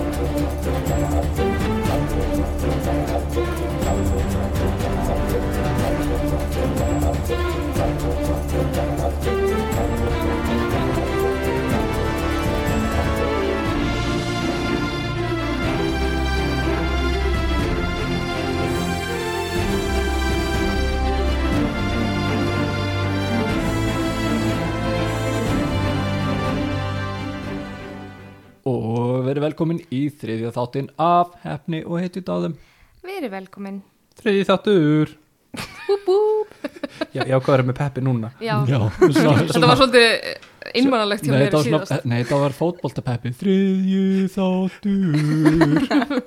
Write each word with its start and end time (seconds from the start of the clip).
Og 0.00 0.06
verið 0.16 0.49
velkomin 29.60 29.82
í 29.92 30.06
þriðja 30.08 30.50
þáttinn 30.56 30.86
af 30.96 31.34
hefni 31.44 31.82
og 31.84 31.98
heiti 32.00 32.22
dáðum. 32.24 32.54
Verið 33.04 33.32
velkomin. 33.34 33.82
Þriði 34.16 34.44
þáttur 34.48 35.10
Já, 37.16 37.24
já, 37.26 37.36
hvað 37.42 37.54
er 37.56 37.62
með 37.68 37.76
Peppi 37.80 38.02
núna? 38.04 38.30
Já, 38.40 38.54
svona, 38.64 39.34
þetta 39.50 39.66
var 39.66 39.80
svolítið 39.80 40.08
innmannalegt 40.78 41.26
hjá 41.26 41.32
mér 41.34 41.56
síðast. 41.56 41.90
svona, 41.90 42.00
nei, 42.06 42.20
þetta 42.22 42.38
var 42.44 42.54
fótboltapeppi 42.54 43.32
Þriðji 43.40 44.28
þáttur 44.36 45.80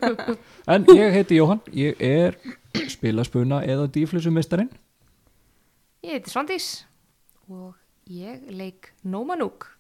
En 0.75 0.85
ég 0.91 1.15
heiti 1.15 1.39
Jóhann 1.39 1.63
Ég 1.77 2.03
er 2.03 2.37
spilaspuna 2.91 3.61
eða 3.63 3.87
dýflissumistarinn 3.95 4.69
Ég 6.03 6.19
heiti 6.19 6.33
Svandís 6.33 6.67
og 7.47 7.73
ég 8.11 8.43
leik 8.51 8.91
Nómanúk 9.07 9.71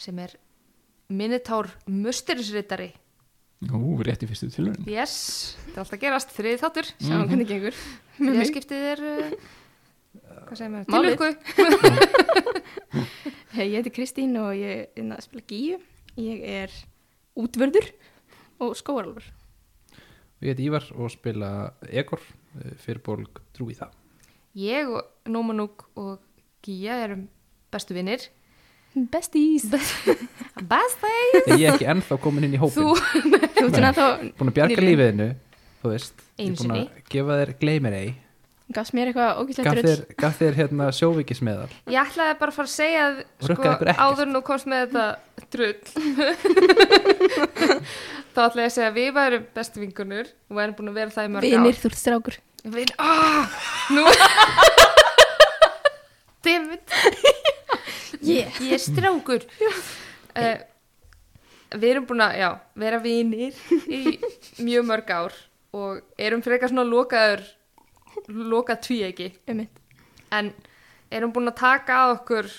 sem 0.00 0.18
er 0.24 0.34
Minotaur 1.10 1.66
Musterisritari. 1.90 2.92
Ú, 3.68 3.98
rétt 4.00 4.22
í 4.24 4.26
fyrstu 4.30 4.46
tilhörun 4.54 4.86
Yes, 4.88 5.12
þetta 5.66 5.74
er 5.74 5.80
alltaf 5.84 6.00
gerast, 6.00 6.30
þriði 6.32 6.60
þáttur, 6.62 6.86
sjáum 7.02 7.20
Mhm. 7.20 7.28
hvernig 7.28 7.48
gengur. 7.50 7.74
Þriða 8.20 8.44
skiptið 8.48 8.82
er, 8.92 9.00
uh, 9.04 9.30
hvað 10.46 10.56
segir 10.56 10.72
maður, 10.72 10.88
tilöku. 10.94 11.28
Ég 13.60 13.74
heiti 13.76 13.90
Kristín 13.92 14.32
og 14.40 14.54
ég 14.56 14.88
er 14.96 15.04
að 15.12 15.20
spila 15.26 15.44
gíu. 15.50 15.76
Ég 16.20 16.38
er 16.46 16.70
útvörður 17.38 17.86
og 18.62 18.76
skóaralfur. 18.78 19.26
Ég 20.40 20.48
heiti 20.54 20.64
Ívar 20.70 20.84
og 20.96 21.10
spila 21.12 21.50
Egor 21.90 22.20
fyrirborg 22.80 23.30
trúi 23.56 23.74
það 23.76 23.90
Ég 24.58 24.88
og 24.90 25.02
Nómanúk 25.30 25.84
og 26.00 26.18
Gíja 26.64 26.94
erum 27.04 27.28
bestu 27.70 27.94
vinnir. 27.94 28.20
Besties! 28.94 29.68
Besties! 30.72 31.46
Ég 31.54 31.68
er 31.68 31.76
ekki 31.76 31.86
ennþá 31.92 32.16
komin 32.22 32.48
inn 32.48 32.56
í 32.56 32.60
hópin 32.60 32.90
Þú, 32.90 32.96
Búin 33.70 34.50
að 34.50 34.56
bjarga 34.56 34.82
lífiðinu 34.82 35.28
Þú 35.80 35.92
veist. 35.92 36.24
Ég 36.40 36.50
er 36.50 36.58
búin 36.58 36.74
að 36.74 36.82
gefa 37.12 37.38
þér 37.40 37.52
gleymir 37.62 37.94
ei. 37.96 38.08
Gafst 38.70 38.94
mér 38.94 39.08
eitthvað 39.10 39.38
ógíslegt 39.40 39.78
rull. 39.80 40.02
gaf 40.20 40.36
þér 40.38 40.58
hérna 40.58 40.90
sjóvikismeðal 40.94 41.70
Ég 41.90 41.98
ætlaði 42.04 42.36
bara 42.38 42.52
að 42.52 42.58
fara 42.58 42.68
að 42.68 42.74
segja 42.74 43.06
að 43.06 43.16
sko, 43.48 43.72
áður 43.96 44.26
en 44.28 44.36
þú 44.36 44.42
komst 44.46 44.68
með 44.70 44.84
þetta 44.84 45.06
drull. 45.54 45.80
Þá 48.34 48.40
ætlaði 48.44 48.62
ég 48.62 48.68
að 48.68 48.76
segja 48.76 48.90
að 48.92 49.00
við 49.00 49.10
værum 49.16 49.48
bestu 49.58 49.82
vingunur 49.82 50.30
og 50.30 50.60
værum 50.60 50.78
búin 50.78 50.92
að 50.92 51.00
vera 51.00 51.16
það 51.16 51.26
í 51.26 51.34
mörg 51.34 51.50
Vinir, 51.50 51.80
þú 51.82 51.90
ert 51.90 52.00
strákur. 52.04 52.38
Vin, 52.76 52.94
ah, 53.00 53.60
Nú 53.90 54.06
David. 56.44 56.84
Yeah. 58.20 58.50
Ég 58.60 58.74
er 58.74 58.80
strákur. 58.82 59.44
Uh, 60.34 60.58
Við 61.70 61.86
erum 61.92 62.06
búin 62.08 62.22
að 62.24 62.40
já, 62.40 62.48
vera 62.82 62.98
vinir 63.00 63.54
í 63.86 64.16
mjög 64.66 64.88
mörg 64.88 65.12
ár 65.14 65.36
og 65.76 66.00
erum 66.18 66.42
frekar 66.42 66.72
svona 66.72 66.82
lokaður 66.84 67.44
lokað 68.26 68.80
tví 68.88 68.98
ekki 69.06 69.28
Um 69.46 69.62
en 70.34 70.50
erum 71.10 71.32
búin 71.34 71.50
að 71.50 71.60
taka 71.62 72.00
að 72.04 72.16
okkur 72.16 72.50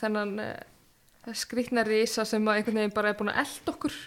þennan 0.00 0.32
uh, 0.44 1.34
skrýtna 1.36 1.84
risa 1.86 2.24
sem 2.28 2.48
að 2.48 2.62
einhvern 2.62 2.80
veginn 2.80 2.96
bara 2.96 3.12
er 3.12 3.20
búin 3.20 3.30
að 3.32 3.42
elda 3.44 3.74
okkur. 3.74 4.00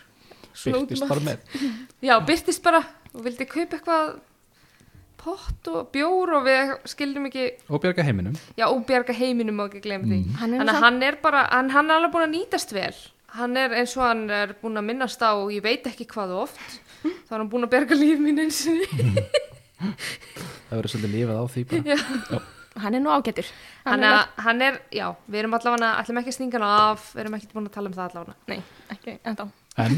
Um 0.52 0.82
Byrtist 0.82 1.08
bara 1.08 1.24
með. 1.26 1.46
Já, 2.02 2.16
byrtist 2.26 2.66
bara 2.66 2.82
og 3.14 3.24
vildi 3.26 3.48
kaupa 3.50 3.78
eitthvað 3.78 4.12
pott 5.22 5.70
og 5.72 5.90
bjór 5.94 6.36
og 6.38 6.46
við 6.48 6.74
skildum 6.90 7.28
ekki 7.30 7.48
Og 7.70 7.82
bjarga 7.84 8.06
heiminum. 8.06 8.38
Já, 8.58 8.68
og 8.68 8.84
bjarga 8.90 9.16
heiminum 9.16 9.62
og 9.64 9.76
ekki 9.76 9.84
því. 9.86 9.98
Mm. 10.02 10.38
Hann 10.40 10.56
er 10.56 10.62
þannig 10.62 10.76
að 10.76 10.86
hann 10.86 11.02
er 11.08 11.18
bara, 11.24 11.44
hann, 11.52 11.74
hann 11.76 11.92
er 11.92 12.00
alveg 12.00 12.14
búin 12.16 12.28
að 12.28 12.34
nýtast 12.36 12.74
vel. 12.76 12.94
Hann 13.32 13.60
er 13.60 13.76
eins 13.80 13.94
og 13.96 14.06
hann 14.06 14.26
er 14.34 14.56
búin 14.62 14.80
að 14.82 14.88
minnast 14.90 15.22
á 15.24 15.32
ég 15.54 15.64
veit 15.64 15.86
ekki 15.88 16.08
hvað 16.12 16.34
oft 16.42 16.80
þá 17.02 17.36
er 17.36 17.38
hann 17.40 17.52
búin 17.52 17.68
að 17.68 17.74
bjarga 17.76 17.98
líf 17.98 18.20
mín 18.22 18.42
eins 18.44 18.64
og 18.68 18.82
Það 19.82 20.76
verður 20.78 20.92
svolítið 20.94 21.16
lifað 21.16 21.40
á 21.42 21.46
því 21.52 21.64
bara. 21.70 22.42
Hann 22.82 22.96
er 22.96 23.02
nú 23.04 23.12
ágættur. 23.12 23.48
Hann 23.84 24.06
hann, 24.06 24.62
er 24.62 24.78
hann 24.78 24.78
já, 24.94 25.08
við 25.28 25.42
erum 25.42 25.56
allavega 25.58 25.90
ætlum 26.00 26.22
ekki 26.22 26.32
að 26.32 26.38
stinga 26.38 26.60
hann 26.60 26.68
af, 26.68 27.10
við 27.16 27.24
erum 27.26 27.36
ekki 27.36 27.50
búin 27.56 27.68
að 27.68 27.74
tala 27.76 27.92
um 27.92 27.98
það 27.98 28.06
allavega. 28.12 28.38
Nei, 28.48 28.62
ekki 28.94 29.18
ennþá. 29.28 29.48
En? 29.82 29.98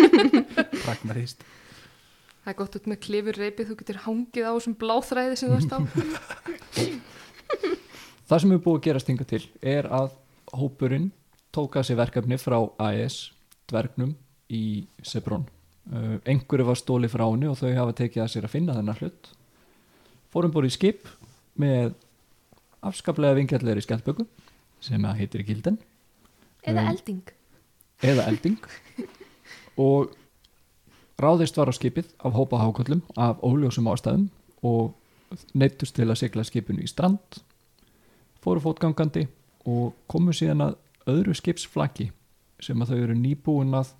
Pragmatist 0.84 1.42
það 2.50 2.56
er 2.56 2.58
gott 2.58 2.76
út 2.80 2.86
með 2.90 2.98
klifur 3.04 3.36
reipið, 3.38 3.68
þú 3.70 3.74
getur 3.78 3.98
hangið 4.06 4.46
á 4.50 4.52
þessum 4.56 4.74
bláþræði 4.80 5.36
sem 5.38 5.50
þú 5.50 5.54
varst 5.54 5.70
á. 5.70 5.78
Það 8.30 8.40
sem 8.42 8.52
er 8.54 8.60
búið 8.62 8.76
að 8.78 8.84
gerast 8.86 9.08
hinga 9.10 9.26
til 9.26 9.42
er 9.66 9.86
að 9.90 10.12
hópurinn 10.54 11.08
tók 11.54 11.76
að 11.78 11.86
sér 11.88 11.98
verkefni 11.98 12.36
frá 12.38 12.58
AES 12.78 13.16
dvergnum 13.70 14.12
í 14.54 14.62
Sebrón 15.02 15.46
uh, 15.90 16.18
einhverju 16.26 16.66
var 16.68 16.78
stóli 16.78 17.10
frá 17.10 17.24
henni 17.26 17.48
og 17.50 17.58
þau 17.58 17.72
hafa 17.74 17.96
tekið 18.02 18.22
að 18.24 18.30
sér 18.34 18.46
að 18.46 18.54
finna 18.54 18.76
þennan 18.78 19.00
hlut. 19.00 19.32
Fórum 20.30 20.54
búið 20.54 20.70
í 20.70 20.76
skip 20.76 21.10
með 21.58 21.94
afskaplega 22.86 23.38
vingjallegri 23.40 23.82
skjaldböku 23.84 24.26
sem 24.82 25.02
að 25.06 25.18
heitir 25.24 25.42
Gilden. 25.46 25.78
Eða 26.62 26.86
Um, 26.86 26.90
elding. 26.94 27.22
eða 28.02 28.26
elding. 28.30 28.58
Og 29.80 30.14
ráðist 31.22 31.58
var 31.58 31.70
á 31.70 31.74
skipið 31.74 32.10
af 32.24 32.36
hópa 32.36 32.60
háköllum 32.60 33.02
af 33.16 33.40
óljósum 33.44 33.88
ástæðum 33.92 34.28
og 34.66 34.94
neittust 35.54 35.94
til 35.96 36.08
að 36.08 36.20
sigla 36.22 36.44
skipinu 36.46 36.82
í 36.84 36.90
strand 36.90 37.40
fóru 38.42 38.62
fótgangandi 38.64 39.26
og 39.68 39.94
komu 40.10 40.34
síðan 40.36 40.64
að 40.70 40.78
öðru 41.10 41.34
skipsflaki 41.36 42.10
sem 42.60 42.80
að 42.82 42.92
þau 42.92 43.00
eru 43.04 43.16
nýbúin 43.16 43.76
að 43.76 43.92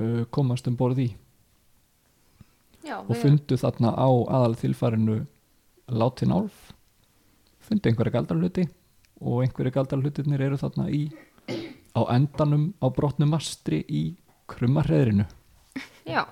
uh, 0.00 0.22
komast 0.32 0.68
um 0.68 0.76
borð 0.76 1.04
í. 1.06 1.08
Já, 2.82 2.98
og 2.98 3.14
fundu 3.16 3.56
þarna 3.56 3.92
á 3.94 4.10
aðal 4.10 4.56
þilfarinu 4.58 5.20
látin 5.92 6.32
álf 6.34 6.72
fundu 7.62 7.88
einhverja 7.88 8.16
galdarhluti 8.16 8.66
og 9.22 9.44
einhverja 9.44 9.76
galdarhlutinir 9.76 10.42
eru 10.48 10.58
þarna 10.58 10.88
í 10.90 11.04
á 11.94 12.02
endanum 12.10 12.72
á 12.82 12.90
brotnum 12.90 13.30
mastri 13.36 13.82
í 13.86 14.02
krummarhreðrinu 14.50 15.28
já, 16.08 16.22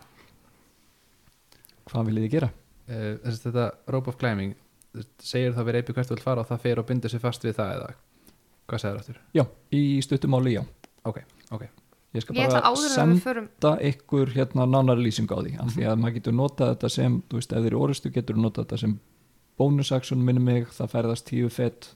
hvað 1.91 2.11
viljið 2.11 2.27
þið 2.27 2.35
gera? 2.37 2.51
uh, 2.91 3.13
Þess 3.25 3.41
að 3.41 3.47
þetta 3.47 3.67
rope 3.95 4.13
of 4.13 4.19
climbing 4.21 4.57
segir 5.23 5.53
það 5.55 5.69
við 5.69 5.77
reypi 5.77 5.95
hvert 5.97 6.11
þú 6.11 6.17
vil 6.17 6.25
fara 6.25 6.43
og 6.43 6.49
það 6.51 6.65
fer 6.65 6.81
og 6.83 6.89
bindur 6.89 7.13
sér 7.13 7.23
fast 7.23 7.45
við 7.47 7.59
það 7.61 7.75
eða? 7.77 7.93
Hvað 8.71 8.83
segir 8.83 8.97
það 8.97 9.03
aftur? 9.05 9.21
Já, 9.37 9.45
í 9.77 9.83
stuttumáli 10.03 10.57
já. 10.57 10.65
Ok, 11.07 11.21
ok. 11.55 11.69
Ég 12.11 12.25
skal 12.25 12.35
ég 12.35 12.51
bara 12.51 12.73
við 12.75 12.91
senda 12.91 13.23
förum 13.23 13.47
ykkur 13.87 14.33
hérna 14.35 14.67
nánari 14.67 15.05
lýsing 15.07 15.31
á 15.31 15.39
því 15.39 15.53
af 15.63 15.71
því 15.77 15.87
að 15.87 16.01
maður 16.03 16.17
getur 16.17 16.35
notað 16.35 16.73
þetta 16.73 16.91
sem 16.97 17.21
þú 17.31 17.39
veist, 17.39 17.53
ef 17.55 17.63
þið 17.63 17.71
eru 17.71 17.83
orustu 17.85 18.11
getur 18.17 18.41
notað 18.41 18.67
þetta 18.67 18.79
sem 18.83 18.97
bónusaksjón 19.61 20.25
minni 20.27 20.43
mig, 20.43 20.67
það 20.75 20.91
ferðast 20.97 21.29
tíu 21.29 21.51
fett 21.55 21.93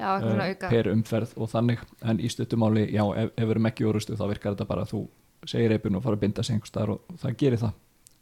uh, 0.00 0.18
auka 0.18 0.72
per 0.72 0.90
umferð 0.90 1.36
og 1.38 1.52
þannig. 1.52 1.84
En 2.02 2.18
í 2.18 2.30
stuttumáli, 2.32 2.88
já, 2.90 3.04
ef, 3.22 3.30
ef 3.36 3.46
við 3.46 3.54
erum 3.54 3.70
ekki 3.70 3.86
orustu 3.86 4.18
þá 4.18 4.26
virkar 4.32 4.56
þetta 4.56 4.66
bara 4.72 4.86
að 4.86 4.94
þú 4.96 5.04
segir 5.48 5.72
reypun 5.72 5.96
og 5.96 6.04
fara 6.04 6.18
að 6.18 6.26
binda 6.26 6.44
sig 6.44 6.56
einhvers 6.56 6.72
staðar 6.72 6.96
og, 6.96 7.16
það 7.22 7.38
gerir 7.40 7.62
það. 7.62 7.78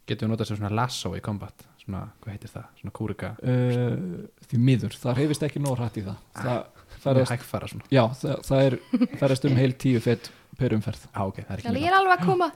Getum 0.08 0.28
við 0.28 0.32
notað 0.32 0.48
sér 0.48 0.60
svona 0.60 0.76
lasso 0.78 1.10
í 1.16 1.20
combat 1.24 1.66
Svona, 1.88 2.02
hvað 2.20 2.34
heitir 2.34 2.50
það? 2.52 2.64
Svona 2.76 2.92
kúrika? 2.98 3.28
Uh, 3.40 4.26
því 4.44 4.58
miður, 4.60 4.96
það 5.00 5.20
reyfist 5.22 5.44
ekki 5.46 5.60
nóg 5.64 5.78
hrætt 5.78 5.94
í 5.96 6.02
það. 6.04 6.18
Það 6.36 6.58
Ferðast 6.98 7.04
ferðast, 7.04 7.32
Hægfara 7.32 7.68
svona. 7.70 7.86
Já, 7.94 8.02
það, 8.18 8.42
það 8.44 8.60
er 8.66 8.76
ferðast 9.20 9.46
um 9.48 9.56
heil 9.56 9.72
tíu 9.80 10.02
fett 10.04 10.28
per 10.58 10.74
umferð. 10.76 11.06
Á, 11.14 11.22
ok, 11.24 11.38
það 11.46 11.54
er 11.54 11.78
er 11.80 11.96
alveg 11.96 12.14
að 12.18 12.24
koma. 12.26 12.48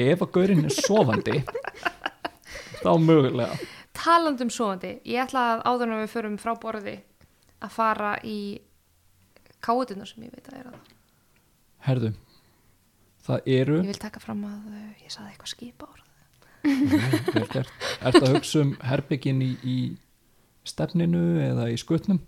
Ef 0.00 0.24
að 0.24 0.32
gaurinn 0.36 0.64
er 0.66 0.74
sofandi 0.74 1.40
þá 2.82 2.92
mögulega. 3.00 3.58
Talandi 3.96 4.46
um 4.46 4.52
svoandi, 4.52 4.94
ég 5.08 5.24
ætla 5.24 5.46
að 5.54 5.64
áður 5.68 5.88
en 5.88 6.00
við 6.02 6.14
förum 6.14 6.38
frá 6.40 6.54
borði 6.60 6.96
að 7.60 7.74
fara 7.74 8.14
í 8.24 8.60
káðunar 9.64 10.08
sem 10.08 10.24
ég 10.28 10.32
veit 10.34 10.48
að 10.48 10.60
er 10.60 10.72
að 10.72 10.78
herðu 11.86 12.12
það 13.26 13.48
eru 13.56 13.78
ég 13.80 13.90
vil 13.92 14.00
taka 14.02 14.20
fram 14.22 14.44
að 14.48 14.68
uh, 14.74 14.84
ég 15.04 15.10
saði 15.14 15.32
eitthvað 15.32 15.52
skipa 15.54 15.88
orð 15.90 16.06
gert. 17.54 17.72
ertu 18.04 18.22
að 18.26 18.34
hugsa 18.36 18.60
um 18.64 18.72
herbyggin 18.84 19.40
í, 19.44 19.50
í 19.64 19.76
stefninu 20.68 21.22
eða 21.40 21.70
í 21.72 21.78
skutnum? 21.80 22.18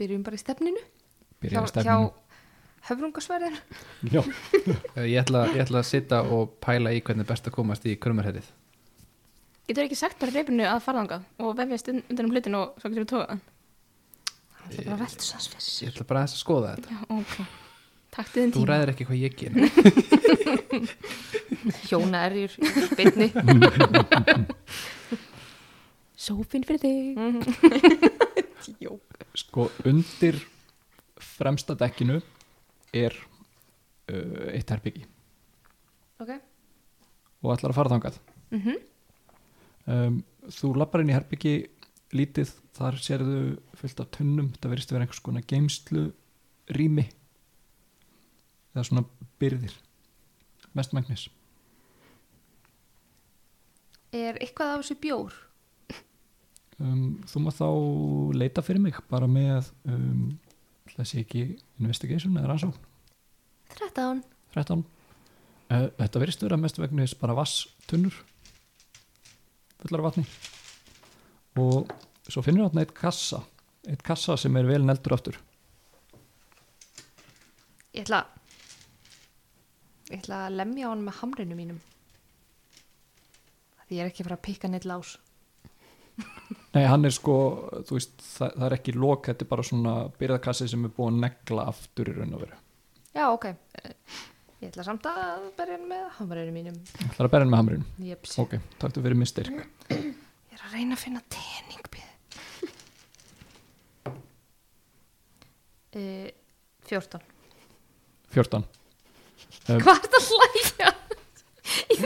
Byrjum 0.00 0.22
bara 0.24 0.38
í 0.38 0.40
stefninu. 0.40 0.80
Byrja 1.42 1.60
í 1.60 1.68
stefninu. 1.68 2.08
hjá 2.08 2.88
höfrungasverðin 2.88 3.58
Já, 4.14 4.22
Eh, 4.96 5.04
Ég 5.12 5.20
ætla, 5.20 5.44
ég 5.52 5.60
ætla 5.66 5.82
að 5.82 5.90
sitta 5.90 6.22
og 6.24 6.56
pæla 6.64 6.90
í 6.96 7.02
hvernig 7.04 7.28
best 7.28 7.46
að 7.46 7.54
komast 7.58 7.84
í 7.86 7.94
krummerherrið. 8.00 8.48
Getur 9.68 9.84
ekki 9.86 9.98
sagt 10.00 10.18
bara 10.18 10.32
reyfinu 10.34 10.64
að 10.66 10.80
fara 10.82 11.02
þangað 11.04 11.28
og 11.44 11.52
vefjast 11.60 11.92
un- 11.92 12.02
undan 12.08 12.26
um 12.26 12.32
hlutin 12.34 12.56
og 12.58 12.72
svo 12.80 12.90
getur 12.90 13.04
við 13.04 13.12
tóða 13.12 13.36
það 14.62 14.78
er 14.80 14.88
bara 14.88 15.10
fyrir 15.12 15.84
Ég 15.84 15.92
ætla 15.92 16.08
bara 16.08 16.24
aðeins 16.24 16.34
að 16.38 16.42
skoða 16.42 16.72
þetta. 16.74 16.96
Já, 16.96 17.20
ok. 17.20 17.36
Takk 18.12 18.28
til 18.32 18.40
þinn 18.42 18.52
Þú 18.52 18.58
tíma. 18.60 18.68
ræðir 18.72 18.90
ekki 18.92 19.04
hvað 19.08 19.22
ég 19.22 19.32
ger 19.40 19.52
hjóna 21.88 22.18
erjur 22.28 22.52
í 22.58 22.60
beinni. 22.98 23.28
Sófinn 26.22 26.64
fyrir 26.68 26.82
þig. 26.82 27.02
Sko 29.42 29.62
undir 29.88 30.36
fremsta 31.22 31.72
dekkinu 31.78 32.16
er 32.94 33.12
uh, 34.12 34.48
eitt 34.52 34.70
herbyggi 34.70 35.02
ok, 36.22 36.30
og 37.42 37.48
ætlar 37.56 37.70
að 37.72 37.78
fara 37.80 37.92
þangað. 37.94 38.16
Mm 38.52 38.76
um, 39.90 40.16
þú 40.52 40.66
lappar 40.78 41.00
inn 41.02 41.10
í 41.10 41.16
herbyggi 41.16 41.54
lítið, 42.12 42.48
þar 42.76 42.94
sérðu 43.02 43.38
fullt 43.80 43.98
af 44.04 44.08
tunnum, 44.14 44.48
þetta 44.52 44.70
verðist 44.70 44.90
að 44.92 44.96
vera 44.98 45.04
einhvers 45.06 45.24
konar 45.24 45.44
geimslu 45.48 46.02
rými 46.76 47.04
eða 48.72 48.88
svona 48.88 49.06
byrðir. 49.40 49.74
Mestmægnis 50.72 51.28
er 54.12 54.38
eitthvað 54.40 54.74
af 54.74 54.82
þessu 54.82 54.98
bjór? 55.00 55.36
Um, 56.82 57.20
þú 57.28 57.44
maður 57.44 57.58
þá 57.58 57.68
leita 58.42 58.64
fyrir 58.64 58.82
mig 58.84 58.98
bara 59.10 59.28
með 59.30 59.70
um, 59.88 60.32
sé 60.98 61.22
ekki 61.22 61.44
investigation 61.80 62.36
eða 62.36 62.50
rannsókn. 62.50 62.88
13 63.72 64.20
13 64.52 64.82
uh, 64.82 65.86
þetta 65.96 66.20
verðist 66.20 66.44
vera 66.44 66.60
mest 66.60 66.80
vegnis 66.80 67.14
bara 67.16 67.36
vasstunnur 67.38 68.18
fullar 69.82 70.04
vatni. 70.04 70.26
Og 71.60 71.88
svo 72.28 72.44
finnur 72.44 72.68
þarna 72.68 72.84
eitt 72.84 72.94
kassa 72.96 73.42
eitt 73.88 74.04
kassa 74.06 74.36
sem 74.38 74.54
er 74.60 74.68
vel 74.68 74.84
neldur 74.86 75.16
aftur. 75.16 75.38
Ég 77.92 78.04
ætla 78.04 78.22
ég 80.12 80.20
ætla 80.20 80.46
að 80.46 80.56
lemja 80.60 80.88
á 80.88 80.92
hann 80.92 81.04
með 81.06 81.18
hamrinu 81.20 81.58
mínum. 81.58 81.78
Því 83.88 83.98
ég 83.98 84.04
er 84.04 84.10
ekki 84.12 84.24
að 84.24 84.28
fara 84.28 84.38
að 84.38 84.46
pikka 84.46 84.70
neitt 84.72 84.88
lás. 84.88 85.14
Nei 86.76 86.84
hann 86.88 87.08
er 87.08 87.14
sko 87.14 87.36
þú 87.88 87.96
veist, 87.96 88.18
það, 88.20 88.50
það 88.58 88.66
er 88.68 88.76
ekki 88.78 88.96
lok 88.96 89.30
þetta 89.30 89.46
er 89.46 89.50
bara 89.54 89.64
svona 89.68 89.94
byrðakassi 90.20 90.68
sem 90.72 90.84
er 90.88 90.92
búin 90.96 91.16
að 91.16 91.24
negla 91.26 91.66
aftur 91.72 92.12
í 92.12 92.16
raun 92.18 92.36
og 92.36 92.44
veru. 92.44 92.60
Já, 93.12 93.26
ok. 93.28 93.48
Ég 94.62 94.70
ætla 94.70 94.86
samt 94.86 95.08
að 95.10 95.48
berja 95.58 95.76
hann 95.76 95.88
með 95.90 96.04
hamrinu 96.18 96.54
mínum. 96.54 96.82
Það 97.00 97.18
er 97.18 97.28
að 97.28 97.32
berja 97.34 97.46
hann 97.46 97.54
með 97.54 97.62
hamrin 97.64 97.88
Jeps. 98.06 98.36
ok, 98.38 98.58
taktu 98.80 99.04
fyrir 99.04 99.18
mistyrk 99.18 99.64
ég 99.92 100.54
er 100.54 100.66
að 100.68 100.76
reyna 100.76 100.96
að 100.96 101.02
finna 101.02 101.24
tening 101.32 101.82
uh, 105.96 106.28
14 106.88 107.20
14 108.32 108.56
um, 108.56 108.64
Hvað 109.66 109.78
er 109.78 110.10
það 110.10 110.18
að 110.18 110.26
hlæja? 110.32 110.90
Ég 111.92 111.98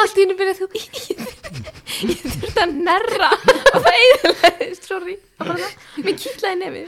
allt 0.00 0.16
í 0.16 0.22
henni 0.22 0.34
byrjað 0.38 0.60
þú 0.62 0.66
Ég 2.06 2.22
þurfti 2.22 2.60
að 2.62 2.72
nerra 2.86 3.28
og 3.36 3.84
það 3.84 3.96
eðalegist, 4.00 4.88
sorry. 4.88 5.16
Mér 6.02 6.16
kýtlaði 6.22 6.56
nefið. 6.62 6.86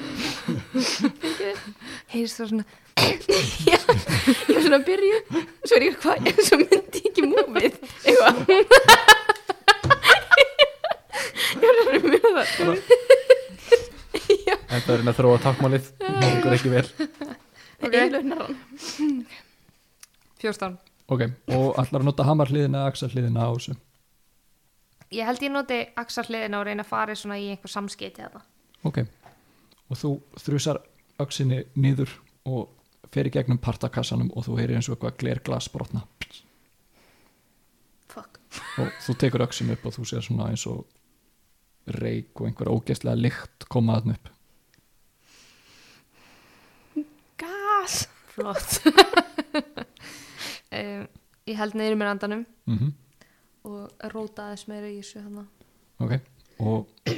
Heyrist 2.14 2.40
það 2.40 2.52
svona 2.52 2.66
Já, 2.98 3.78
ég 3.78 4.54
var 4.56 4.62
svona 4.64 4.78
að 4.80 4.86
byrju, 4.88 5.18
svo 5.62 5.76
er 5.76 5.84
ég 5.86 5.98
hvað, 6.02 6.16
svo 6.48 6.56
myndi 6.60 6.98
ég 6.98 7.10
ekki 7.12 7.22
múfið, 7.28 7.74
eitthvað. 8.02 8.36
Ég 11.58 11.62
var 11.62 11.74
svona 11.78 11.94
að 11.94 12.04
mjög 12.08 12.24
það. 12.26 12.48
Þetta 14.68 14.88
er 14.92 15.00
að 15.00 15.16
þróa 15.18 15.38
tákmálið 15.44 15.84
Gengur 16.02 16.56
ekki 16.58 16.70
vel 16.72 16.88
er 17.78 17.94
eiginlega 17.94 18.26
nerran. 18.26 18.56
14 20.42 20.78
ok, 21.08 21.24
og 21.56 21.78
allar 21.80 22.02
að 22.02 22.08
nota 22.10 22.26
hamar 22.28 22.50
hliðina 22.52 22.82
eða 22.82 22.92
axar 22.92 23.14
hliðina 23.14 23.46
á 23.48 23.50
þessu? 23.56 23.76
Ég 25.14 25.24
held 25.24 25.40
ég 25.42 25.52
noti 25.52 25.78
axarliðina 25.96 26.58
og 26.60 26.66
reyna 26.68 26.84
að 26.84 26.90
fara 26.90 27.14
svona 27.16 27.38
í 27.40 27.48
einhver 27.48 27.72
samskeiti 27.72 28.26
eða. 28.26 28.42
Ok, 28.86 29.00
og 29.88 29.96
þú 29.96 30.10
þrjusar 30.42 30.82
öxinni 31.24 31.62
niður 31.80 32.12
og 32.48 32.68
fer 33.12 33.30
í 33.30 33.32
gegnum 33.32 33.60
partakassanum 33.62 34.28
og 34.36 34.44
þú 34.46 34.58
heyrir 34.60 34.76
eins 34.76 34.90
og 34.90 34.98
eitthvað 34.98 35.16
glerglas 35.22 35.70
brotna. 35.72 36.04
Fuck. 38.12 38.36
Og 38.82 38.92
þú 39.06 39.16
tekur 39.24 39.46
öxin 39.46 39.72
upp 39.72 39.88
og 39.88 39.96
þú 39.96 40.06
sér 40.12 40.26
svona 40.28 40.50
eins 40.52 40.66
og 40.68 40.84
reik 41.98 42.36
og 42.36 42.50
einhver 42.50 42.68
ógeðslega 42.68 43.16
lykt 43.16 43.64
koma 43.72 43.96
þarna 43.96 44.18
upp. 44.18 44.34
Gas. 47.40 48.02
Flott 48.38 48.82
um, 50.78 51.06
Ég 51.48 51.56
held 51.56 51.76
neyri 51.78 51.96
mér 51.98 52.14
andanum 52.14 52.46
mm 52.68 52.96
og 53.68 54.04
róta 54.14 54.46
aðeins 54.46 54.68
meira 54.70 54.88
í 54.88 55.00
þessu 55.00 55.20
hana 55.20 55.42
ok, 56.00 56.12
og 56.62 57.10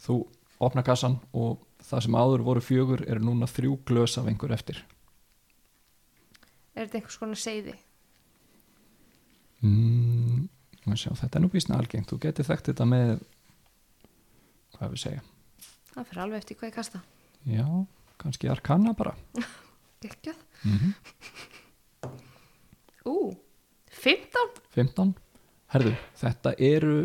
þú 0.00 0.14
opna 0.62 0.84
kassan 0.86 1.18
og 1.34 1.64
það 1.84 2.04
sem 2.06 2.16
áður 2.16 2.44
voru 2.46 2.62
fjögur 2.64 3.02
er 3.10 3.20
núna 3.20 3.48
þrjú 3.50 3.78
glös 3.88 4.16
af 4.20 4.28
einhver 4.30 4.54
eftir. 4.54 4.78
Er 6.74 6.86
þetta 6.86 7.00
einhvers 7.00 7.18
konar 7.20 7.40
seiði? 7.40 7.74
mm, 9.64 10.46
sjá, 10.94 11.10
þetta 11.20 11.38
er 11.38 11.44
nú 11.44 11.50
býsna 11.52 11.78
algengt. 11.78 12.10
Þú 12.10 12.20
getur 12.24 12.48
þekkt 12.48 12.70
þetta 12.72 12.86
með 12.88 13.12
hvað 14.76 14.94
við 14.94 15.02
segja. 15.04 15.26
Það 15.92 16.08
fyrir 16.10 16.24
alveg 16.24 16.42
eftir 16.42 16.58
hvað 16.60 16.70
ég 16.70 16.78
kasta. 16.78 17.02
Já, 17.48 17.66
kannski 18.20 18.50
arkana 18.50 18.94
bara. 18.96 19.14
Gekkjöð 20.04 20.40
mm 20.64 20.94
Ú, 23.04 23.34
15? 23.90 24.60
15 24.74 25.12
herðu, 25.74 25.92
þetta 26.20 26.54
eru 26.62 26.96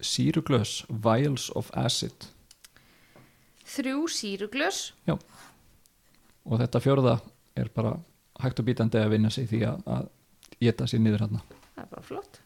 síruglös 0.00 0.82
vials 0.88 1.48
of 1.58 1.70
acid. 1.78 2.28
Þrjú 3.68 4.06
síruglös 4.12 4.92
og 5.08 6.54
þetta 6.62 6.80
fjórða 6.80 7.18
er 7.58 7.68
bara 7.74 7.96
hægt 8.40 8.60
og 8.62 8.68
bítandi 8.68 9.00
að 9.00 9.12
vinna 9.16 9.30
sig 9.34 9.48
því 9.50 9.62
að, 9.68 9.82
að 9.86 10.08
geta 10.62 10.86
sér 10.88 11.02
niður 11.04 11.26
hann 11.26 11.40
Það 11.74 11.82
er 11.84 11.90
bara 11.92 12.06
flott. 12.06 12.40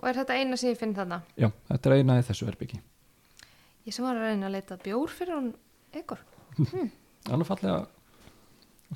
Og 0.00 0.08
er 0.10 0.18
þetta 0.18 0.36
eina 0.40 0.56
sem 0.60 0.72
ég 0.72 0.80
finn 0.80 0.94
þarna? 0.96 1.20
já, 1.38 1.48
þetta 1.70 1.90
er 1.90 1.96
eina 2.00 2.18
í 2.18 2.26
þessu 2.26 2.48
herbyggi 2.48 2.80
Ég 3.84 3.92
sem 3.94 4.04
var 4.04 4.16
að 4.16 4.30
reyna 4.30 4.48
að 4.48 4.54
leita 4.56 4.78
bjór 4.80 5.12
fyrir 5.12 5.36
hún 5.36 5.50
ykkur. 5.94 6.20
Alveg 7.32 7.48
fallega 7.48 7.82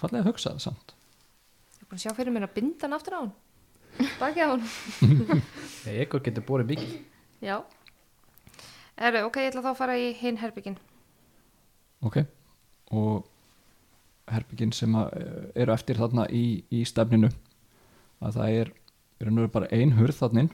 fallega 0.00 0.22
að 0.24 0.30
hugsa 0.30 0.54
það 0.54 0.64
samt 0.64 0.94
búin 1.88 1.98
að 1.98 2.04
sjá 2.04 2.14
fyrir 2.16 2.34
mér 2.34 2.48
að 2.48 2.54
binda 2.58 2.86
hann 2.86 2.98
aftur 2.98 3.16
á 3.16 3.20
hann. 3.22 3.32
Baki 4.20 4.44
á 4.44 4.48
hann 4.52 4.62
ekkur 6.04 6.22
getur 6.22 6.44
borið 6.46 6.74
mikið. 6.74 6.94
Já. 7.42 7.56
Erðu, 8.98 9.24
ok, 9.28 9.42
ég 9.42 9.52
ætla 9.52 9.64
þá 9.64 9.72
að 9.72 9.80
fara 9.80 9.98
í 9.98 10.12
hinn 10.18 10.38
herbyggin 10.40 10.78
ok, 12.04 12.22
og 12.94 13.26
herbyggin 14.28 14.72
sem 14.76 14.94
að, 14.98 15.12
eh, 15.18 15.44
eru 15.62 15.74
eftir 15.74 15.98
þarna 15.98 16.26
í, 16.30 16.62
í 16.70 16.84
stefninu 16.86 17.30
að 18.22 18.38
það 18.38 18.56
er, 18.62 18.72
er 19.22 19.30
nú 19.32 19.46
bara 19.52 19.70
ein 19.74 19.94
hurð 19.98 20.18
þarnin 20.20 20.50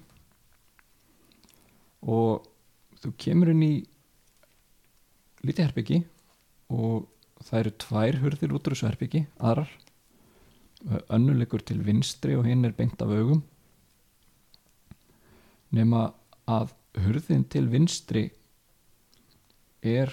og 2.04 2.46
þú 3.00 3.14
kemur 3.18 3.52
inn 3.52 3.64
í 3.64 3.74
lítið 5.44 5.68
herbyggi 5.68 6.02
og 6.72 7.08
það 7.44 7.60
eru 7.60 7.74
tvær 7.84 8.20
hurðir 8.22 8.54
út 8.56 8.68
úr 8.68 8.76
þessu 8.76 8.88
herbyggi, 8.88 9.24
aðrar 9.40 9.72
önnuleikur 10.84 11.62
til 11.64 11.80
vinstri 11.84 12.36
og 12.36 12.46
hinn 12.48 12.64
er 12.64 12.74
beint 12.76 13.00
af 13.02 13.12
augum. 13.12 13.42
Nema 15.74 16.10
að 16.46 16.74
hurðin 17.04 17.46
til 17.50 17.70
vinstri 17.72 18.28
er 19.82 20.12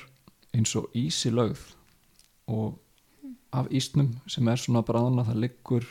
eins 0.55 0.73
og 0.79 0.91
ísi 0.97 1.31
lögð 1.31 1.63
og 2.51 2.79
af 3.51 3.67
ísnum 3.71 4.13
sem 4.31 4.47
er 4.47 4.59
svona 4.59 4.83
bráðan 4.87 5.21
að 5.21 5.31
það 5.31 5.41
liggur 5.43 5.87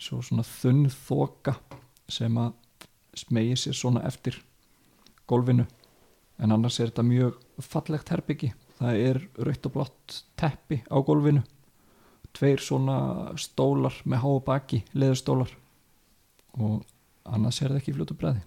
svo 0.00 0.22
svona 0.24 0.44
þunn 0.46 0.88
þoka 0.92 1.58
sem 2.08 2.38
að 2.40 2.54
smegir 3.18 3.60
sér 3.60 3.76
svona 3.76 4.04
eftir 4.08 4.38
gólfinu. 5.28 5.66
En 6.38 6.54
annars 6.54 6.78
er 6.80 6.90
þetta 6.90 7.04
mjög 7.04 7.38
fallegt 7.60 8.10
herbyggi. 8.12 8.52
Það 8.78 9.00
er 9.02 9.22
rautt 9.42 9.66
og 9.66 9.74
blátt 9.74 10.18
teppi 10.38 10.80
á 10.86 10.96
gólfinu 11.02 11.42
tveir 12.38 12.62
svona 12.62 12.98
stólar 13.40 13.96
með 14.06 14.22
háa 14.24 14.36
baki 14.46 14.82
leðurstólar 14.94 15.50
og 16.58 16.84
annars 17.28 17.58
er 17.62 17.72
það 17.72 17.80
ekki 17.82 17.92
í 17.94 17.98
fljótu 17.98 18.16
bræði 18.18 18.44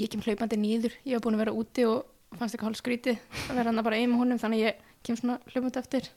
Ég 0.00 0.08
kem 0.12 0.22
hlaupandi 0.24 0.56
nýður, 0.56 0.94
ég 1.04 1.18
var 1.18 1.24
búin 1.26 1.36
að 1.36 1.42
vera 1.44 1.52
úti 1.60 1.84
og 1.84 2.06
fannst 2.38 2.54
eitthvað 2.54 2.70
hálf 2.70 2.80
skrítið 2.80 3.18
að 3.50 3.58
vera 3.58 3.72
hann 3.72 3.84
bara 3.84 3.98
ein 3.98 4.08
með 4.12 4.22
honum 4.22 4.40
þannig 4.40 4.62
að 4.62 4.66
ég 4.70 4.84
kem 5.04 5.18
svona 5.18 5.38
hlaupandi 5.50 5.80
eftir 5.82 6.08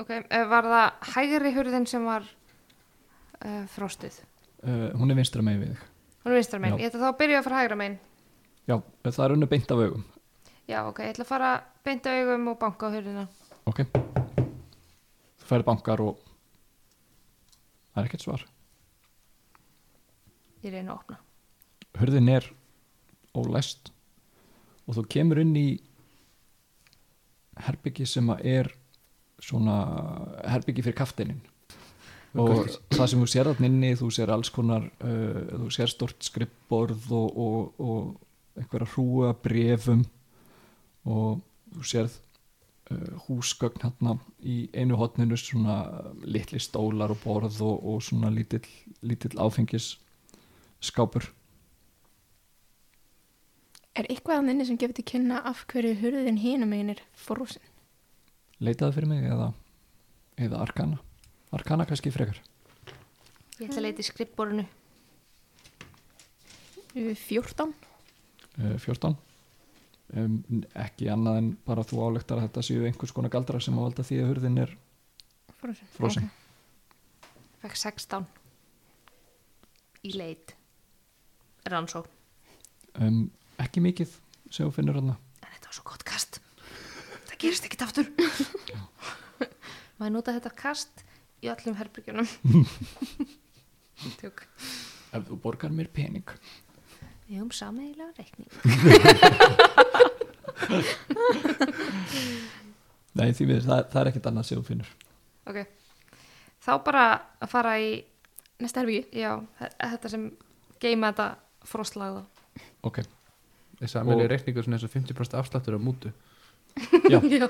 Ok, 0.00 0.10
eh, 0.16 0.44
var 0.48 0.64
það 0.64 1.08
hægri 1.14 1.50
hurðin 1.56 1.86
sem 1.88 2.04
var 2.08 2.24
uh, 2.24 3.64
frostið? 3.72 4.20
uh, 4.64 4.90
hún 4.96 5.10
er 5.12 5.18
vinstra 5.18 5.42
megin 5.44 5.64
við 5.64 5.74
þig 5.74 5.86
Hún 6.20 6.32
er 6.34 6.36
vinstra 6.36 6.58
megin. 6.60 6.76
Já. 6.76 6.82
Ég 6.84 6.90
ætla 6.90 7.00
þá 7.00 7.08
að 7.10 7.18
byrja 7.20 7.38
að 7.40 7.44
fara 7.46 7.60
hægra 7.62 7.76
megin. 7.80 7.98
já, 8.68 8.76
það 9.08 9.24
er 9.24 9.34
unni 9.36 9.48
beint 9.50 9.70
af 9.74 9.82
augum 9.84 10.04
Já, 10.70 10.78
ok, 10.86 10.98
ég 11.02 11.12
ætla 11.14 11.24
að 11.26 11.30
fara 11.32 11.50
beint 11.84 12.06
á 12.06 12.10
augum 12.14 12.48
og 12.52 12.58
banka 12.60 12.86
á 12.86 12.94
hurðina. 12.94 13.24
Ok. 13.70 13.84
Þú 15.40 15.48
færði 15.48 15.66
bankar 15.66 16.02
og 16.04 16.18
það 17.92 18.02
er 18.02 18.08
ekkert 18.08 18.24
svar. 18.26 18.46
Ég 20.60 20.74
reyna 20.74 20.94
að 20.94 20.98
opna. 20.98 21.20
hurðin 22.00 22.28
er 22.30 22.44
ólæst 23.34 23.90
og 24.86 24.96
þú 24.98 25.04
kemur 25.10 25.40
inn 25.42 25.54
í 25.58 25.68
herbyggi 27.60 28.06
sem 28.08 28.28
að 28.32 28.44
er 28.48 28.70
svona 29.40 29.76
herbyggi 30.44 30.84
fyrir 30.84 30.98
kafteinin. 30.98 31.40
Og 32.38 32.68
það 32.94 33.06
sem 33.10 33.22
þú 33.22 33.28
sér 33.30 33.50
þarna 33.50 33.68
inni 33.70 33.92
þú 33.98 34.10
sér 34.14 34.30
alls 34.30 34.52
konar 34.54 34.84
uh, 35.02 35.40
þú 35.64 35.70
sér 35.74 35.90
stort 35.90 36.22
skrippborð 36.22 37.08
og, 37.16 37.38
og, 37.42 37.80
og 37.82 38.60
einhverja 38.60 38.90
hrúa 38.92 39.32
brefum 39.34 40.04
og 41.10 41.40
þú 41.74 41.86
sérð 41.90 42.14
uh, 42.14 42.29
húsgögn 43.26 43.82
hérna 43.84 44.16
í 44.42 44.64
einu 44.74 44.96
hotninu 44.98 45.36
svona 45.38 45.76
litli 46.26 46.58
stólar 46.62 47.12
og 47.14 47.20
borð 47.24 47.60
og, 47.62 47.84
og 47.86 48.02
svona 48.02 48.30
lítill, 48.34 48.66
lítill 49.02 49.38
áfengis 49.38 49.92
skápur 50.82 51.30
Er 53.98 54.06
eitthvað 54.06 54.40
að 54.40 54.50
inni 54.52 54.64
sem 54.66 54.78
gefur 54.78 54.96
til 54.96 55.06
kynna 55.06 55.40
af 55.46 55.64
hverju 55.70 55.96
hurðin 56.00 56.38
hinum 56.40 56.70
megin 56.72 56.94
er 56.94 57.02
frosin? 57.14 57.62
leitaði 58.60 58.98
fyrir 58.98 59.10
mig 59.12 59.24
eða, 59.24 59.52
eða 60.38 60.60
Arkana 60.66 61.00
Arkana 61.54 61.86
kannski 61.88 62.12
frekar 62.14 62.42
Ég 63.60 63.68
ætla 63.68 63.82
að 63.82 63.84
leita 63.84 64.00
í 64.00 64.06
skrippborinu. 64.08 64.62
Uh, 66.96 67.10
14? 67.12 67.74
uh, 68.56 68.76
14 68.80 69.29
um, 70.18 70.36
ekki 70.74 71.08
annað 71.12 71.40
en 71.40 71.50
bara 71.66 71.84
þú 71.86 72.00
álektar 72.06 72.40
að 72.40 72.48
þetta 72.48 72.64
séu 72.66 72.86
einhvers 72.88 73.12
konar 73.16 73.32
galdrar 73.32 73.62
sem 73.64 73.76
að 73.78 73.86
valda 73.88 74.06
því 74.06 74.20
að 74.22 74.30
hurðin 74.32 74.62
er 74.64 74.76
Frosin. 75.60 76.30
Fekk 77.60 77.76
16. 77.76 78.24
Í 80.08 80.14
leit. 80.16 80.54
Rannsó. 81.68 82.06
um, 83.04 83.26
ekki 83.60 83.82
mikið 83.84 84.14
sem 84.50 84.64
þú 84.64 84.72
finnur 84.72 84.96
hana 84.96 85.18
En 85.44 85.50
þetta 85.52 85.68
var 85.68 85.76
svo 85.76 85.84
gott 85.90 86.04
kast. 86.08 86.40
Það 87.28 87.36
gerist 87.44 87.66
ekkert 87.68 87.84
aftur. 87.84 88.08
Maður 90.00 90.14
nota 90.16 90.32
þetta 90.38 90.54
kast 90.56 91.04
í 91.44 91.50
öllum 91.52 91.76
herbyggjunum. 91.76 92.28
Tjók. 94.20 94.46
ef 95.12 95.26
þú 95.28 95.36
borgar 95.44 95.72
mér 95.76 95.90
pening 95.92 96.24
Við 97.30 97.36
höfum 97.38 97.52
sameigilega 97.54 98.10
reikning. 98.18 98.50
nei 103.18 103.32
því 103.34 103.46
við, 103.50 103.60
það, 103.66 103.80
það 103.92 104.00
er 104.02 104.10
ekkert 104.12 104.28
annað 104.30 104.46
sem 104.48 104.60
þú 104.60 104.64
finnur 104.70 104.90
Ok. 105.50 105.58
Þá 106.60 106.72
bara 106.84 107.04
að 107.42 107.48
fara 107.50 107.72
í, 107.80 107.82
Næsta 108.60 108.82
herbyggi. 108.82 109.02
já, 109.22 109.30
þe- 109.58 109.70
þetta 109.94 110.08
sem 110.12 110.22
geima 110.84 111.08
þetta 111.10 111.26
frostlagða. 111.70 112.22
ok, 112.86 112.98
Þessi 113.80 113.96
aðmjölu 114.02 114.24
Og- 114.26 114.30
reikningur 114.34 114.64
svona 114.66 114.76
eins 114.76 114.84
og 114.84 114.92
50% 114.92 115.38
afsláttur 115.40 115.78
á 115.78 115.80
mútu 115.80 116.08
já, 117.10 117.18
Já. 117.40 117.46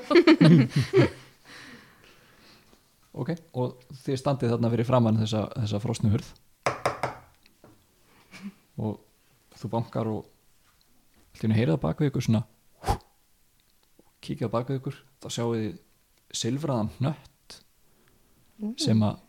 ok 3.13 3.29
og 3.59 3.67
þið 4.05 4.15
standið 4.21 4.53
þarna 4.55 4.71
fyrir 4.73 4.87
framann 4.87 5.19
þessa, 5.19 5.41
þessa 5.59 5.81
frosnu 5.83 6.09
hurð 6.15 6.29
og 8.81 8.93
þú 9.61 9.71
bankar 9.71 10.09
og 10.11 10.27
hljóna 11.39 11.57
heyrið 11.57 11.79
bak 11.85 12.01
við 12.01 12.11
ykkur 12.11 12.27
svona 12.27 12.43
kíkja 14.21 14.49
á 14.49 14.53
bak 14.53 14.69
við 14.69 14.81
ykkur 14.81 14.99
þá 15.21 15.27
sjáu 15.37 15.49
þið 15.55 15.79
silfraðan 16.41 16.91
nött 17.01 17.57
sem 18.81 19.01
að 19.05 19.19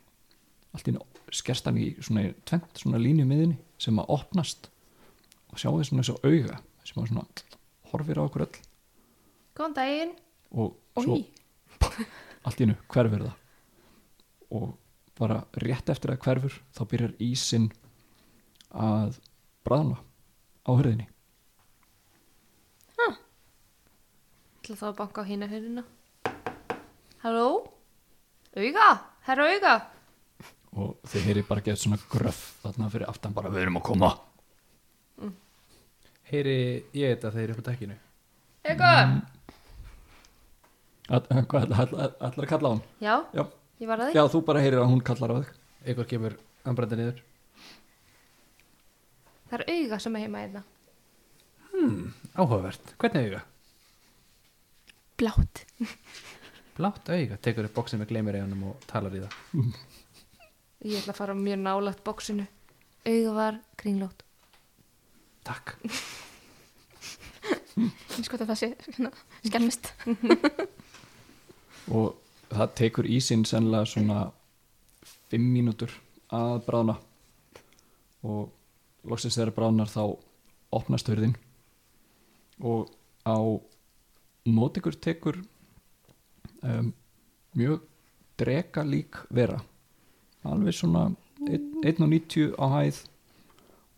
einu 0.89 1.01
skerst 1.33 1.69
hann 1.69 1.81
í 1.81 1.93
svona 2.01 2.27
tvent, 2.49 2.77
svona 2.77 3.01
línu 3.01 3.25
miðinni 3.29 3.59
sem 3.81 3.99
að 4.01 4.13
opnast 4.17 4.69
og 5.53 5.61
sjáu 5.61 5.79
þið 5.79 5.89
svona 5.89 6.05
og 6.13 6.27
auga 6.27 6.61
sem 6.85 7.01
að 7.03 7.09
svona 7.13 7.25
horfir 7.93 8.21
á 8.21 8.23
okkur 8.25 8.47
öll. 8.47 8.61
Góðan 9.57 9.77
daginn. 9.77 10.15
og 10.53 11.05
svo 11.05 11.19
allt 12.47 12.61
í 12.61 12.67
einu 12.67 12.77
hverfur 12.93 13.27
það. 13.27 13.35
Og 14.53 14.71
bara 15.19 15.43
rétt 15.65 15.93
eftir 15.93 16.13
að 16.13 16.23
hverfur 16.25 16.57
þá 16.77 16.83
byrjar 16.91 17.15
ísinn 17.23 17.69
að 18.73 19.19
bræðna 19.67 20.01
á 20.63 20.71
hörðinni 20.73 21.09
ætla 24.63 24.77
þá 24.79 24.85
að 24.89 24.99
banka 25.01 25.23
á 25.23 25.27
hína 25.27 25.47
hurðina. 25.51 25.83
Halló? 27.25 27.47
Auga? 28.55 28.85
Herra 29.27 29.49
auga? 29.55 29.73
og 30.73 30.95
þið 31.05 31.25
heyri 31.29 31.43
bara 31.45 31.61
gett 31.67 31.77
svona 31.83 31.99
gröf 32.09 32.39
þarna 32.63 32.87
fyrir 32.89 33.11
aftan 33.11 33.35
bara 33.37 33.51
við 33.53 33.61
erum 33.67 33.77
að 33.77 33.83
koma 33.91 34.09
Heyri 36.31 36.55
ég 36.97 37.11
þetta 37.13 37.33
þegar 37.35 37.43
ég 37.43 37.51
er 37.51 37.53
upp 37.53 37.61
á 37.61 37.69
dekkinu 37.69 37.97
Auga? 38.71 38.93
All- 41.13 41.45
Hvað 41.51 41.67
ætlar 41.67 41.83
ætla, 41.85 42.07
ætla 42.31 42.47
að 42.47 42.49
kalla 42.55 42.69
á 42.69 42.73
hann? 42.73 42.83
Já, 43.05 43.15
Já. 43.37 43.45
ég 43.83 43.91
var 43.91 43.99
að 44.01 44.09
því. 44.09 44.17
Já, 44.17 44.23
þú 44.33 44.41
bara 44.49 44.63
heyrir 44.65 44.81
að 44.81 44.91
hún 44.95 45.03
kallar 45.05 45.35
á 45.35 45.37
þig 45.43 45.53
Eitthvað 45.85 46.09
kemur 46.15 46.39
anbrandi 46.65 46.97
niður 47.03 47.21
Það 49.53 49.61
er 49.61 49.73
auga 49.77 49.99
sem 50.01 50.15
er 50.17 50.25
heima 50.25 50.43
hérna. 50.47 50.63
Áhugavert, 52.33 52.95
hvernig 53.01 53.27
auga? 53.29 53.43
blátt. 55.23 55.67
Blátt 56.77 57.09
auga, 57.13 57.37
tekur 57.37 57.69
upp 57.69 57.77
bóksið 57.77 58.01
með 58.01 58.09
gleymir 58.11 58.39
eigunum 58.41 58.63
og 58.73 58.87
talar 58.91 59.15
í 59.15 59.21
það 59.23 59.35
Ég 60.89 60.99
ætla 60.99 61.13
að 61.13 61.19
fara 61.21 61.35
mjög 61.39 61.61
nálægt 61.63 62.01
bóksinu. 62.03 62.47
Auga 63.07 63.35
var 63.37 63.59
kringlót. 63.79 64.25
Takk 65.47 65.77
Ég 68.19 68.27
sko 68.27 68.37
að 68.41 68.51
það 68.51 68.59
sé 68.61 68.69
hérna, 68.87 69.11
skemmist. 69.47 69.89
og 71.89 72.19
það 72.51 72.75
tekur 72.81 73.09
ísinn 73.09 73.47
sennilega 73.49 73.89
svona 73.89 74.19
fimm 75.31 75.47
mínútur 75.55 75.95
að 76.35 76.59
bráðna 76.67 76.99
og 78.29 78.51
loksins 79.09 79.37
þegar 79.39 79.53
bráðnar 79.57 79.91
þá 79.91 80.03
opnast 80.73 81.09
hörðin 81.11 81.35
og 82.63 82.91
á 83.27 83.37
mót 84.49 84.79
ykkur 84.81 84.97
tekur 85.03 85.41
um, 86.63 86.93
mjög 87.59 87.83
drega 88.41 88.83
lík 88.87 89.19
vera. 89.31 89.59
Alveg 90.47 90.75
svona 90.75 91.09
1.90 91.47 92.55
á 92.59 92.67
hæð 92.79 93.03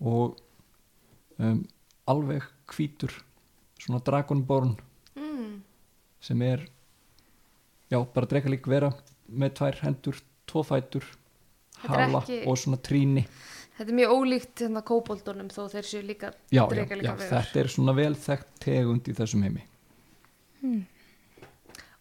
og 0.04 0.37
um, 1.38 1.62
alveg 2.11 2.44
hvítur 2.73 3.20
svona 3.80 4.02
dragonborn 4.04 4.76
Mm. 5.14 5.61
sem 6.20 6.40
er 6.42 6.64
já, 7.92 7.99
bara 8.14 8.26
drega 8.26 8.50
lík 8.50 8.66
vera 8.66 8.88
með 9.30 9.52
tvær 9.61 9.76
hendur, 9.84 10.16
tvo 10.46 10.62
fætur 10.66 11.04
hala 11.84 12.18
ekki- 12.25 12.40
og 12.49 12.56
svona 12.58 12.76
tríni 12.82 13.23
Þetta 13.75 13.90
er 13.90 13.97
mjög 13.99 14.12
ólíkt 14.14 14.61
hérna 14.62 14.83
kóboldunum 14.87 15.49
þó 15.50 15.64
þeir 15.73 15.87
séu 15.88 16.02
líka 16.07 16.28
já, 16.31 16.61
já, 16.62 16.64
Drekalíka 16.71 17.09
já, 17.09 17.14
vegur. 17.19 17.31
þetta 17.33 17.61
er 17.64 17.71
svona 17.75 17.95
vel 17.99 18.12
þekkt 18.14 18.52
tegund 18.62 19.09
í 19.11 19.14
þessum 19.19 19.43
heimi 19.47 19.64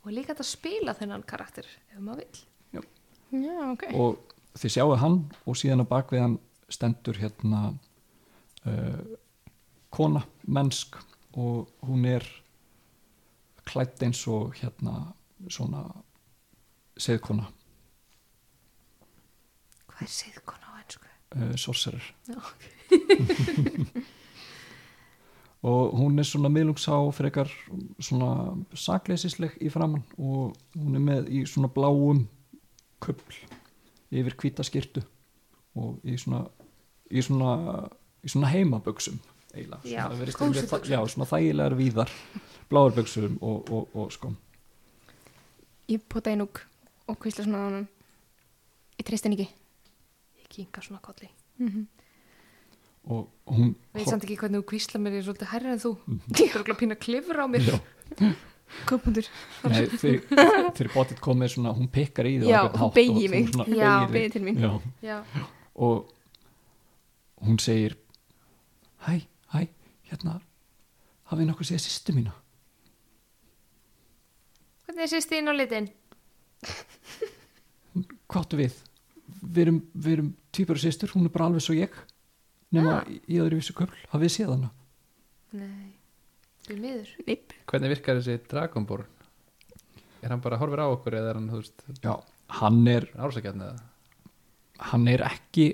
og 0.03 0.11
líka 0.11 0.33
þetta 0.33 0.45
spila 0.47 0.93
þennan 0.97 1.23
karakter 1.27 1.67
ef 1.67 1.99
maður 1.99 2.23
vill. 2.23 2.43
Já, 3.33 3.55
ok. 3.71 3.87
og 3.97 4.35
þið 4.61 4.73
sjáu 4.75 4.93
hann 5.01 5.17
og 5.49 5.57
síðan 5.57 5.81
á 5.81 5.85
bakvið 5.89 6.21
hann 6.21 6.37
stendur 6.69 7.17
hérna 7.17 7.61
uh, 8.69 9.01
kona, 9.93 10.21
mennsk 10.45 10.99
og 11.33 11.71
hún 11.87 12.05
er 12.05 12.27
klætt 13.65 14.03
eins 14.05 14.21
og 14.29 14.53
hérna 14.59 15.13
svona 15.49 15.87
seðkona, 16.99 17.47
Hvað 19.93 20.03
er 20.03 20.09
ennsku? 20.29 20.62
Uh, 21.35 21.53
sorcerer. 21.57 22.03
Og 25.63 25.93
hún 25.95 26.19
er 26.19 26.25
svona 26.27 26.49
miðlungsá 26.51 26.97
frekar 27.15 27.47
svona 28.03 28.31
sakleisisleg 28.75 29.53
í 29.63 29.69
framann 29.71 30.03
og 30.19 30.57
hún 30.75 30.97
er 30.99 31.03
með 31.05 31.29
í 31.31 31.43
svona 31.47 31.69
bláum 31.71 32.25
kubl 33.03 33.37
yfir 34.11 34.35
hvíta 34.41 34.65
skirtu 34.67 35.05
og 35.79 36.03
í 36.03 36.17
svona 36.19 36.41
í 37.13 37.23
svona, 37.23 37.53
í 38.19 38.33
svona 38.33 38.51
heimaböksum 38.51 39.21
eiginlega, 39.53 39.87
Já, 39.87 40.03
svona, 40.35 40.65
þa- 40.67 40.83
já, 40.91 40.99
svona 41.13 41.29
þægilegar 41.31 41.77
víðar 41.79 42.11
bláar 42.71 42.91
böksum 42.97 43.37
og, 43.39 43.71
og, 43.71 43.95
og 43.95 44.11
sko. 44.11 44.33
Ég 45.87 46.03
pota 46.09 46.33
einug 46.33 46.59
og 47.07 47.19
kvistla 47.21 47.45
svona 47.45 47.61
á 47.61 47.65
honum. 47.69 47.87
Ég 48.99 49.05
treyst 49.07 49.23
henni 49.27 49.37
ekki 49.39 49.47
kinga 50.53 50.81
svona 50.85 51.01
kolli. 51.03 51.29
mm 51.59 51.85
og 53.03 53.27
hún 53.51 53.73
Veit 53.91 54.07
samt 54.07 54.23
ekki 54.23 54.37
hvernig 54.39 54.61
þú 54.61 54.67
kvísla 54.69 54.99
mér, 55.03 55.17
ég 55.17 55.19
er 55.19 55.25
svolítið 55.27 55.49
herri 55.51 55.71
en 55.73 55.79
þú. 55.83 55.89
Mhm. 56.07 56.19
Þú 56.37 56.45
er 56.45 56.61
okkur 56.61 56.77
pína 56.79 56.95
klifur 56.95 57.41
á 57.43 57.45
mér. 57.51 57.65
Nei, 59.67 59.81
þegar, 59.91 60.87
bóttið 60.93 61.19
komið 61.19 61.51
svona, 61.51 61.73
hún 61.75 61.89
pikkar 61.91 62.25
í 62.25 62.37
á 62.39 62.47
Já, 62.47 62.61
hún 62.71 62.79
og 62.79 62.95
mig. 63.29 63.51
Já, 63.75 64.07
beygir 64.07 64.31
til 64.31 64.43
mín. 64.47 64.55
Já, 64.57 64.71
Já. 65.03 65.17
og 65.75 66.07
hún 67.43 67.59
segir 67.59 67.97
hæ, 69.03 69.19
hæ, 69.51 69.67
hérna 70.09 70.39
hafið 71.29 71.49
nokkuð 71.49 71.69
séð 71.73 71.83
sýstu 71.83 72.15
mína 72.15 72.33
Hvernig 74.85 75.05
er 75.05 75.11
sýst 75.11 75.31
þín 75.31 75.51
á 75.51 75.53
litin? 75.55 75.89
hvað 78.27 78.41
áttu 78.41 78.59
við 78.59 78.77
við 79.43 79.61
erum, 79.65 79.79
við 79.93 80.13
erum 80.17 80.31
tvíbara 80.53 80.79
sýstur, 80.83 81.11
hún 81.15 81.25
er 81.27 81.33
bara 81.33 81.49
alveg 81.49 81.63
svo 81.65 81.75
ég 81.77 81.93
nema 82.73 82.99
Ah. 83.01 83.09
í, 83.09 83.19
í 83.29 83.39
öðru 83.41 83.59
vissu 83.59 83.73
köfl 83.77 83.97
hafið 84.13 84.31
séð 84.37 84.53
hana 84.55 84.69
Nei, 85.53 85.91
þú 86.65 86.73
er 86.73 86.79
miður. 86.81 87.09
Nipp. 87.27 87.51
Hvernig 87.69 87.91
virkar 87.93 88.17
þessi 88.17 88.39
Dragonborn? 88.49 89.05
Er 90.23 90.31
hann 90.33 90.41
bara 90.41 90.57
horfir 90.57 90.81
á 90.81 90.87
okkur 90.89 91.13
eða 91.19 91.29
er 91.33 91.37
hann, 91.37 91.49
þú 91.51 91.59
veist, 91.59 91.83
já, 92.01 92.13
hann 92.61 92.87
er, 92.87 93.05
ásakjarn 93.19 93.61
eða? 93.67 93.83
hann 94.89 95.07
er 95.07 95.21
ekki 95.27 95.67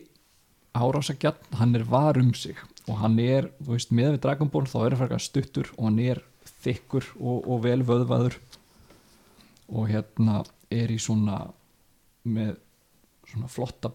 árásagjarn, 0.75 1.39
hann 1.61 1.75
er 1.79 1.83
var 1.87 2.17
um 2.19 2.33
sig 2.35 2.57
og 2.89 2.97
hann 2.99 3.15
er, 3.23 3.47
þú 3.63 3.71
veist, 3.77 3.91
með 3.95 4.11
við 4.17 4.21
Dragonborn 4.25 4.67
þá 4.67 4.77
er 4.81 4.89
hann 4.95 5.01
frekar 5.05 5.23
stuttur 5.23 5.71
og 5.77 5.85
hann 5.87 5.99
er 6.03 6.21
þykkur 6.65 7.07
og, 7.21 7.47
og 7.47 7.63
vel 7.63 7.79
vöðvaður 7.87 8.35
og 9.69 9.87
hérna 9.89 10.41
er 10.73 10.91
í 10.91 10.97
svona 10.99 11.39
með 12.27 12.57
svona 13.29 13.47
flotta 13.47 13.93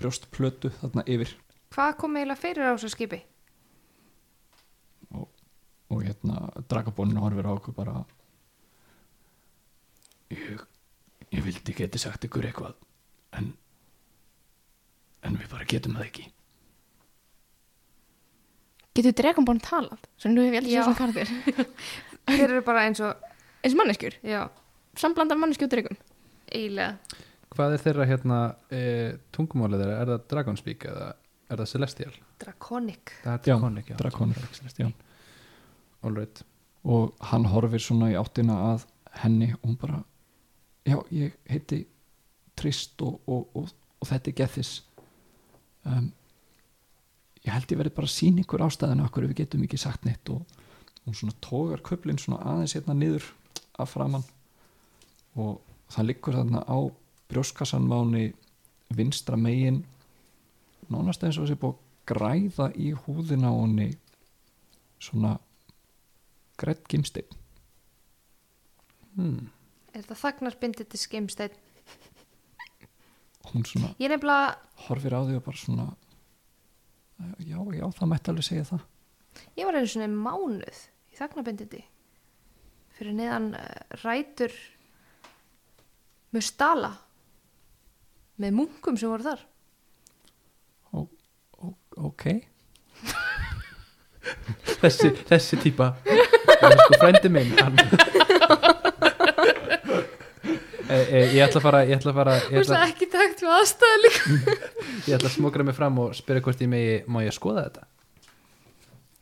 brjóstplötu 0.00 0.70
þarna 0.80 1.04
yfir. 1.08 1.32
Hvað 1.74 1.96
kom 2.00 2.16
eiginlega 2.16 2.40
fyrir 2.40 2.68
á 2.68 2.76
þessu 2.76 2.92
skipi? 2.92 3.22
og 5.90 6.02
hérna 6.02 6.48
Dragonborn 6.70 7.18
horfir 7.22 7.46
á 7.46 7.52
okkur 7.54 7.74
bara 7.76 8.00
ég, 10.34 10.64
ég 11.30 11.44
vildi 11.44 11.74
geti 11.76 12.00
sagt 12.02 12.26
ykkur 12.26 12.48
eitthvað 12.48 12.74
en 13.38 13.52
en 15.26 15.38
við 15.38 15.50
bara 15.50 15.66
getum 15.66 15.96
það 15.98 16.08
ekki. 16.08 16.26
Getur 18.96 19.14
Dragonborn 19.18 19.62
talað? 19.62 20.02
Svo 20.16 20.30
nú 20.32 20.44
hef 20.46 20.54
ég 20.54 20.60
aldrei 20.62 20.74
séð 20.74 20.86
svona 20.86 21.00
karðir 21.00 21.32
Þeir 22.26 22.44
eru 22.48 22.62
bara 22.66 22.84
eins 22.88 23.00
og, 23.04 23.26
eins 23.62 23.74
og 23.74 23.80
manneskjur, 23.80 24.16
já, 24.26 24.40
og 25.66 25.70
dregum 25.70 25.98
eiginlega. 26.46 27.22
Hvað 27.56 27.76
er 27.76 27.82
þeirra 27.84 28.06
hérna 28.10 28.40
e, 28.68 28.80
tungumálið 29.32 29.82
þeirra? 29.82 30.00
Er 30.02 30.10
það 30.12 30.26
Dragonspeak 30.32 30.84
eða 30.90 31.06
er 31.46 31.62
það 31.62 31.70
Celestial? 31.72 32.12
Draconic. 32.42 33.14
Það 33.22 33.32
er 33.32 33.38
Já, 33.38 33.54
Draconic, 33.54 33.90
já. 33.90 33.96
Draconic. 34.02 35.02
All 36.04 36.14
right. 36.14 36.42
og 36.86 37.16
hann 37.32 37.48
horfir 37.50 37.82
svona 37.82 38.12
í 38.12 38.18
áttina 38.18 38.56
að 38.68 38.84
henni 39.22 39.48
og 39.56 39.64
hún 39.64 39.78
bara 39.80 40.02
já, 40.86 40.98
ég 41.10 41.34
heiti 41.50 41.86
Trist 42.56 43.02
og, 43.04 43.18
og, 43.28 43.48
og, 43.58 43.72
og 44.00 44.08
þetta 44.08 44.30
er 44.30 44.36
Gethis 44.38 44.70
um, 45.84 46.12
ég 47.42 47.50
held 47.52 47.72
ég 47.74 47.80
verið 47.80 47.96
bara 47.96 48.08
að 48.08 48.14
sína 48.14 48.44
ykkur 48.44 48.64
ástæðinu 48.64 49.06
okkur 49.08 49.26
við 49.26 49.40
getum 49.42 49.64
ekki 49.66 49.80
sagt 49.80 50.06
neitt 50.06 50.30
og 50.32 50.44
hún 51.06 51.18
svona 51.18 51.34
tógar 51.44 51.82
köflin 51.86 52.20
svona 52.22 52.38
aðeins 52.52 52.76
hérna 52.78 52.96
niður 52.96 53.26
af 53.82 53.92
framann 53.92 54.24
og 55.36 55.58
það 55.92 56.08
liggur 56.12 56.38
þarna 56.38 56.62
á 56.64 56.78
brjóskassanmáni 57.30 58.28
vinstra 58.96 59.36
megin 59.36 59.82
nánast 60.90 61.24
eins 61.24 61.38
og 61.38 61.46
þessi 61.46 61.60
búið 61.62 61.82
græða 62.06 62.70
í 62.78 62.92
húðina 62.94 63.50
á 63.50 63.54
henni 63.58 63.88
svona 65.02 65.36
grætt 66.60 66.86
gimsteinn 66.88 67.42
Hmm. 69.16 69.48
Er 69.94 70.02
þetta 70.04 70.16
þagnarbindið 70.20 70.90
til 70.92 71.00
skimsteinn? 71.00 71.62
og 73.46 73.52
hún 73.54 73.64
svona 73.64 73.92
nefnilega, 73.96 74.56
horfir 74.88 75.14
á 75.14 75.20
því 75.22 75.36
og 75.38 75.44
bara 75.46 75.60
svona 75.60 75.86
já, 77.40 77.60
já, 77.78 77.84
það 77.96 78.10
mætti 78.10 78.32
alveg 78.32 78.46
segja 78.48 78.66
það 78.72 78.82
ég 79.56 79.68
var 79.68 79.78
einu 79.78 79.90
svona 79.92 80.08
mánuð 80.10 80.80
í 81.12 81.16
þagnarbindindi. 81.16 81.82
Fyrir 82.96 83.16
neðan 83.16 83.48
uh, 83.56 83.64
rætur 84.02 84.52
Mustala 86.34 86.92
með 88.42 88.50
munkum 88.58 88.96
sem 89.00 89.08
voru 89.10 89.24
þar. 89.26 89.40
Ó, 90.92 91.06
ok 92.10 92.24
Þessi, 94.82 95.08
þessi 95.28 95.56
típa 95.62 95.86
Það 96.04 96.72
er 96.72 96.80
sko 96.82 96.98
frændi 97.00 97.30
minn 97.32 97.52
hann... 97.60 97.76
e, 100.90 100.96
e, 101.16 101.20
Ég 101.36 101.42
ætla 101.46 101.60
að 101.60 101.64
fara 101.66 101.80
Ég 101.86 101.94
ætla 101.98 102.12
að 102.12 102.18
fara 102.20 102.34
Ég 102.50 102.58
ætla, 102.62 102.80
ekki 102.90 103.08
takt 103.12 103.42
við 103.44 103.52
aðstæða 103.56 103.98
líka. 104.02 104.22
ég 105.06 105.12
ætla 105.18 105.30
að 105.30 105.34
smokra 105.36 105.66
mig 105.68 105.76
fram 105.78 106.00
og 106.04 106.14
spyrja 106.18 106.44
hvort 106.46 106.64
ég 106.64 106.70
megi 106.72 106.96
Má 107.10 107.20
ég 107.24 107.34
skoða 107.36 107.66
þetta? 107.68 107.86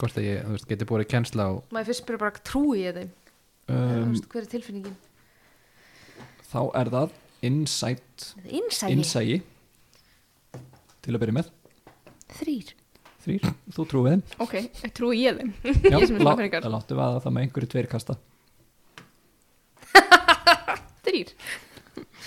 Hvort 0.01 0.17
að 0.21 0.27
ég, 0.31 0.41
þú 0.45 0.57
veist, 0.57 0.69
geti 0.73 0.89
búið 0.91 1.07
kennsla 1.13 1.43
á 1.47 1.53
Maður 1.75 1.91
fyrst 1.93 2.07
byrja 2.09 2.23
bara 2.25 2.45
trúi 2.51 2.79
ég 2.85 2.97
þeim. 2.99 3.11
um, 3.69 3.75
Um, 3.75 4.17
hver 4.33 4.43
er 4.45 4.51
tilfinningin? 4.53 4.97
þá 6.51 6.61
er 6.81 6.91
það 6.93 7.15
insight. 7.49 8.31
Innsægi. 8.51 9.43
til 11.05 11.13
að 11.15 11.21
byrja 11.21 11.37
með. 11.37 11.53
Þrýr 12.39 12.73
þrýr, 13.25 13.47
þú 13.73 13.85
trúið 13.89 14.11
þeim. 14.13 14.23
Ok, 14.45 14.55
ég 14.85 14.93
trúi 14.97 15.21
ég 15.23 15.39
þeim. 15.39 15.53
Já, 15.65 15.97
Ég 16.01 16.07
sem 16.09 16.19
er 16.19 16.25
lá, 16.25 16.33
smáfræðingar. 16.33 16.67
láttu 16.75 16.99
að 17.01 17.21
það 17.25 17.37
með 17.37 17.47
einhverju 17.47 17.71
tveir 17.73 17.89
kasta. 17.93 18.17
Þrýr 21.07 21.33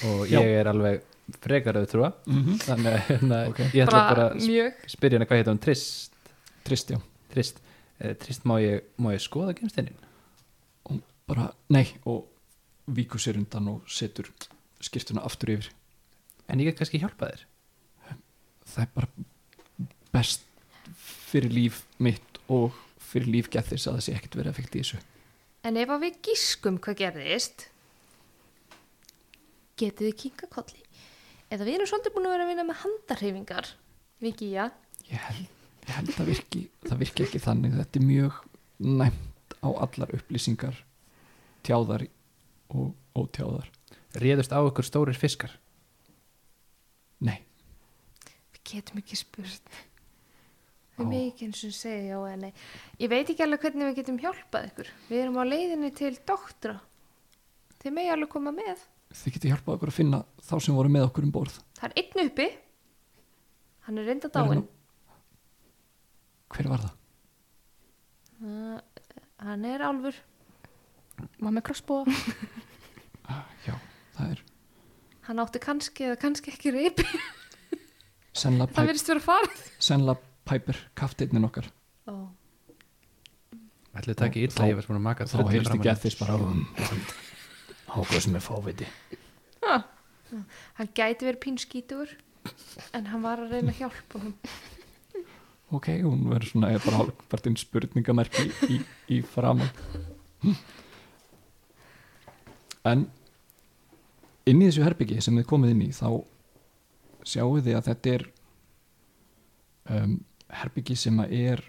og 0.08 0.24
Já. 0.30 0.38
ég 0.40 0.52
er 0.62 0.70
alveg 0.72 1.06
frekar 1.44 1.80
auð 1.80 1.88
trúa. 1.92 2.12
Mm 2.26 2.42
-hmm. 2.44 2.58
þannig 2.64 2.92
að 2.94 3.00
hérna, 3.10 3.38
Ok. 3.50 3.60
ég 3.74 3.86
ætla 3.86 4.04
bara 4.10 4.28
að 4.32 4.74
spyrja 4.88 5.18
hana 5.18 5.26
hvað 5.26 5.38
heit 5.42 5.48
hún? 5.52 5.60
Trist, 5.60 6.14
trist, 6.64 6.92
já. 6.92 7.00
Trist, 7.34 7.62
eh, 8.00 8.14
Trist 8.14 8.46
má 8.46 8.60
ég, 8.62 8.82
má 8.98 9.14
ég 9.14 9.22
skoða 9.22 9.54
gemstinin? 9.54 9.96
bara, 11.28 11.52
nei, 11.70 11.86
og 12.06 12.24
víkur 12.88 13.20
sér 13.20 13.36
undan 13.36 13.68
og 13.68 13.82
setur 13.90 14.30
skýrtuna 14.84 15.24
aftur 15.28 15.56
yfir. 15.58 15.72
En 16.48 16.62
ég 16.62 16.70
get 16.70 16.80
kannski 16.80 17.02
hjálpa 17.02 17.32
þér 17.32 17.46
það 18.68 18.84
er 18.84 18.92
bara 18.96 19.26
best 20.14 20.46
fyrir 21.28 21.54
líf 21.54 21.84
mitt 22.04 22.40
og 22.52 22.76
fyrir 23.08 23.32
líf 23.32 23.50
gethis 23.54 23.88
að 23.88 23.98
það 24.00 24.06
sé 24.06 24.16
ekkert 24.18 24.38
verið 24.40 24.54
effekt 24.54 24.76
í 24.76 24.84
þessu. 24.84 25.00
En 25.68 25.80
ef 25.80 25.92
að 25.92 26.04
við 26.06 26.20
gískum 26.28 26.80
hvað 26.84 27.00
gerðist, 27.02 27.68
getið 29.80 30.10
þið 30.10 30.18
kinka 30.24 30.50
kolli. 30.54 30.84
Eða 31.52 31.68
við 31.68 31.78
erum 31.78 31.90
svolítið 31.90 32.16
búin 32.16 32.28
að 32.28 32.36
vera 32.36 32.46
að 32.46 32.52
vinna 32.52 32.68
með 32.68 32.82
handarhefingar, 32.84 33.72
Viki, 34.24 34.50
já. 34.52 34.68
ég 35.08 35.24
held, 35.28 35.50
ég 35.86 35.94
held 35.96 36.14
að 36.18 36.30
virki, 36.32 36.62
það 36.88 37.02
virki 37.04 37.26
ekki 37.28 37.42
þannig. 37.44 37.76
Þetta 37.78 38.00
er 38.00 38.08
mjög 38.08 38.40
næmt 38.84 39.58
á 39.64 39.70
allar 39.86 40.14
upplýsingar 40.18 40.80
tjáðar 41.68 42.08
og 42.74 42.94
ótjáðar 43.18 43.70
Réðust 44.18 44.54
á 44.56 44.60
ykkur 44.66 44.86
stórir 44.88 45.18
fiskar 45.20 45.54
nei, 47.24 47.40
Við 48.54 48.62
getum 48.72 49.00
ekki 49.02 49.18
spurt. 49.20 49.70
Við 50.98 51.06
megum 51.06 51.30
ekki 51.32 51.46
eins 51.48 51.64
og 51.68 51.74
segja 51.78 52.04
já 52.12 52.18
eða 52.18 52.38
nei. 52.42 52.52
Ég 53.02 53.10
veit 53.14 53.30
ekki 53.30 53.44
alveg 53.46 53.62
hvernig 53.64 53.88
við 53.92 53.98
getum 54.02 54.18
hjálpað 54.22 54.66
ykkur. 54.72 54.88
Við 55.12 55.22
erum 55.24 55.38
á 55.38 55.44
leiðinni 55.46 55.92
til 55.96 56.12
doktora. 56.28 56.80
Þið 57.84 57.94
megi 57.94 58.12
alveg 58.16 58.32
koma 58.34 58.54
með. 58.56 58.82
þið 59.14 59.36
getur 59.38 59.52
hjálpað 59.54 59.76
okkur 59.78 59.92
að 59.94 59.98
finna 60.02 60.22
þá 60.44 60.56
sem 60.66 60.76
voru 60.76 60.90
með 60.92 61.06
okkur 61.08 61.24
um 61.28 61.32
borð 61.32 61.60
Það 61.78 61.86
er 61.88 61.94
einn 62.02 62.26
uppi. 62.28 62.48
Hann 63.88 63.98
er 64.02 64.10
reynda 64.10 64.44
nú? 64.50 64.66
hver 66.52 66.68
var 66.72 66.82
það? 66.84 66.94
Uh, 68.42 68.80
hann 69.46 69.66
er 69.66 69.84
álfur. 69.88 70.18
Var 71.40 71.52
með 71.56 71.64
crossbow 71.70 72.04
Ah, 73.28 73.44
já, 73.68 73.74
það 74.18 74.32
er 74.36 74.44
Hann 75.28 75.42
átti 75.44 75.60
kannski 75.60 76.06
eða 76.08 76.18
kannski 76.22 76.52
ekki 76.54 76.72
reypi. 76.72 77.04
sennilega 78.42 78.70
Það 78.70 78.76
Piper, 78.78 78.88
verðist 78.92 79.10
vera 79.12 79.24
farið. 79.26 79.64
sennilega 79.90 80.22
Piper 80.48 80.78
kafteinin 81.02 81.48
okkar 81.50 81.68
Ó. 82.08 82.16
Ætli 83.98 84.14
þetta 84.14 84.28
ekki 84.30 84.44
Og 84.46 84.52
illa 84.52 84.70
ég 84.70 84.78
var 84.78 84.86
svona 84.88 85.02
að 85.02 85.08
maka 85.10 85.28
þá 85.28 85.38
heyrst 85.52 85.74
ekki 85.76 85.90
að 85.92 86.02
þess 86.06 86.20
bara 86.22 86.38
ákveð 87.98 88.24
sem 88.28 88.38
er 88.40 88.46
fáviti 88.46 88.88
Hann 90.78 90.90
gæti 90.96 91.26
verið 91.28 91.42
pínskítugur 91.44 92.10
en 92.96 93.08
hann 93.12 93.24
var 93.26 93.42
að 93.44 93.52
reyna 93.58 93.74
að 93.74 93.80
hjálpa 93.82 94.20
honum. 94.22 94.36
ok, 95.76 95.88
hún 96.06 96.22
verður 96.32 96.52
svona 96.54 96.70
er 96.76 96.84
bara 96.86 97.00
hálfpartinn 97.02 97.58
spurningamerki 97.60 98.46
í, 98.48 98.78
í, 98.78 98.78
í 99.18 99.22
framan 99.28 99.68
en 102.88 103.08
inn 104.48 104.62
í 104.62 104.68
þessu 104.70 104.86
herbyggi 104.86 105.22
sem 105.24 105.38
þið 105.40 105.48
komið 105.50 105.74
inn 105.74 105.86
í 105.88 105.94
þá 105.96 106.10
sjáu 107.28 107.58
þið 107.60 107.78
að 107.78 107.88
þetta 107.90 108.14
er 108.14 108.28
um, 109.92 110.14
herbyggi 110.62 110.98
sem 111.00 111.18
að 111.24 111.34
er 111.38 111.64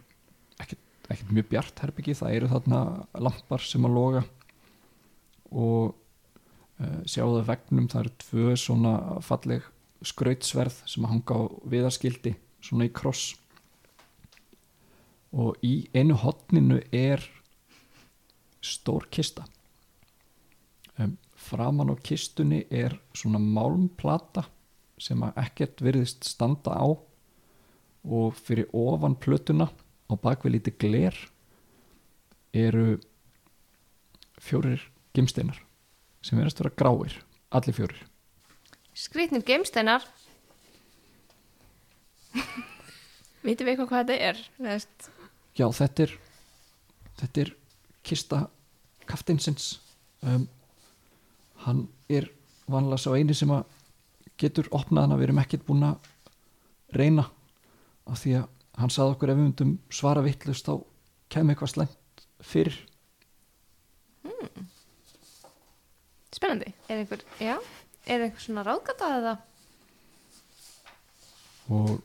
ekkert, 0.63 0.85
ekkert 1.09 1.33
mjög 1.35 1.49
bjart 1.53 1.83
herbyggi 1.83 2.17
það 2.19 2.37
eru 2.37 2.51
þarna 2.53 2.83
lampar 3.27 3.65
sem 3.65 3.89
að 3.89 3.97
loga 3.97 4.23
og 5.51 5.97
uh, 6.79 7.03
sjáu 7.09 7.33
það 7.39 7.51
vegnum 7.51 7.91
það 7.91 8.05
eru 8.05 8.15
tvö 8.25 8.57
svona 8.61 8.95
falleg 9.25 9.67
skrautsverð 10.07 10.83
sem 10.87 11.05
að 11.05 11.15
hanga 11.17 11.39
á 11.39 11.43
viðarskildi 11.73 12.35
svona 12.63 12.87
í 12.87 12.95
kross. 12.95 13.33
Og 15.35 15.59
í 15.67 15.89
einu 15.93 16.17
hotninu 16.17 16.79
er 16.95 17.25
stór 18.65 19.07
kista 19.13 19.45
framan 21.39 21.93
á 21.93 21.97
kistunni 22.03 22.65
er 22.71 22.97
svona 23.17 23.41
málmplata 23.41 24.45
sem 24.99 25.23
að 25.23 25.39
ekkert 25.45 25.83
virðist 25.85 26.27
standa 26.27 26.75
á. 26.75 26.87
Og 28.09 28.35
fyrir 28.39 28.71
ofan 28.73 29.17
plötuna 29.19 29.69
á 30.09 30.15
bakvið 30.17 30.55
lítið 30.57 30.79
gler 30.81 31.17
eru 32.57 32.99
fjórir 34.41 34.83
gimsteinar 35.15 35.59
sem 36.25 36.39
verðast 36.39 36.63
vera 36.63 36.75
gráir 36.79 37.19
allir 37.55 37.77
fjórir. 37.77 38.01
Skrýtnir 38.99 39.45
geimsteinar. 39.47 40.07
Vitum 43.45 43.69
við 43.69 43.75
eitthvað 43.75 43.91
hvað 43.91 44.03
þetta 44.03 44.17
er? 44.31 44.41
Veist, 44.63 45.11
já 45.59 45.67
þetta 45.75 46.07
er 46.07 46.15
þetta 47.19 47.43
er 47.45 47.53
kista 48.07 48.41
kaftinsins 49.09 49.79
um, 50.23 50.47
hann 51.69 51.87
er 52.09 52.29
vanlega 52.69 53.01
sá 53.03 53.13
eini 53.17 53.37
sem 53.37 53.51
að 53.53 53.65
getur 54.39 54.69
opnað 54.75 55.09
hana, 55.09 55.19
við 55.19 55.29
erum 55.29 55.41
ekkert 55.43 55.67
búin 55.67 55.87
að 55.89 56.13
reyna 56.97 57.25
af 58.09 58.23
því 58.23 58.37
að 58.41 58.47
hann 58.79 58.93
sagði 58.95 59.17
okkur 59.17 59.33
ef 59.33 59.39
við 59.39 59.47
myndum 59.49 59.73
svara 59.93 60.23
vittlust 60.25 60.69
þá 60.69 60.75
kemur 61.33 61.55
eitthvað 61.55 61.73
slæmt 61.75 62.25
fyrir. 62.47 62.79
Spennandi. 66.39 66.71
Er 66.87 67.03
einhver, 67.03 67.25
já, 67.43 67.57
er 68.07 68.25
einhver 68.29 68.45
svona 68.45 68.63
ráðgata 68.67 69.11
eða? 69.19 69.35
Og 71.75 71.97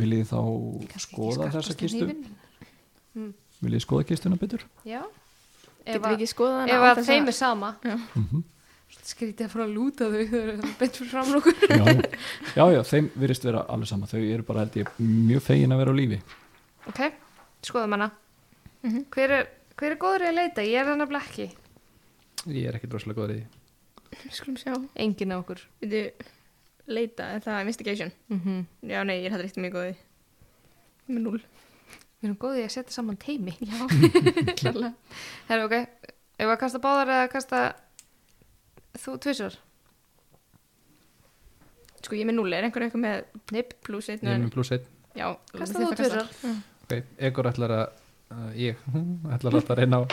viljið 0.00 0.30
þá 0.32 0.38
kannski 0.40 0.94
ekki 0.96 1.04
skoða 1.04 1.50
þessa 1.52 1.76
kistu? 1.78 2.06
hnífinn? 2.06 3.34
viljið 3.60 3.84
skoða 3.84 4.06
kistuna 4.08 4.38
betur? 4.40 4.64
Já. 4.88 5.02
Ef 5.84 6.00
að, 6.00 6.14
ekki 6.14 6.30
skoðað 6.30 6.62
hana 6.62 6.72
ef 6.72 6.80
án 6.80 6.88
að 6.88 6.98
þess 7.00 7.10
þeim 7.12 7.30
er 7.30 7.36
sama. 7.36 7.74
Mm 7.84 8.42
skrítið 9.10 9.46
að 9.46 9.52
fara 9.52 9.64
að 9.66 9.74
lúta 9.74 10.08
þau 10.10 10.24
þau 10.30 10.40
eru 10.40 10.72
beint 10.80 10.96
fyrir 10.98 11.10
fram 11.10 11.34
okkur 11.38 11.54
já, 11.70 11.84
já, 12.56 12.64
já, 12.74 12.80
þeim 12.90 13.10
virðist 13.22 13.44
vera 13.46 13.62
alveg 13.68 13.88
sama 13.90 14.06
þau 14.10 14.20
eru 14.22 14.42
bara 14.46 14.64
held 14.64 14.76
ég 14.80 14.90
mjög 14.98 15.42
fegin 15.46 15.72
að 15.74 15.78
vera 15.84 15.94
á 15.94 16.00
lífi 16.00 16.20
Ok, 16.90 17.00
skoðum 17.62 17.96
hana 17.98 18.10
Mhm. 18.82 19.02
hver, 19.12 19.30
er, 19.30 19.48
hver 19.76 19.92
er 19.92 19.98
góður 20.00 20.22
í 20.24 20.28
að 20.30 20.36
leita? 20.38 20.62
Ég 20.64 20.80
er 20.80 20.86
hann 20.88 21.02
að 21.04 21.10
blekki 21.12 21.50
Ég 22.48 22.68
er 22.70 22.78
ekki 22.78 22.88
droslega 22.88 23.18
góður 23.20 23.34
í 23.34 23.40
því 23.42 24.30
Skulum 24.32 24.56
sjá. 24.56 24.72
Engin 24.96 25.32
á 25.32 25.36
okkur 25.36 25.60
Vitu, 25.82 26.00
leita, 26.88 27.26
er 27.36 27.40
það 27.44 27.60
investigation? 27.66 28.12
mm 28.28 28.40
-hmm. 28.40 28.64
Já, 28.88 29.02
nei, 29.04 29.18
ég 29.20 29.26
er 29.26 29.30
þetta 29.36 29.42
reykt 29.42 29.56
mjög 29.60 29.72
góði. 29.74 29.94
Með 31.10 31.20
núl. 31.26 31.40
Við 32.20 32.24
erum 32.28 32.36
góðið 32.36 32.64
að 32.64 32.70
setja 32.72 32.92
saman 32.92 33.16
teimi 33.16 33.52
Já. 33.60 33.76
Herra, 35.48 35.64
ok, 35.64 35.76
ef 36.38 36.48
að 36.48 36.58
kasta 36.58 36.78
báðar 36.78 37.08
eða 37.08 37.28
kasta 37.32 37.60
þú 38.98 39.16
tvisar 39.22 39.58
Sko, 42.00 42.16
ég 42.16 42.24
er 42.24 42.30
með 42.30 42.38
núl, 42.38 42.52
er 42.56 42.64
einhver 42.64 42.86
eitthvað 42.86 43.02
með 43.04 43.52
Nipp, 43.54 43.74
plus 43.84 44.08
einn? 44.08 44.22
Ég 44.24 44.32
er 44.32 44.40
með 44.40 44.54
pluss 44.54 44.72
einn. 44.72 44.86
Já, 45.18 45.26
kasta 45.52 45.82
þú 45.82 45.90
tvisar 45.98 46.30
Ok, 46.86 46.94
Egor 47.28 47.50
ætlar 47.50 47.74
að 47.76 47.84
uh, 48.32 48.50
ég 48.56 48.80
ætlar 49.34 49.52
að 49.52 49.58
láta 49.58 49.76
reyna 49.78 50.00
á 50.00 50.04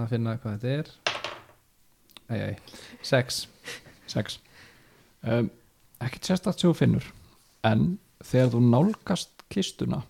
að 0.00 0.10
finna 0.12 0.36
hvað 0.42 0.58
þetta 0.62 0.74
er. 0.80 0.90
Æj, 2.30 2.42
æj, 2.44 2.76
sex. 3.06 3.40
Sex. 4.10 4.36
Um, 5.22 5.48
ekkert 6.02 6.28
sérstakt 6.28 6.62
sem 6.62 6.70
þú 6.70 6.76
finnur 6.78 7.08
en 7.66 7.86
þegar 8.24 8.52
þú 8.54 8.60
nálgast 8.66 9.44
kistuna 9.52 10.02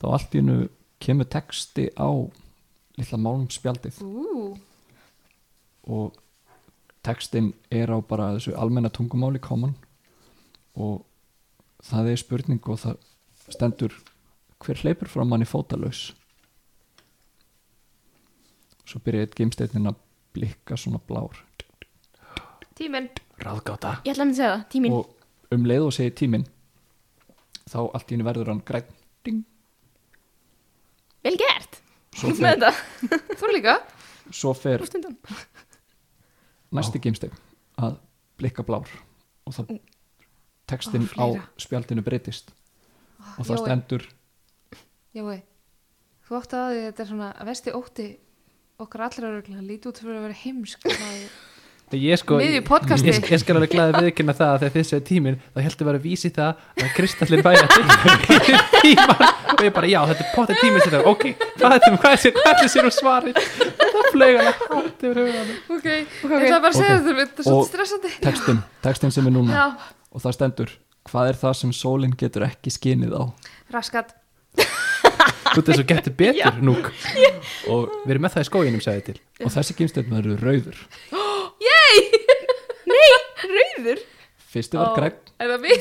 þá 0.00 0.06
allt 0.12 0.34
í 0.34 0.40
hennu 0.42 0.56
kemur 1.02 1.28
texti 1.30 1.88
á 1.98 2.08
litla 2.98 3.20
málmspjaldið. 3.22 4.00
Ú, 4.02 4.56
og 5.88 6.16
textin 7.08 7.50
er 7.72 7.88
á 7.90 7.98
bara 8.04 8.30
þessu 8.36 8.54
almenna 8.60 8.90
tungumáli 8.92 9.40
common 9.42 9.74
og 10.78 11.02
það 11.88 12.12
er 12.12 12.20
spurning 12.20 12.60
og 12.68 12.78
það 12.84 12.96
stendur 13.54 13.94
hver 14.64 14.80
hleypur 14.82 15.08
frá 15.10 15.24
manni 15.26 15.46
fótalaus 15.48 16.08
svo 18.88 19.00
byrja 19.04 19.26
eitt 19.26 19.36
geimsteinin 19.38 19.90
að 19.90 19.98
blikka 20.36 20.76
svona 20.80 21.00
blár 21.08 21.42
tíminn 22.78 23.08
Ráðgáta 23.38 23.96
Ég 24.06 24.14
ætla 24.16 24.24
að 24.26 24.34
segja 24.38 24.52
það, 24.54 24.62
tíminn. 24.72 24.94
og 24.96 25.54
um 25.54 25.66
leið 25.68 25.84
og 25.88 25.94
segir 25.94 26.14
tíminn 26.18 26.46
þá 27.68 27.78
allt 27.84 28.08
í 28.10 28.16
henni 28.16 28.26
verður 28.26 28.50
hann 28.52 28.62
græn 28.66 28.88
ding, 29.26 29.42
Vel 31.26 31.36
gert. 31.38 31.80
svo 32.16 32.32
Þú 33.38 33.50
líka? 33.52 33.76
svo 34.30 34.52
fer. 34.56 34.82
Næsti 36.74 37.00
geimstein 37.00 37.32
að 37.78 37.98
blikka 38.38 38.62
blár 38.66 38.88
og 39.46 39.54
það 39.56 39.78
textin 40.68 41.06
Ó, 41.16 41.24
á 41.24 41.26
spjaldinu 41.56 42.02
breytist. 42.04 42.50
Og 43.38 43.46
það 43.46 43.54
Jói. 43.56 43.62
stendur 43.64 44.02
Jói, 45.16 45.38
þú 46.28 46.36
átti 46.38 46.58
að 46.58 46.72
því 46.74 46.82
þetta 46.86 47.02
er 47.04 47.08
svona 47.08 47.28
að 47.40 47.46
vesti 47.48 47.72
ótti 47.74 48.08
okkar 48.78 49.00
allra 49.08 49.30
öruglega 49.32 49.64
líti 49.64 49.88
út 49.90 49.98
fyrir 50.02 50.18
að 50.20 50.26
vera 50.28 50.40
heimsk 50.44 50.84
það- 50.84 51.30
Ég 51.96 52.18
sko, 52.20 52.36
podcasti. 52.68 53.08
ég, 53.08 53.22
ég 53.32 53.40
skal 53.40 53.54
alveg 53.56 53.70
glæði 53.72 54.00
viðkynna 54.04 54.34
það 54.36 54.50
að 54.52 54.58
þegar 54.60 54.72
þið 54.74 54.82
séu 54.88 55.02
tíminn 55.08 55.36
þá 55.40 55.60
heldur 55.64 55.86
vera 55.88 55.98
að 55.98 56.04
vísi 56.04 56.30
það 56.36 56.58
að 56.84 56.90
Kristallin 56.98 57.42
að 57.64 57.70
tilkynna 57.72 58.58
tíman 58.74 59.22
og 59.54 59.62
ég 59.64 59.72
bara, 59.72 59.88
já, 59.88 59.98
þetta 60.10 60.26
er 60.26 60.34
potið 60.34 60.58
tíminn 60.60 60.84
sem 60.84 60.92
það 60.92 61.08
ok, 61.08 61.24
hvað 61.54 61.76
er 61.76 61.78
þetta, 61.78 62.00
hvað 62.02 62.12
er 62.12 62.20
er 62.66 62.72
sér 62.74 62.88
og 62.88 62.94
svarið? 62.98 63.40
Það 63.80 64.08
flög 64.12 64.36
að 64.42 64.50
hátt 64.50 65.06
yfir 65.08 65.20
huganum. 65.22 65.54
Ok, 65.78 65.86
ég 65.88 66.34
ætla 66.42 66.60
bara 66.60 66.72
að 66.74 66.76
segja 66.76 66.98
þetta, 66.98 67.14
þetta 67.22 67.40
er 67.40 67.48
svolítið 67.48 67.70
stressandi. 67.72 68.12
textin, 68.26 68.60
textin 68.84 69.14
sem 69.16 69.30
er 69.30 69.34
núna. 69.38 69.56
Já, 69.56 69.96
og 70.12 70.24
það 70.26 70.36
stendur 70.36 70.74
hvað 71.08 71.30
er 71.32 71.40
það 71.40 71.54
sem 71.62 71.72
sólinn 71.72 72.18
getur 72.20 72.44
ekki 72.50 72.74
skinið 72.74 73.16
á? 73.16 73.22
Raskat. 73.72 74.12
Þú 75.48 75.62
veist 75.62 75.70
þessu 75.70 75.86
getur 75.88 76.12
betur 76.18 76.60
núk. 76.60 76.90
Og, 77.72 77.88
við 78.04 78.12
erum 78.12 78.26
með 78.28 78.36
það 78.36 78.44
í 78.44 79.06
til. 79.08 79.16
Og 79.40 79.54
þessi 79.54 79.78
geimsteinn 79.78 80.12
verður 81.62 81.78
rauður 82.88 83.22
Rauður. 83.58 83.98
fyrsti 84.52 84.76
var 84.80 84.90
græn 84.96 85.16
Er 85.38 85.46
það 85.52 85.60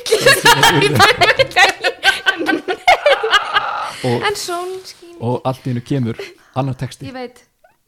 og, 4.07 4.17
En 4.27 4.35
sól 4.37 4.73
skín 4.85 5.15
og 5.23 5.35
allt 5.49 5.63
í 5.65 5.67
hennu 5.71 5.81
kemur 5.85 6.17
annar 6.57 6.75
texti. 6.77 7.05
Ég 7.09 7.13
veit. 7.15 7.37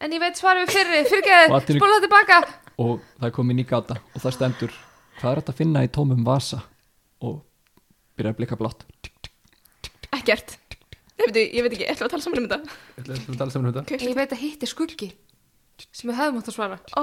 En 0.01 0.09
ég 0.15 0.21
veit 0.23 0.35
svarið 0.39 0.61
við 0.65 0.71
fyrri, 0.73 0.95
í 1.03 1.05
einu- 1.05 1.77
spóla 1.77 1.93
það 1.99 2.03
tilbaka. 2.07 2.37
Og 2.81 2.91
það 3.19 3.27
er 3.29 3.33
komið 3.35 3.55
ný 3.59 3.65
gata 3.69 3.95
og 4.15 4.19
það 4.23 4.33
stendur 4.37 4.71
hvað 5.19 5.29
er 5.31 5.37
þetta 5.41 5.53
að 5.53 5.59
finna 5.61 5.79
í 5.85 5.87
tómum 5.93 6.23
vasa? 6.25 6.59
Og 7.21 7.35
byrja 8.17 8.31
að 8.33 8.37
blika 8.39 8.55
blátt. 8.57 8.81
Ekkert. 10.15 10.49
Nei, 11.19 11.25
veitu, 11.27 11.41
ég 11.43 11.61
veit 11.65 11.73
ekki, 11.75 11.87
ætla 11.91 12.03
að 12.07 12.11
tala 12.15 12.23
saman 12.25 12.39
um 12.39 12.47
þetta. 12.49 12.59
Saman 13.51 13.67
um 13.67 13.71
þetta? 13.73 13.83
Ok. 13.85 13.91
Ég 14.07 14.15
veit 14.17 14.31
að 14.33 14.41
hitt 14.45 14.61
er 14.65 14.69
skuggi 14.71 15.09
sem 15.93 16.09
við 16.09 16.17
hefðum 16.19 16.39
átt 16.41 16.49
að 16.49 16.57
svara. 16.57 16.77
Ó, 16.97 16.99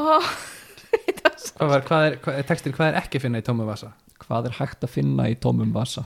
Hvað, 1.56 1.68
var, 1.70 1.82
hvað, 1.88 2.06
er, 2.10 2.16
hvað 2.24 2.38
er 2.40 2.46
textin, 2.48 2.72
hvað 2.76 2.90
er 2.92 2.98
ekki 3.00 3.18
að 3.20 3.24
finna 3.26 3.40
í 3.40 3.46
tómu 3.46 3.64
vasa? 3.68 3.92
hvað 4.26 4.48
er 4.50 4.54
hægt 4.58 4.84
að 4.84 4.90
finna 4.92 5.26
í 5.30 5.34
tómum 5.40 5.72
vasa 5.74 6.02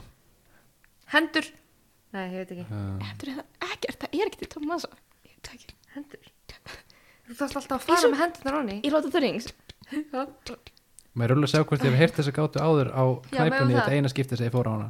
Hendur 1.13 1.47
Nei, 2.11 2.25
ég 2.33 2.41
veit 2.41 2.51
ekki 2.57 2.65
Uh, 2.67 2.99
heldur 3.07 3.29
það 3.37 3.69
ekkert, 3.71 4.01
það 4.03 4.15
er 4.19 4.27
ekkert 4.27 4.41
í 4.43 4.49
tóma 4.51 4.67
massa. 4.73 4.89
Ég 5.23 5.31
veit 5.37 5.47
það 5.47 5.53
ekki. 5.55 5.75
Hendur 5.95 6.25
Þú 7.31 7.37
þarfst 7.39 7.59
alltaf 7.61 7.77
að 7.77 7.85
fara 7.87 8.01
og- 8.07 8.11
með 8.11 8.21
hendurnar 8.25 8.57
onni 8.59 8.75
Í 8.83 8.91
Lord 8.91 9.07
of 9.07 9.13
the 9.15 9.21
Rings. 9.23 9.47
maður 11.15 11.33
rúlega 11.35 11.47
að 11.47 11.53
sjá 11.53 11.63
hvort 11.67 11.83
ég 11.85 11.91
hef 11.91 11.99
heyrt 12.01 12.17
þessa 12.19 12.33
gátu 12.35 12.59
áður 12.63 12.89
á 12.95 13.03
knæpunni 13.31 13.75
þetta 13.75 13.87
það. 13.87 13.95
eina 13.97 14.11
skipti 14.11 14.37
sem 14.39 14.47
ég 14.47 14.53
fór 14.55 14.67
á 14.67 14.73
hana 14.75 14.89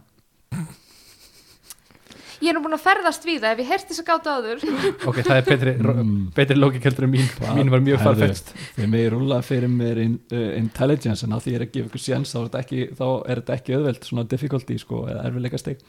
Ég 2.41 2.49
er 2.49 2.55
nú 2.57 2.61
búin 2.63 2.73
að 2.73 2.81
ferðast 2.81 3.25
við 3.27 3.43
það 3.43 3.51
ef 3.53 3.59
ég 3.61 3.67
heyrti 3.69 3.91
þess 3.91 4.01
að 4.01 4.07
gáta 4.09 4.31
áður. 4.37 4.63
Ok, 5.09 5.17
það 5.27 5.35
er 5.37 5.43
betri, 5.45 5.73
Mm. 5.77 6.13
betri 6.35 6.55
lókikeldur 6.57 7.05
en 7.05 7.11
mín. 7.13 7.27
Mín 7.57 7.69
var 7.69 7.83
mjög 7.85 8.01
farfetst 8.01 8.53
þegar 8.75 8.89
mig 8.89 9.09
rúla 9.13 9.41
fyrir 9.45 9.69
mér 9.69 9.99
in, 10.01 10.15
uh, 10.33 10.47
intelligence 10.57 11.23
en 11.27 11.35
að 11.37 11.43
því 11.45 11.51
ég 11.53 11.59
er 11.59 11.65
að 11.67 11.73
gefa 11.75 11.89
ykkur 11.91 12.01
séns 12.07 12.33
þá 12.33 12.39
er 12.41 12.47
þetta 12.49 12.63
ekki, 12.65 12.81
þá 12.97 13.05
er 13.29 13.41
þetta 13.43 13.57
ekki 13.59 13.75
auðvelt 13.77 14.07
svona 14.09 14.25
difficulty 14.33 14.77
sko, 14.81 15.03
eða 15.11 15.25
erfiðleika 15.29 15.59
steg 15.61 15.83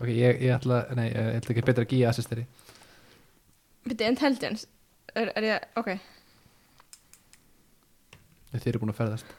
ok, 0.00 0.08
ég, 0.08 0.40
ég 0.42 0.54
ætla, 0.56 0.80
nei, 0.96 1.06
ég 1.12 1.38
ætla 1.38 1.54
ekki 1.54 1.64
betra 1.66 1.84
að 1.84 1.90
gíja 1.92 2.08
assisteri. 2.10 2.46
Veitu, 3.86 4.04
intelligence. 4.08 4.66
Er, 5.14 5.30
er 5.36 5.46
ég, 5.46 5.68
ok. 5.76 5.92
Þeir 8.50 8.68
eru 8.72 8.80
búin 8.82 8.92
að 8.94 8.98
ferðast. 9.04 9.34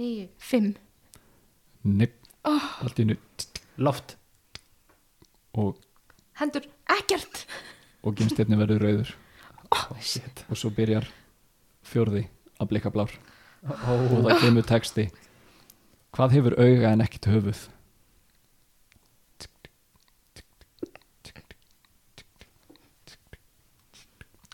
Níu 0.00 0.28
Fimm. 0.42 0.72
Nipp, 1.84 2.14
oh, 2.48 2.64
allt 2.82 2.98
í 2.98 3.04
einu 3.04 3.18
Loft. 3.76 4.16
Og, 5.54 5.76
Hendur 6.38 6.64
Ekkert. 6.90 7.44
og 8.02 8.14
gimstjarni 8.18 8.58
verður 8.58 8.82
rauður. 8.84 9.12
Oh, 9.74 9.94
shit. 10.00 10.44
og 10.50 10.58
svo 10.58 10.70
byrjar 10.70 11.06
fjórði 11.86 12.26
að 12.60 12.68
blika 12.70 12.90
blár. 12.94 13.10
Oh. 13.64 14.10
og 14.12 14.26
það 14.28 14.40
kemur 14.44 14.66
texti. 14.68 15.08
Hvað 16.14 16.36
hefur 16.36 16.58
auga 16.60 16.92
en 16.94 17.02
ekkert 17.02 17.26
höfuð? 17.32 17.62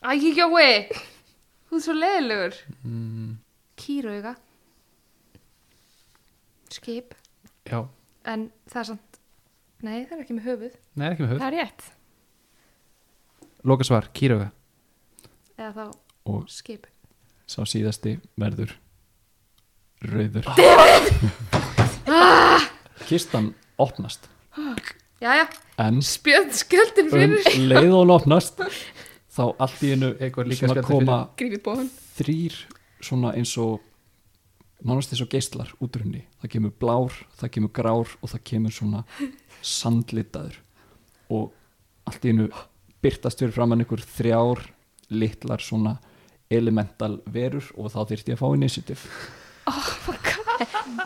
Æ, 0.00 0.16
Jói. 0.16 0.88
Þú 1.68 1.76
er 1.78 1.82
svo 1.84 1.94
leiðilegur. 1.94 2.56
Mm, 2.82 3.34
Kýrauga. 3.78 4.32
Skip. 6.72 7.14
Já, 7.68 7.84
En 8.24 8.50
það 8.68 8.80
er 8.80 8.86
samt 8.88 9.09
Nei, 9.80 10.02
það 10.04 10.14
er 10.16 10.20
ekki 10.24 10.34
með 10.36 10.46
höfuð. 10.50 10.72
Nei, 11.00 11.06
ekki 11.10 11.22
með 11.24 11.30
höf 11.32 11.38
Það 11.40 11.48
er 11.48 11.54
rétt. 11.56 11.82
Loka 13.70 13.84
svar, 13.88 14.04
kýrauga. 14.16 14.48
Eða 15.56 15.70
þá 15.76 15.84
og 16.30 16.42
skip. 16.52 16.82
sá 17.48 17.60
síðasti 17.68 18.12
verður 18.40 18.70
rauður. 20.04 20.44
Kistan 23.08 23.46
opnast. 23.80 24.28
Jæja, 25.20 25.46
en 25.80 26.00
spjöld 26.04 26.52
skjöldin 26.56 27.08
um 27.10 27.16
fyrir. 27.16 27.44
leið 27.68 27.90
og 27.90 27.96
hún 28.04 28.12
opnast 28.14 28.60
þá 29.36 29.42
allt 29.60 29.82
í 29.84 29.90
einu 29.94 30.08
Eitthvað 30.16 30.48
líka 30.48 30.64
svona 30.64 30.74
spjaldið 30.76 30.88
koma 30.88 31.16
Grífið 31.40 31.62
bóðan 31.66 31.90
þrýr 32.16 32.54
svona 33.04 33.30
eins 33.36 33.52
og 33.60 33.72
nánast 34.86 35.12
eins 35.12 35.22
og 35.24 35.30
geislar 35.32 35.72
út 35.80 35.96
úr 35.96 36.04
henni? 36.06 36.24
Það 36.42 36.52
kemur 36.54 36.74
blár, 36.82 37.16
það 37.40 37.52
kemur 37.56 37.72
grár 37.76 38.12
og 38.20 38.32
það 38.32 38.44
kemur 38.50 38.74
svona 38.74 39.04
sandlitaður. 39.62 40.60
Og 41.30 41.50
allt 42.10 42.24
í 42.26 42.32
einu 42.32 42.48
byrtast 43.04 43.42
fyrir 43.42 43.54
framann 43.56 43.84
ykkur 43.84 44.02
þrjár 44.04 44.64
litlar 45.10 45.62
svona 45.64 45.98
elemental 46.50 47.20
verur 47.30 47.68
og 47.78 47.92
þá 47.92 48.00
þyrfti 48.10 48.32
ég 48.34 48.38
að 48.38 48.42
fá 48.42 48.56
initiative. 48.56 49.12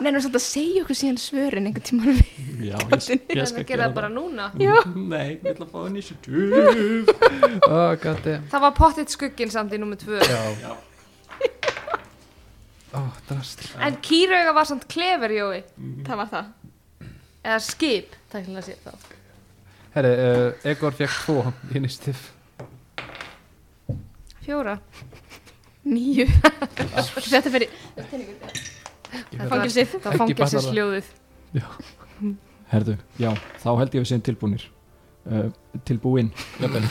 Nefnum 0.01 0.23
samt 0.23 0.35
að 0.35 0.43
segja 0.43 0.81
okkur 0.83 0.97
síðan 0.97 1.19
svörin 1.21 1.67
einhvern 1.69 1.85
tíma 1.85 2.15
Já, 2.65 2.75
ég, 2.75 3.21
Það 3.29 3.35
er 3.35 3.43
að 3.45 3.59
gera 3.69 3.85
það. 3.85 3.93
bara 3.95 4.09
núna. 4.11 4.49
Já. 4.59 4.73
Nei, 4.95 5.37
ég 5.37 5.53
ætla 5.53 5.67
að 5.67 5.71
fá 5.75 5.85
initiative. 5.91 7.05
Oh, 7.65 7.93
God 8.01 8.19
damn 8.25 8.43
Það 8.51 8.63
var 8.65 8.73
pottitt 8.75 9.13
skugginn 9.13 9.51
samt 9.53 9.71
í 9.73 9.79
nummer 9.79 9.97
tvö. 9.99 10.19
Já 10.27 10.73
oh, 12.99 13.19
drast 13.29 13.65
En 13.81 13.97
kýrauga 14.05 14.53
var 14.55 14.69
samt 14.69 14.87
klefer, 14.91 15.33
Jói. 15.35 15.59
Það 16.05 16.21
var 16.21 16.31
það. 16.31 16.53
Eða 17.45 17.59
skip, 17.61 18.15
sér 18.33 18.79
Herri, 19.95 20.11
uh, 20.19 20.67
Egor 20.67 20.95
fekk 20.97 21.19
tvo 21.23 21.53
initiativ 21.77 22.19
Fjóra. 24.45 24.77
Níu. 25.85 26.25
Þetta 27.31 27.49
fyrir 27.49 27.69
Það 29.15 29.49
Fangelsið. 29.51 29.91
Það 29.93 30.09
Ekki 30.11 30.19
fangelsið 30.19 30.39
batnar 30.41 30.55
það. 30.55 30.69
sljóðið. 30.69 31.11
Herðu, 32.71 32.95
já, 33.21 33.29
þá 33.61 33.67
held 33.79 33.93
ég 33.95 33.99
að 33.99 34.03
við 34.03 34.09
séum 34.11 34.23
tilbúnir. 34.25 34.65
Uh, 35.25 35.47
Tilbúin 35.87 36.27
jafnvel. 36.61 36.83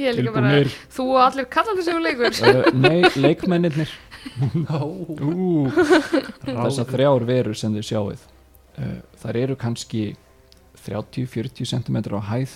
Ég 0.00 0.08
er 0.08 0.16
líka 0.16 0.32
bara 0.32 0.62
Þú 0.96 1.04
og 1.12 1.18
allir 1.26 1.48
kallandi 1.52 1.84
sem 1.84 1.98
leikur. 2.04 2.32
Uh, 2.40 2.70
Nei, 2.76 3.02
leikmennirnir. 3.20 3.92
Ú, 3.92 4.15
þessar 6.46 6.90
þrjár 6.90 7.26
verur 7.28 7.58
sem 7.58 7.74
þið 7.76 7.84
sjáuð 7.90 8.22
uh, 8.22 8.98
þar 9.22 9.34
eru 9.42 9.54
kannski 9.60 10.02
30-40 10.86 11.66
cm 11.66 11.96
á 12.14 12.20
hæð. 12.30 12.52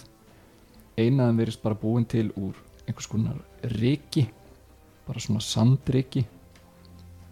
Einaðan 1.00 1.40
verist 1.40 1.62
bara 1.62 1.78
búin 1.78 2.04
til 2.06 2.28
úr 2.37 2.54
einhvers 2.87 3.09
konar 3.11 3.38
riki 3.78 4.26
bara 5.06 5.22
svona 5.22 5.42
sandriki 5.42 6.24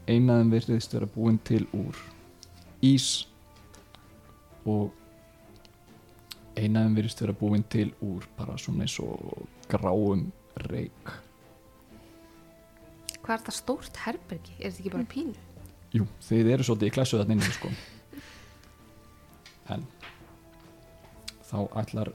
einaðan 0.09 0.53
verist 0.53 0.95
vera 0.95 1.07
búin 1.07 1.39
til 1.45 1.67
úr 1.77 1.97
ís 2.85 3.27
og 4.69 4.95
einaðan 6.59 6.97
verist 6.97 7.21
vera 7.23 7.37
búin 7.37 7.65
til 7.71 7.91
úr 8.05 8.27
bara 8.39 8.59
svona 8.59 8.87
eins 8.87 8.99
og 9.05 9.47
gráum 9.71 10.29
reik 10.69 11.13
Hvað 13.29 13.35
er 13.35 13.45
það 13.45 13.57
stórt 13.59 13.99
herbergi? 14.07 14.55
Er 14.57 14.71
þetta 14.71 14.81
ekki 14.81 14.91
bara 14.95 15.07
pínu? 15.13 15.35
Jú, 15.93 16.05
þið 16.25 16.47
eru 16.55 16.65
svolítið 16.65 16.89
í 16.89 16.93
klassu 16.95 17.19
þarna 17.21 17.35
inni 17.37 17.51
sko. 17.53 17.73
En 19.69 19.85
þá 21.51 21.59
ætlar 21.83 22.11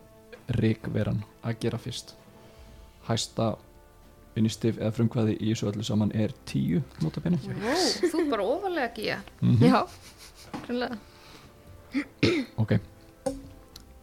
ríkveran 0.57 1.19
að 1.45 1.59
gera 1.61 1.77
fyrst. 1.81 2.15
Hæsta 3.05 3.51
innistif 4.39 4.79
eða 4.81 4.93
frumkvæði 4.97 5.35
í 5.37 5.51
þessu 5.51 5.69
öllu 5.69 5.85
saman 5.85 6.13
er 6.17 6.33
10 6.49 6.81
notabenni 7.03 7.37
Wow, 7.45 7.83
þú 8.01 8.21
er 8.23 8.29
bara 8.31 8.47
ofalega 8.55 8.89
gíja 8.95 9.17
mm 9.45 9.61
Já. 9.61 9.83
Grunlega 10.65 10.97
Ok. 12.57 12.71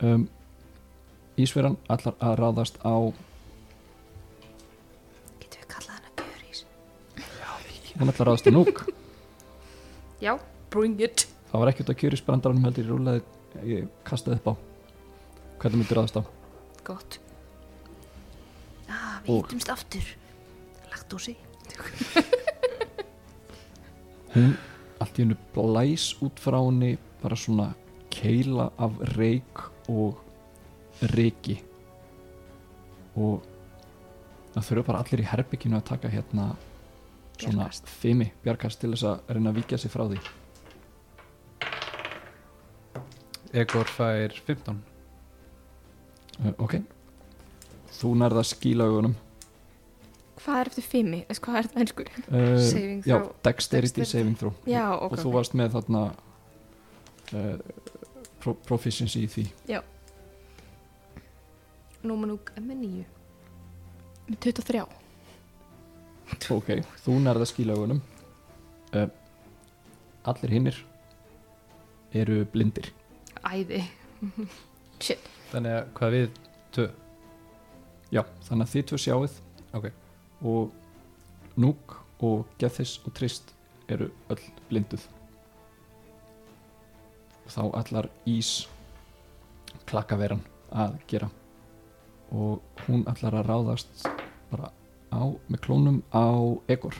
Um, 0.06 0.28
Ísveran 1.40 1.74
ætlar 1.90 2.14
að 2.22 2.36
ráðast 2.38 2.78
á 2.86 2.94
hún 8.00 8.10
ætlar 8.12 8.26
að 8.26 8.30
ráðast 8.30 8.48
á 8.48 8.52
núk 8.56 8.76
Já, 10.24 10.32
bring 10.72 10.98
it. 11.00 11.18
Það 11.50 11.60
var 11.62 11.70
ekkert 11.72 11.90
að 11.94 11.98
kjöris 12.02 12.22
brandaranum 12.26 12.64
heldur 12.68 12.84
ég 12.84 12.90
rúlaði 12.92 13.20
ég 13.74 13.82
kastaði 14.06 14.36
upp 14.40 14.48
á. 14.52 14.54
Hvernig 15.62 15.78
myndir 15.80 15.96
ráðast 15.98 16.18
á? 16.20 16.22
Gott. 16.86 17.10
Ah, 18.88 19.16
Og- 19.24 19.26
Við 19.26 19.36
hittumst 19.46 19.72
aftur. 19.72 20.06
Laktósi. 20.92 21.34
Hún 24.34 24.52
allt 25.00 25.16
í 25.18 25.24
hennu 25.24 25.36
blæs 25.54 26.10
út 26.22 26.38
frá 26.42 26.58
henni 26.62 26.92
bara 27.22 27.36
svona 27.38 27.70
keila 28.12 28.68
af 28.80 28.98
reik 29.16 29.62
og 29.90 30.20
reiki 31.16 31.56
og 33.18 33.42
það 34.54 34.66
þurfa 34.68 34.86
bara 34.90 35.00
allir 35.02 35.22
í 35.24 35.28
herbygginu 35.30 35.78
að 35.80 35.88
taka 35.90 36.10
hérna 36.12 36.50
svona 37.44 37.64
Bjargast. 37.66 37.88
fimi 38.03 38.29
bjarkast 38.44 38.81
til 38.83 38.92
þess 38.94 39.07
að 39.11 39.35
reyna 39.37 39.50
að 39.53 39.59
vikja 39.62 39.79
sig 39.79 39.90
frá 39.92 40.05
því 40.11 40.20
Egor 43.61 43.88
fær 43.90 44.35
15 44.46 44.76
uh, 46.44 46.53
ok 46.62 46.76
þú 48.00 48.12
nærða 48.22 48.44
skíla 48.46 48.87
augunum 48.90 49.16
Hvað 50.40 50.57
er 50.62 50.68
eftir 50.70 50.85
fimmi? 50.88 51.18
Veist 51.29 51.42
hvað 51.44 51.57
er 51.59 51.66
þetta 51.68 51.81
einsku? 51.83 52.05
uh, 52.07 52.55
Saving 52.64 53.03
já, 53.05 53.16
throw. 53.18 53.33
dexterity 53.44 54.00
Dexterity. 54.00 54.11
saving 54.11 54.37
throw 54.40 54.55
Já, 54.70 54.87
og 54.94 55.11
ok 55.12 55.18
þú 55.20 55.33
varst 55.35 55.57
með 55.59 55.74
þarna 55.76 56.05
uh, 57.35 57.57
pro 58.40 58.55
proficiency 58.68 59.26
í 59.26 59.33
því 59.35 59.48
Númanúk 62.09 62.55
er 62.57 62.64
með 62.64 62.79
nýju 62.81 63.05
Með 64.31 64.38
23 64.46 64.85
ok, 66.50 66.70
þú 67.04 67.16
nærða 67.24 67.46
skílaugunum 67.48 68.00
uh, 68.96 69.06
allir 70.30 70.54
hinnir 70.54 70.80
eru 72.12 72.42
blindir. 72.52 72.90
Æði. 73.46 73.84
Shit. 75.04 75.22
Þannig 75.52 75.76
að 75.76 75.92
hvað 75.96 76.14
við 76.16 76.40
tvö? 76.74 76.86
Já, 78.10 78.22
þannig 78.46 78.66
að 78.66 78.72
þið 78.74 78.86
tvö 78.90 78.98
sjáuð 79.04 79.38
Ok. 79.78 79.86
og 80.42 81.56
Núk 81.60 81.94
og 82.26 82.50
Gethis 82.60 82.98
og 83.06 83.14
Trist 83.16 83.54
eru 83.90 84.10
öll 84.30 84.42
blinduð. 84.68 85.02
Og 87.46 87.50
þá 87.54 87.62
allar 87.80 88.08
ís 88.28 88.66
klakkaveran 89.90 90.42
að 90.70 90.98
gera. 91.10 91.30
Og 92.30 92.60
hún 92.86 93.06
allar 93.10 93.40
að 93.40 93.48
ráðast 93.50 94.04
bara 94.50 94.70
á, 95.10 95.22
með 95.50 95.62
klónum 95.64 96.00
á 96.14 96.26
Egor. 96.70 96.96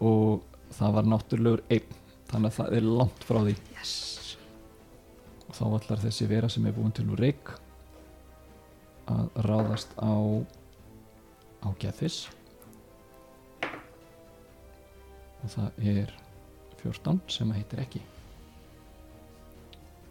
Og 0.00 0.42
það 0.76 0.96
var 0.98 1.08
náttúrulegur 1.08 1.64
einn 1.72 2.02
þannig 2.30 2.50
að 2.50 2.58
það 2.58 2.76
er 2.78 2.88
langt 3.00 3.26
frá 3.28 3.40
því. 3.44 3.54
Yes. 3.76 3.94
Og 5.46 5.54
þá 5.56 5.64
allar 5.68 6.02
þessi 6.04 6.28
vera 6.30 6.50
sem 6.52 6.66
er 6.66 6.76
búin 6.76 6.94
til 6.96 7.06
úr 7.12 7.22
reik 7.22 7.52
að 9.06 9.28
ráðast 9.46 9.92
á 10.02 10.42
á 11.62 11.68
Gethis 11.78 12.26
og 15.42 15.52
það 15.52 15.80
er 15.94 16.12
14 16.82 17.20
sem 17.30 17.50
að 17.52 17.60
heitir 17.60 17.82
ekki. 17.82 18.02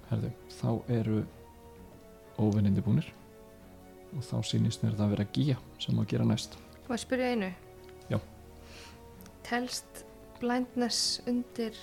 Herðu, 0.10 0.32
þá 0.56 0.70
eru 0.96 1.22
óvinnindi 2.40 2.84
búnir 2.86 3.08
og 4.16 4.24
þá 4.24 4.36
sýnist 4.48 4.84
mér 4.84 4.96
það 4.96 5.06
að 5.06 5.14
vera 5.16 5.28
Gía 5.36 5.58
sem 5.84 6.00
að 6.02 6.10
gera 6.14 6.26
næst 6.30 6.58
Má 6.86 6.94
ég 6.96 7.02
spyrja 7.02 7.32
einu? 7.34 7.48
Já. 8.12 8.20
Telst 9.48 10.04
blindness 10.40 11.22
undir 11.28 11.78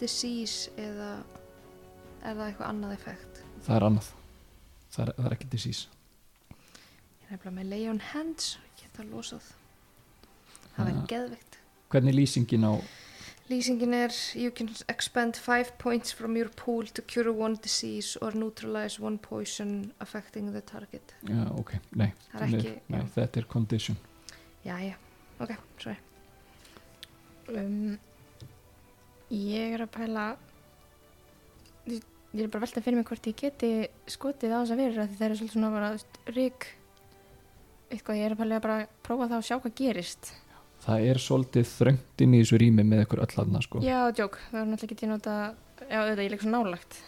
disease 0.00 0.70
eða 0.78 1.12
er 2.22 2.36
það 2.36 2.46
eitthvað 2.48 2.68
annað 2.68 2.94
effekt? 2.96 3.42
það 3.66 3.76
er 3.76 3.86
annað 3.88 4.08
það 4.92 5.02
er, 5.06 5.12
það 5.18 5.26
er 5.30 5.36
ekki 5.38 5.50
disease 5.56 5.88
Ég 6.52 7.26
er 7.28 7.32
nefnilega 7.38 7.56
með 7.56 7.70
lay 7.72 7.86
on 7.88 8.00
hands 8.12 8.48
og 8.60 8.72
geta 8.82 9.04
losað. 9.08 9.44
Það 10.74 10.88
verður 10.88 11.06
geðveikt. 11.12 11.54
hvernig 11.92 12.12
er 12.12 12.16
lýsingin 12.18 12.66
á 12.68 12.72
Lýsingin 13.52 13.92
er 13.94 14.12
you 14.38 14.50
can 14.56 14.70
expend 14.88 15.36
5 15.36 15.72
points 15.78 16.12
from 16.16 16.36
your 16.36 16.48
pool 16.56 16.86
to 16.96 17.02
cure 17.02 17.32
one 17.32 17.56
disease 17.62 18.16
or 18.22 18.32
neutralize 18.34 18.98
one 19.02 19.18
poison 19.18 19.92
affecting 20.00 20.52
the 20.52 20.62
target. 20.62 21.14
já, 21.28 21.44
ok, 21.58 21.74
nei, 22.00 22.12
Það 22.32 22.42
er 22.46 22.56
ekki, 22.58 22.72
nei 22.94 23.02
þetta 23.16 23.40
er 23.42 23.48
condition 23.52 23.96
Já, 24.64 24.76
já, 24.80 24.94
ok, 25.42 25.52
sorry. 25.82 25.98
um, 27.52 27.98
Ég 29.32 29.74
er 29.76 29.84
að 29.86 29.90
pæla 29.98 30.26
Ég 32.32 32.44
er 32.46 32.48
bara 32.48 32.62
að 32.62 32.68
velta 32.70 32.80
fyrir 32.86 32.96
mig 32.96 33.08
hvort 33.10 33.26
ég 33.28 33.36
geti 33.36 33.68
skotið 34.08 34.54
á 34.56 34.58
þess 34.62 34.72
að 34.72 34.80
vera 34.80 35.04
því 35.10 35.16
það 35.18 35.26
er 35.26 35.34
svolítið 35.36 35.56
svona 35.58 35.70
bara 35.74 35.90
þú 35.92 35.98
veist, 35.98 36.20
rík 36.36 36.66
eitthvað, 37.92 38.16
ég 38.16 38.24
er 38.24 38.32
að 38.36 38.40
pæla 38.40 38.56
að 38.56 38.64
bara 38.64 38.86
prófa 39.04 39.26
það 39.28 39.42
og 39.42 39.48
sjá 39.50 39.56
hvað 39.60 39.74
gerist 39.82 40.30
það 40.82 41.06
er 41.12 41.22
svolítið 41.22 41.70
þröngt 41.72 42.24
inn 42.24 42.36
í 42.36 42.42
þessu 42.42 42.60
rými 42.62 42.86
með 42.86 43.04
ykkur 43.06 43.24
öll 43.24 43.38
aðna 43.44 43.62
sko. 43.64 43.82
Já, 43.84 44.00
djók, 44.16 44.38
það 44.50 44.60
er 44.60 44.68
náttúrulega 44.72 44.98
ekki 44.98 45.10
nota 45.10 45.38
Já, 45.82 45.98
auðvitað, 45.98 46.20
ég 46.22 46.28
er 46.28 46.34
líka 46.36 46.44
svo 46.46 46.52
nálagt. 46.52 47.00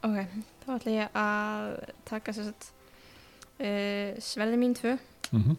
Ok, 0.00 0.36
þá 0.62 0.68
ætla 0.76 0.92
ég 0.94 1.16
að 1.18 1.72
taka 2.08 2.34
sér 2.36 2.46
satt 2.52 2.68
uh, 3.60 4.20
sverði 4.22 4.60
mín 4.60 4.76
tvö. 4.78 4.94
Mm 5.34 5.58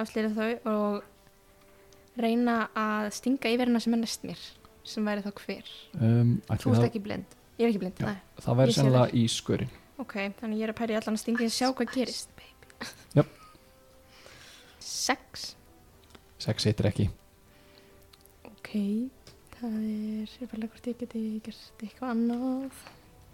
afslýra 0.00 0.30
þau 0.34 0.72
og 0.72 2.20
reyna 2.20 2.66
að 2.76 3.10
stinga 3.16 3.52
yfir 3.52 3.70
hana 3.70 3.80
sem 3.82 3.96
er 3.96 4.02
næst 4.02 4.26
mér 4.28 4.44
sem 4.86 5.08
væri 5.08 5.24
þá 5.24 5.32
hver. 5.40 5.72
Um, 5.98 6.36
Þú 6.46 6.76
ert 6.76 6.88
ekki 6.90 7.02
blind. 7.02 7.32
Ég 7.56 7.66
er 7.66 7.72
ekki 7.72 7.82
blind, 7.82 7.98
Já. 7.98 8.12
nei. 8.12 8.42
Það 8.44 8.58
væri 8.60 8.76
sennilega 8.76 9.16
í 9.16 9.24
skörin 9.32 9.70
Ok, 9.96 10.12
þannig 10.38 10.60
ég 10.60 10.66
er 10.66 10.72
að 10.74 10.78
pæri 10.78 10.96
allan 10.98 11.16
að 11.16 11.22
stinga 11.22 11.40
í 11.40 11.48
að 11.48 11.54
sjá 11.56 11.70
hvað 11.72 11.94
gerist. 11.94 12.42
Sex 14.86 15.55
sex 16.46 16.68
heitir 16.70 16.90
ekki. 16.90 17.08
Ok, 18.52 18.70
það 19.56 19.80
er 19.80 20.36
ég 20.40 20.52
fæla 20.52 20.70
hvort 20.70 20.92
ég 20.92 21.02
geti 21.02 21.26
gert 21.44 21.82
eitthvað 21.82 22.14
annað. 22.14 22.86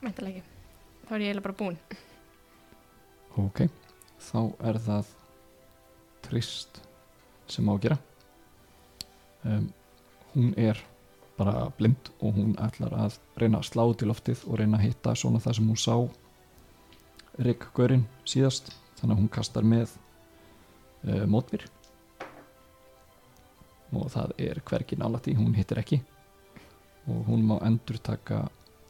Mæntalega 0.03 0.41
ekki. 0.41 0.57
Þá 1.03 1.13
er 1.13 1.21
ég 1.21 1.29
eiginlega 1.29 1.47
bara 1.51 1.61
búin 1.61 1.79
ok, 3.41 3.67
þá 4.21 4.41
er 4.69 4.79
það 4.85 5.13
trist 6.27 6.81
sem 7.51 7.69
á 7.69 7.73
að 7.73 7.85
gera. 7.87 7.99
Um, 9.43 9.69
hún 10.35 10.53
er 10.61 10.79
bara 11.39 11.71
blind 11.79 12.13
og 12.21 12.37
hún 12.37 12.55
ætlar 12.63 12.95
að 12.95 13.19
reyna 13.41 13.61
að 13.61 13.71
slá 13.73 13.85
í 13.89 14.09
loftið 14.09 14.45
og 14.47 14.61
reyna 14.61 14.79
að 14.79 14.87
hitta 14.87 15.17
svona 15.19 15.41
það 15.43 15.59
sem 15.59 15.71
hún 15.73 15.81
sá 15.81 15.97
Rick 17.43 17.73
Görin 17.77 18.07
síðast. 18.29 18.73
Þannig 19.01 19.17
að 19.17 19.23
hún 19.23 19.33
kastar 19.33 19.67
með 19.67 19.97
uh, 21.09 21.25
mótbyr 21.27 21.65
og 23.93 24.09
það 24.13 24.35
er 24.41 24.61
hvergi 24.69 24.99
nálægt 24.99 25.29
í, 25.29 25.37
hún 25.37 25.55
hittir 25.57 25.81
ekki. 25.83 26.01
Og 27.11 27.27
hún 27.29 27.45
má 27.47 27.57
endur 27.67 27.99
taka 28.03 28.47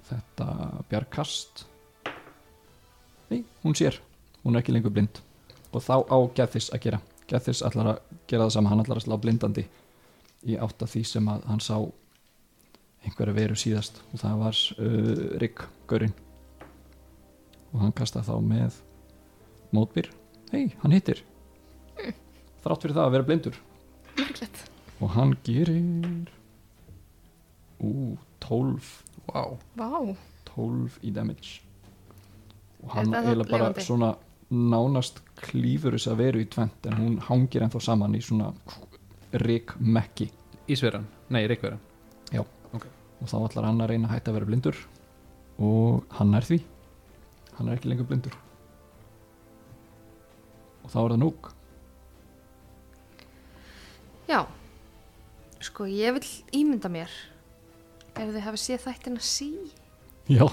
þetta 0.08 0.48
bjarkast 0.90 1.66
nei, 3.32 3.44
hún 3.64 3.74
sér. 3.74 3.98
Hún 4.44 4.56
er 4.56 4.62
ekki 4.62 4.74
lengur 4.74 4.92
blind. 4.92 5.22
Og 5.72 5.82
þá 5.82 6.04
á 6.04 6.16
Gethis 6.36 6.70
að 6.74 6.84
gera. 6.86 7.00
Gethis 7.30 7.62
ætlar 7.64 7.94
að 7.94 8.00
gera 8.28 8.46
það 8.46 8.54
sama, 8.56 8.72
hann 8.72 8.82
ætlar 8.82 9.00
að 9.00 9.06
slá 9.06 9.16
blindandi 9.20 9.66
í 10.42 10.58
átt 10.58 10.82
að 10.82 10.94
því 10.96 11.04
sem 11.08 11.28
að 11.32 11.46
hann 11.48 11.62
sá 11.62 11.76
einhverja 13.06 13.36
veru 13.38 13.58
síðast. 13.58 14.02
Og 14.12 14.22
það 14.22 14.42
var 14.42 14.62
uh, 14.76 15.22
Rick 15.42 15.64
Görin 15.90 16.16
og 17.72 17.86
hann 17.86 17.94
kasta 17.96 18.24
þá 18.26 18.34
með 18.44 18.82
mótbyr. 19.72 20.10
Hei, 20.52 20.66
hann 20.82 20.92
hittir. 20.92 21.22
Þrátt 22.62 22.84
fyrir 22.84 22.98
það 22.98 23.06
að 23.06 23.16
vera 23.16 23.28
blindur. 23.30 23.56
Merklegt 24.18 24.66
og 25.02 25.12
hann 25.16 25.34
gerir 25.46 26.30
ú, 27.82 28.16
12 28.42 28.92
Vá, 29.26 29.42
Vá, 29.78 29.90
12 30.50 30.98
í 31.06 31.12
damage. 31.14 31.60
Og 32.82 32.90
hann 32.96 33.14
eiginlega 33.14 33.50
bara 33.50 33.68
lifandi? 33.70 33.86
svona 33.86 34.10
nánast 34.52 35.22
klífur 35.38 35.94
þess 35.96 36.10
að 36.12 36.20
veru 36.24 36.42
í 36.42 36.48
tvent 36.50 36.88
en 36.90 36.98
hún 36.98 37.14
hangir 37.28 37.62
ennþá 37.64 37.80
saman 37.82 38.18
í 38.18 38.20
svona 38.22 38.50
rík 39.44 39.76
mekki 39.80 40.28
Ísveran, 40.70 41.06
nei, 41.32 41.46
Reykveran 41.50 41.80
og 43.22 43.30
þá 43.30 43.36
ætlar 43.46 43.68
hann 43.68 43.82
að 43.84 43.92
reyna 43.92 44.08
að 44.08 44.14
hætta 44.16 44.32
að 44.32 44.36
vera 44.38 44.48
blindur. 44.50 44.78
Og 45.62 46.14
hann 46.18 46.34
er 46.34 46.46
því. 46.46 46.58
Hann 47.58 47.68
er 47.68 47.78
ekki 47.78 47.90
lengur 47.92 48.08
blindur. 48.10 48.34
Og 50.82 50.90
þá 50.90 50.98
er 51.04 51.14
það 51.14 51.20
núk. 51.22 51.50
Já, 54.26 54.40
sko 55.66 55.86
ég 55.90 56.18
vil 56.18 56.28
ímynda 56.62 56.90
mér 56.92 57.12
ef 58.12 58.28
þið 58.28 58.44
hafa 58.44 58.60
séð 58.60 58.84
þættina 58.86 59.22
sí 59.24 59.50
já. 60.28 60.44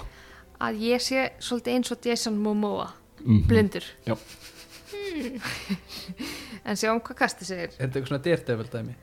að 0.60 0.82
ég 0.86 1.04
sé 1.04 1.28
svolítið 1.44 1.76
eins 1.76 1.94
og 1.96 2.10
Jason 2.10 2.40
Momoa 2.40 2.90
mm 3.20 3.44
blindur. 3.50 3.84
Já. 4.08 4.16
en 6.68 6.78
sjáum 6.80 7.02
hvað 7.04 7.18
kasti 7.20 7.48
segir. 7.48 7.74
Er 7.76 7.88
þetta 7.88 8.00
eitthvað 8.00 8.12
svona 8.14 8.24
daredevil 8.24 8.70
dæmi? 8.72 8.96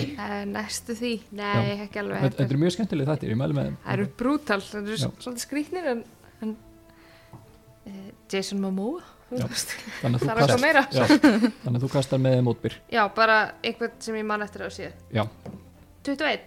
uh, 0.00 0.42
næstu 0.48 0.96
því, 0.98 1.12
nei 1.36 1.78
ekki 1.84 2.02
alveg. 2.02 2.24
Þetta 2.24 2.40
þetta 2.40 2.56
er 2.56 2.60
mjög 2.62 2.74
skemmtileg 2.76 3.10
þættir, 3.10 3.32
ég 3.32 3.40
mæli 3.40 3.56
með 3.56 3.68
þeim. 3.68 3.78
Það 3.84 3.96
eru 3.96 4.06
brútal, 4.22 4.60
það 4.66 4.82
eru 4.82 4.98
Já. 4.98 5.08
svolítið 5.24 5.44
skrýtnir 5.46 5.90
en, 5.92 6.04
en 6.44 6.54
uh, 7.86 8.08
Jason 8.32 8.62
Momoa? 8.62 9.02
Já. 9.02 9.21
Þannig 9.32 10.24
að 10.26 10.40
kast- 10.42 10.62
meira. 10.62 10.82
Já, 10.92 11.04
þannig 11.08 11.76
að 11.78 11.82
þú 11.86 11.90
kastar 11.92 12.20
með 12.22 12.38
mótbyr. 12.46 12.76
Já, 12.92 13.02
bara 13.16 13.36
einhvern 13.64 13.94
sem 14.04 14.18
ég 14.20 14.26
man 14.28 14.42
eftir 14.44 14.66
að 14.66 14.74
sé 14.76 14.90
já, 15.14 15.24
21, 16.04 16.46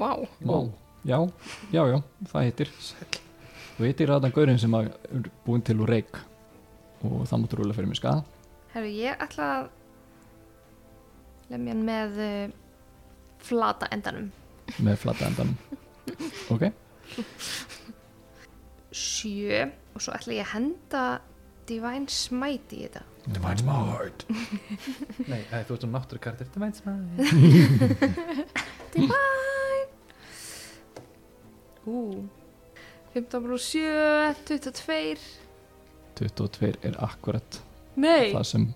vá. 0.00 0.10
Vá. 0.40 0.58
já, 1.06 1.18
já, 1.74 1.82
já, 1.92 1.98
það 2.32 2.46
hittir 2.50 2.72
þú 3.76 3.86
hittir 3.90 4.12
að 4.14 4.22
þann 4.26 4.36
gaurinn 4.38 4.58
sem 4.62 4.74
er 4.80 4.90
búinn 5.46 5.64
til 5.66 5.78
úr 5.84 5.92
reik 5.92 6.16
og 7.04 7.26
það 7.28 7.42
mútur 7.42 7.60
rúlega 7.60 7.76
fyrir 7.76 7.90
mig 7.92 7.98
skada 8.00 8.24
herru 8.72 8.88
ég 8.90 9.20
ætla 9.22 9.50
að 9.58 9.68
lemja 11.52 11.74
hann 11.76 11.84
með 11.86 12.16
uh, 12.18 12.54
flata 13.46 13.86
endanum. 13.94 14.30
Með 14.82 14.96
flata 14.98 15.28
endanum. 15.28 15.54
Ok, 16.50 16.64
sjö. 18.90 19.66
Og 19.94 20.02
svo 20.02 20.14
ætla 20.16 20.34
ég 20.36 20.42
að 20.46 20.52
henda 20.56 21.04
Divine 21.66 22.06
Smite 22.12 22.76
í 22.76 22.86
þetta. 22.86 23.02
Divine 23.26 23.58
Smart. 23.58 24.24
Nei, 25.30 25.40
þú 25.50 25.74
ert 25.74 25.82
svona 25.82 25.98
náttúrukartir 25.98 26.46
Þetta 26.46 26.62
veit 26.62 26.78
sem 26.78 26.92
Divine. 28.94 29.86
Ú. 31.86 32.24
15 33.16 33.42
pluss 33.46 33.70
7 33.72 34.34
22 34.46 35.16
22 36.16 36.72
er 36.84 36.96
akkurat 37.04 37.58
Nei. 37.96 38.32
það 38.34 38.44
sem 38.50 38.66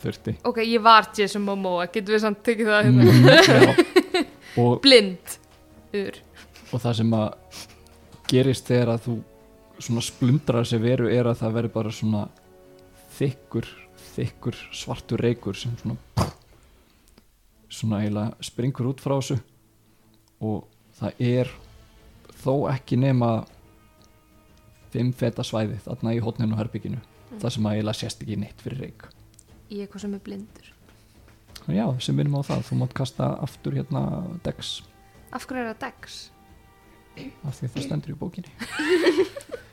þurfti. 0.00 0.34
Ok, 0.48 0.62
ég 0.64 0.80
var 0.84 1.10
Jason 1.16 1.44
Momoa, 1.44 1.86
getur 1.92 2.16
við 2.16 2.22
samt 2.24 2.40
tekið 2.46 2.70
það 2.70 2.86
hérna? 2.88 3.02
Mm, 4.56 4.80
Blind 4.84 5.36
Ur. 6.00 6.20
Og 6.70 6.80
það 6.80 6.96
sem 7.00 7.14
að 7.18 7.60
gerist 8.30 8.68
þegar 8.70 8.94
að 8.94 9.04
þú 9.08 9.16
svona 9.80 10.02
splundrar 10.04 10.66
sér 10.68 10.82
veru 10.82 11.08
er 11.10 11.28
að 11.30 11.40
það 11.42 11.54
verður 11.56 11.74
bara 11.74 11.92
svona 11.94 12.24
þykkur, 13.16 13.68
þykkur 14.14 14.58
svartur 14.76 15.22
reykur 15.24 15.58
sem 15.58 15.76
svona 15.80 15.96
svona 17.70 18.00
eiginlega 18.02 18.44
springur 18.44 18.90
út 18.90 19.02
frá 19.02 19.14
þessu. 19.16 19.38
Og 20.42 20.66
það 20.98 21.22
er 21.30 21.52
þó 22.40 22.54
ekki 22.72 22.98
nema 23.00 23.30
fimm 24.90 25.12
feta 25.14 25.44
svæði 25.46 25.78
þarna 25.84 26.16
í 26.16 26.20
hotninu 26.24 26.56
og 26.56 26.62
herbygginu 26.64 26.98
það 27.38 27.54
sem 27.54 27.70
eiginlega 27.70 28.00
sést 28.00 28.24
ekki 28.24 28.40
neitt 28.40 28.64
fyrir 28.64 28.84
reyk. 28.88 29.06
Í 29.70 29.84
eitthvað 29.84 30.06
sem 30.06 30.16
er 30.18 30.24
blindur. 30.26 30.72
Já, 31.70 31.86
sem 32.02 32.16
minnum 32.16 32.40
á 32.40 32.42
það, 32.42 32.66
þú 32.66 32.80
mátt 32.80 32.96
kasta 32.96 33.30
aftur 33.44 33.76
hérna 33.78 34.02
dex. 34.42 34.80
Af 35.30 35.46
hverju 35.46 35.62
er 35.62 35.74
það 35.74 35.82
Dex? 35.84 36.20
af 37.18 37.58
því 37.58 37.66
að 37.68 37.74
það 37.74 37.84
stendur 37.86 38.12
í 38.12 38.18
bókinni 38.20 38.52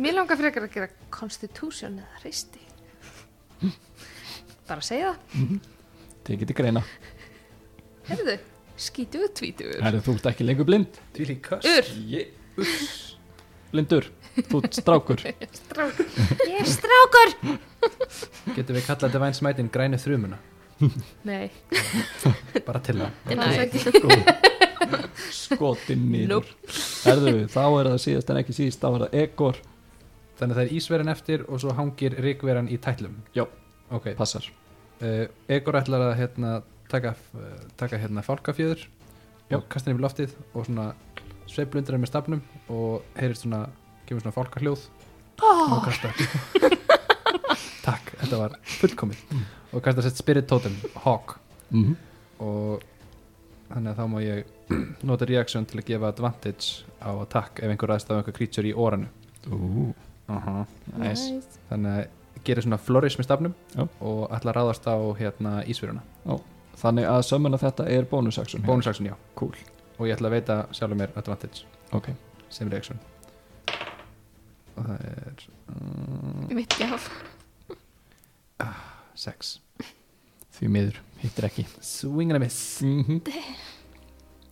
Mér 0.00 0.14
langar 0.16 0.38
frekar 0.40 0.66
að 0.66 0.74
gera 0.76 0.88
Constitution 1.12 1.98
eða 2.00 2.20
hristi. 2.22 2.62
Bara 4.68 4.78
að 4.80 4.86
segja 4.86 5.12
það. 5.12 5.52
Tekið 6.26 6.50
til 6.52 6.56
greina, 6.58 6.82
Herðu, 8.06 8.36
skítu 8.78 9.20
og 9.26 9.32
tvítur 9.38 9.72
er 9.78 9.96
þú 10.02 10.14
ert 10.16 10.28
ekki 10.32 10.46
lengur 10.46 10.66
blind. 10.68 10.98
Ur, 11.18 11.90
Ég, 12.10 12.30
blindur, 13.72 14.06
þú 14.38 14.62
ert 14.62 14.78
strákur. 14.78 15.22
Strákur. 15.60 16.06
Ég 16.46 16.56
er 16.62 16.70
strákur. 16.70 17.34
Getum 18.56 18.78
við 18.78 18.86
kallað 18.86 19.14
Divine 19.18 19.38
Smitein 19.38 19.70
grænu 19.74 19.98
þrumuna? 20.02 20.38
Nei, 21.26 21.50
bara 22.66 22.80
til 22.82 22.96
það 22.98 23.10
Nei. 23.38 24.71
Ekki 24.86 25.26
skotin 25.36 26.06
niður. 26.12 26.28
Nope. 26.32 27.46
Þá 27.52 27.62
er 27.66 27.88
það 27.90 27.98
síðast 28.06 28.32
en 28.32 28.40
ekki 28.40 28.56
síðast 28.56 28.82
þá 28.82 28.88
er 28.90 29.04
það 29.04 29.16
Egor, 29.22 29.60
þannig 30.40 30.54
að 30.56 30.60
það 30.60 30.64
er 30.66 30.74
ísveran 30.78 31.12
eftir 31.12 31.44
og 31.48 31.62
svo 31.62 31.74
hangir 31.78 32.16
ríkveran 32.24 32.70
í 32.72 32.78
tætlum. 32.82 33.16
Já. 33.36 33.44
ok, 33.92 34.12
passar. 34.18 34.46
Uh, 35.02 35.26
Egor 35.50 35.78
ætlar 35.80 36.06
að 36.08 36.16
hérna, 36.20 36.52
taka, 36.92 37.14
uh, 37.34 37.54
taka 37.80 37.98
hérna 37.98 38.22
fálkafjöður 38.26 38.84
Já. 39.50 39.56
og 39.58 39.66
kasta 39.72 39.90
henni 39.90 39.98
við 39.98 40.06
loftið 40.06 40.36
og 40.54 40.66
svona 40.68 40.92
sveiflundir 41.50 41.96
henni 41.96 42.04
með 42.06 42.12
stafnum 42.12 42.42
og 42.72 43.02
heyrist 43.18 43.42
svona, 43.46 43.64
kemur 44.06 44.22
svona 44.24 44.36
fálkafljóð 44.38 44.88
Ah. 45.42 45.72
og 45.74 45.80
kasta 45.88 46.10
takk, 47.82 48.12
þetta 48.20 48.38
var 48.38 48.52
fullkomið. 48.78 49.22
Og 49.72 49.82
kasta 49.82 50.04
sett 50.04 50.20
spirit 50.20 50.46
totem, 50.46 50.76
hawk. 51.02 51.38
Mm 51.74 51.96
og 52.42 52.82
þannig 53.74 53.92
að 53.92 54.00
þá 54.00 54.06
má 54.12 54.18
ég 54.22 54.44
nota 55.10 55.28
reaction 55.28 55.66
til 55.68 55.80
að 55.82 55.88
gefa 55.90 56.12
advantage 56.12 56.86
á 57.02 57.10
attack 57.16 57.62
ef 57.62 57.72
einhver 57.72 57.92
ræðst 57.92 58.10
á 58.12 58.16
einhver 58.18 58.36
creature 58.36 58.68
í 58.68 58.74
oranu 58.76 59.10
uh 59.50 59.92
nice. 60.96 61.42
þannig 61.68 61.92
að 61.92 62.44
gera 62.46 62.62
svona 62.64 62.78
flourish 62.80 63.18
með 63.18 63.26
stafnum 63.26 63.54
Já. 63.74 63.84
og 64.00 64.22
ætla 64.32 64.52
að 64.52 64.56
ráðast 64.58 64.86
á 64.88 64.96
hérna 65.18 65.60
ísveruna 65.68 66.02
Þannig 66.82 67.06
að 67.06 67.20
sömuna 67.28 67.58
þetta 67.60 67.84
er 67.94 68.06
bónus 68.10 68.38
action 68.42 68.64
bonus 68.66 68.88
action 68.90 69.06
já. 69.06 69.14
Cool, 69.38 69.54
og 69.98 70.08
ég 70.08 70.16
ætla 70.16 70.30
að 70.30 70.36
veita 70.38 70.56
sjálfur 70.74 70.98
mér 70.98 71.12
advantage. 71.20 71.66
Ok. 71.94 72.08
Sem 72.52 72.70
reaction. 72.72 72.98
Og 74.72 74.88
það 74.88 75.04
er 75.12 75.44
um, 75.74 76.48
Mitt 76.56 76.74
gjaf. 76.80 77.10
6 79.18 79.56
Því 80.56 80.68
miður, 80.72 80.98
hittir 81.22 81.48
ekki. 81.48 81.66
Swing 81.80 82.32
and 82.32 82.40
a 82.40 82.44
miss. 82.44 82.80
Mm 82.84 83.22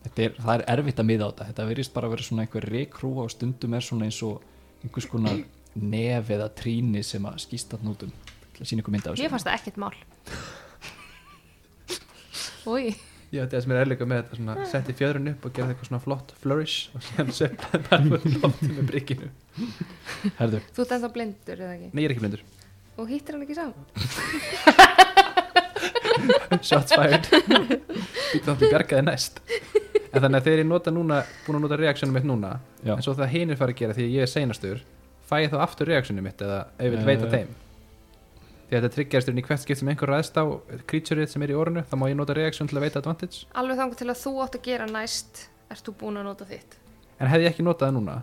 Þetta 0.01 0.23
er, 0.25 0.37
það 0.41 0.55
er 0.55 0.63
erfitt 0.73 1.01
að 1.03 1.09
miða 1.11 1.27
á 1.29 1.31
þetta. 1.31 1.47
Þetta 1.51 1.65
verðist 1.69 1.93
bara 1.93 2.09
að 2.09 2.13
vera 2.15 2.25
svona 2.25 2.45
einhver 2.47 2.67
reikrúa 2.73 3.27
og 3.27 3.33
stundum 3.35 3.75
er 3.77 3.85
svona 3.85 4.07
eins 4.09 4.21
og 4.25 4.47
einhvers 4.81 5.09
konar 5.13 5.43
nef 5.77 6.31
eða 6.33 6.47
tríni 6.57 7.03
sem 7.05 7.27
að 7.29 7.37
skýsta 7.45 7.79
nútum 7.85 8.13
til 8.55 8.65
að 8.65 8.71
sína 8.71 8.81
ykkur 8.83 8.95
mynd 8.97 9.11
af 9.11 9.21
Mér 9.21 9.33
fannst 9.35 9.51
það 9.51 9.59
ekkert 9.59 9.81
mál. 9.85 9.93
Úi, 12.71 12.95
já 13.33 13.45
er 13.45 13.63
sem 13.65 13.73
er 13.73 13.83
erleika 13.85 14.09
með 14.09 14.23
þetta 14.23 14.41
svona 14.41 14.67
setti 14.73 14.97
fjöðrun 14.97 15.31
upp 15.35 15.47
og 15.49 15.55
gera 15.57 15.73
eitthvað 15.73 15.91
svona 15.91 16.03
flott 16.07 16.35
flourish 16.41 16.97
og 16.97 17.05
síðan 17.07 17.33
sveiflaði 17.37 17.85
bara 17.87 18.03
fyrir 18.25 18.43
loftið 18.43 18.75
með 18.77 18.91
brygginu. 18.91 19.31
Herðu, 20.41 20.65
Þú 20.77 20.85
ert 20.85 20.97
ennþá 20.97 21.13
blindur 21.17 21.65
eða 21.65 21.77
ekki? 21.77 21.93
Nei 21.93 22.03
ég 22.03 22.09
er 22.09 22.17
ekki 22.17 22.25
blindur. 22.25 22.45
Og 23.01 23.09
hittir 23.09 23.37
hann 23.37 23.47
ekki 23.47 23.57
saman 23.57 25.17
shots 26.69 26.95
fired. 26.95 27.29
Býtum 28.33 28.59
til 28.61 28.71
bjargaði 28.71 29.07
næst. 29.07 29.41
En 30.11 30.25
þannig 30.25 30.41
að 30.41 30.47
þegar 30.49 30.63
ég 30.63 30.69
nota 30.71 30.95
núna 30.95 31.21
búin 31.47 31.61
að 31.61 31.67
nota 31.67 31.79
reactionum 31.81 32.17
mitt 32.19 32.27
núna 32.27 32.57
já, 32.83 32.97
en 32.97 33.05
svo 33.05 33.15
það 33.19 33.35
hinir 33.35 33.61
fara 33.61 33.75
að 33.75 33.83
gera 33.83 33.97
því 33.97 34.07
að 34.07 34.17
ég 34.17 34.27
er 34.27 34.31
seinastur 34.31 34.81
fæ 35.31 35.37
ég 35.45 35.53
þá 35.53 35.61
aftur 35.63 35.91
reactionum 35.91 36.27
mitt 36.27 36.43
eða 36.43 36.65
ef 36.75 36.89
ég 36.89 36.97
vil 36.97 37.05
veita 37.07 37.31
þeim? 37.31 37.53
Því 38.71 38.77
að 38.77 38.83
þetta 38.83 38.95
tryggjaðsturinn 38.97 39.43
í 39.43 39.47
hvert 39.47 39.63
skipt 39.63 39.81
sem 39.81 39.93
einhver 39.93 40.11
ræðst 40.11 40.37
á 40.39 40.45
creatureið 40.91 41.31
sem 41.31 41.47
er 41.47 41.55
í 41.55 41.57
orðinu 41.59 41.87
þá 41.87 41.95
má 41.99 42.05
ég 42.11 42.19
nota 42.19 42.35
reaction 42.39 42.71
til 42.71 42.79
að 42.79 42.89
veita 42.89 43.03
advantage. 43.03 43.47
Alveg 43.59 43.79
þangur 43.79 44.03
til 44.03 44.11
að 44.11 44.21
þú 44.25 44.35
átt 44.45 44.59
að 44.59 44.67
gera 44.67 44.91
næst 44.91 45.47
Ert 45.71 45.87
þú 45.87 45.93
búin 46.01 46.19
að 46.19 46.27
nota 46.27 46.47
þitt. 46.49 46.73
En 47.23 47.29
hefði 47.31 47.47
ég 47.47 47.53
ekki 47.53 47.63
notað 47.63 47.91
það 47.91 47.97
núna 48.01 48.15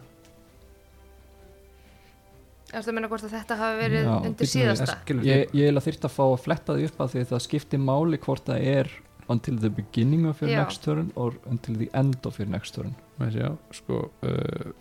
Ertu 2.67 2.91
að 2.91 2.95
meina 2.97 3.07
hvort 3.07 3.23
að 3.23 3.33
þetta 3.37 3.55
hafi 3.61 3.77
verið 3.79 4.01
Já, 4.03 4.13
undir 4.27 4.43
við, 4.43 4.49
síðasta 4.51 4.95
skilur 4.97 5.27
ég, 5.27 5.53
ég 5.55 5.69
er 5.69 5.77
að 5.79 5.85
þyrta 5.85 6.09
að 6.09 6.15
fá 6.17 6.23
að 6.25 6.41
fletta 6.43 6.73
því 6.75 6.87
upp 6.89 6.97
að 7.05 7.13
því 7.13 7.21
að 7.21 7.29
það 7.29 7.43
skiptir 7.45 7.79
máli 7.79 8.19
hvort 8.25 8.49
það 8.49 8.65
er 8.73 8.89
until 9.31 9.55
the 9.59 9.69
beginning 9.69 10.25
of 10.27 10.41
your 10.41 10.51
Já. 10.51 10.59
next 10.63 10.83
turn 10.83 11.13
or 11.15 11.37
until 11.47 11.77
the 11.79 11.87
end 11.93 12.27
of 12.27 12.39
your 12.39 12.49
next 12.51 12.75
turn 12.75 12.95
sjá, 13.31 13.53
sko 13.75 14.01
uh, 14.23 14.71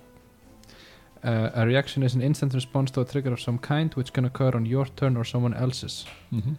uh, 1.22 1.50
a 1.54 1.66
reaction 1.66 2.02
is 2.02 2.14
an 2.14 2.22
instant 2.22 2.54
response 2.54 2.90
to 2.90 3.00
a 3.00 3.04
trigger 3.04 3.32
of 3.32 3.40
some 3.40 3.58
kind 3.58 3.94
which 3.94 4.12
can 4.12 4.24
occur 4.24 4.50
on 4.54 4.66
your 4.66 4.86
turn 4.98 5.16
or 5.16 5.24
someone 5.24 5.54
else's 5.54 6.06
mm 6.32 6.56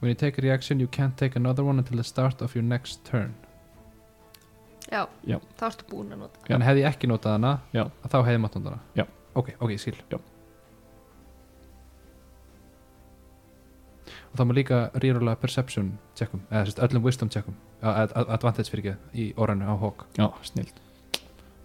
when 0.00 0.08
you 0.10 0.14
take 0.14 0.38
a 0.38 0.42
reaction 0.42 0.78
you 0.78 0.86
can't 0.86 1.16
take 1.16 1.34
another 1.34 1.64
one 1.64 1.76
until 1.76 1.96
the 1.96 2.04
start 2.04 2.40
of 2.40 2.54
your 2.54 2.62
next 2.62 3.04
turn 3.04 3.34
Já, 4.88 5.06
Já. 5.26 5.36
þá 5.58 5.64
ertu 5.68 5.84
búin 5.90 6.12
að 6.14 6.20
nota 6.22 6.40
Já. 6.48 6.54
en 6.54 6.62
hefði 6.64 6.84
ég 6.84 6.94
ekki 6.94 7.08
notað 7.10 7.34
hana 7.36 7.50
Já. 7.74 7.84
þá 8.06 8.14
hefði 8.22 8.36
ég 8.36 8.44
mátt 8.44 8.54
nota 8.56 8.70
hana 8.70 8.80
Já. 8.96 9.04
Ok, 9.38 9.54
ok, 9.58 9.72
skil 9.78 9.96
Já. 10.10 10.18
og 14.28 14.36
það 14.36 14.48
má 14.48 14.54
líka 14.56 14.78
rýrulega 15.00 15.40
perception 15.40 15.92
checkum, 16.18 16.42
eða 16.50 16.66
sérst 16.68 16.82
öllum 16.84 17.04
wisdom 17.06 17.30
checkum 17.32 17.56
ad 17.82 18.12
ad 18.16 18.30
advantage 18.34 18.70
fyrir 18.72 18.92
ekki 18.92 19.22
í 19.22 19.26
orðinu 19.38 19.70
á 19.70 19.74
hawk. 19.80 20.04
Já, 20.18 20.28
snilt. 20.42 20.80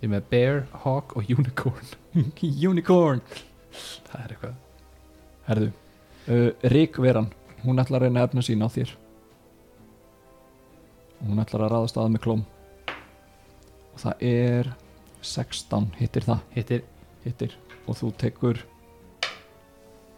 Ég 0.01 0.07
er 0.07 0.11
með 0.13 0.27
bear, 0.29 0.59
hawk 0.83 1.15
og 1.17 1.29
unicorn. 1.31 1.93
Unicorn. 2.69 3.21
Það 4.09 4.19
er 4.19 4.35
eitthvað. 4.35 4.57
Herðu, 5.47 5.71
uh, 6.27 6.49
Ríkveran 6.73 7.31
hún 7.63 7.81
ætlar 7.81 8.03
að 8.03 8.07
reyna 8.07 8.25
efna 8.27 8.43
sín 8.45 8.63
á 8.63 8.67
þér. 8.71 8.93
Og 11.21 11.31
hún 11.31 11.43
ætlar 11.43 11.65
að 11.65 11.73
ráðast 11.73 11.99
að 11.99 12.11
með 12.13 12.25
klóm. 12.27 12.45
Og 13.93 14.01
það 14.03 14.25
er 14.29 14.73
16 15.23 15.91
hittir 15.99 16.27
það? 16.27 16.43
Hittir, 16.55 16.87
hittir 17.23 17.57
og 17.87 17.97
þú 17.99 18.11
tekur 18.21 18.61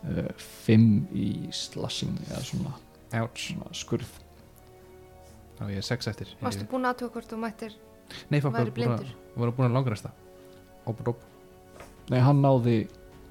uh, 0.06 0.30
5 0.68 0.86
í 1.18 1.30
slashing 1.56 2.18
eða 2.30 2.44
svona, 2.46 2.76
ouch 3.22 3.48
svona 3.50 3.72
skurð. 3.76 4.12
Og 5.64 5.72
ég 5.72 5.80
er 5.80 5.88
6 5.88 6.10
eftir. 6.12 6.34
Varstu 6.44 6.68
búin 6.70 6.86
að 6.86 6.96
aðtöka 6.96 7.16
hvort 7.20 7.32
þú 7.32 7.40
mættir 7.42 7.76
nei, 8.30 8.40
væri 8.40 8.44
var 8.44 8.52
búin 8.52 8.68
að 8.68 8.74
blindur? 8.76 9.14
var 9.36 9.54
búin 9.56 9.70
að 9.70 9.78
langræsta 9.80 10.12
op, 10.86 11.00
op. 11.08 11.24
Nei, 12.12 12.20
hann 12.22 12.44
náði, 12.44 12.76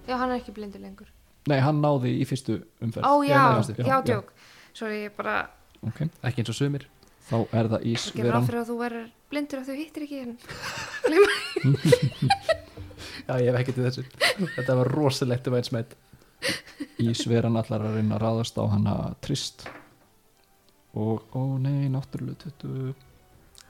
Já, 0.08 0.16
hann 0.20 0.32
er 0.32 0.40
ekki 0.40 0.52
blindur 0.56 0.82
lengur. 0.82 1.10
Nei, 1.48 1.58
hann 1.60 1.78
náði 1.84 2.10
í 2.20 2.24
fyrstu 2.28 2.58
umferð. 2.82 3.04
Ó, 3.06 3.22
já, 3.24 3.40
næstu. 3.54 3.76
já, 3.84 3.96
tjók 4.04 4.32
Sorry, 4.74 5.04
ég 5.04 5.14
bara 5.16 5.50
Ok, 5.84 6.06
ekki 6.24 6.42
eins 6.42 6.50
og 6.50 6.56
sumir. 6.56 6.88
Þá 7.28 7.36
er 7.56 7.68
það 7.72 7.84
ísveran. 7.92 8.32
ráð 8.34 8.46
fyrir 8.48 8.60
að 8.60 8.68
þú 8.70 8.76
verður 8.80 9.06
blindur 9.32 9.60
að 9.60 9.68
þú 9.68 9.74
hittir 9.78 10.04
ekki 10.04 10.18
en 10.24 10.32
já, 13.28 13.34
ég 13.40 13.48
hef 13.50 13.60
ekki 13.60 13.74
til 13.76 13.86
þessu. 13.86 14.04
Þetta 14.56 14.76
var 14.80 14.90
rosalegt 14.94 15.48
um 15.50 15.56
eins 15.58 15.72
með 15.74 15.94
Ísveran 17.00 17.56
allar 17.56 17.86
að 17.86 17.98
reyna 17.98 18.18
að 18.18 18.24
ráðast 18.24 18.58
á 18.60 18.64
hana 18.68 18.94
trist. 19.24 19.66
Og, 20.94 21.24
ó 21.34 21.42
nei, 21.58 21.88
náttúrulega 21.90 22.52
20 22.60 22.94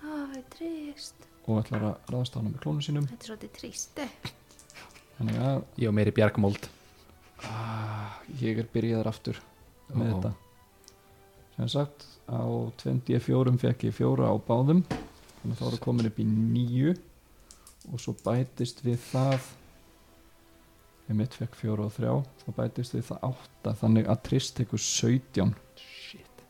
Það 0.02 0.34
er 0.36 0.46
trist. 0.52 1.28
Og 1.44 1.60
ætlar 1.60 1.86
að 1.90 2.10
ráðast 2.12 2.36
á 2.36 2.38
hana 2.40 2.50
með 2.50 2.62
klónu 2.64 2.84
sínum. 2.84 3.06
Þetta 3.08 3.24
er 3.24 3.30
svolítið 3.32 3.52
trist. 3.58 4.00
Eh. 4.02 4.32
þannig 5.14 5.36
að 5.46 5.60
ég 5.78 5.90
og 5.90 5.94
meiri 5.94 6.12
bjargmóld 6.14 6.64
ah, 7.46 8.16
ég 8.40 8.58
er 8.58 8.66
byrjaður 8.72 9.10
aftur 9.12 9.38
með 9.94 10.08
Ó. 10.08 10.10
þetta. 10.10 10.32
Sem 11.54 11.70
sagt 11.76 12.06
á 12.26 12.42
24 12.82 13.58
fekk 13.62 13.86
ég 13.88 13.94
fjóra 13.94 14.32
á 14.32 14.34
báðum. 14.42 14.82
Þannig 15.40 15.54
að 15.54 15.60
þá 15.60 15.66
eru 15.68 15.82
komin 15.84 16.08
upp 16.10 16.18
í 16.18 16.26
nýju 16.26 16.94
og 17.92 18.00
svo 18.00 18.14
bætist 18.24 18.80
við 18.84 19.00
það 19.10 19.50
ég 21.08 21.18
mitt 21.18 21.36
fekk 21.36 21.56
fjóra 21.58 21.88
og 21.88 21.92
þrjá 21.96 22.12
þá 22.44 22.48
bætist 22.56 22.96
við 22.96 23.06
það 23.10 23.26
átta. 23.28 23.74
Þannig 23.82 24.08
að 24.08 24.22
Trist 24.28 24.54
tekur 24.56 24.80
17 24.80 25.52
shit. 25.76 26.44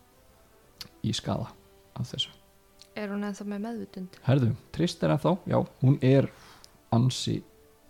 í 1.03 1.13
skada 1.17 1.51
af 1.99 2.13
þessu. 2.13 2.31
Er 2.95 3.11
hún 3.11 3.27
ennþá 3.27 3.47
með 3.51 3.65
meðvutund? 3.65 4.21
Herðu, 4.29 4.53
Trist 4.75 5.03
er 5.03 5.17
ennþá, 5.17 5.35
já, 5.51 5.59
hún 5.83 5.99
er 6.03 6.31
ansi 6.95 7.41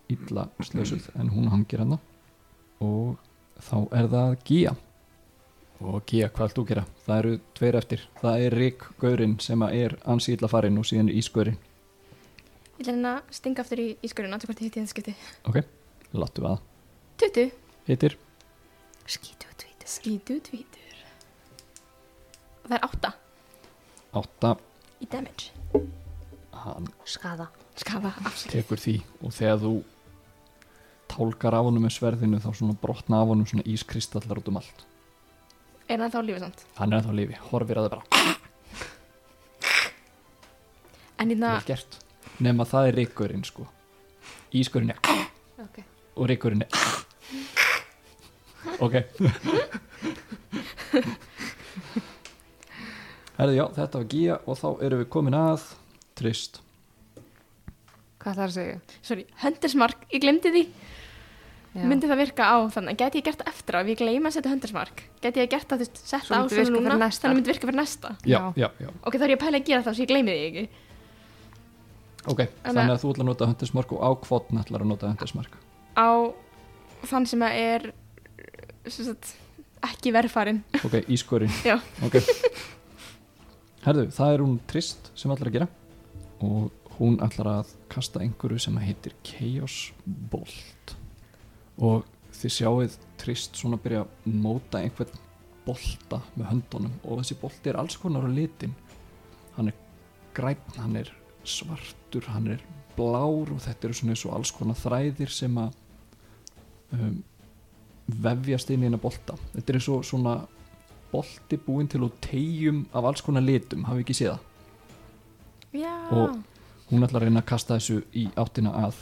illa 0.09 0.47
slösuð 0.65 1.11
en 1.19 1.29
hún 1.33 1.51
hangir 1.53 1.83
hennar 1.83 2.01
og 2.81 3.15
þá 3.61 3.77
er 3.95 4.09
það 4.09 4.35
Gía. 4.47 4.75
Og 5.85 6.01
Gía, 6.07 6.31
hvað 6.31 6.49
ættu 6.49 6.63
að 6.63 6.69
gera? 6.71 6.83
Það 7.05 7.17
eru 7.19 7.37
tveir 7.59 7.77
eftir, 7.77 8.03
það 8.21 8.43
er 8.45 8.57
Rík 8.57 8.85
Gaurinn 9.01 9.37
sem 9.43 9.61
að 9.61 9.77
er 9.83 9.97
ansi 10.09 10.33
illa 10.33 10.49
farinn 10.49 10.79
og 10.81 10.87
síðan 10.87 11.11
Ísgaurinn 11.13 11.59
Ég 12.75 12.83
ætla 12.83 12.91
hérna 12.93 13.11
stinga 13.31 13.63
aftur 13.63 13.79
í 13.79 13.87
ískurinn 14.03 14.35
Áttu 14.35 14.49
hvort 14.49 14.59
ég 14.61 14.67
hitti 14.67 14.81
þetta 14.83 14.91
skipti 14.91 15.13
ok, 15.47 15.59
láttu 16.19 16.43
við 16.43 16.49
að. 16.51 16.63
20 17.23 17.51
hittir, 17.87 18.17
Skítu 19.05 19.47
og 19.47 19.55
tvítur. 19.61 19.87
Skítu 19.87 20.39
tvítur. 20.43 20.97
Og 22.63 22.71
það 22.71 22.77
er 22.79 22.87
8 22.89 23.13
átta. 24.15 24.55
Í 25.03 25.07
damage. 25.11 25.51
Hann 26.55 26.87
Skada 27.05 27.49
Skafa 27.75 28.13
afsakið. 28.23 28.51
tekur 28.55 28.79
því. 28.79 28.95
Og 29.21 29.33
þegar 29.35 29.59
þú 29.63 29.73
tálkar 31.11 31.57
af 31.57 31.67
honum 31.67 31.83
með 31.85 31.95
sverðinu 31.97 32.39
þá 32.43 32.49
svona 32.55 32.77
brotna 32.81 33.21
af 33.21 33.31
honum 33.31 33.47
svona 33.49 33.65
ískristallar 33.67 34.39
út 34.39 34.47
um 34.51 34.59
allt. 34.61 34.85
Er 35.87 35.99
það 36.01 36.15
þá 36.15 36.19
lífið 36.25 36.39
samt? 36.45 36.65
hann 36.79 36.93
er 36.93 36.97
ennþá 36.99 37.11
á 37.13 37.19
lífi, 37.19 37.35
horfir 37.51 37.77
að 37.77 37.85
það 37.85 37.93
bara. 37.95 38.05
En 41.19 41.29
hérna 41.29 41.51
vel 41.59 41.67
gert 41.69 41.99
nema 42.43 42.65
það 42.67 42.87
er 42.91 42.97
Ríkgaurinn 43.01 43.45
sko. 43.47 43.67
Ísgaurinn 44.55 44.91
er 44.93 44.99
Ok. 45.63 45.81
og 46.15 46.29
Ríkurinn 46.29 46.63
er 46.63 46.69
ok. 48.79 48.95
Herði, 53.35 53.55
já, 53.59 53.65
þetta 53.75 53.99
var 53.99 54.05
Gía 54.11 54.35
og 54.47 54.55
þá 54.59 54.67
erum 54.87 55.01
við 55.03 55.09
komin 55.11 55.35
að 55.37 55.65
Trist. 56.15 56.61
Hvað 58.23 58.31
ætlar 58.37 58.47
að 58.47 58.53
segja? 58.55 58.77
Sorry, 59.05 59.25
höndersmark, 59.43 60.05
ég 60.15 60.21
glemdi 60.23 60.51
því. 60.53 60.61
Já. 61.75 61.83
Myndi 61.91 62.07
það 62.07 62.21
virka 62.23 62.45
á 62.47 62.55
þannig, 62.71 62.95
gæti 63.01 63.19
ég 63.19 63.25
gert 63.27 63.41
það 63.41 63.49
eftir 63.51 63.75
á 63.75 63.79
ef 63.83 63.89
ég 63.91 63.97
gleyma 63.99 64.29
að 64.31 64.35
setja 64.37 64.51
höndersmark 64.53 65.01
Gæti 65.19 65.41
ég 65.43 65.49
gert 65.51 65.67
það, 65.67 65.81
þú 65.81 65.83
veist, 65.83 65.97
Svo 65.99 66.07
setta 66.07 66.37
á 66.39 66.47
svona 66.47 66.93
núna. 66.95 67.09
Þannig 67.11 67.35
myndi 67.41 67.51
virka 67.51 67.67
fyrir 67.67 67.79
næsta. 67.81 68.11
Já, 68.23 68.37
Já. 68.39 68.39
já, 68.63 68.67
já. 68.79 68.89
Ok, 69.03 69.17
þá 69.19 69.25
er 69.27 69.33
ég 69.33 69.35
að 69.35 69.43
pæla 69.43 69.59
að 69.59 69.65
gera 69.67 69.83
það 69.83 69.97
svo 69.97 70.05
ég 70.05 70.11
gleymi 70.13 70.31
því 70.31 70.45
ekki 70.47 70.63
Ok, 72.31 72.41
þannig 72.65 72.95
að 72.95 73.01
þú 73.03 73.11
ætlar 73.11 73.25
að 73.25 73.29
nota 73.29 73.49
höndismark 73.51 73.95
og 73.95 74.01
á 74.01 74.09
kvotn 74.25 74.61
ætlar 74.61 74.85
að 74.85 74.91
nota 74.91 75.11
höndismark 75.11 75.57
Á 75.93 76.09
þann 77.05 77.27
sem 77.29 77.43
að 77.45 77.59
er 77.61 77.87
sem 78.89 79.05
sagt, 79.07 79.35
ekki 79.85 80.13
verðfarin 80.15 80.63
Ok, 80.81 81.01
ískorinn 81.13 81.53
Já. 81.65 81.77
Ok. 82.05 82.17
Herðu, 83.85 84.07
það 84.15 84.33
er 84.33 84.41
hún 84.41 84.57
Trist 84.69 85.11
sem 85.13 85.33
ætlar 85.33 85.51
að 85.51 85.59
gera 85.59 85.69
og 86.45 86.71
hún 86.97 87.19
ætlar 87.23 87.51
að 87.51 87.73
kasta 87.91 88.21
einhverju 88.23 88.59
sem 88.65 88.77
heitir 88.81 89.13
Chaos 89.25 89.91
Bolt. 90.05 90.95
Og 91.77 92.05
þið 92.35 92.53
sjáuð 92.57 92.97
Trist 93.21 93.59
svona 93.59 93.79
byrja 93.81 94.03
að 94.05 94.35
móta 94.41 94.81
einhvern 94.81 95.21
bolta 95.65 96.21
með 96.35 96.49
höndunum 96.51 96.97
og 97.03 97.21
þessi 97.21 97.37
bolti 97.41 97.71
er 97.71 97.79
alls 97.81 97.97
konar 97.99 98.27
á 98.27 98.29
litin. 98.31 98.75
Hann 99.55 99.71
er 99.71 99.77
græn, 100.35 100.61
hann 100.77 100.97
er 100.99 101.11
svartur, 101.47 102.25
hann 102.33 102.47
er 102.55 102.61
blár 102.95 103.51
og 103.51 103.59
þetta 103.63 103.87
eru 103.89 103.93
svona 103.97 104.13
eins 104.15 104.25
og 104.25 104.35
alls 104.37 104.51
konar 104.55 104.77
þræðir 104.79 105.31
sem 105.35 105.57
að 105.59 105.73
um, 106.95 107.23
vefjast 108.23 108.69
inn 108.71 108.83
í 108.83 108.87
hennar 108.89 109.01
bolta. 109.03 109.35
Þetta 109.55 109.73
er 109.73 109.79
eins 109.79 109.89
og 109.91 110.05
svona 110.07 110.35
bolti 111.11 111.57
búinn 111.65 111.89
til 111.91 112.03
og 112.07 112.15
tegjum 112.23 112.85
af 112.93 113.07
alls 113.11 113.23
konar 113.25 113.43
litum, 113.45 113.85
hafi 113.89 114.03
ekki 114.05 114.15
séð 114.17 114.35
það? 114.35 114.51
Já, 115.75 115.95
Og- 116.11 116.37
hún 116.91 117.03
ætlar 117.03 117.21
að 117.21 117.25
reyna 117.27 117.41
að 117.41 117.49
kasta 117.49 117.75
þessu 117.79 118.01
í 118.13 118.27
áttina 118.39 118.71
að 118.85 118.95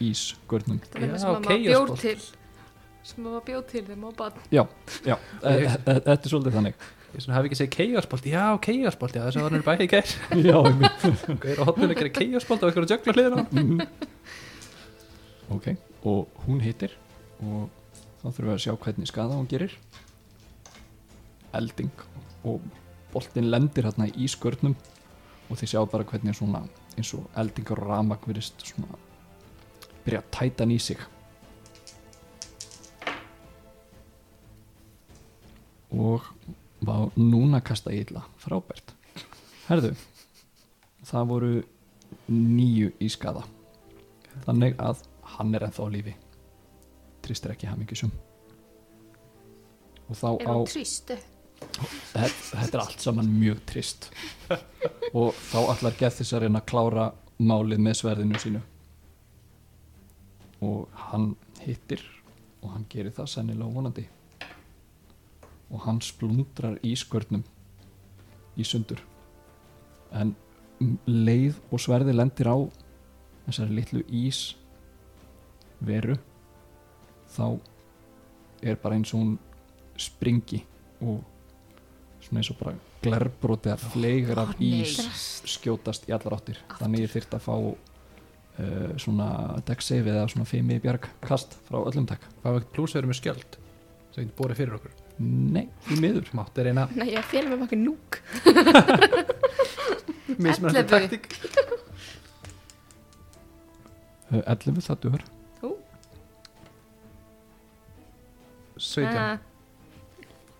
ísgörnum. 0.00 0.80
Það 0.92 1.02
er 1.02 1.08
Já, 1.08 1.18
sem 1.18 1.30
að 1.30 1.48
maður 1.48 1.88
ball. 1.88 1.96
til. 1.98 2.20
Sem 3.08 3.24
maður 3.24 3.44
bjór 3.46 3.62
til 3.70 3.82
þegar 3.84 3.96
maður 4.02 4.16
bara 4.16 4.34
já, 4.52 4.64
já, 5.06 5.16
e- 5.42 5.48
e- 5.48 5.64
e- 5.64 6.00
þetta 6.04 6.12
er 6.24 6.28
svolítið 6.32 6.56
þannig 6.58 6.74
Ég 7.14 7.22
svona 7.24 7.38
hafi 7.38 7.48
ekki 7.48 7.56
segið 7.62 7.72
keigarsbolt, 7.74 8.26
já 8.28 8.42
keigarsbolt, 8.62 9.14
já 9.16 9.22
þess 9.24 9.38
að 9.40 9.46
hann 9.46 9.56
er 9.58 9.62
bæði 9.64 9.86
í 9.86 9.90
gær. 9.94 10.10
Já, 10.48 10.56
einmitt. 10.68 11.06
Gauður 11.42 11.62
á 11.64 11.68
hotninu 11.70 11.94
að 11.94 12.00
gera 12.02 12.12
keigarsbolt 12.18 12.62
og 12.62 12.68
eitthvað 12.68 12.84
að 12.84 12.92
jökla 12.92 13.14
hliðina 13.16 13.44
Mhm. 13.48 13.80
ok, 15.56 15.66
og 16.12 16.42
hún 16.44 16.60
hittir 16.60 16.92
og 17.40 17.70
þá 18.20 18.26
þurfum 18.28 18.50
við 18.50 18.54
að 18.58 18.62
sjá 18.66 18.74
hvernig 18.84 19.08
skada 19.08 19.38
hún 19.38 19.48
gerir. 19.48 19.72
Elding 21.56 22.04
og 22.44 22.60
boltin 23.14 23.48
lendir 23.50 23.88
hérna 23.88 24.10
í 24.12 24.28
skörnum 24.28 24.76
og 25.48 25.56
þið 25.56 25.72
sjá 25.72 25.80
bara 25.88 26.04
hvernig 26.04 26.36
svona 26.36 26.60
eins 26.98 27.14
og 27.16 27.24
eldingar 27.40 27.80
og 27.80 27.88
ramak 27.88 28.28
verist 28.28 28.60
svona 28.68 29.00
byrja 30.04 30.20
að 30.20 30.28
tæta 30.36 30.66
hann 30.66 30.76
í 30.76 30.78
sig. 30.82 31.00
Og 35.96 36.20
vá, 36.84 36.94
núna 37.16 37.62
kasta 37.64 37.94
ég 37.94 38.08
illa. 38.08 38.26
Frábært. 38.42 38.94
Herðu 39.68 39.94
það 41.08 41.30
voru 41.30 41.52
nýju 42.32 42.92
í 43.04 43.08
skada 43.12 43.44
þannig 44.44 44.78
að 44.82 45.02
hann 45.36 45.54
er 45.56 45.66
ennþá 45.66 45.86
á 45.88 45.88
lífi. 45.92 46.14
Trist 47.24 47.46
er 47.46 47.54
ekki 47.54 47.68
hamingjusum. 47.68 48.12
Og 50.08 50.16
þá 50.16 50.28
er 50.30 50.48
á 50.48 50.54
hún 50.54 50.68
trístu 50.70 51.18
þetta, 51.58 52.28
þetta 52.52 52.78
er 52.78 52.82
allt 52.84 53.04
saman 53.04 53.32
mjög 53.32 53.62
trist. 53.68 54.10
Og 55.12 55.34
þá 55.50 55.58
allar 55.64 55.96
gett 55.98 56.20
þess 56.20 56.36
að 56.36 56.46
reyna 56.46 56.62
að 56.62 56.68
klára 56.70 57.08
málið 57.38 57.82
með 57.84 57.98
sverðinu 58.00 58.42
sínu. 58.42 58.62
Og 60.64 61.02
hann 61.08 61.32
hittir 61.62 62.02
og 62.62 62.72
hann 62.74 62.86
gerir 62.90 63.14
það 63.14 63.34
sennilega 63.34 63.74
vonandi 63.74 64.06
og 65.68 65.84
hann 65.84 66.00
splundrar 66.04 66.78
í 66.84 66.94
skörnum 66.96 67.44
í 68.58 68.66
sundur. 68.66 69.00
En 70.12 70.34
um 70.82 70.94
leið 71.06 71.58
og 71.72 71.82
sverði 71.82 72.14
lendir 72.14 72.48
á 72.48 72.56
þessari 73.48 73.78
litlu 73.80 74.04
ís 74.08 74.54
veru 75.84 76.16
þá 77.34 77.58
er 78.62 78.78
bara 78.82 78.98
eins 78.98 79.12
og 79.14 79.22
hún 79.22 79.34
springi 79.98 80.62
og 81.02 81.20
svona 82.24 82.40
eins 82.40 82.52
og 82.52 82.60
bara 82.60 82.76
glerbróti 83.02 83.70
að 83.72 83.84
fleigur 83.92 84.40
af 84.42 84.54
ís 84.62 84.96
skjótast 85.46 86.08
í 86.08 86.14
allar 86.14 86.38
áttir. 86.38 86.58
Þannig 86.80 87.06
ég 87.06 87.12
þyrft 87.14 87.36
að 87.38 87.44
fá 87.44 87.54
uh, 87.58 88.94
svona 88.98 89.28
deck 89.66 89.84
save 89.84 90.14
eða 90.14 90.30
svona 90.32 90.48
5 90.50 90.72
í 90.74 90.80
bjarg 90.82 91.10
kast 91.24 91.58
frá 91.68 91.82
öllum 91.84 92.08
takk. 92.10 92.26
Fá 92.42 92.50
ekkert 92.54 92.72
pluss 92.74 92.96
verið 92.98 93.12
með 93.12 93.20
skjöld 93.22 93.60
sem 94.14 94.24
getur 94.24 94.38
borið 94.40 94.64
fyrir 94.64 94.80
okkur 94.80 95.07
nei, 95.18 95.64
því 95.88 95.94
miður. 96.02 96.26
Mátti 96.38 96.62
reyna 96.66 96.84
Nei, 96.94 97.08
ég 97.14 97.24
félum 97.30 97.50
með 97.54 97.60
makkur 97.64 97.80
núk. 97.82 98.10
Mismunandi 100.44 100.84
taktík. 100.90 101.24
Uh, 104.28 104.42
11 104.44 104.84
það 104.84 104.98
duður 105.06 105.22
17 108.78 109.16
Ah. 109.18 109.38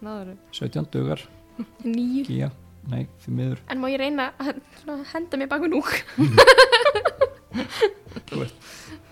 náður 0.02 0.32
17 0.56 0.88
dugar, 0.90 1.20
Nýju 1.86 2.22
gíja 2.26 2.48
nei, 2.88 3.04
því 3.22 3.30
miður. 3.36 3.59
En 3.70 3.78
má 3.82 3.86
ég 3.92 4.00
reyna 4.00 4.30
að 4.40 4.59
henda 5.12 5.38
mér 5.38 5.50
baku 5.52 5.68
núk? 5.70 5.90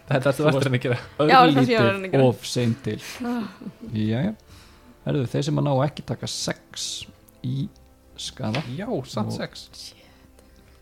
Þetta 0.06 0.30
er 0.30 0.36
þú 0.38 0.44
að 0.48 0.56
gera 0.86 0.96
Já, 1.28 1.38
það 1.42 1.70
ég 1.70 1.80
að 1.82 1.88
reyna 1.90 2.08
að 2.08 2.12
gera. 2.14 2.26
of 2.30 2.44
sein 2.46 2.74
til. 2.84 3.00
Jæja 3.92 4.32
Herðu, 5.06 5.26
þeir 5.30 5.44
sem 5.46 5.58
að 5.60 5.64
ná 5.68 5.72
ekki 5.86 6.02
taka 6.08 6.26
6 6.30 7.06
í 7.46 7.68
skada 8.18 8.60
Já, 8.74 8.88
samt 9.06 9.30
Og- 9.32 9.38
6 9.38 9.94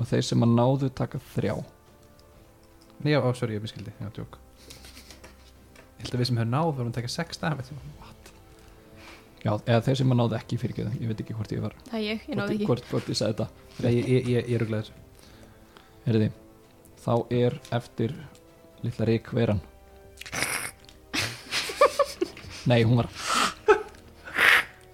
og 0.00 0.04
þeir 0.10 0.24
sem 0.26 0.40
að 0.42 0.50
náðu 0.58 0.88
taka 0.96 1.18
3 1.36 1.52
Nei, 3.04 3.12
já, 3.12 3.20
sorry, 3.36 3.54
ég 3.58 3.62
miskildi, 3.62 3.92
já, 4.00 4.08
djók 4.16 4.32
Ég 5.98 6.02
held 6.06 6.14
að 6.16 6.20
við 6.22 6.26
sem 6.30 6.38
höfum 6.40 6.52
náð 6.54 6.70
vorum 6.78 6.90
að 6.92 6.96
taka 7.00 7.10
6 7.14 7.38
damage 7.42 7.70
What? 8.00 8.22
Já, 9.44 9.52
eða 9.68 9.82
þeir 9.84 9.96
sem 10.00 10.12
að 10.14 10.18
náðu 10.22 10.34
ekki 10.38 10.56
fyrir 10.62 10.74
ekki 10.74 10.84
ég 11.04 11.08
veit 11.12 11.20
ekki 11.20 11.34
hvort 11.36 11.52
ég 11.52 11.60
var 11.66 11.74
Það 11.90 11.98
er 12.00 12.04
ég, 12.08 12.18
ég 12.30 12.34
náði 12.40 12.52
ekki. 12.56 12.66
hvort, 12.70 12.84
hvort 12.88 13.06
ég 13.12 13.18
sagði 13.20 13.34
þetta. 13.34 13.46
Nei, 13.84 13.92
ég, 13.92 14.04
ég, 14.08 14.20
ég, 14.32 14.40
ég 14.48 14.54
er 14.56 14.64
uglaði 14.64 14.82
þessu. 14.86 14.96
Herði, 16.06 16.28
þá 17.04 17.14
er 17.42 17.52
eftir 17.76 18.10
litla 18.84 19.04
rík 19.10 19.26
veran 19.36 19.60
Nei, 22.70 22.80
hún 22.88 22.96
var 23.02 23.08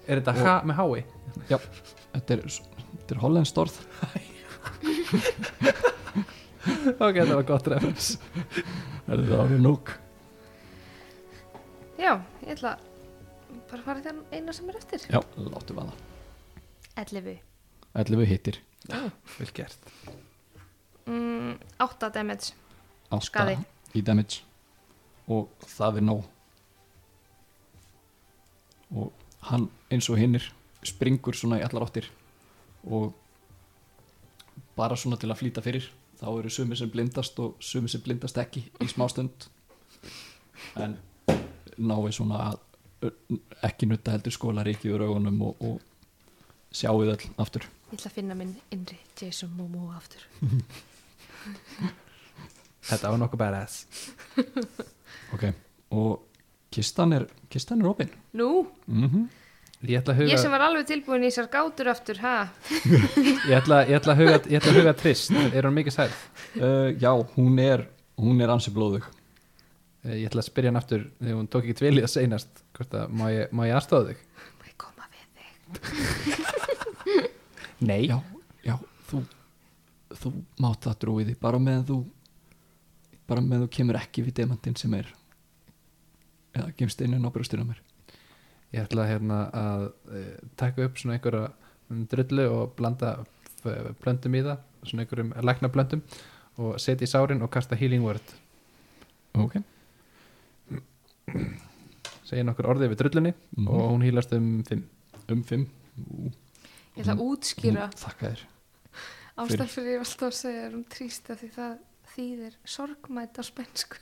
Er 0.07 0.21
þetta 0.21 0.33
Og- 0.35 0.45
ha 0.45 0.55
með 0.65 0.75
hái? 0.81 1.03
Þetta 1.47 2.33
er, 2.35 2.41
þetta 2.47 3.15
er 3.15 3.19
hollenstorð 3.21 3.75
Ok, 7.01 7.15
þetta 7.17 7.35
var 7.37 7.45
gott 7.47 7.67
referens 7.71 8.07
Herði, 9.07 9.27
það 9.29 9.37
var 9.41 9.53
núk? 9.65 9.91
Já, 12.01 12.13
ég 12.45 12.53
ætla 12.55 12.73
bara 13.69 13.79
að 13.79 13.85
fara 13.85 14.01
þann 14.05 14.21
eina 14.33 14.53
sem 14.55 14.69
er 14.71 14.77
eftir. 14.79 15.03
Já, 15.11 15.19
láttu 15.37 15.75
vaða. 15.77 15.93
11 16.99 17.37
11 18.01 18.25
hittir. 18.29 18.57
Vel 19.37 19.51
gert. 19.55 19.89
Mm, 21.07 21.53
8 21.83 22.09
damage. 22.15 22.55
Átta 23.11 23.25
Skaði. 23.27 23.55
í 23.95 24.01
damage. 24.07 24.41
Og 25.31 25.51
það 25.75 25.99
er 26.01 26.07
nóg. 26.07 26.25
Og 28.95 29.11
hann 29.49 29.69
eins 29.91 30.09
og 30.09 30.19
hinnir 30.19 30.45
springur 30.85 31.37
svona 31.37 31.59
í 31.61 31.65
allar 31.65 31.85
áttir 31.87 32.07
og 32.83 33.13
bara 34.77 34.97
svona 34.97 35.19
til 35.19 35.29
að 35.29 35.41
flýta 35.41 35.63
fyrir. 35.63 35.87
Þá 36.21 36.27
eru 36.37 36.51
sumir 36.53 36.77
sem 36.77 36.89
blindast 36.93 37.39
og 37.41 37.57
sumir 37.63 37.89
sem 37.89 38.01
blindast 38.05 38.37
ekki 38.37 38.63
í 38.81 38.89
smástund 38.89 39.47
en 40.77 40.97
náið 41.81 42.13
svona 42.19 42.43
að 42.51 42.59
ekki 43.65 43.89
nutta 43.89 44.13
heldur 44.13 44.33
skóla 44.35 44.65
ríki 44.65 44.91
úr 44.93 45.07
augunum 45.07 45.41
og, 45.47 45.63
og 45.65 45.81
sjáuð 46.71 47.15
öll 47.15 47.29
aftur. 47.41 47.65
Ég 47.91 47.97
ætla 47.97 48.11
að 48.11 48.17
finna 48.19 48.37
minn 48.37 48.53
innri 48.71 48.99
Jason 49.19 49.51
Momoa 49.57 49.97
aftur. 49.97 50.21
Þetta 52.89 53.11
var 53.11 53.19
nokkuð 53.21 53.41
badass. 53.41 53.85
Ok, 55.35 55.49
og 55.97 56.30
kistan 56.71 57.13
er 57.17 57.27
kistan 57.51 57.81
er 57.83 57.91
opinn. 57.93 58.11
Nú, 58.37 58.49
mm 58.87 59.29
Ég 59.81 59.97
ætla 59.97 60.13
að 60.13 60.19
huga 60.19 60.29
ég 60.29 60.37
sem 60.37 60.51
var 60.53 60.61
alveg 60.61 60.83
tilbúin 60.85 61.23
í 61.25 61.29
þessar 61.31 61.47
gátur 61.49 61.87
aftur 61.89 62.19
ha, 62.21 62.33
Ég 63.49 63.55
ætla, 63.57 63.79
ég 63.89 63.95
ætla 63.97 64.13
að 64.13 64.19
huga, 64.19 64.35
ég 64.45 64.59
ætla 64.59 64.73
að 64.75 64.77
huga 64.77 64.91
trist. 64.99 65.31
Er 65.57 65.65
hún 65.65 65.73
mikið 65.73 65.95
særð? 65.95 66.19
Uh, 66.53 66.91
já, 67.01 67.09
hún 67.33 67.57
er 67.63 67.87
hún 68.21 68.43
er 68.45 68.53
ansi 68.53 68.69
blóðug. 68.75 69.07
Eh, 70.05 70.19
Ég 70.21 70.27
ætla 70.29 70.43
að 70.43 70.49
spyrja 70.51 70.69
hann 70.69 70.77
aftur 70.77 71.07
þegar 71.17 71.39
hún 71.39 71.49
tók 71.49 71.65
ekki 71.65 71.77
tvilið 71.81 72.05
að 72.05 72.13
seinast 72.13 72.61
hvort 72.77 72.93
að 72.99 73.15
má 73.17 73.25
ég, 73.33 73.49
má 73.57 73.63
ég 73.71 73.79
aðstofa 73.79 74.11
þig? 74.11 74.21
má 74.61 74.69
ég 74.69 74.77
koma 74.85 75.09
við 75.15 75.25
þig? 75.41 76.71
Nei. 77.89 78.03
Já, 78.05 78.77
þú 79.09 79.23
þú 80.21 80.31
mátt 80.61 80.85
það 80.85 80.97
drúiði 81.05 81.35
bara 81.41 81.57
meðan 81.61 81.85
þú 81.89 81.97
bara 83.31 83.41
meðan 83.41 83.65
þú 83.65 83.71
kemur 83.79 83.97
ekki 84.01 84.25
við 84.27 84.37
demantinn 84.43 84.77
sem 84.77 84.93
er 84.97 85.09
eða 86.55 86.73
gemst 86.77 87.01
inn 87.01 87.15
á 87.17 87.29
brjóstina 87.31 87.63
á 87.63 87.69
mér. 87.71 87.79
Ég 88.73 88.85
ætla 88.85 89.05
hérna 89.07 89.37
að 89.51 89.85
e, 90.15 90.21
taka 90.57 90.85
upp 90.87 90.97
svona 90.97 91.17
einhverja 91.17 91.51
um, 91.89 92.05
drullu 92.11 92.45
og 92.49 92.75
blanda 92.77 93.25
blöndum 94.01 94.35
í 94.35 94.41
það, 94.45 94.57
svona 94.87 95.03
einhverjum 95.05 95.33
lækna 95.45 95.69
blöndum 95.69 96.01
og 96.57 96.79
setja 96.79 97.05
í 97.05 97.11
sárin 97.11 97.41
og 97.43 97.51
kasta 97.51 97.75
healing 97.75 98.03
word. 98.03 98.23
Ok. 99.35 99.59
Segja 102.27 102.43
nokkur 102.47 102.67
orðið 102.73 102.93
við 102.93 102.99
drullunni 103.03 103.33
Mhm. 103.57 103.67
og 103.67 103.91
hún 103.91 104.03
hýlast 104.05 104.33
um 104.35 104.63
5 104.63 104.83
um 105.29 105.43
fimm? 105.43 105.67
Ú, 105.99 106.31
Ég 106.95 107.03
ætla 107.05 107.15
að 107.15 107.23
útskýra. 107.27 107.87
ú, 107.87 107.95
þakka 107.95 108.31
þér. 108.31 108.41
Ástæð 109.37 109.67
fyrir. 109.71 109.91
ég 109.93 109.99
var 109.99 110.05
alltaf 110.05 110.27
að 110.27 110.39
segja 110.39 110.67
um 110.73 110.83
trísta 110.83 111.35
því 111.39 111.49
það 111.55 111.77
þýðir 112.15 112.53
sorgmætt 112.65 113.39
á 113.39 113.43
spænsku. 113.43 113.97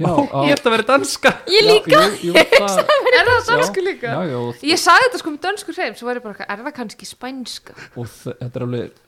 Já, 0.00 0.10
á, 0.10 0.38
Ég 0.48 0.54
ætla 0.56 0.70
að 0.70 0.74
vera 0.76 0.86
danska 0.88 1.30
Ég 1.50 1.66
líka 1.68 1.94
já, 1.94 2.02
jú, 2.24 2.32
jú, 2.32 2.34
það, 2.34 2.92
Er 3.14 3.28
það 3.30 3.48
dansku 3.52 3.84
líka? 3.86 4.10
já, 4.14 4.22
já, 4.32 4.38
Ég 4.72 4.80
sagði 4.82 5.06
þetta 5.08 5.20
sko 5.22 5.32
með 5.34 5.42
dönsku 5.46 5.74
hreim, 5.76 5.96
svo 5.98 6.08
var 6.08 6.18
ég 6.20 6.24
bara, 6.24 6.34
eitthvað, 6.34 6.52
er 6.54 6.64
það 6.68 6.76
kannski 6.80 7.08
spænska? 7.10 7.76
og 8.00 8.08
þetta 8.14 8.50
er 8.60 8.66
alveg 8.68 9.02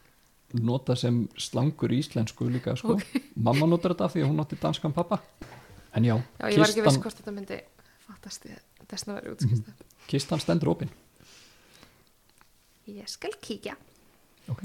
nota 0.62 0.94
sem 0.96 1.16
slangur 1.42 1.92
í 1.92 1.98
íslensku 2.00 2.46
líka 2.48 2.76
sko. 2.78 2.94
mamma 3.36 3.66
notar 3.68 3.92
þetta 3.96 4.06
af 4.06 4.14
því 4.14 4.22
að 4.24 4.28
hún 4.30 4.44
átti 4.44 4.58
danskan 4.62 4.94
pappa 4.96 5.18
en 5.96 6.04
já, 6.06 6.14
Já, 6.16 6.46
ég 6.52 6.60
var 6.62 6.70
ekki 6.70 6.84
viss 6.86 7.00
hvort 7.02 7.18
þetta 7.18 7.34
myndi 7.34 7.58
fattast 8.06 8.46
ég 8.46 8.60
þess 8.86 9.08
að 9.08 9.14
vera 9.18 9.34
útskýrst. 9.34 9.74
kistan 10.06 10.40
stendur 10.44 10.70
opinn 10.76 10.92
Ég 12.86 13.08
skal 13.10 13.32
kíkja. 13.42 13.74
ok, 14.48 14.60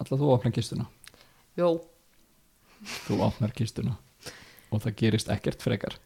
alltaf 0.00 0.16
þú 0.18 0.30
opnar 0.32 0.52
kistuna 0.56 0.86
Jó. 1.60 1.74
þú 3.06 3.20
opnar 3.28 3.52
kistuna 3.56 3.98
og 4.70 4.82
það 4.84 4.96
gerist 5.02 5.30
ekkert 5.32 5.62
frekar. 5.64 5.96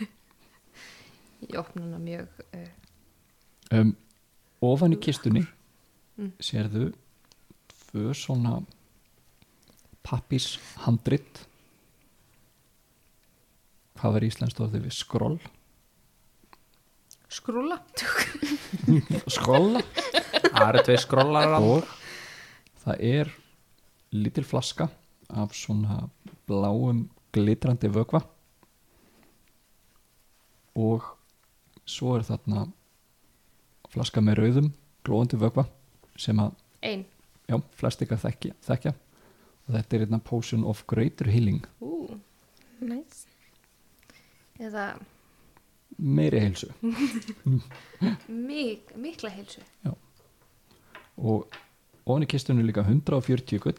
Ég 1.50 1.58
opna 1.60 1.84
hana 1.84 1.98
mjög, 2.00 2.28
uh, 2.54 2.70
um, 3.80 3.94
ofan 4.64 4.96
í 4.96 5.00
kistunni 5.02 5.44
Mm. 6.14 6.28
sérðu 6.38 6.92
tvö 7.90 8.12
svona 8.14 8.60
pappís 10.06 10.60
handrit 10.84 11.40
hvað 13.98 14.14
var 14.14 14.26
íslenskt 14.28 14.60
orðið 14.62 14.84
við? 14.86 14.94
Skroll? 14.94 15.40
Skrúla. 17.34 17.80
skrolla? 19.34 19.82
Það 20.44 20.68
eru 20.68 20.84
tvei 20.86 20.98
skrollar 21.02 21.56
og 21.58 21.90
það 22.84 23.02
er 23.10 23.32
lítil 24.14 24.46
flaska 24.46 24.86
af 25.34 25.58
svona 25.58 26.04
bláum 26.46 27.08
glitrandi 27.34 27.90
vökva 27.92 28.22
og 30.74 31.04
svo 31.86 32.16
er 32.18 32.24
þarna 32.26 32.64
flaska 33.92 34.22
með 34.24 34.40
rauðum 34.40 34.70
glóðandi 35.06 35.38
vökva 35.42 35.66
sem 36.18 36.38
að 36.42 36.54
Ein. 36.84 37.04
já, 37.48 37.56
flest 37.78 38.02
ykkar 38.04 38.20
þekkja, 38.22 38.54
þekkja 38.66 38.92
og 39.64 39.74
þetta 39.76 39.96
er 39.96 40.06
einna 40.06 40.20
potion 40.20 40.64
of 40.68 40.82
greater 40.90 41.30
healing 41.30 41.62
Ú. 41.80 42.18
Nice. 42.84 43.24
Eða 44.60 44.94
meiri 45.98 46.40
heilsu 46.42 46.72
mik 48.48 48.90
mikla 48.98 49.30
heilsu. 49.30 49.62
og 51.16 51.46
ofan 52.04 52.26
í 52.26 52.28
kistunni 52.28 52.64
er 52.64 52.68
líka 52.68 52.82
140 52.84 53.62
gull 53.62 53.78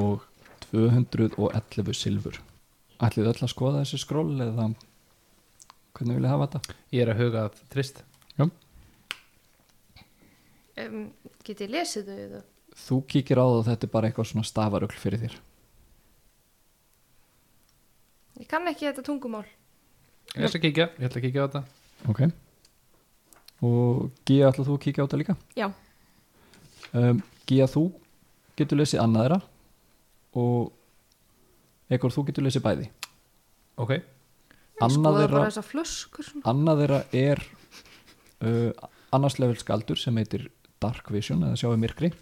og 0.00 0.24
211 0.72 1.94
silfur 1.96 2.40
ætlið 3.06 3.30
öll 3.32 3.42
að 3.46 3.52
skoða 3.52 3.82
þessi 3.84 4.00
skroll 4.02 4.34
eða 4.42 4.68
hvernig 5.98 6.18
vil 6.18 6.24
ég 6.24 6.32
hafa 6.32 6.48
þetta? 6.48 6.76
Ég 6.94 7.02
er 7.04 7.12
að 7.14 7.20
huga 7.24 7.48
að 7.48 7.60
trist 7.72 8.04
Um, 10.78 11.08
get 11.42 11.58
ég 11.64 11.70
lesið 11.72 12.06
þau 12.06 12.18
eða? 12.22 12.40
Þú 12.78 12.96
kíkir 13.10 13.40
á 13.42 13.46
það 13.48 13.56
og 13.56 13.64
þetta 13.66 13.86
er 13.88 13.90
bara 13.90 14.08
eitthvað 14.08 14.28
svona 14.30 14.46
stafarugl 14.46 14.98
fyrir 15.00 15.22
þér 15.24 15.38
Ég 18.38 18.46
kann 18.46 18.70
ekki 18.70 18.86
þetta 18.86 19.02
tungumál. 19.02 19.42
Ég 20.36 20.46
ætla 20.46 20.60
að 20.60 20.64
kíkja, 20.68 20.86
ég 20.94 21.08
ætla 21.08 21.18
að 21.18 21.24
kíkja 21.24 21.42
á 21.42 21.46
þetta 21.48 21.62
ok 22.12 22.20
og 23.66 24.04
Gía 24.28 24.52
ætlað 24.52 24.68
þú 24.68 24.76
að 24.76 24.82
kíkja 24.84 25.02
á 25.02 25.06
þetta 25.08 25.18
líka? 25.24 25.36
Já. 25.58 25.66
um, 26.94 27.22
Gía 27.50 27.66
þú 27.66 27.82
getur 28.60 28.78
lesið 28.78 29.02
annað 29.02 29.24
þeirra 29.24 29.40
og 30.38 30.70
Ekor 31.96 32.12
þú 32.14 32.26
getur 32.28 32.46
lesið 32.46 32.64
bæði. 32.66 32.88
Ok, 33.78 33.94
annað 34.84 35.20
þeirra, 35.22 35.34
bara 35.38 35.50
þessar 35.50 35.68
flöskur 35.68 36.26
svona. 36.26 36.44
annað 36.50 36.82
þeirra 36.82 37.00
er 37.16 37.44
uh, 38.44 38.88
annars 39.16 39.38
level 39.38 39.58
skaldur 39.60 40.00
sem 40.00 40.18
heitir 40.20 40.48
Dark 40.82 41.08
Vision 41.14 41.46
eða 41.46 41.60
sjáum 41.60 41.80
myrkri. 41.82 42.12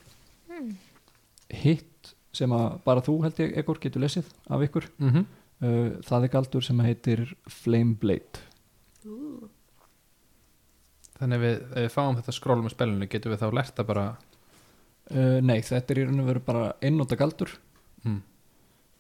Hitt 1.53 2.14
sem 2.37 2.53
að 2.53 2.79
bara 2.85 3.03
þú 3.05 3.19
held 3.25 3.41
ég 3.41 3.59
Ekor 3.62 3.81
getur 3.81 4.03
lesið 4.05 4.31
af 4.53 4.64
ykkur. 4.67 4.89
Mm 5.01 5.27
uh, 5.62 5.97
það 6.07 6.27
er 6.27 6.33
galdur 6.33 6.64
sem 6.64 6.81
heitir 6.85 7.25
Flame 7.51 7.97
Blade. 8.01 8.45
Ú. 9.07 9.47
þannig 11.17 11.41
við, 11.41 11.61
ef 11.71 11.85
við 11.85 11.93
fáum 11.95 12.17
þetta 12.19 12.33
skról 12.35 12.59
með 12.61 12.73
spilinu 12.75 13.07
getum 13.09 13.33
við 13.33 13.45
þá 13.45 13.53
lært 13.55 13.79
að 13.81 13.87
bara 13.89 14.07
uh, 14.17 15.39
nei 15.41 15.61
þetta 15.64 15.95
er 15.95 16.01
í 16.01 16.07
raun 16.09 16.25
og 16.25 16.31
veru 16.33 16.43
bara 16.45 16.64
einnóta 16.85 17.19
galdur. 17.19 17.55
Mm. 18.05 18.19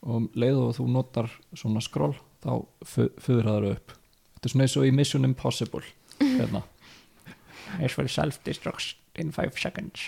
Og 0.06 0.14
um 0.20 0.26
leið 0.38 0.60
og 0.62 0.74
þú 0.78 0.86
notar 0.94 1.28
svona 1.58 1.82
skroll 1.82 2.14
þá 2.44 2.52
föður 2.86 3.48
það 3.50 3.66
upp. 3.72 3.94
Þetta 4.36 4.46
er 4.48 4.52
svona 4.54 4.66
eins 4.68 4.76
og 4.78 4.86
í 4.86 4.92
Mission 4.94 5.26
Impossible 5.26 5.82
hérna. 6.38 6.62
It 7.82 7.96
will 7.98 8.08
self-destruct 8.08 8.94
in 9.18 9.32
5 9.34 9.58
seconds. 9.58 10.06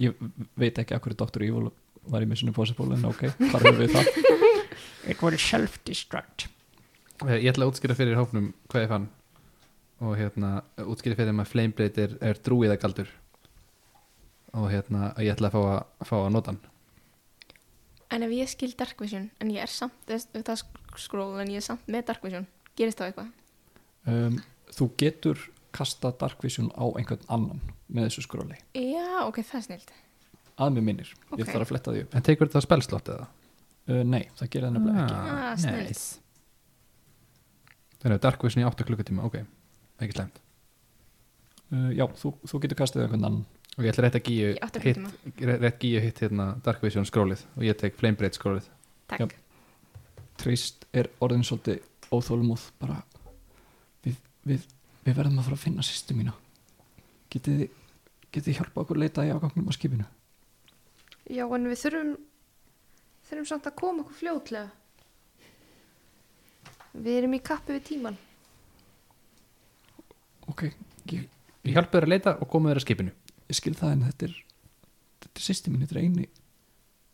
Ég 0.00 0.16
veit 0.58 0.78
ekki 0.80 0.96
að 0.96 1.02
hverju 1.04 1.18
Dr. 1.20 1.44
Evil 1.44 1.68
var 2.10 2.24
í 2.24 2.28
Mission 2.30 2.48
Impossible 2.50 2.88
en 2.96 3.04
ok, 3.10 3.26
þar 3.52 3.66
erum 3.68 3.82
við 3.82 3.92
það. 3.98 4.12
It 5.12 5.20
will 5.22 5.36
self-destruct. 5.38 6.46
Eh, 7.26 7.36
Ég 7.44 7.50
ætla 7.52 7.66
að 7.68 7.74
útskýra 7.74 7.98
fyrir 7.98 8.16
hófnum 8.18 8.48
hvað 8.72 8.86
ég 8.86 8.90
fann. 8.94 9.08
Og 10.02 10.16
hérna 10.18 10.54
útskýra 10.82 11.14
fyrir 11.18 11.30
þeim 11.30 11.42
að 11.44 11.50
Flameblade 11.52 12.06
er, 12.08 12.14
er 12.32 12.40
drúiðagaldur 12.42 13.10
og 14.58 14.66
hérna 14.68 15.12
ég 15.22 15.30
ætla 15.32 15.48
að 15.48 15.54
fá 15.54 15.60
að, 15.62 16.08
fá 16.08 16.16
að 16.18 16.32
nota 16.34 16.52
hann 16.52 16.58
En 18.12 18.22
ef 18.26 18.32
ég 18.36 18.50
skil 18.52 18.74
Dark 18.76 18.98
Vision, 19.00 19.30
en 19.40 19.50
ég 19.54 19.62
er 19.64 19.70
samt, 19.72 19.94
þetta 20.06 20.56
skról, 21.00 21.38
en 21.40 21.48
ég 21.48 21.62
er 21.62 21.64
samt 21.64 21.86
með 21.88 22.04
Dark 22.10 22.24
Vision, 22.26 22.44
gerist 22.76 23.00
þá 23.00 23.06
eitthvað? 23.08 23.30
um, 24.12 24.36
Þú 24.72 24.88
getur 25.00 25.40
kasta 25.72 26.10
Dark 26.20 26.42
Vision 26.44 26.68
á 26.76 26.84
einhvern 27.00 27.22
annan 27.32 27.60
með 27.88 28.08
þessu 28.10 28.24
skróli 28.26 28.56
Já, 28.76 29.24
ok, 29.28 29.38
það 29.48 29.58
er 29.58 29.64
snilt. 29.68 29.92
að 30.60 30.74
mér 30.76 30.84
minnir, 30.90 31.12
ég 31.32 31.32
Ok. 31.40 31.48
þarf 31.48 31.64
að 31.64 31.70
fletta 31.72 31.94
því 31.94 32.02
upp 32.04 32.14
En 32.18 32.22
tekur 32.28 32.48
þetta 32.50 32.62
spelslott 32.66 33.08
eða? 33.14 33.26
uh, 33.88 34.02
Nei, 34.04 34.22
það 34.36 34.50
gerir 34.52 34.66
það 34.68 34.76
nefnilega 34.76 35.04
ekki 35.06 35.16
Ah, 35.32 35.56
snilt. 35.56 36.04
Þannig 38.02 38.16
að 38.18 38.22
Dark 38.26 38.42
Vision 38.44 38.62
í 38.64 38.66
8 38.68 38.84
klukkutíma, 38.88 39.24
ok, 39.28 39.40
ekki 40.02 40.16
slæmt 40.18 40.40
uh, 41.72 41.90
Já, 41.96 42.04
þú, 42.20 42.34
þú 42.50 42.60
getur 42.66 42.80
kastað 42.82 43.06
einhvern 43.06 43.24
annan 43.30 43.44
og 43.76 43.84
ég 43.86 43.92
ætla 43.92 44.04
rétt 44.06 44.18
að 44.18 44.26
gíu 44.28 44.52
rétt 45.62 45.80
gíu 45.80 46.02
hitt 46.04 46.22
hérna 46.24 46.48
Dark 46.64 46.82
Vision 46.84 47.06
skrólið 47.08 47.44
og 47.56 47.66
ég 47.66 47.78
tek 47.80 47.96
Flameblade 47.98 48.36
skrólið 48.36 48.68
Takk. 49.12 49.32
Já. 49.32 49.38
Trist 50.40 50.86
er 50.92 51.08
orðin 51.22 51.44
svolítið 51.46 51.82
óþólumóð 52.12 52.66
bara 52.80 52.98
við, 54.04 54.18
við, 54.48 54.66
við 55.04 55.16
verðum 55.16 55.40
að 55.40 55.48
fara 55.48 55.58
að 55.60 55.64
finna 55.66 55.86
sýstu 55.86 56.16
mína 56.18 56.34
getið 57.32 57.62
þið 57.62 57.78
getið 58.32 58.48
þið 58.48 58.60
hjálpa 58.60 58.84
okkur 58.84 58.98
að 58.98 59.04
leita 59.06 59.24
í 59.28 59.32
ágangnum 59.32 59.72
á 59.72 59.76
skipinu 59.76 60.08
Já, 61.30 61.46
en 61.46 61.68
við 61.70 61.80
þurfum 61.84 62.14
þurfum 63.28 63.48
samt 63.48 63.68
að 63.70 63.76
koma 63.78 64.02
okkur 64.04 64.18
fljótlega. 64.18 64.70
Við 66.92 67.18
erum 67.22 67.36
í 67.38 67.40
kappi 67.40 67.72
við 67.72 67.84
tíman. 67.88 68.18
ok, 70.50 70.66
ég, 71.14 71.28
Ég 71.62 71.76
hjálpa 71.76 71.94
þér 71.94 72.04
að 72.08 72.12
leita 72.12 72.34
og 72.42 72.50
koma 72.50 72.72
þér 72.72 72.80
að 72.80 72.84
skipinu 72.84 73.12
ég 73.52 73.58
skil 73.60 73.74
það 73.78 73.94
en 73.96 74.04
þetta 74.08 74.28
er 74.30 74.34
þetta 75.22 75.38
er 75.38 75.44
sýstu 75.46 75.70
mín, 75.72 75.84
þetta 75.84 75.98
er 75.98 76.02
eini 76.06 76.26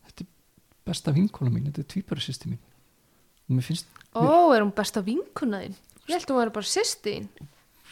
þetta 0.07 0.25
er 0.25 0.29
besta 0.89 1.13
vinkona 1.15 1.51
mín 1.53 1.67
þetta 1.69 1.83
er 1.83 1.89
tvíbara 1.93 2.23
sýstu 2.23 2.49
mín 2.53 2.61
og 3.49 3.55
mér 3.57 3.65
finnst, 3.65 3.87
Ó, 4.17 4.49
er 4.55 4.63
hún 4.63 4.71
besta 4.73 5.01
vinkuna 5.05 5.59
þín? 5.63 5.75
Ég 6.09 6.15
held 6.15 6.25
að 6.25 6.31
hún 6.33 6.39
væri 6.41 6.53
bara 6.55 6.69
sýstin. 6.69 7.27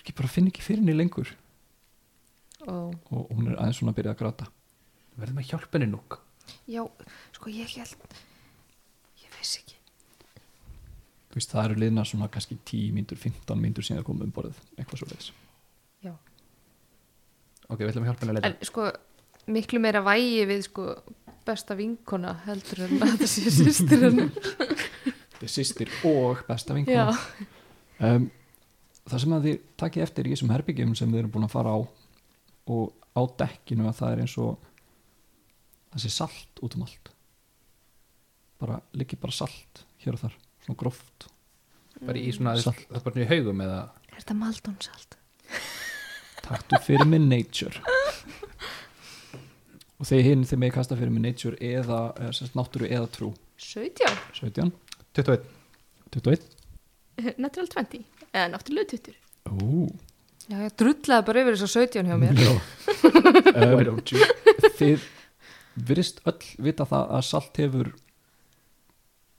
ég 0.08 0.16
bara 0.18 0.30
finn 0.32 0.48
ekki 0.50 0.64
fyrir 0.66 0.82
henni 0.82 0.96
lengur 0.98 1.30
Ó. 2.66 2.90
og 3.12 3.30
hún 3.36 3.52
er 3.52 3.58
aðeins 3.60 3.78
svona 3.82 3.94
að 3.94 4.00
byrja 4.00 4.14
að 4.16 4.22
gráta 4.24 4.48
Verðum 5.18 5.42
að 5.42 5.50
hjálpa 5.52 5.78
henni 5.78 5.92
núk 5.92 6.18
Já, 6.70 6.84
sko 7.36 7.52
ég 7.52 7.70
held, 7.78 8.16
ég 9.22 9.34
veist 9.36 9.60
ekki. 9.60 9.76
þú 11.30 11.38
veist, 11.42 11.52
það 11.52 11.66
eru 11.68 11.80
liðna 11.84 12.06
svona 12.08 12.30
kannski 12.32 12.58
10 12.66 12.94
mínútur, 12.96 13.20
15 13.20 13.60
mínútur 13.62 13.84
síðan 13.86 14.02
að 14.02 14.08
koma 14.10 14.26
um 14.26 14.32
borðið 14.34 14.62
eitthvað 14.78 15.02
svo 15.02 15.10
leiðis. 15.12 15.30
Ok, 17.68 17.82
við 17.84 17.92
ætlum 17.92 18.06
að 18.06 18.12
hjálpa 18.12 18.26
henni 18.26 18.34
að 18.34 18.40
leita. 18.40 18.52
En 18.54 18.70
sko, 18.70 18.88
miklu 19.58 19.82
meira 19.84 20.02
vægi 20.06 20.46
við 20.50 20.64
sko 20.70 20.88
besta 21.48 21.76
vinkona 21.80 22.34
heldur 22.46 22.86
en 22.88 22.98
að 23.04 23.14
það 23.22 23.30
sé 23.32 23.54
sýstir 23.58 24.08
hennar. 24.08 24.32
Þetta 25.38 25.46
er 25.48 25.54
sýstir 25.54 25.94
og 26.10 26.42
besta 26.48 26.76
vinkona. 26.76 27.14
Um, 27.98 28.30
Það 29.08 29.22
sem 29.24 29.34
að 29.38 29.46
þið 29.48 29.60
takið 29.80 30.04
eftir 30.04 30.28
í 30.28 30.32
þessum 30.34 30.50
herbyggjum 30.52 30.96
sem 31.00 31.12
þið 31.14 31.22
eru 31.22 31.30
búin 31.32 31.46
að 31.48 31.54
fara 31.54 31.72
á 31.72 31.80
og 32.68 32.90
á 33.16 33.22
dekkinu 33.40 33.86
að 33.88 34.00
það 34.02 34.10
er 34.14 34.22
eins 34.26 34.34
og 34.44 34.66
það 35.94 36.04
sé 36.04 36.12
salt 36.12 36.60
út 36.68 36.76
um 36.76 36.84
allt. 36.84 37.12
Bara, 38.60 38.82
liggi 38.98 39.20
bara 39.22 39.36
salt 39.38 39.86
hér 40.04 40.18
og 40.18 40.24
þar, 40.26 40.36
svona 40.66 40.80
gróft. 40.82 41.30
Bara 42.02 42.20
í 42.20 42.34
svona, 42.36 42.58
Salt. 42.60 42.84
það 42.90 43.00
er 43.00 43.06
bara 43.08 43.24
í 43.24 43.30
haugum 43.32 43.64
eða? 43.64 43.80
Er 44.12 44.20
þetta 44.20 44.36
maldónsalt? 44.42 45.18
Taktu 46.48 46.80
fyrir 46.86 47.08
mig 47.10 47.24
nature. 47.26 47.82
Og 49.98 50.06
þegar 50.08 50.28
hinn 50.30 50.46
þeir 50.48 50.62
með 50.62 50.74
kasta 50.78 50.98
fyrir 50.98 51.14
mig 51.14 51.26
nature 51.26 51.58
eða, 51.60 52.02
eða 52.22 52.34
sérst, 52.38 52.58
náttúru 52.58 52.90
eða 52.90 53.08
trú. 53.12 53.32
17? 53.58 54.20
17, 54.38 54.72
21 55.18 55.48
21 56.14 57.38
Natural 57.42 57.68
20 57.74 58.04
eða 58.30 58.50
náttúrulega 58.54 58.92
20 58.94 59.16
Ú, 59.58 59.88
Já, 60.48 60.60
ég 60.64 60.76
drullaði 60.80 61.26
bara 61.28 61.42
yfir 61.44 61.56
þess 61.58 61.66
að 61.66 61.88
17 61.92 62.08
hjá 62.08 62.18
mér. 62.22 62.38
Why 63.58 63.72
um, 63.74 63.82
don't 63.84 64.12
you? 64.14 64.28
þið 64.80 65.08
virðist 65.88 66.22
öll 66.30 66.52
vita 66.64 66.86
það 66.88 67.10
að 67.18 67.26
salt 67.28 67.60
hefur 67.60 67.90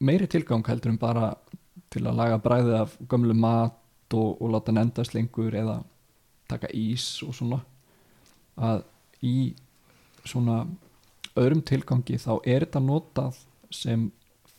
meiri 0.04 0.28
tilgang 0.30 0.66
heldur 0.68 0.92
en 0.92 1.00
bara 1.00 1.30
til 1.92 2.04
að 2.04 2.18
laga 2.18 2.40
bræðið 2.44 2.76
af 2.82 2.98
gömlu 3.08 3.36
mat 3.36 4.16
og, 4.16 4.36
og 4.36 4.52
láta 4.52 4.72
hann 4.72 4.82
endast 4.84 5.16
lengur 5.16 5.56
eða 5.56 5.78
taka 6.48 6.70
ís 6.74 7.06
og 7.26 7.34
svona 7.36 7.60
að 8.58 8.84
í 9.24 9.54
svona 10.26 10.62
öðrum 11.38 11.62
tilgangi 11.66 12.18
þá 12.20 12.32
er 12.42 12.66
þetta 12.66 12.82
notað 12.82 13.38
sem 13.74 14.08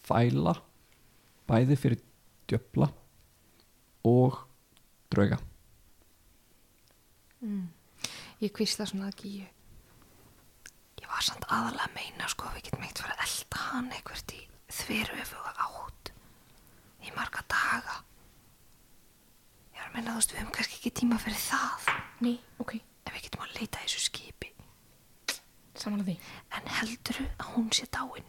fæla 0.07 0.55
bæði 1.49 1.77
fyrir 1.79 2.01
djöfla 2.49 2.89
og 4.07 4.37
drauga. 5.11 5.39
Ég 8.39 8.53
kvísla 8.55 8.87
svona 8.87 9.09
að 9.09 9.23
gíu. 9.23 9.47
Ég 10.99 11.07
var 11.09 11.25
samt 11.25 11.47
aðalega 11.49 11.87
að 11.87 11.95
meina 11.97 12.29
sko 12.31 12.51
við 12.53 12.69
getum 12.69 12.85
eitt 12.85 13.01
fyrir 13.01 13.15
að 13.15 13.25
elda 13.25 13.63
hann 13.69 13.91
eitthvað 13.95 14.35
í 14.37 14.41
þveru 14.79 15.19
efuga 15.23 15.53
átt 15.65 16.11
í 17.07 17.13
marga 17.15 17.43
daga 17.49 17.99
Að 19.89 19.95
meina 19.97 20.13
þú 20.13 20.19
veist 20.21 20.33
við 20.33 20.39
höfum 20.43 20.53
kannski 20.55 20.77
ekki 20.79 20.91
tíma 21.01 21.17
fyrir 21.21 21.41
það. 21.41 21.87
Ný, 22.25 22.33
ok, 22.61 22.73
en 22.77 23.13
við 23.15 23.23
getum 23.25 23.45
að 23.45 23.55
leita 23.57 23.79
að 23.79 23.85
þessu 23.87 24.03
skipi. 24.05 24.51
Samanlega 25.79 26.11
því. 26.11 26.17
En 26.59 26.69
heldur 26.79 27.21
að 27.25 27.47
hún 27.55 27.69
sé 27.73 27.87
dáin? 27.95 28.27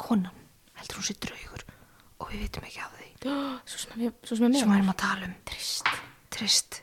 Konan 0.00 0.38
heldur 0.80 1.00
hún 1.00 1.08
sé 1.10 1.16
draugur? 1.20 1.64
Og 2.20 2.30
við 2.32 2.44
vitum 2.46 2.66
ekki 2.68 2.80
af 2.84 2.94
því. 2.96 3.08
Svo 3.70 3.82
sem 3.84 4.46
við 4.54 4.62
erum 4.64 4.92
að 4.94 4.98
tala 5.02 5.28
um 5.28 5.34
trist, 5.48 5.90
trist. 6.32 6.80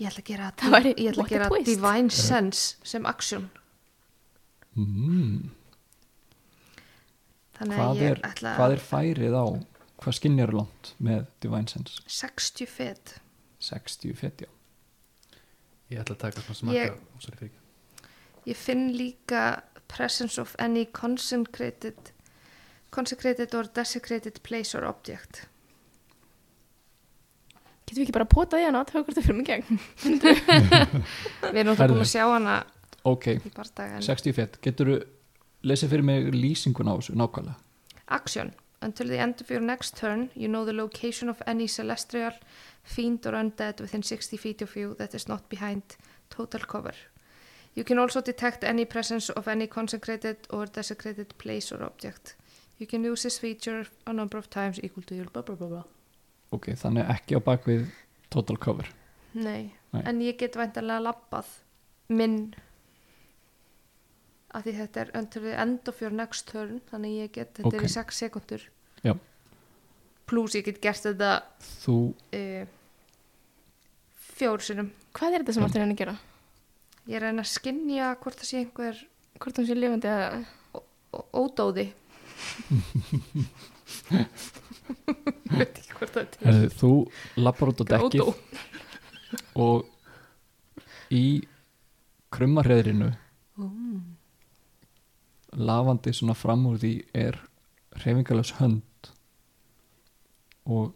Ég 0.00 0.08
ætla 0.10 0.22
að 0.24 0.28
gera, 0.32 0.50
væri- 0.74 0.96
ég 0.98 1.12
ætla 1.12 1.26
að 1.28 1.32
gera 1.36 1.48
divine 1.70 2.10
sense 2.14 2.76
sem 2.88 3.06
action. 3.06 3.50
Mm. 4.78 5.50
þannig 7.58 7.76
hvað, 7.76 7.88
að 7.90 7.98
ég 8.00 8.12
er, 8.14 8.20
ætla 8.30 8.52
hvað 8.56 8.74
er 8.76 8.82
færið 8.86 9.34
á 9.36 9.46
hvað 10.00 10.16
skinnjar 10.16 10.52
langt 10.56 10.94
með 11.02 11.26
Divine 11.44 11.68
Sense? 11.68 12.00
60 12.08 12.66
fet. 12.70 13.14
60 13.60 14.14
fett, 14.16 14.40
já. 14.46 14.48
Ég 15.90 16.00
ætla 16.00 16.14
að 16.16 16.22
taka 16.22 16.40
svona 16.46 16.58
smakka 16.60 16.78
Ég- 16.78 17.58
ég 18.46 18.56
finn 18.56 18.86
líka 18.96 19.62
presence 19.90 20.38
of 20.40 20.54
any 20.58 20.84
consecrated 20.86 22.12
consecrated 22.90 23.54
or 23.54 23.64
desecrated 23.74 24.40
place 24.42 24.74
or 24.74 24.84
object. 24.88 25.44
Getum 27.86 28.00
við 28.00 28.06
ekki 28.06 28.14
bara 28.14 28.26
potað 28.30 28.62
í 28.62 28.66
hana 28.68 28.80
og 28.84 28.88
tökur 28.90 29.14
þetta 29.14 29.24
fyrir 29.26 29.38
mig 29.38 29.48
gegn? 29.50 29.80
Við 31.50 31.60
erum 31.62 31.74
það 31.74 31.82
Herðu. 31.84 31.94
búin 31.96 32.04
að 32.06 32.10
sjá 32.12 32.24
hana 32.30 32.56
ok, 33.10 33.26
í 33.40 33.52
bardaga 33.54 33.98
en 33.98 34.04
60 34.06 34.34
fett, 34.36 34.58
getur 34.62 34.90
þú 34.92 34.96
lesið 35.70 35.92
fyrir 35.94 36.06
mig 36.06 36.28
lýsingun 36.34 36.90
á 36.90 36.94
þessu 37.00 37.16
nákvæmlega? 37.18 37.56
Action. 38.18 38.52
Until 38.82 39.08
the 39.08 39.18
end 39.18 39.40
of 39.40 39.50
your 39.50 39.60
next 39.60 39.96
turn, 39.96 40.30
you 40.34 40.48
know 40.48 40.64
the 40.64 40.72
location 40.72 41.28
of 41.28 41.42
any 41.46 41.66
celestial, 41.66 42.32
fiend 42.82 43.26
or 43.26 43.32
undead 43.32 43.80
within 43.80 44.02
60 44.02 44.36
feet 44.38 44.62
of 44.62 44.74
you 44.76 44.94
that 44.98 45.14
is 45.14 45.28
not 45.28 45.48
behind 45.50 45.82
total 46.30 46.60
cover. 46.60 46.94
You 47.74 47.84
can 47.84 47.98
also 47.98 48.20
detect 48.22 48.64
any 48.64 48.84
presence 48.84 49.28
of 49.30 49.46
any 49.48 49.66
consecrated 49.66 50.36
or 50.50 50.66
desecrated 50.66 51.36
place 51.38 51.70
or 51.72 51.82
object. 51.84 52.36
You 52.78 52.86
can 52.86 53.04
use 53.04 53.22
this 53.22 53.38
feature 53.38 53.84
a 54.06 54.12
number 54.12 54.38
of 54.38 54.48
times 54.48 54.80
equal 54.82 55.02
to 55.04 55.14
your 55.14 55.26
blah 55.26 55.42
blah 55.42 55.56
blah 55.56 55.68
blah. 55.68 55.84
ok, 56.52 56.72
þannig 56.74 57.06
ekki 57.12 57.36
á 57.38 57.40
bakvið 57.46 57.84
total 58.34 58.56
cover 58.58 58.88
Nei, 59.34 59.70
Nei. 59.92 60.00
en 60.02 60.18
ég 60.24 60.36
get 60.40 60.56
væntanlega 60.58 61.04
labbað 61.04 61.46
minn 62.08 62.54
af 64.54 64.64
því 64.66 64.72
þetta 64.80 65.00
er 65.04 65.10
until 65.20 65.42
the 65.46 65.54
end 65.62 65.88
of 65.90 66.00
your 66.02 66.12
next 66.14 66.46
turn 66.50 66.80
þannig 66.90 67.16
ég 67.24 67.32
get, 67.36 67.52
þetta 67.58 67.74
er 67.76 67.80
Ok. 67.84 67.86
í 67.86 67.92
6 67.94 68.20
sekundur 68.24 68.64
Já. 69.06 69.14
pluss 70.30 70.54
ég 70.58 70.64
get 70.66 70.80
gert 70.82 71.02
þetta 71.06 71.30
þú, 71.84 71.96
fjóru 74.36 74.62
sinum 74.66 74.90
Hvað 75.16 75.34
er 75.34 75.42
þetta 75.44 75.54
sem 75.56 75.64
vartu 75.66 75.78
að 75.78 75.82
reyna 75.84 75.94
að 75.96 76.02
gera? 76.02 76.16
ég 77.10 77.16
er 77.16 77.22
að 77.24 77.30
reyna 77.30 77.42
að 77.46 77.52
skinja 77.54 78.10
hvort 78.22 78.38
það 78.42 78.50
sé 78.50 78.60
einhver 78.64 79.00
Hvort 79.40 79.56
hún 79.60 79.66
sé 79.70 79.74
lifandi 79.78 80.10
að 80.10 80.44
ódóði 81.34 81.86
ég 81.90 81.94
veit 85.60 85.78
ekki 85.80 85.94
hvort 85.98 86.14
það 86.14 86.22
er 86.22 86.28
herðu, 86.46 86.68
þú 86.78 86.90
lappar 87.42 87.72
út 87.72 87.82
á 87.82 87.84
dekkið 87.94 88.20
og 89.60 89.78
í 91.14 91.24
krummarheðrinu 92.34 93.10
lafandi 95.66 96.12
svona 96.14 96.36
fram 96.38 96.66
úr 96.70 96.78
því 96.82 96.92
er 97.14 97.38
reyfingalös 98.04 98.54
hönd. 98.60 99.10
Og 100.70 100.94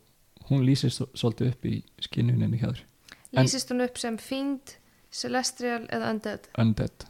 hún 0.51 0.65
lýsist 0.67 1.03
svolítið 1.17 1.53
upp 1.53 1.67
í 1.67 1.83
skinnuninni 2.05 2.61
En- 2.63 3.45
lýsist 3.45 3.71
hún 3.71 3.83
upp 3.83 3.99
sem 3.99 4.19
fiend 4.19 4.77
celestial 5.11 5.87
eða 5.89 6.11
undead? 6.11 6.49
Undead. 6.59 7.07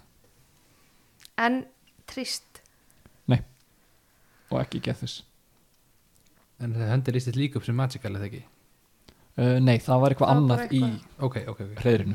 En 1.38 1.64
trist? 2.07 2.55
Og 4.55 4.61
ekki 4.61 4.82
get 4.84 5.00
þess 5.02 5.22
En 6.62 6.74
það 6.76 6.90
hendur 6.92 7.16
lýstið 7.16 7.38
líka 7.40 7.59
upp 7.59 7.64
sem 7.66 7.74
magical 7.74 8.14
eða 8.14 8.28
ekki? 8.28 8.44
Uh, 9.34 9.57
nei, 9.59 9.80
það 9.82 10.02
var 10.02 10.14
eitthvað 10.14 10.30
annað 10.30 10.61
í 10.68 10.82
eitthvað. 10.84 11.24
Ok, 11.26 11.38
ok, 11.50 11.62
ok. 11.64 11.80
hreðrinu 11.82 12.14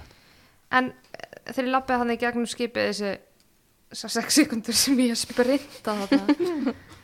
en 0.69 0.91
eh, 0.93 1.23
þegar 1.49 1.65
ég 1.65 1.73
lappaði 1.73 1.99
hann 2.03 2.13
í 2.13 2.17
gegnum 2.21 2.47
skipið 2.49 2.87
þessi 2.91 3.09
þessar 3.89 4.13
sex 4.13 4.37
sekundur 4.37 4.77
sem 4.77 4.99
ég 5.01 5.17
sprinta 5.17 5.95
þarna. 6.03 6.35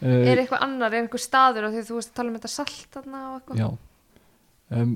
Uh, 0.01 0.21
er 0.29 0.41
eitthvað 0.41 0.65
annar, 0.65 0.93
er 0.93 1.03
einhver 1.03 1.21
staður 1.21 1.69
og 1.69 1.75
því 1.75 1.83
þú 1.88 1.99
veist 1.99 2.11
að 2.11 2.19
tala 2.19 2.31
um 2.31 2.38
þetta 2.38 2.53
salt 2.53 2.88
þarna 2.93 3.23
og 3.31 3.36
eitthvað? 3.39 3.61
Já. 3.61 3.69
Um, 4.75 4.95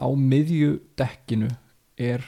á 0.00 0.08
miðju 0.16 0.72
dekkinu 0.98 1.50
er 2.00 2.24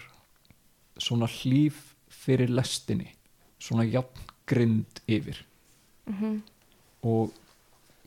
svona 1.00 1.28
hlýf 1.30 1.88
fyrir 2.22 2.52
lestinni 2.52 3.10
svona 3.62 3.86
jafn 3.86 4.28
grind 4.50 5.02
yfir. 5.06 5.44
Mhm. 6.10 6.42
og 7.06 7.30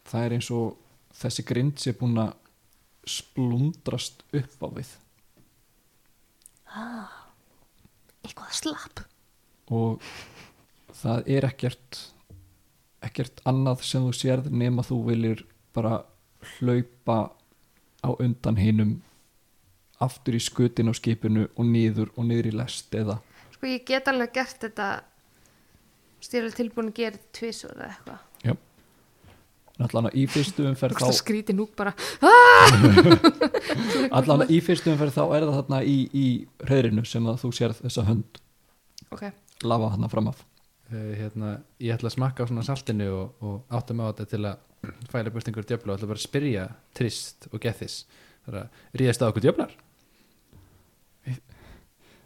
það 0.07 0.25
er 0.25 0.33
eins 0.35 0.49
og 0.51 0.75
þessi 1.15 1.43
grind 1.47 1.79
sé 1.79 1.93
búin 1.95 2.19
að 2.19 2.33
splundrast 3.07 4.23
upp 4.35 4.63
á 4.63 4.67
við. 4.75 4.91
Eitthvað 8.25 8.51
slapp 8.51 9.03
og 9.73 10.03
það 11.01 11.31
er 11.37 11.47
ekkert 11.49 12.01
ekkert 13.05 13.41
annað 13.45 13.83
sem 13.85 14.05
þú 14.05 14.13
sérð 14.17 14.51
nema 14.51 14.85
þú 14.85 15.01
viljir 15.09 15.45
bara 15.75 16.03
hlaupa 16.55 17.19
á 18.05 18.09
undan 18.17 18.57
hinum 18.57 18.95
aftur 20.01 20.37
í 20.37 20.41
skutin 20.43 20.89
á 20.89 20.93
skipinu 20.97 21.47
og 21.55 21.65
niður 21.69 22.11
og 22.15 22.27
niður 22.29 22.51
í 22.51 22.55
lest 22.59 22.95
eða 22.97 23.19
sko 23.55 23.69
ég 23.69 23.85
get 23.87 24.09
alveg 24.11 24.33
gert 24.35 24.65
þetta 24.65 24.89
styrlega 26.25 26.57
tilbúin 26.59 26.89
að 26.91 26.99
gera 27.01 27.21
tvisur 27.35 27.75
eða 27.75 27.91
eitthvað. 27.93 28.23
Allan 29.75 30.07
í 30.15 30.21
fyrstu 30.31 30.63
umferð 30.69 31.01
þá 31.01 31.09
skríti 31.17 31.51
núk 31.55 31.73
bara? 31.75 31.91
Allan 34.17 34.45
í 34.47 34.61
fyrstu 34.63 34.93
umferð 34.93 35.17
þá 35.17 35.23
er 35.25 35.43
það 35.43 35.57
þarna 35.57 35.79
í, 35.83 35.95
í 36.15 36.27
hreðrinu 36.63 37.03
sem 37.09 37.27
að 37.27 37.41
þú 37.41 37.51
sérð 37.57 37.81
þessa 37.81 38.05
hönd. 38.07 38.39
Ok, 39.11 39.25
lafa 39.63 39.91
þarna 39.95 40.09
fram 40.11 40.27
af. 40.33 40.43
Uh, 40.91 41.13
hérna, 41.17 41.53
Ég 41.81 41.95
ætla 41.95 42.11
að 42.11 42.15
smakka 42.17 42.45
á 42.45 42.49
svona 42.49 42.65
saltinu 42.67 43.07
og, 43.15 43.41
og 43.41 43.73
átta 43.73 43.93
mig 43.97 44.05
á 44.05 44.09
þetta 44.11 44.25
til 44.35 44.43
að 44.45 45.01
fæla 45.09 45.31
burt 45.33 45.47
einhver 45.49 45.65
djöfla 45.65 45.93
og 45.93 45.97
ætla 45.97 46.09
bara 46.11 46.19
að 46.21 46.27
spyrja 46.27 46.65
Trist 46.93 47.47
og 47.51 47.59
Gethis. 47.63 47.95
Það 48.45 48.53
er 48.53 48.59
að 48.61 48.99
ríðast 49.01 49.23
á 49.23 49.29
okkur 49.31 49.45
djöflar? 49.47 49.73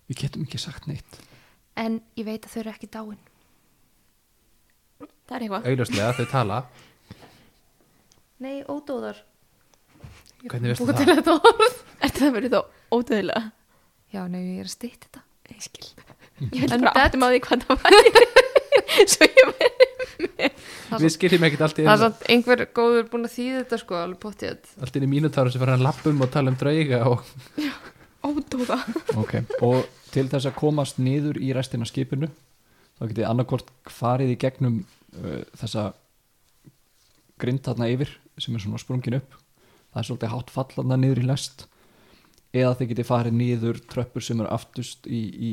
Við 0.09 0.17
getum 0.23 0.43
ekki 0.47 0.59
sagt 0.59 0.88
neitt. 0.89 1.19
En 1.80 1.99
ég 2.17 2.25
veit 2.27 2.43
að 2.43 2.51
þau 2.55 2.59
eru 2.63 2.71
ekki 2.73 2.89
dáin. 2.91 3.19
Það 5.30 5.36
er 5.38 5.43
eitthvað. 5.45 5.67
augljóslega 5.69 6.13
þau 6.17 6.25
tala. 6.32 6.57
Nei, 8.43 8.55
ódóðar. 8.65 9.21
Hvernig 10.49 10.71
veistu 10.73 10.88
Búið 10.88 10.99
það? 10.99 11.21
þetta 11.21 11.38
Er 12.07 12.13
það 12.15 12.36
verið 12.39 12.53
þá 12.55 12.59
ódöðilega? 12.95 13.41
já, 14.09 14.21
nei, 14.32 14.39
ég 14.55 14.61
er 14.63 14.67
að 14.69 14.73
stýtt 14.73 15.03
þetta. 15.05 15.21
Ég 15.53 15.61
skil. 15.67 15.89
Ég 16.48 16.62
held 16.64 16.74
En 16.78 16.86
bara 16.88 17.06
áttum 17.08 17.26
á 17.26 17.28
því 17.34 17.40
hvað 17.46 17.66
það 17.68 17.84
væri. 17.86 18.26
Svo 19.14 19.28
ég 19.28 19.54
verið. 19.60 20.58
við 21.00 21.12
skiljum 21.14 21.46
ekkert 21.48 21.64
allt 21.68 21.80
í 21.80 21.86
það 21.86 21.94
er 21.94 22.02
samt 22.04 22.24
einhver 22.34 22.62
góður 22.76 23.06
búin 23.12 23.28
að 23.28 23.34
þýða 23.36 23.60
þetta 23.62 23.78
sko 23.84 23.98
alveg 24.00 24.20
pottið 24.24 24.72
allt 24.82 24.96
í 24.98 25.02
einu 25.02 25.10
mínutáru 25.12 25.52
sem 25.54 25.62
fara 25.62 25.76
að 25.78 25.84
lappum 25.86 26.24
og 26.26 26.32
tala 26.34 26.52
um 26.54 26.58
drauga 26.60 27.00
og 27.12 27.24
Ódóða. 28.26 28.78
ok, 29.16 29.34
og 29.64 29.86
til 30.12 30.26
þess 30.32 30.50
að 30.50 30.58
komast 30.60 30.98
niður 31.00 31.38
í 31.40 31.52
restina 31.56 31.86
skipinu 31.88 32.28
þá 33.00 33.04
getið 33.12 33.28
annarkvort 33.30 33.70
farið 33.94 34.34
í 34.34 34.40
gegnum 34.42 34.80
uh, 34.82 35.44
þessa 35.62 35.86
grind 37.40 37.64
þarna 37.68 37.88
yfir 37.94 38.12
sem 38.42 38.56
er 38.58 38.66
svona 38.66 38.82
sprungin 38.82 39.20
upp 39.22 39.38
það 39.94 40.02
er 40.02 40.10
svolítið 40.10 40.34
hátt 40.34 40.52
fallanda 40.58 40.98
niður 41.00 41.22
í 41.24 41.28
lest 41.30 41.68
eða 42.52 42.74
þið 42.82 42.92
getið 42.96 43.10
farið 43.14 43.38
niður 43.40 43.80
tröppur 43.94 44.26
sem 44.26 44.42
eru 44.42 44.52
aftust 44.58 45.06
í, 45.08 45.22
í 45.22 45.52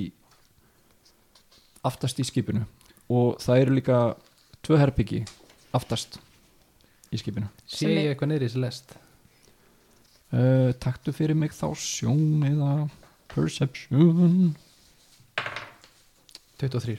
aftast 1.86 2.20
í 2.22 2.26
skipinu. 2.26 2.66
Og 3.12 3.36
það 3.42 3.62
eru 3.62 3.76
líka 3.78 3.98
tvö 4.66 4.78
herbyggi 4.80 5.22
aftast 5.76 6.18
í 7.14 7.20
skipinu. 7.20 7.48
Sé 7.66 7.90
ég 7.92 8.12
eitthvað 8.12 8.32
niður 8.32 8.46
í 8.46 8.48
þessi 8.50 8.62
lest? 8.62 8.96
Uh, 10.34 10.72
taktu 10.82 11.14
fyrir 11.14 11.38
mig 11.38 11.54
þá 11.54 11.68
sjón 11.78 12.42
eða 12.48 12.70
perception. 13.30 14.54
23 16.56 16.96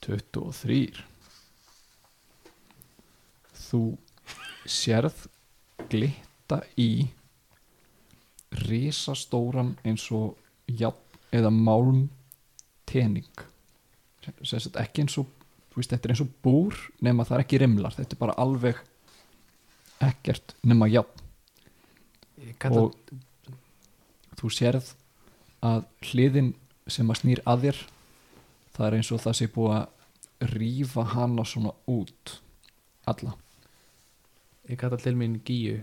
23 0.00 1.04
Þú 3.60 3.82
sérð 4.64 5.26
glitta 5.92 6.62
í 6.80 7.10
risastóran 8.64 9.76
eins 9.86 10.08
og 10.14 10.40
jafn 10.66 11.36
eða 11.36 11.52
málm 11.54 12.08
tening 12.90 13.44
ekki 14.28 15.04
eins 15.04 15.18
og 15.20 15.28
þú 15.70 15.80
veist, 15.80 15.90
þetta 15.90 16.08
er 16.08 16.14
eins 16.14 16.22
og 16.24 16.32
búr 16.44 16.76
nema 17.00 17.24
það 17.24 17.36
er 17.36 17.44
ekki 17.44 17.60
rimlar, 17.62 17.94
þetta 17.96 18.16
er 18.16 18.20
bara 18.20 18.38
alveg 18.42 18.80
ekkert 20.00 20.54
nema 20.66 20.88
kalla 22.60 22.88
og 22.88 22.96
þú 24.40 24.50
sérð 24.54 24.94
að 25.64 25.84
hliðin 26.10 26.54
sem 26.90 27.10
að 27.12 27.20
snýr 27.20 27.42
að 27.48 27.66
þér 27.66 27.80
það 28.76 28.86
er 28.86 28.96
eins 28.98 29.12
og 29.12 29.22
það 29.22 29.38
sé 29.38 29.48
búið 29.52 29.76
að 29.76 30.50
rífa 30.54 31.04
hana 31.14 31.44
svona 31.44 31.74
út 31.90 32.36
alla 33.10 33.36
ég 34.70 34.80
kalla 34.80 34.98
til 35.00 35.16
mín 35.18 35.40
Gíu 35.44 35.80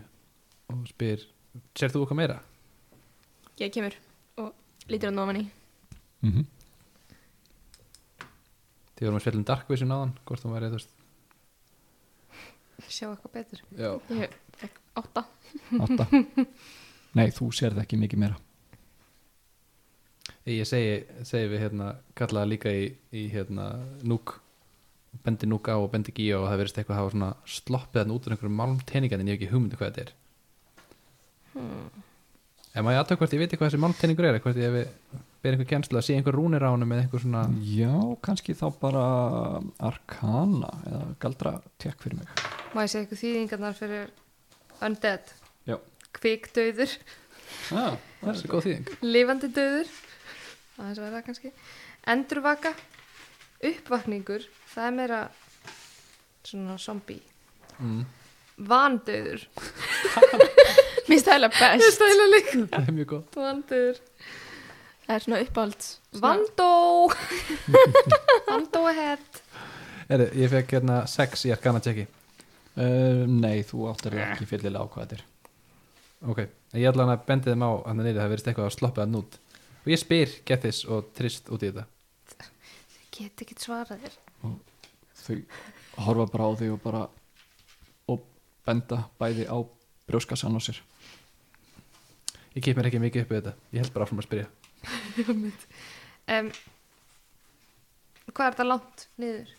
og 0.74 0.88
spyr 0.90 1.24
sér 1.78 1.94
þú 1.94 2.04
eitthvað 2.04 2.20
meira? 2.20 2.38
Ég 3.58 3.74
kemur 3.74 3.96
og 4.42 4.54
lítur 4.92 5.12
hann 5.12 5.22
ofan 5.22 5.42
í. 5.42 5.46
mm 6.22 6.32
-hmm. 6.32 6.46
Því 8.98 9.08
vorum 9.08 9.20
að 9.20 9.24
spjalla 9.26 9.41
um 9.41 9.48
Dark 9.52 9.70
Vision 9.72 9.93
áðan 9.93 10.16
hvort 10.26 10.43
þú 10.43 10.54
væri 10.56 10.72
þú 10.72 10.80
veist. 10.80 10.95
Sjá 12.88 13.08
eitthvað 13.10 13.34
betur. 13.38 13.64
Já. 13.78 13.91
Ég 14.18 14.36
fekk 14.58 14.82
átta. 15.02 15.24
átta. 15.86 16.08
Nei, 17.18 17.30
þú 17.34 17.50
sérð 17.56 17.82
ekki 17.84 18.00
mikið 18.02 18.22
meira. 18.24 18.41
Ég 20.48 20.68
segi, 20.68 21.00
segi 21.28 21.50
við 21.52 21.64
hérna 21.66 21.93
kallaða 22.16 22.52
líka 22.54 22.72
í, 22.72 22.91
í 23.12 23.26
hérna 23.34 23.72
núk 24.08 24.38
bendi 25.26 25.48
núk 25.50 25.68
á 25.72 25.76
og 25.76 25.89
bendi 25.91 26.14
Gíu 26.16 26.38
og 26.39 26.48
það 26.48 26.62
verðist 26.62 26.80
eitthvað 26.80 26.95
að 26.95 27.02
hafa 27.02 27.14
svona 27.14 27.30
sloppið 27.58 28.02
hann 28.04 28.14
út 28.14 28.28
úr 28.28 28.36
einhverjum 28.36 28.60
málmteiningan 28.62 29.24
en 29.24 29.32
ég 29.32 29.38
hef 29.38 29.41
ekki 29.41 29.54
hugmyndu 29.54 29.80
hvað 29.80 29.89
þetta 29.89 30.06
er. 30.06 30.12
Ef 32.78 32.86
maður 32.86 33.02
aðtöku 33.02 33.24
hvort 33.24 33.36
ég 33.36 33.41
veit 33.41 33.56
hvað 33.56 33.72
þessi 33.72 33.82
málmteiningur 33.84 34.28
er 34.30 34.39
hvort 34.43 34.62
ég 34.62 34.78
hef 34.78 34.78
ber 35.48 35.56
einhver 35.56 35.70
kjenslu 35.70 36.00
að 36.00 36.04
sé 36.04 36.16
einhver 36.18 36.36
rúnir 36.36 36.64
á 36.66 36.70
honum 36.74 36.89
með 36.91 37.06
einhver 37.06 37.22
svona 37.24 37.45
já, 37.64 37.91
kannski 38.26 38.56
þá 38.58 38.66
bara 38.82 39.04
arkana 39.88 40.72
eða 40.89 41.04
galdra 41.24 41.54
tekk 41.80 42.04
fyrir 42.04 42.20
mig. 42.20 42.41
Má 42.76 42.82
ég 42.84 42.91
segja 42.91 43.06
eitthvað 43.06 43.22
þýðingarnar 43.22 43.78
fyrir 43.78 44.10
undead? 44.84 45.32
Já. 45.70 45.78
kvikdauður, 46.18 46.95
ah, 47.78 47.95
það 48.20 48.32
er 48.34 48.39
svo 48.41 48.52
góð 48.52 48.68
þýðing. 48.68 48.91
Lifandi 49.08 49.52
dauður. 49.56 49.93
Aðeins 50.78 51.02
verða 51.02 51.24
kannski. 51.26 51.54
Endurvaka. 52.12 52.74
Uppvakningur 53.68 54.43
það 54.74 54.89
er 54.89 54.98
meira 55.00 55.22
svona 56.45 56.76
zombie. 56.82 57.24
Mm. 57.78 58.04
vandauður. 58.68 59.48
Mér 61.08 61.24
það 61.24 61.45
ég 61.45 61.56
best. 61.56 61.95
stæla 61.95 62.28
líka 62.34 62.60
það 62.74 62.84
er 62.84 62.95
mjög 62.98 63.10
gott. 63.14 63.38
Vandauður 63.38 64.04
Það 65.08 65.16
er 65.16 65.24
svona 65.24 65.39
svona- 66.12 66.22
vandó 66.22 66.70
vandó 68.47 68.82
ahead. 68.89 69.41
Eri, 70.12 70.28
ég 70.39 70.51
fekk 70.51 70.74
hérna 70.78 71.01
sex 71.08 71.45
í 71.47 71.51
arkana 71.55 71.80
tjekki 71.84 72.05
uh, 72.08 73.24
nei, 73.28 73.64
þú 73.68 73.88
áttar 73.91 74.16
ekki 74.24 74.47
fyllilega 74.47 74.84
á 74.84 74.91
hvað 74.91 75.03
þetta 75.03 75.18
er 75.18 75.24
ok, 76.32 76.39
en 76.74 76.80
ég 76.82 76.88
ætla 76.91 77.03
hann 77.05 77.14
að 77.16 77.26
bendi 77.28 77.51
þeim 77.51 77.66
á 77.68 77.72
hann 77.88 77.99
neyri 78.01 78.16
það 78.18 78.32
verðist 78.34 78.47
eitthvað 78.51 78.70
að 78.70 78.76
sloppa 78.78 79.03
það 79.03 79.12
nút 79.16 79.38
og 79.84 79.91
ég 79.93 80.01
spyr 80.01 80.36
Gethis 80.47 80.80
og 80.91 81.10
Trist 81.16 81.47
út 81.53 81.64
í 81.64 81.70
þetta. 81.72 81.86
Get 83.18 83.43
ekki 83.45 83.55
svarað 83.60 84.01
þér. 84.03 84.16
Þau 85.24 85.38
horfa 86.05 86.26
bara 86.34 86.47
á 86.47 86.51
þig 86.60 86.74
og 86.76 86.82
bara 86.84 87.03
og 88.12 88.26
benda 88.68 88.99
bæði 89.20 89.47
á 89.47 89.58
brjóskassan 90.08 90.55
á 90.55 90.62
sér. 90.64 90.82
Ég 92.55 92.64
kip 92.66 92.76
mér 92.78 92.89
ekki 92.91 92.99
mikið 93.01 93.24
upp 93.26 93.32
við 93.36 93.39
þetta. 93.41 93.55
Ég 93.76 93.84
held 93.86 93.93
bara 93.95 94.08
áfram 94.08 94.22
að 94.24 94.28
spyrja 94.28 94.47
um, 95.28 96.49
hvað 98.32 98.47
er 98.47 98.55
þetta 98.55 98.67
langt 98.67 99.07
niður? 99.21 99.53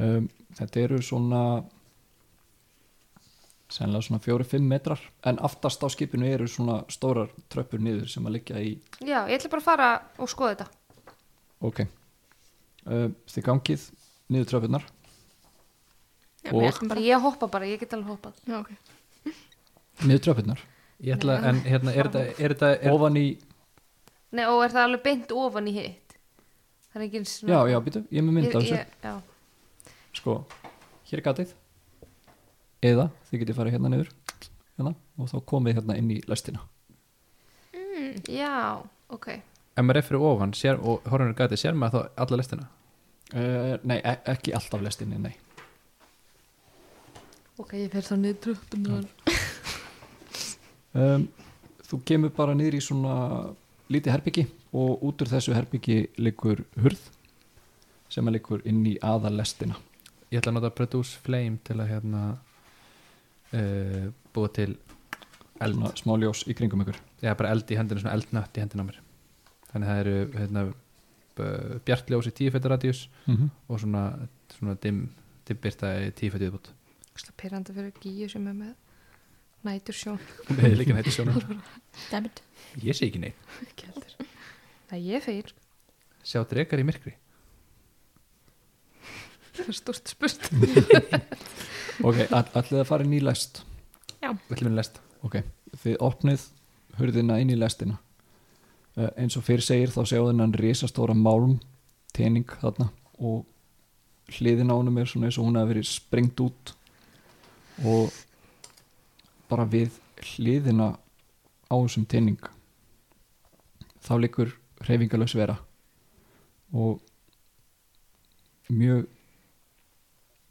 Um, 0.00 0.28
þetta 0.58 0.82
eru 0.84 1.00
svona 1.04 1.42
sennilega 3.70 4.02
svona 4.06 4.22
fjóri-fimm 4.24 4.66
metrar. 4.66 5.00
En 5.26 5.38
aftast 5.46 5.82
á 5.86 5.88
skipinu 5.92 6.26
eru 6.26 6.48
svona 6.50 6.80
stórar 6.90 7.30
tröppur 7.52 7.82
niður 7.82 8.08
sem 8.10 8.26
að 8.26 8.38
liggja 8.38 8.62
í 8.62 8.72
já, 8.98 9.20
ég 9.30 9.36
ætla 9.38 9.52
bara 9.52 9.62
að 9.62 9.68
fara 9.68 9.90
og 10.18 10.30
skoða 10.32 10.54
þetta. 10.56 10.66
Ok. 11.70 11.84
Um, 12.90 13.14
þið 13.30 13.46
gangið 13.46 13.84
niður 14.32 14.50
tröppurnar. 14.54 14.88
Já, 16.40 16.52
Og- 16.56 16.88
bara. 16.88 17.00
ég 17.04 17.20
hoppa 17.20 17.46
bara, 17.52 17.66
ég 17.68 17.78
get 17.80 17.92
alveg 17.92 18.14
hoppað. 18.16 18.34
Já, 18.48 18.60
ok. 18.60 18.70
niður 20.08 20.22
tröppurnar. 20.26 20.60
Ég 21.00 21.16
ætla, 21.16 21.38
en 21.48 21.60
hérna, 21.64 21.92
er 21.96 22.08
þetta 22.08 22.22
er 22.44 22.52
þetta, 22.54 22.70
er, 22.80 22.92
ofan 22.92 23.16
í, 23.16 23.26
Nei, 24.30 24.44
og 24.46 24.62
er 24.64 24.74
það 24.74 24.86
alveg 24.86 25.04
beint 25.06 25.34
ofan 25.34 25.68
í 25.70 25.74
hitt? 25.74 26.16
Það 26.90 27.00
er 27.00 27.06
ekki 27.06 27.22
já 27.50 27.58
já 27.70 27.78
býtu 27.86 28.02
ég 28.10 28.18
er 28.20 28.26
með 28.26 28.36
mynd 28.36 28.48
af 28.50 28.62
þessu. 28.62 28.74
ég, 28.74 28.94
já. 29.02 29.92
sko, 30.18 30.36
hér 31.10 31.20
er 31.20 31.26
gatið. 31.28 31.54
Eða 32.90 33.06
þið 33.28 33.44
getið 33.44 33.58
farið 33.58 33.76
hérna 33.76 33.92
niður 33.92 34.10
hérna, 34.80 34.94
og 35.18 35.30
þá 35.30 35.38
komið 35.52 35.80
hérna 35.80 35.96
inn 36.00 36.10
í 36.14 36.18
lestina. 36.30 36.64
Mm. 37.74 38.20
já, 38.32 38.82
ok. 39.12 39.32
Ef 39.76 39.86
maður 39.86 40.00
er 40.00 40.06
fyrir 40.08 40.26
ofan 40.30 40.54
sér, 40.56 40.80
og 40.82 41.04
horfum 41.06 41.30
við 41.30 41.42
gæti, 41.42 41.60
sér 41.60 41.78
maður 41.78 42.06
þá 42.08 42.22
alla 42.24 42.40
listina 42.40 42.66
uh, 43.34 43.76
nei, 43.86 43.98
e 43.98 44.16
ekki 44.32 44.54
alltaf 44.56 44.82
lestinni, 44.84 45.18
nei. 45.20 45.34
Ok, 47.60 47.76
ég 47.76 47.92
fer 47.92 48.06
þá 48.06 48.14
niður 48.16 48.38
tröppunar 48.46 49.08
um, 50.96 51.26
þú 51.90 52.00
kemur 52.08 52.32
bara 52.36 52.56
niður 52.56 52.78
í 52.78 52.84
svona 52.84 53.16
lítið 53.90 54.14
herbyggi 54.14 54.46
og 54.72 55.02
út 55.06 55.22
úr 55.22 55.30
þessu 55.30 55.54
herbyggi 55.56 55.98
liggur 56.18 56.64
hurð 56.80 57.02
sem 58.10 58.26
að 58.26 58.38
liggur 58.38 58.62
inn 58.66 58.84
í 58.86 58.96
aðalestina 59.02 59.78
ég 60.30 60.40
ætla 60.40 60.54
að 60.54 60.58
nota 60.60 60.74
Produce 60.74 61.18
Flame 61.24 61.58
til 61.66 61.78
að 61.80 61.90
hérna 61.90 62.22
uh, 63.52 64.06
búa 64.34 64.52
til 64.54 64.72
eld, 65.60 65.74
Svona 65.74 65.94
smá 65.98 66.14
ljós 66.16 66.46
í 66.48 66.54
kringum 66.56 66.80
ykkur. 66.86 66.96
Já, 67.20 67.34
bara 67.36 67.50
eld 67.52 67.68
í 67.68 67.76
hendina, 67.76 68.00
svona 68.00 68.14
eldnött 68.16 68.56
í 68.56 68.62
hendina 68.62 68.86
á 68.86 68.88
mér. 68.88 69.00
Þannig 69.72 69.90
það 69.90 69.98
eru 70.04 70.14
hérna, 70.38 70.62
bjartljós 71.86 72.28
í 72.28 72.34
10 72.36 72.52
fættur 72.54 72.74
radíus 72.74 73.08
mm 73.26 73.36
-hmm. 73.36 73.48
og 73.68 73.80
svona, 73.80 74.28
svona 74.56 74.76
dim, 74.82 75.08
dimbirta 75.48 75.92
í 76.00 76.10
10 76.10 76.30
fættur 76.30 76.46
viðbútt 76.46 76.70
Slá 77.16 77.32
pyrrandi 77.36 77.72
fyrir 77.72 77.92
gíu 78.00 78.28
sem 78.28 78.46
er 78.46 78.54
með 78.54 78.74
nætur 79.66 79.96
sjón 79.96 80.20
Nei, 80.56 80.74
líka 80.78 80.96
nætti 80.96 81.12
sjónum 81.14 81.60
Dammit. 82.10 82.42
Ég 82.80 82.94
sé 82.96 83.08
ekki 83.08 83.20
neitt. 83.22 83.48
Ekki 83.66 83.88
heldur. 83.88 84.28
Það 84.90 85.08
ég 85.10 85.24
feir, 85.24 85.50
Sjá 86.26 86.42
drekar 86.46 86.80
í 86.80 86.84
myrkri. 86.86 87.14
Það 89.56 89.72
er 89.72 89.76
stort 89.76 90.12
spurt. 90.12 90.50
Ok, 92.00 92.16
all, 92.32 92.46
allir 92.56 92.80
að 92.80 92.86
fara 92.88 93.04
inn 93.04 93.12
í 93.12 93.18
lest? 93.20 93.58
Við 94.22 94.54
ætlum 94.54 94.70
við 94.70 94.78
lest. 94.78 94.94
Ok, 95.26 95.34
þið 95.82 95.98
opnið 96.06 96.46
hurðina 96.96 97.36
inn 97.42 97.50
í 97.52 97.58
lestina. 97.60 97.98
Uh, 98.96 99.10
eins 99.20 99.36
og 99.36 99.44
fyrir 99.44 99.66
segir 99.66 99.92
þá 99.92 99.98
séu 100.08 100.22
þennan 100.30 100.54
risastóra 100.56 101.12
málm 101.12 101.58
tening 102.16 102.48
þarna 102.62 102.88
og 103.20 103.44
hliðin 104.32 104.72
á 104.72 104.78
honum 104.78 104.96
er 105.02 105.10
svona 105.12 105.28
eins 105.28 105.36
og 105.36 105.50
hún 105.50 105.60
hafi 105.60 105.74
verið 105.74 105.90
sprengt 105.90 106.40
út 106.40 106.72
og 107.84 108.16
bara 109.50 109.66
við 109.68 109.98
hliðina 110.20 110.94
á 111.70 111.74
þessum 111.74 112.06
tening 112.10 112.40
þá 114.00 114.14
liggur 114.22 114.54
hreyfingalös 114.86 115.34
vera 115.36 115.58
og 116.72 117.00
mjög 118.70 119.08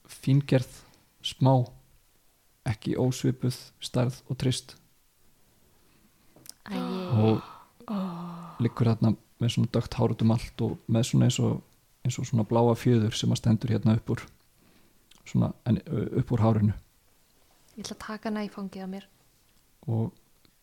fíngerð 0.09 0.81
smá 1.23 1.53
ekki 2.69 2.97
ósvipuð 2.99 3.55
stærð 3.81 4.19
og 4.29 4.37
trist. 4.41 4.75
Æ, 6.69 6.77
og 6.77 8.59
liggur 8.61 8.91
þarna 8.91 9.15
með 9.39 9.53
svona 9.55 9.71
dögt 9.73 9.95
hár 9.97 10.13
út 10.13 10.25
um 10.25 10.35
allt 10.35 10.65
og 10.65 10.75
með 10.91 11.07
svona 11.09 11.29
eins 11.29 11.39
og, 11.41 11.61
eins 12.05 12.19
og 12.19 12.27
svona 12.27 12.45
bláa 12.47 12.75
fjöður 12.77 13.15
sem 13.15 13.31
að 13.31 13.41
stendur 13.41 13.73
hérna 13.73 13.95
upp 13.97 14.13
úr 14.13 14.25
svona 15.23 15.53
en, 15.69 15.79
upp 16.19 16.33
úr 16.35 16.43
hárinu 16.43 16.75
Ég 17.79 17.85
ætla 17.85 17.95
að 17.95 18.01
taka 18.03 18.27
hana 18.29 18.41
í 18.43 18.49
fangið 18.51 18.83
að 18.83 18.89
mér. 18.91 19.05
og 19.89 20.09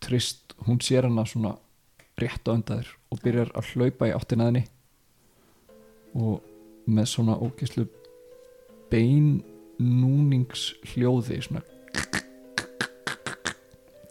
trist, 0.05 0.53
hún 0.67 0.79
sér 0.85 1.07
hana 1.09 1.25
svona 1.27 1.55
rétt 2.21 2.45
á 2.47 2.53
undaðir 2.53 2.91
og 3.11 3.21
byrjar 3.25 3.49
að 3.57 3.71
hlaupa 3.73 4.07
í 4.11 4.13
áttina 4.15 4.45
að 4.45 4.51
henni. 4.51 4.65
Og 6.17 6.43
með 6.87 7.09
svona 7.11 7.35
ógislu 7.41 7.87
bein 8.93 9.41
núningshljóði 9.81 11.41
svona 11.43 11.65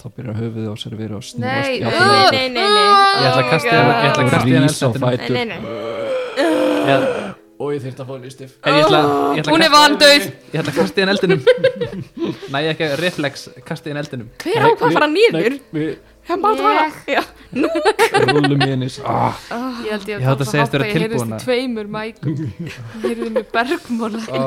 þá 0.02 0.06
byrjar 0.18 0.36
höfuðið 0.38 0.68
á 0.70 0.76
sér 0.78 0.94
að 0.94 1.00
vera 1.02 1.16
að 1.18 1.24
snúast 1.30 1.46
Nei, 1.46 1.78
í 1.78 1.86
áttina 1.86 2.10
að 2.10 2.36
Nei, 2.36 2.50
nei, 2.50 2.50
nei, 2.50 2.68
nei. 2.76 2.90
Ég 3.16 3.30
ætla 3.30 3.42
að 3.42 3.50
kasta 3.54 3.70
Oh 3.70 3.76
hérna- 3.76 3.96
ég 3.96 4.10
ætla 4.10 4.22
að 4.22 4.26
og 4.26 4.32
kasta 4.34 4.50
hérna 4.50 4.66
rís 4.66 4.78
á 4.82 4.90
fætur. 5.02 5.36
Nei, 5.36 5.46
nei, 5.46 5.60
Ég- 6.86 7.25
og 7.60 7.70
ég 7.76 7.84
þyrfti 7.86 8.04
að 8.04 8.10
fá 8.10 8.16
ég 8.16 8.26
ég 9.38 9.44
ætla 9.46 9.54
Hún 9.54 9.62
að 9.64 9.68
er 9.70 9.74
vandauð. 9.76 10.26
Ég 10.52 10.58
ætla 10.60 10.72
að 10.74 10.80
kasta 10.82 11.02
hérna 11.02 11.14
eldinum. 11.16 11.46
Næ, 12.56 12.58
ekki 12.74 12.90
reflex, 13.00 13.46
kasta 13.68 13.90
hérna 13.92 14.04
eldinum. 14.04 14.28
Hver 14.44 14.60
á 14.60 14.68
hvað 14.74 14.90
að 14.90 14.98
fara 15.00 15.10
niður? 15.14 15.58
við 15.76 15.96
Hann 16.26 16.42
bara 16.42 16.56
Já, 17.06 17.22
rúlum 18.26 18.64
í 18.66 18.68
henni. 18.72 18.88
Ah, 19.06 19.36
Ég 19.86 19.92
held 19.94 20.08
ég 20.10 20.16
Ég 20.16 20.26
að 20.42 20.50
segja 20.50 20.64
eftir 20.66 20.82
að 20.82 20.88
ég 20.90 20.96
heyrðist 20.96 21.22
tilbúin 21.22 21.30
í 21.30 21.36
að- 21.38 21.44
tveimur 21.46 21.92
mækum. 21.96 22.40
Ég 22.66 23.04
heyrði 23.04 23.28
með 23.36 23.46
bergmóla. 23.54 24.22
Ó, 24.26 24.40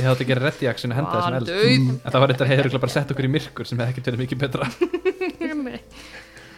Ég 0.00 0.08
hafði 0.08 0.24
að 0.24 0.30
gera 0.32 0.44
reddi 0.46 0.70
action 0.72 0.94
og 0.94 0.98
henda 1.02 1.18
þessum 1.18 1.36
eld. 1.42 1.52
En 2.00 2.14
það 2.14 2.24
var 2.24 2.32
þetta 2.32 2.48
hefur 2.48 2.80
bara 2.86 2.94
sett 2.96 3.12
okkur 3.12 3.28
í 3.28 3.32
myrkur 3.36 3.68
sem 3.68 3.82
hefði 3.82 3.92
ekkert 3.94 4.08
verið 4.08 4.24
mikið 4.24 4.40
betra. 4.46 4.70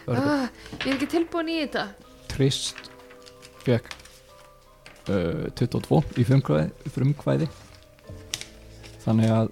Það 0.07 0.21
Ah, 0.23 0.47
Ég 0.79 0.87
er 0.87 0.95
ekki 0.95 1.11
tilbúin 1.17 1.51
í 1.51 1.59
þetta. 1.65 1.83
Trist 2.31 2.79
fekk 3.67 3.91
uh, 5.09 5.47
22 5.57 6.01
í 6.21 6.27
frumkvæði, 6.27 6.91
frumkvæði 6.93 7.49
þannig 9.05 9.33
að 9.39 9.51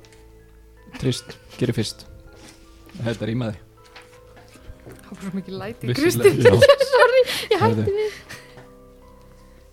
Trist 0.99 1.35
gerir 1.57 1.77
fyrst 1.77 2.05
þetta 2.99 3.25
er 3.25 3.33
ímaði 3.33 3.57
Það 5.09 5.09
var 5.09 5.23
svo 5.25 5.31
mikið 5.39 5.55
læti. 5.57 5.87
Já. 5.89 6.51
sorry, 6.93 7.21
ég 7.49 7.61
hætti 7.63 7.85
Heyrðu. 7.85 8.09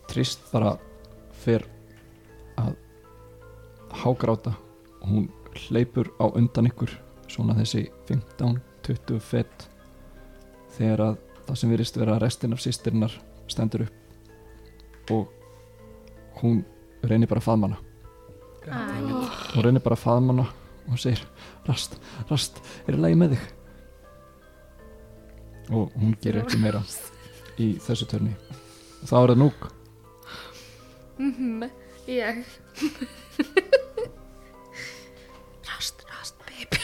Trist 0.08 0.46
bara 0.48 0.70
fer 1.44 1.66
að 2.56 2.72
hágráta 4.00 4.54
og 5.02 5.10
hún 5.10 5.26
hleypur 5.66 6.08
á 6.16 6.32
undan 6.32 6.70
ykkur 6.70 6.94
svona 7.28 7.56
þessi 7.58 7.86
15-20 8.08 9.20
fett 9.20 9.68
þegar 10.76 11.04
að 11.10 11.20
það 11.46 11.60
sem 11.60 11.72
virðist 11.74 12.00
vera 12.00 12.18
restin 12.22 12.56
af 12.56 12.64
sýstirinnar 12.64 13.20
stendur 13.52 13.86
upp 13.86 15.12
og 15.12 15.35
hún 16.42 16.64
reynir 17.06 17.28
bara 17.30 17.40
að 17.42 17.46
faðma 17.48 17.68
hana. 17.68 17.78
Æ, 18.66 18.68
hún 19.54 19.64
reynir 19.66 19.82
bara 19.84 19.96
að 19.98 20.02
faðma 20.04 20.32
hana 20.34 20.46
og 20.86 20.90
hún 20.94 21.00
segir 21.02 21.22
rast, 21.66 21.96
rast, 22.30 22.60
er 22.86 22.94
í 22.98 23.00
lagi 23.02 23.18
með 23.18 23.36
þig? 23.36 23.44
Og 25.76 25.94
hún 25.98 26.12
gerir 26.22 26.42
ekki 26.44 26.60
meira 26.62 26.82
í 27.58 27.72
þessu 27.82 28.06
törni. 28.10 28.34
Og 29.02 29.08
þá 29.10 29.16
er 29.22 29.32
það 29.34 29.42
núk. 29.42 29.60
Mhm, 31.18 31.64
Ég. 32.06 32.44
Rast, 35.66 36.04
rast, 36.06 36.36
baby. 36.46 36.78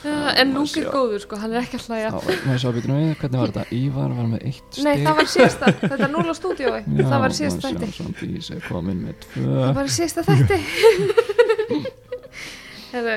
Uh, 0.05 0.27
en 0.37 0.51
Lúk 0.53 0.75
er 0.77 0.85
góður 0.93 1.21
sko, 1.23 1.37
hann 1.41 1.53
er 1.55 1.63
ekki 1.63 1.79
að 1.79 1.85
hlæja. 1.89 2.09
Maður 2.45 2.59
sá 2.61 2.67
býtum 2.75 2.91
við, 2.93 3.13
hvernig 3.17 3.39
var 3.41 3.53
þetta? 3.55 3.63
Ívar 3.73 4.11
var 4.13 4.27
með 4.29 4.43
eitt 4.51 4.77
Nei, 4.85 4.91
það 5.01 5.15
var 5.17 5.29
síðasta, 5.33 5.71
þetta 5.81 5.97
er 6.05 6.11
núl 6.13 6.25
á 6.29 6.35
stúdíói. 6.37 6.81
Það 6.99 7.23
var 7.23 7.33
síðasta 7.39 7.71
þætti. 7.73 7.87
Það 9.65 9.71
var 9.79 9.89
síðasta 9.95 10.25
þætti. 10.27 10.59
Hefðu 12.91 13.15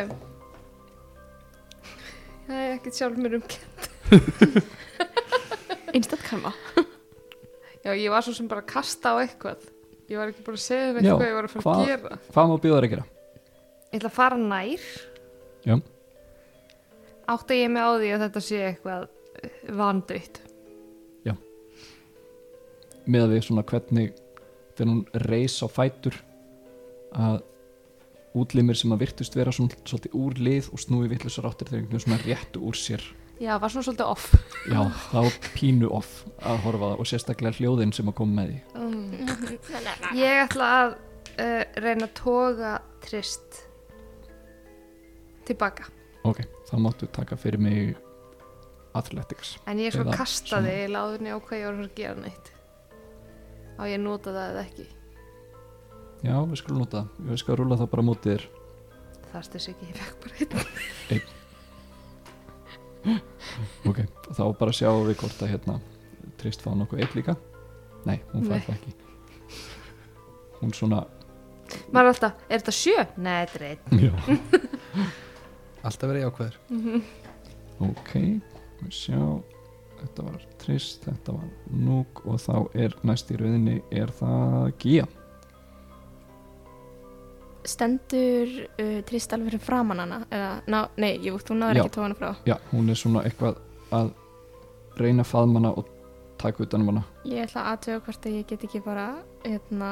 Það 2.49 2.63
er 2.63 2.73
ekkert 2.79 2.97
sjálf 2.97 3.21
mér 3.21 3.37
um 3.37 3.45
Einstaklega 5.93 6.25
karma. 6.25 6.55
Já, 7.85 7.93
ég 7.93 8.09
var 8.13 8.25
svo 8.25 8.33
sem 8.37 8.49
bara 8.49 8.65
að 8.65 8.71
kasta 8.73 9.13
á 9.13 9.21
eitthvað. 9.21 9.69
Ég 10.09 10.17
var 10.21 10.33
ekki 10.33 10.45
bara 10.47 10.57
að 10.57 10.65
segja 10.65 10.89
Já, 10.89 10.97
eitthvað 11.03 11.29
ég 11.29 11.37
var 11.37 11.51
að 11.51 11.53
fara 11.53 11.77
að 11.77 11.93
gera. 11.93 12.19
hvað 12.33 12.49
má 12.49 12.57
bjóðar 12.65 12.89
að 12.89 12.93
gera? 12.95 13.07
Ég 13.93 14.01
ætla 14.01 14.09
að 14.09 14.17
fara 14.17 14.41
nær. 14.41 14.89
Já. 15.69 15.77
Átta 17.29 17.57
ég 17.57 17.73
mig 17.73 17.85
á 17.85 17.91
því 17.95 18.13
að 18.15 18.23
þetta 18.27 18.45
sé 18.45 18.61
eitthvað 18.73 19.09
vandautt 19.79 20.43
með 23.09 23.25
að 23.25 23.35
við 23.35 23.45
svona 23.47 23.65
hvernig 23.69 24.11
þegar 24.77 24.91
hún 24.91 25.05
reis 25.25 25.57
á 25.65 25.67
fætur 25.71 26.19
að 27.17 27.41
útlimir 28.39 28.77
sem 28.79 28.93
að 28.95 29.07
virtust 29.07 29.37
vera 29.39 29.55
svona, 29.55 29.79
svolítið 29.89 30.19
úr 30.19 30.37
lið 30.45 30.69
og 30.75 30.83
snúi 30.83 31.09
vittlusar 31.11 31.49
áttir 31.49 31.71
þegar 31.71 31.81
einhvern 31.81 31.97
veginn 31.97 32.05
svona 32.05 32.21
réttu 32.27 32.63
úr 32.69 32.79
sér. 32.79 33.05
Já, 33.39 33.55
var 33.63 33.73
svona 33.73 33.87
svolítið 33.87 34.13
off. 34.13 34.29
Já, 34.69 34.81
það 35.09 35.29
var 35.29 35.39
pínu 35.55 35.91
off 35.95 36.15
að 36.43 36.63
horfa 36.67 36.91
og 36.99 37.09
sérstaklega 37.09 37.59
hljóðin 37.59 37.95
sem 37.97 38.11
að 38.11 38.19
koma 38.21 38.43
með 38.43 38.53
því. 38.53 38.61
Um. 38.79 40.17
Ég 40.19 40.43
ætla 40.45 40.69
að 40.77 40.95
uh, 40.95 41.63
reyna 41.81 42.09
að 42.09 42.15
toga 42.19 42.75
trist 43.05 43.63
tilbaka 45.49 45.89
ok, 46.29 46.45
þá 46.69 46.75
máttu 46.85 47.09
taka 47.13 47.39
fyrir 47.41 47.63
mig 47.63 47.97
athletics. 48.99 49.57
En 49.69 49.81
ég 49.83 49.95
Eða 49.95 50.15
kastaði 50.17 50.75
í 50.85 50.87
láðunni 50.93 51.33
á 51.35 51.39
hvað 51.39 51.61
ég 51.61 51.67
var 51.69 51.83
að 51.85 51.99
gera 51.99 52.21
neitt. 52.23 52.53
Á 53.79 53.83
ég 53.87 54.01
nota 54.03 54.35
það 54.35 54.53
eða 54.53 54.63
ekki? 54.67 54.87
Já, 56.27 56.35
við 56.43 56.57
skulum 56.59 56.81
nota 56.83 57.05
við 57.23 57.43
skulum 57.43 57.61
rúla 57.63 57.79
það 57.79 57.93
bara 57.93 58.07
mútið 58.09 58.33
þér. 58.33 58.47
Það 59.29 59.45
styrst 59.49 59.71
ekki, 59.73 59.91
ég 59.91 59.97
fekk 60.01 60.17
bara 60.25 60.35
einn. 61.15 61.27
Ok, 63.89 64.01
þá 64.35 64.43
bara 64.59 64.75
sjáum 64.75 65.07
við 65.07 65.21
hvort 65.21 65.45
að 65.45 65.53
hérna 65.53 65.79
trist 66.41 66.65
fá 66.65 66.73
nokkuð 66.75 67.05
eitt 67.05 67.15
líka. 67.19 67.37
Nei, 68.09 68.19
hún 68.33 68.49
fær 68.49 68.65
það 68.67 68.75
ekki. 68.79 68.93
Hún 70.59 70.75
svona 70.75 71.05
Maður 71.93 72.15
alltaf, 72.15 72.45
er 72.49 72.63
þetta 72.63 72.73
sjö? 72.73 73.03
Nei, 73.21 73.45
þetta 73.45 73.59
er 73.59 73.65
einn. 73.69 73.83
Já, 74.01 74.13
Alltaf 75.89 76.13
verið 76.13 76.27
jákvæður. 76.27 76.61
Ok 77.89 78.15
við 78.79 78.95
sjá 78.95 79.23
þetta 79.99 80.25
var 80.29 80.43
trist, 80.63 81.07
þetta 81.07 81.35
var 81.35 81.47
núk 81.75 82.21
og 82.29 82.39
þá 82.43 82.55
er 82.79 82.95
næst 83.07 83.33
í 83.35 83.39
rauðinni 83.41 83.81
er 83.91 84.13
það 84.15 84.69
gía 84.83 85.07
Stendur 87.69 88.53
uh, 88.81 89.01
Trist 89.05 89.35
alveg 89.35 89.51
fyrir 89.51 89.61
framan 89.61 90.01
hana? 90.01 90.23
Eða, 90.33 90.53
ná, 90.73 90.79
nei, 90.97 91.19
jú, 91.21 91.35
þú 91.43 91.59
náður 91.59 91.81
ekki 91.83 91.93
tóna 91.99 92.17
frá. 92.17 92.31
Já, 92.49 92.55
hún 92.71 92.89
er 92.89 92.97
svona 92.97 93.25
eitthvað 93.29 93.59
að 93.93 94.13
reyna 94.97 95.27
að 95.27 95.29
faðma 95.29 95.61
hana 95.61 95.73
og 95.77 95.91
taka 96.41 96.65
utan 96.65 96.87
um 96.87 96.93
hana. 96.95 97.03
Ég 97.29 97.45
ætla 97.45 97.67
að 97.67 97.75
aðtöga 97.75 98.05
hvort 98.07 98.29
að 98.31 98.39
ég 98.39 98.47
get 98.49 98.65
ekki 98.71 98.81
bara 98.87 99.05
hérna, 99.43 99.91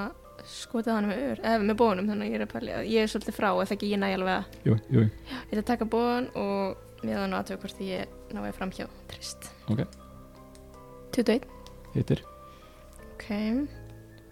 skotið 0.51 0.93
hann 0.95 1.09
með 1.11 1.23
ör 1.27 1.41
eða 1.43 1.61
með 1.63 1.79
bónum, 1.81 2.09
þannig 2.11 2.27
að 2.27 2.33
ég 2.33 2.39
er 2.39 2.45
að 2.47 2.53
pæli 2.53 2.75
að 2.77 2.89
ég 2.93 3.03
er 3.05 3.13
svolítið 3.13 3.37
frá 3.37 3.49
eða 3.51 3.77
ekki 3.77 3.91
ég 3.93 4.01
næ 4.03 4.09
alveg 4.15 4.35
að 4.37 4.69
jú, 4.69 4.77
jú, 4.95 5.05
ég 5.07 5.51
ætla 5.51 5.63
að 5.63 5.71
taka 5.73 5.89
bón 5.97 6.29
og 6.39 7.03
ég 7.03 7.13
ætla 7.13 7.27
að 7.27 7.37
aðtöga 7.41 7.63
hvort 7.65 7.83
ég 7.87 8.15
náði 8.37 8.53
fram 8.57 8.73
hjá 8.75 8.87
Trist. 9.11 9.51
Ok. 9.73 9.83
21, 11.17 11.47
hittir 11.95 12.23
ok. 13.15 13.29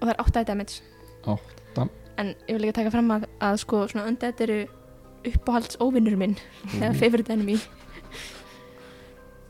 Og 0.00 0.08
það 0.08 0.14
er 0.14 0.24
8 0.26 0.44
damage. 0.50 0.82
Átta. 1.24 1.88
en 2.20 2.34
ég 2.46 2.52
vil 2.54 2.62
líka 2.66 2.76
taka 2.80 2.92
fram 2.94 3.08
að, 3.10 3.24
að 3.42 3.56
sko 3.62 3.86
svona 3.90 4.06
undead 4.10 4.40
eru 4.44 4.58
uppáhalds 5.24 5.78
óvinnur 5.80 6.18
minn 6.20 6.36
eða 6.76 6.92
favorite 7.00 7.32
enemy 7.32 7.56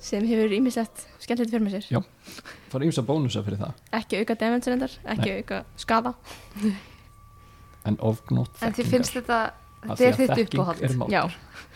sem 0.04 0.24
hefur 0.28 0.52
ímislegt 0.56 1.04
skemmtilegt 1.22 1.52
fyrir 1.54 1.64
með 1.64 1.76
sér. 1.78 2.06
Fara 2.72 2.86
ímsa 2.88 3.04
bónusa 3.06 3.42
fyrir 3.46 3.60
það. 3.62 3.78
Ekki 4.00 4.20
auka 4.22 4.36
damage 4.40 4.72
reyndar, 4.72 4.96
ekki 5.14 5.36
auka 5.40 5.62
skada 5.80 6.14
en 7.88 7.98
ofgnótt 8.00 8.62
En 8.64 8.74
þið 8.76 8.90
finnst 8.96 9.18
þetta 9.20 9.42
Þetta 9.84 10.04
er 10.08 10.14
þitt 10.16 10.54
uppáhald. 10.56 10.80
er. 10.80 10.92
Já, 11.12 11.22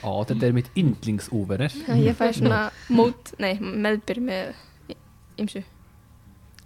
Ó, 0.00 0.24
þetta 0.24 0.46
er 0.48 0.54
mitt 0.56 0.70
yndlingsúvenir 0.80 1.74
ég 2.00 2.16
fæ 2.16 2.30
svona 2.32 2.60
mót, 2.88 3.34
nei, 3.42 3.58
meðbyr 3.60 4.22
með 4.24 4.94
ymsu. 5.42 5.60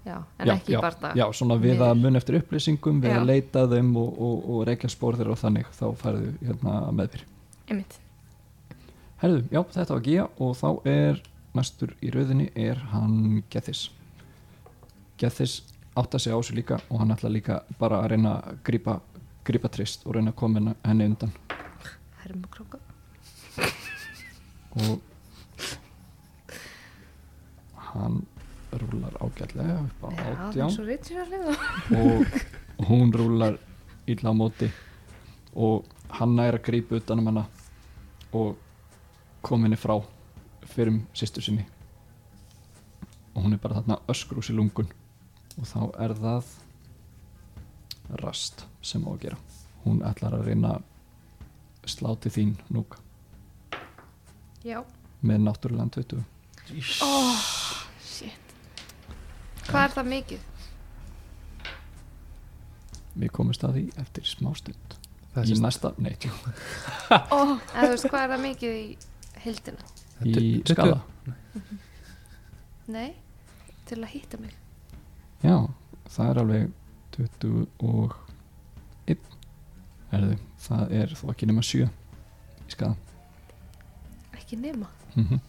Já, 0.03 0.17
en 0.39 0.49
já, 0.49 0.55
ekki 0.57 0.75
já, 0.75 0.79
bara 0.83 1.11
já, 1.15 1.25
svona 1.35 1.57
við 1.63 1.83
að 1.87 1.99
mun 2.03 2.19
eftir 2.19 2.39
upplýsingum 2.41 2.97
við 3.03 3.13
Já. 3.13 3.19
að 3.21 3.29
leita 3.29 3.61
þeim 3.71 3.91
og, 4.01 4.17
og, 4.19 4.47
og 4.51 4.63
reykja 4.67 4.89
spór 4.91 5.19
þeirra 5.19 5.35
og 5.37 5.39
þannig 5.39 5.69
þá 5.79 5.85
færðu 6.01 6.31
hérna 6.41 6.79
meðbyr. 6.99 7.23
Einmitt. 7.71 7.99
Herðu, 9.23 9.45
já, 9.55 9.61
þetta 9.77 9.95
var 9.95 10.03
Gía 10.09 10.25
og 10.43 10.57
þá 10.59 10.67
er 10.91 11.21
næstur 11.55 11.93
í 12.03 12.11
rauðinni 12.15 12.51
er 12.57 12.77
hann 12.93 13.43
Gethis 13.51 13.91
Gethis 15.19 15.63
átta 15.97 16.19
sig 16.19 16.33
á 16.33 16.39
sig 16.43 16.57
líka 16.57 16.81
og 16.91 16.99
hann 17.03 17.11
ætla 17.13 17.29
líka 17.31 17.61
bara 17.79 18.01
að 18.03 18.11
reyna 18.15 18.37
að 18.41 18.59
grípa, 18.65 19.01
grípa 19.45 19.69
trist 19.69 20.07
og 20.07 20.15
reyna 20.17 20.31
að 20.33 20.37
koma 20.41 20.59
henni- 20.61 20.77
henni 20.85 21.05
undan. 21.11 21.33
Hermukróka 22.23 22.79
og 24.73 25.01
hann 27.93 28.23
rúlar 28.73 29.13
ágætlega 29.21 29.75
upp 29.85 30.05
á 30.05 30.09
liða 30.09 30.71
og 32.79 32.87
hún 32.89 33.13
rúlar 33.13 33.59
illa 34.07 34.31
á 34.33 34.35
móti. 34.35 34.71
Og 35.55 35.85
hann 36.09 36.37
að 36.41 36.63
grípa 36.65 36.97
utan 36.97 37.19
um 37.21 37.27
hana 37.27 37.45
og 38.33 38.57
kom 39.43 39.63
henni 39.67 39.77
frá 39.77 39.99
fyrir 40.75 40.93
um 40.93 41.01
sýstur 41.17 41.45
sinni. 41.45 41.65
Og 43.33 43.47
hún 43.47 43.57
er 43.57 43.63
bara 43.63 43.81
þarna 43.81 44.01
öskrús 44.13 44.51
í 44.53 44.57
lungun. 44.57 44.91
Og 45.59 45.69
þá 45.69 45.81
er 46.05 46.15
það 46.19 46.53
rast 48.23 48.67
sem 48.85 49.05
á 49.05 49.11
að 49.13 49.23
gera. 49.27 49.41
Hún 49.85 50.03
ætlar 50.07 50.37
að 50.37 50.47
reyna 50.51 50.77
að 50.79 50.83
slá 51.91 52.13
til 52.23 52.31
þín 52.31 52.53
núk 52.71 52.99
Já, 54.63 54.79
með 55.27 55.41
náttúrulega 55.43 55.89
20 55.99 56.21
oh, 57.03 57.41
shit. 58.07 58.53
Hvað 59.67 59.83
er 59.89 59.95
það 59.97 60.11
mikið? 60.13 60.45
við 63.19 63.33
komumst 63.35 63.65
að 63.67 63.79
því 63.79 63.85
eftir 64.03 64.29
smá 64.29 64.53
stund. 64.57 64.97
Það 65.33 65.43
er 65.43 65.51
í 65.53 65.59
næsta, 65.61 65.93
nei, 66.03 66.15
Oh. 67.33 67.57
En 67.75 67.87
þú 67.87 67.91
veist, 67.95 68.09
hvað 68.09 68.25
er 68.25 68.33
það 68.33 68.43
mikið 68.47 68.77
í 68.77 68.85
hildina? 69.45 69.91
Í 70.27 70.63
skala. 70.67 71.01
Nei, 72.93 73.11
til 73.87 74.03
að 74.03 74.13
hitta 74.13 74.39
mig. 74.43 74.55
Já, 75.43 75.57
það 76.11 76.31
er 76.31 76.39
alveg 76.43 76.71
21 77.17 78.13
Herðu, 80.13 80.37
það 80.61 80.91
er 81.01 81.09
þó 81.17 81.25
ekki 81.33 81.47
nema 81.49 81.63
7 81.65 81.87
í 81.89 82.75
skaða 82.75 82.97
Ekki 84.37 84.59
nema? 84.61 84.87
Mm 85.15 85.27
-hmm. 85.29 85.41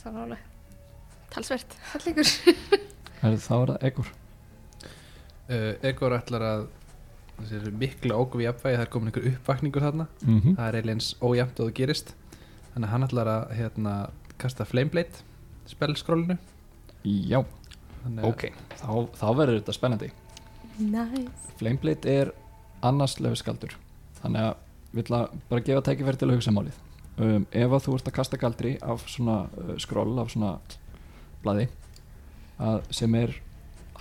Það 0.00 0.14
er 0.14 0.22
alveg 0.22 0.38
Talsvert. 1.30 1.76
Hallingur 1.92 2.28
Herðu, 3.20 3.38
þá 3.38 3.54
er 3.54 3.70
það 3.70 3.82
Egor. 3.86 4.08
Uh, 5.50 5.74
Egor 5.82 6.12
ætlar 6.16 6.42
að 6.42 6.66
þessi 7.40 7.72
mikla 7.72 8.14
í 8.16 8.44
jafnvægi 8.44 8.76
það 8.76 8.80
er 8.80 8.90
komin 8.90 9.10
einhver 9.10 9.28
uppvakningur 9.30 9.82
þarna. 9.82 10.06
Mm 10.22 10.40
-hmm. 10.40 10.56
það 10.56 10.68
er 10.68 10.74
eiginlega 10.74 10.96
eins 10.96 11.16
ójæmt 11.20 11.60
og 11.60 11.68
það 11.68 11.74
gerist 11.74 12.14
þannig 12.74 12.86
að 12.86 12.92
hann 12.94 13.06
ætlar 13.08 13.30
að 13.32 13.52
hérna, 13.58 13.94
kasta 14.40 14.66
Flameblade 14.68 15.24
spellskrólinu 15.70 16.38
Já, 17.06 17.40
ok, 18.28 18.50
þá, 18.76 18.90
þá 19.16 19.26
verður 19.38 19.54
þetta 19.56 19.72
spennandi. 19.72 20.10
Nice. 20.80 21.54
Flameblade 21.60 22.12
er 22.12 22.32
annars 22.84 23.16
löfuskaldur 23.20 23.72
þannig 24.20 24.50
að 24.50 24.58
við 24.90 25.02
ætla 25.04 25.20
bara 25.48 25.62
að 25.62 25.68
gefa 25.68 25.84
tækifæri 25.86 26.20
til 26.20 26.28
að 26.28 26.36
hugsa 26.36 26.52
málið. 26.52 26.80
Um, 27.20 27.46
ef 27.52 27.76
að 27.76 27.84
þú 27.86 27.94
ert 27.96 28.10
að 28.10 28.16
kasta 28.16 28.40
galdri 28.40 28.74
af 28.84 29.04
svona 29.08 29.38
uh, 29.48 29.72
skroll 29.80 30.12
af 30.20 30.32
svona 30.32 30.54
blaði 31.44 31.66
að, 32.60 32.84
sem 32.92 33.16
er 33.16 33.34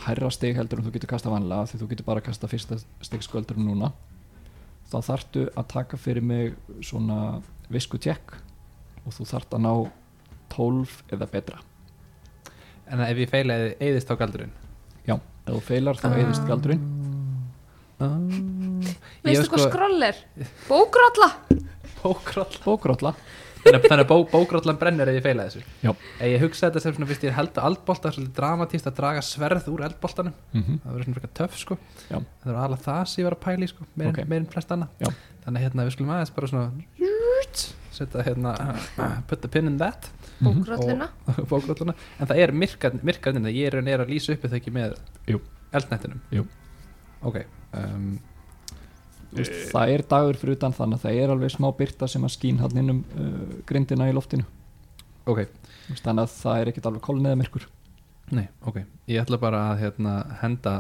hærra 0.05 0.29
stig 0.31 0.55
heldur 0.59 0.79
en 0.79 0.87
þú 0.87 0.93
getur 0.95 1.11
kasta 1.11 1.31
vanlega 1.31 1.67
því 1.71 1.79
þú 1.81 1.89
getur 1.93 2.07
bara 2.07 2.23
kasta 2.23 2.47
fyrsta 2.51 2.77
stigsköldur 3.03 3.59
núna 3.59 3.91
þá 4.91 4.99
þarftu 5.09 5.47
að 5.51 5.67
taka 5.73 5.99
fyrir 5.99 6.23
mig 6.23 6.55
svona 6.85 7.39
visku 7.71 7.99
tjekk 7.99 8.37
og 9.05 9.15
þú 9.15 9.27
þarft 9.31 9.57
að 9.57 9.65
ná 9.65 9.73
12 10.55 10.95
eða 11.15 11.29
betra 11.31 11.61
en 12.89 13.03
ef 13.05 13.17
ég 13.21 13.29
feila 13.31 13.57
eðist 13.77 14.09
á 14.09 14.15
galdurinn 14.19 14.53
já, 15.05 15.15
ef 15.45 15.51
þú 15.53 15.61
feilar 15.67 15.99
þá 15.99 16.07
heiðist 16.15 16.47
galdurinn 16.49 16.87
ah. 17.99 18.15
Veistu 19.25 19.45
sko- 19.45 19.59
hvað 19.59 19.67
skroll 19.69 20.07
er? 20.09 20.23
Bókrolla 20.69 21.29
bókroll 21.99 22.57
bókrótla 22.63 23.13
þannig 23.59 23.91
að- 23.91 24.07
bó, 24.07 24.23
bókrollan 24.31 24.77
brennur 24.79 25.09
ef 25.11 25.17
ég 25.19 25.23
feila 25.25 25.45
þessu 25.49 25.63
Já. 25.83 25.91
ef 25.91 26.27
ég 26.31 26.39
hugsa 26.41 26.69
þetta 26.69 26.81
sem 26.81 26.93
svona 26.95 27.09
fyrst 27.09 27.25
ég 27.27 27.35
held 27.35 27.53
að 27.59 27.67
eldbolta 27.69 28.07
er 28.07 28.15
svolítið 28.15 28.37
dramatíst 28.39 28.87
að 28.87 28.95
draga 29.01 29.21
sverð 29.21 29.67
úr 29.67 29.83
eldboltanum 29.83 30.33
mm 30.53 30.63
-hmm. 30.63 30.79
það 30.79 30.93
verður 30.93 31.03
svona 31.03 31.17
frekar 31.19 31.33
töff 31.41 31.57
sko 31.59 31.77
Já. 32.09 32.17
það 32.17 32.45
verður 32.45 32.63
alveg 32.63 32.81
það 32.87 33.03
sem 33.05 33.21
ég 33.21 33.27
var 33.29 33.35
að 33.37 33.43
pæla 33.45 33.63
í 33.63 33.69
sko 33.69 33.85
meir, 33.95 34.09
Ok. 34.09 34.13
okay. 34.13 34.25
meir 34.25 34.45
flest 34.45 34.71
annað 34.71 34.87
Já. 34.99 35.09
þannig 35.43 35.59
að 35.59 35.63
hérna 35.63 35.85
við 35.85 35.91
skulum 35.91 36.09
aðeins 36.15 36.35
bara 36.35 36.47
svona 36.47 36.71
setja 37.99 38.25
hérna 38.25 38.55
put 39.29 39.43
the 39.43 39.51
pin 39.51 39.69
in 39.69 39.77
that. 39.81 40.09
Bókrolluna. 40.39 41.09
Bókrolluna. 41.51 41.95
En 42.19 42.29
það 42.29 42.43
er 42.45 42.55
myrkarn 42.55 43.03
myrkarn 43.05 43.49
ég 43.51 43.69
er, 43.69 43.79
er 43.83 44.05
að 44.05 44.13
lýsa 44.13 44.33
upp 44.35 44.45
þetta 44.45 44.59
ekki 44.59 44.73
með 44.75 44.97
Jú. 45.29 45.41
eldnettinum. 45.75 46.21
Jú. 46.33 46.45
ok 47.27 47.41
um, 47.77 48.11
Þú 49.29 49.43
veist, 49.43 49.57
það 49.69 49.91
er 49.93 50.03
dagur 50.09 50.37
fyrir 50.41 50.57
utan 50.57 50.73
þannig 50.73 50.97
að 50.97 51.03
það 51.03 51.17
er 51.21 51.31
alveg 51.35 51.51
smá 51.53 51.67
byrta 51.77 52.07
sem 52.09 52.23
að 52.25 52.31
skín 52.33 52.61
hann 52.63 52.79
inn 52.81 52.93
um 52.95 53.01
uh, 53.13 53.57
grindina 53.69 54.07
í 54.09 54.15
loftinu. 54.15 54.47
Ok, 55.29 55.43
veist, 55.85 56.01
þannig 56.01 56.23
að 56.23 56.31
það 56.39 56.61
er 56.61 56.71
ekkert 56.71 56.87
alveg 56.89 57.03
kolniða 57.05 57.37
myrkur. 57.37 57.67
Nei, 58.33 58.47
ok. 58.65 58.79
Ég 59.09 59.21
ætla 59.21 59.37
bara 59.41 59.67
að 59.69 59.83
hérna, 59.83 60.15
henda 60.41 60.73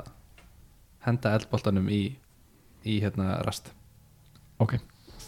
henda 1.05 1.35
eldboltanum 1.37 1.87
í 1.93 2.01
í 2.87 2.97
hérna 3.03 3.37
rast. 3.45 3.71
Ok, 4.59 4.77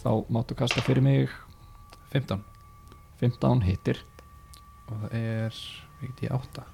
þá 0.02 0.10
máttu 0.32 0.56
kasta 0.58 0.82
fyrir 0.84 1.04
mig 1.04 1.30
15 2.12 2.44
15 3.22 3.62
hittir. 3.66 4.02
Og 4.88 5.04
það 5.04 5.18
er 5.18 5.58
veit 6.02 6.24
ég 6.26 6.34
8 6.34 6.64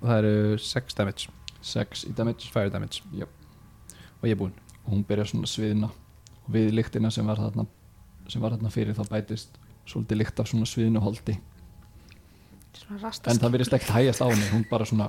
og 0.00 0.08
það 0.08 0.18
eru 0.22 0.58
6 0.64 0.96
damage. 0.96 1.28
6 1.60 2.06
í 2.08 2.14
damage. 2.16 2.48
Fire 2.52 2.72
damage. 2.72 3.02
Jöp. 3.12 3.28
og 4.20 4.28
ég 4.28 4.32
er 4.32 4.40
búinn. 4.40 4.56
Og 4.84 4.94
hún 4.94 5.04
byrjar 5.04 5.28
svona 5.28 5.48
að 5.48 5.52
sviðna. 5.54 5.90
Og 6.46 6.54
við 6.54 6.72
lyktina 6.72 7.10
sem 7.12 7.26
var 7.26 7.40
þarna 7.40 7.66
sem 8.30 8.42
var 8.42 8.54
þarna 8.54 8.70
fyrir 8.70 8.94
þá 8.94 9.08
bætist 9.10 9.56
svolítið 9.88 10.20
lykt 10.20 10.40
af 10.40 10.46
svona 10.46 10.68
sviðnu 10.68 11.00
holdi 11.02 11.34
Svona 12.78 13.00
en 13.00 13.02
rastast 13.02 13.40
það 13.42 13.54
virðist 13.56 13.74
ekkert 13.74 13.94
hægjast 13.96 14.22
á 14.22 14.26
henni. 14.30 14.48
Hún 14.52 14.66
bara 14.70 14.86
svona 14.86 15.08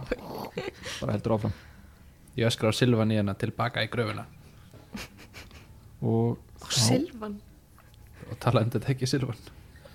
bara 1.01 1.13
heldur 1.13 1.35
áfram. 1.37 1.53
Ég 2.35 2.49
öskra 2.49 2.71
á 2.71 2.73
Silvan 2.73 3.11
í 3.13 3.19
hana 3.19 3.35
tilbaka 3.37 3.83
í 3.85 3.89
gröfuna 3.91 4.25
og 6.01 6.39
Silvan 6.73 7.37
og 8.31 8.39
tala 8.43 8.63
um 8.65 8.71
þetta 8.73 8.93
ekki 8.95 9.09
Silvan. 9.09 9.37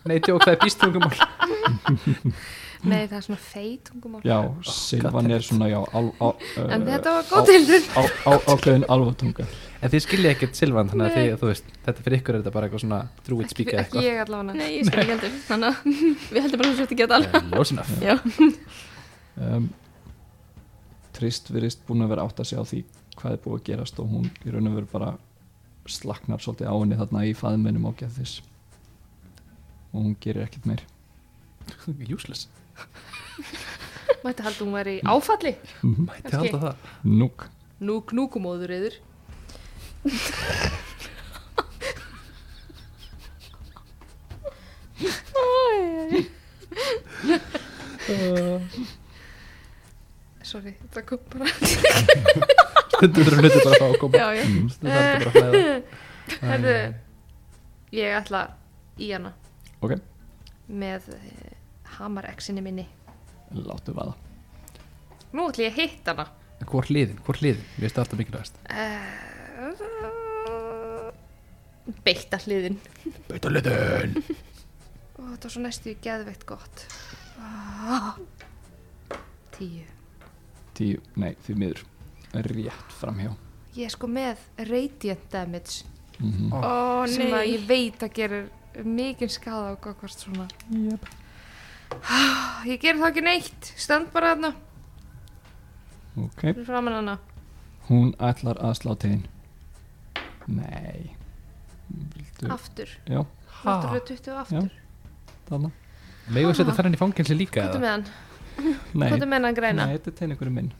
Nei, 0.06 0.20
tjók, 0.22 0.44
það 0.44 0.54
er 0.54 0.60
býstungumál 0.62 1.16
Nei, 2.86 3.06
það 3.08 3.14
er 3.16 3.24
svona 3.24 3.40
feitungumál 3.42 4.26
já, 4.26 4.36
Silvan 4.70 5.30
er 5.34 5.42
svona 5.42 5.68
já, 5.70 5.78
á, 5.82 5.98
á, 5.98 6.28
uh, 6.30 6.68
En 6.76 6.84
þetta 6.86 7.14
var 7.16 7.30
góð 7.30 7.88
á, 7.96 8.32
ákveðin 8.52 8.84
alvatunga 8.92 9.46
en 9.80 9.92
þið 9.92 10.04
skilja 10.04 10.34
ekkert 10.34 10.58
Silvan 10.58 10.92
þannig 10.92 11.08
að 11.08 11.16
þið, 11.16 11.32
þú 11.40 11.50
veist, 11.50 11.72
þetta 11.88 12.04
fyrir 12.06 12.20
ykkur 12.20 12.36
er 12.36 12.42
þetta 12.44 12.54
bara 12.54 12.68
eitthvað 12.68 12.84
svona 12.84 13.00
druid 13.26 13.52
speak 13.52 13.72
eða 13.72 13.84
Ekki 13.86 14.04
ég 14.06 14.20
allavega. 14.22 14.56
Nei, 14.60 14.68
ég 14.76 14.88
skil 14.88 15.02
ekki 15.02 15.14
heldur. 15.14 15.34
Þannig 15.48 15.68
að 15.68 15.76
við 16.36 16.46
heldum 16.46 16.62
bara 16.62 16.70
að 16.70 16.78
þú 16.78 16.86
eitthvað 16.86 17.50
Close 17.50 17.76
enough 17.76 17.92
Já. 18.04 18.14
um, 19.48 19.68
Trist 21.16 21.50
virðist 21.52 21.82
búin 21.88 22.04
að 22.06 22.14
vera 22.14 22.28
átt 22.28 22.42
að 22.44 22.50
segja 22.52 22.62
á 22.62 22.70
því 22.70 22.84
hvað 23.16 23.34
er 23.36 23.42
búið 23.42 23.58
að 23.58 23.66
gerast 23.70 24.02
og 24.02 24.12
hún 24.12 24.30
í 24.44 24.52
raun 24.52 24.70
og 24.70 24.78
veru 24.78 24.90
bara 24.92 25.14
slaknar 25.92 26.42
svolítið 26.42 26.70
á 26.70 26.74
henni 26.76 26.98
þarna 27.00 27.24
í 27.28 27.34
faðmennum 27.36 27.88
á 27.88 27.92
geðis 28.00 28.38
og 29.92 30.02
hún 30.02 30.16
gerir 30.20 30.44
ekkert 30.46 30.66
meir. 30.68 30.82
Useless. 32.16 32.46
Mætti 34.24 34.44
halda 34.46 34.64
hún 34.64 34.74
væri 34.76 34.96
áfalli. 35.06 35.54
Mætti 35.82 36.30
Kannski. 36.30 36.36
halda 36.36 36.62
það. 36.66 36.88
Núk 37.22 37.46
Nú 37.76 37.98
knúkumóður 38.08 38.72
yður 38.72 38.94
Sorry, 50.46 50.72
þetta 50.78 51.02
kom 51.08 51.18
bara 51.32 51.50
stundur 52.96 53.26
þurfum 53.28 53.42
hluti 53.44 53.60
bara 53.62 53.72
að 53.72 53.80
fá 53.80 53.86
að 53.86 53.98
koma 54.02 54.20
Já, 54.20 54.26
já. 54.36 54.44
mm. 54.50 54.68
stundur 54.74 54.96
þarf 54.96 55.06
þetta 55.06 55.30
bara 55.30 55.30
að 55.30 55.52
flæða 55.52 55.76
Herðu, 56.50 56.76
ég 57.94 58.16
ætla 58.18 58.40
í 58.98 59.08
hana. 59.12 59.30
Ok, 59.86 59.92
með 60.82 61.02
uh, 61.14 61.20
hamarexinni 61.98 62.62
minni. 62.64 62.86
Láttu 63.54 63.94
vaða. 63.94 64.14
Nú 65.36 65.44
ætla 65.52 65.68
ég 65.68 65.72
að 65.76 65.78
hitta 65.84 66.10
hana. 66.16 66.26
En 66.56 66.66
Hvor 66.72 66.84
hliðin, 66.88 67.18
hvor 67.26 67.36
hliðin, 67.38 67.62
finnst 67.76 67.94
það 67.98 68.02
alltaf 68.06 68.18
mikilvægast. 68.22 68.54
Uh, 68.66 69.12
beitta 72.06 72.36
hliðin. 72.42 72.78
Beita 73.28 73.52
liðin 73.52 74.16
Ó, 75.16 75.20
þetta 75.30 75.46
var 75.46 75.52
svo 75.54 75.62
næstu 75.62 75.92
í 75.92 75.96
geðveikt 76.04 76.44
gott. 76.48 76.76
Ah. 77.40 78.16
tíu. 79.56 79.84
Tíu, 80.76 80.98
nei, 81.16 81.32
því 81.46 81.52
miður 81.62 81.80
rétt 82.42 82.96
framhjá. 83.00 83.34
Ég 83.76 83.84
er 83.84 83.92
sko 83.92 84.08
með 84.08 84.40
radiant 84.70 85.30
damage 85.32 85.84
mm 86.18 86.52
Ó. 86.52 86.58
Ó, 86.60 87.06
sem 87.06 87.28
að 87.28 87.42
nei. 87.42 87.52
ég 87.52 87.66
veit 87.68 88.02
að 88.02 88.12
gerir 88.16 88.46
mikið 88.84 89.32
skada 89.32 89.72
á 89.72 89.74
gagvart 89.80 90.16
svona. 90.16 90.48
Yep. 90.70 91.08
ég 92.72 92.80
ger 92.80 92.96
þá 92.96 93.06
ekki 93.10 93.24
neitt. 93.24 93.72
Stand 93.76 94.12
bara 94.12 94.34
þarna. 94.34 94.52
Ok, 96.16 96.42
hún 97.90 98.14
ætlar 98.16 98.56
að 98.64 98.78
slá 98.80 98.94
tegin 98.96 99.26
nei. 100.46 101.12
Vildu, 101.86 102.48
aftur, 102.50 102.90
já, 103.06 103.20
aftur 103.62 103.92
fyrir 103.92 104.06
20 104.08 104.40
aftur? 104.40 104.70
Þarna. 105.46 105.70
Megum 106.26 106.50
við 106.50 106.58
setja 106.58 106.74
þennan 106.74 106.96
í 106.96 107.00
fangelsi 107.00 107.36
líka 107.36 107.62
hvað 107.62 107.68
er 107.68 107.76
eða? 107.76 107.82
með 107.84 107.92
hann, 107.92 108.74
nei, 108.98 109.08
hvað 109.10 109.22
er 109.22 109.30
með 109.30 109.46
hann 109.46 109.58
græna. 109.58 109.86
Nei, 109.86 109.98
þetta 109.98 110.10
er 110.12 110.16
tegningurinn 110.20 110.56
minn 110.56 110.72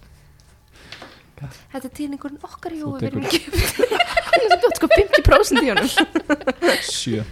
þetta 1.43 1.85
er 1.89 1.95
týningurinn 2.01 2.41
okkar 2.47 2.73
Þú 2.77 2.81
Jói, 2.81 2.97
við 3.01 3.09
erum 3.11 3.27
tekur- 3.29 3.61
ekki 3.61 3.87
Þú 4.57 4.69
ert 4.71 4.81
sko 4.81 4.89
50% 4.93 5.63
í 5.65 5.71
honum. 5.73 5.89
Sjö. 6.87 7.23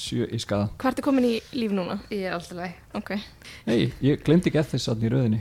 Sjö 0.00 0.26
í 0.30 0.38
skada 0.42 0.68
Hvað 0.80 0.92
ertu 0.94 1.04
komin 1.06 1.26
í 1.28 1.34
líf 1.56 1.72
núna? 1.74 1.98
ég 2.10 2.26
er 2.28 2.34
alltaf 2.36 2.56
leið 2.58 2.96
Ok. 3.00 3.12
Nei, 3.66 3.92
ég 4.04 4.22
glemdi 4.26 4.50
ekki 4.50 4.60
eftir 4.62 4.82
að 4.92 5.04
í 5.06 5.12
röðinni. 5.12 5.40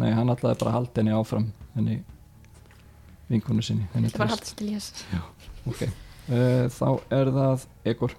Nei, 0.00 0.10
hann 0.12 0.32
ætlaði 0.32 0.60
bara 0.60 0.72
að 0.72 0.76
halda 0.80 1.00
henni 1.02 1.14
áfram 1.16 1.46
henni 1.76 1.96
vinkonu 3.30 3.64
sinni 3.64 3.86
henni 3.94 4.10
Þetta 4.10 4.22
var 4.24 4.32
haldið 4.34 4.54
til 4.58 4.68
ég 4.72 4.82
Ok, 5.66 5.80
uh, 5.86 6.66
þá 6.70 6.88
er 7.16 7.30
það 7.34 7.64
Egor. 7.92 8.12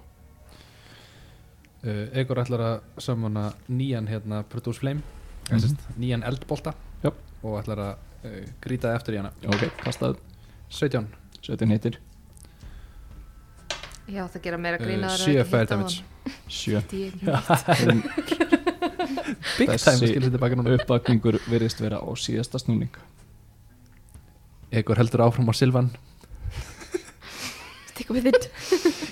Uh, 1.78 2.04
Egor 2.18 2.42
ætlar 2.42 2.64
að 2.66 3.00
samana 3.00 3.46
nýjan 3.70 4.10
hérna 4.10 4.42
Produce 4.50 4.82
Flame 4.82 5.02
mm 5.48 5.76
nýjan 5.96 6.22
eldbolta. 6.28 6.74
Og 7.42 7.58
ætlar 7.60 7.84
að 7.84 7.94
uh, 8.28 8.42
grýta 8.64 8.94
eftir 8.96 9.18
í 9.18 9.22
hana. 9.22 9.32
Ok, 9.46 9.68
kastaðu 9.84 10.18
17 10.68 11.06
17 11.46 11.72
hittir 11.72 11.98
já 14.08 14.24
það 14.24 14.42
gera 14.44 14.58
meira 14.60 14.78
uh, 14.80 14.84
grína 14.84 15.12
7 15.16 15.44
fire 15.48 15.68
damage. 15.68 16.02
7 16.48 16.82
damage 17.22 18.48
Big 19.58 19.70
time 19.80 20.74
Uppvakningur 20.78 21.38
virðist 21.48 21.80
vera 21.82 22.00
á 22.00 22.08
síðasta 22.16 22.60
snúning. 22.60 22.92
Egor 24.70 25.00
heldur 25.00 25.24
áfram 25.24 25.48
á 25.48 25.54
Silvan. 25.56 25.90
Stick 27.88 28.12
with 28.14 28.28
it 28.28 28.48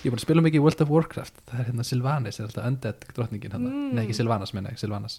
Ég 0.05 0.13
búin 0.13 0.21
að 0.21 0.27
spila 0.27 0.45
mikið 0.45 0.61
í 0.61 0.63
World 0.63 0.83
of 0.85 0.93
Warcraft. 0.93 1.41
Það 1.49 1.61
er 1.61 1.69
hérna 1.71 1.87
Sylvanis, 1.87 2.39
er 2.39 2.47
alltaf 2.47 2.69
undead 2.69 3.07
drottningin 3.17 3.57
hérna. 3.57 3.73
Mm. 3.73 3.89
Nei, 3.97 4.03
ekki 4.05 4.15
Sylvanas, 4.21 4.53
menna 4.55 4.71
ég, 4.71 4.79
Sylvanas 4.79 5.19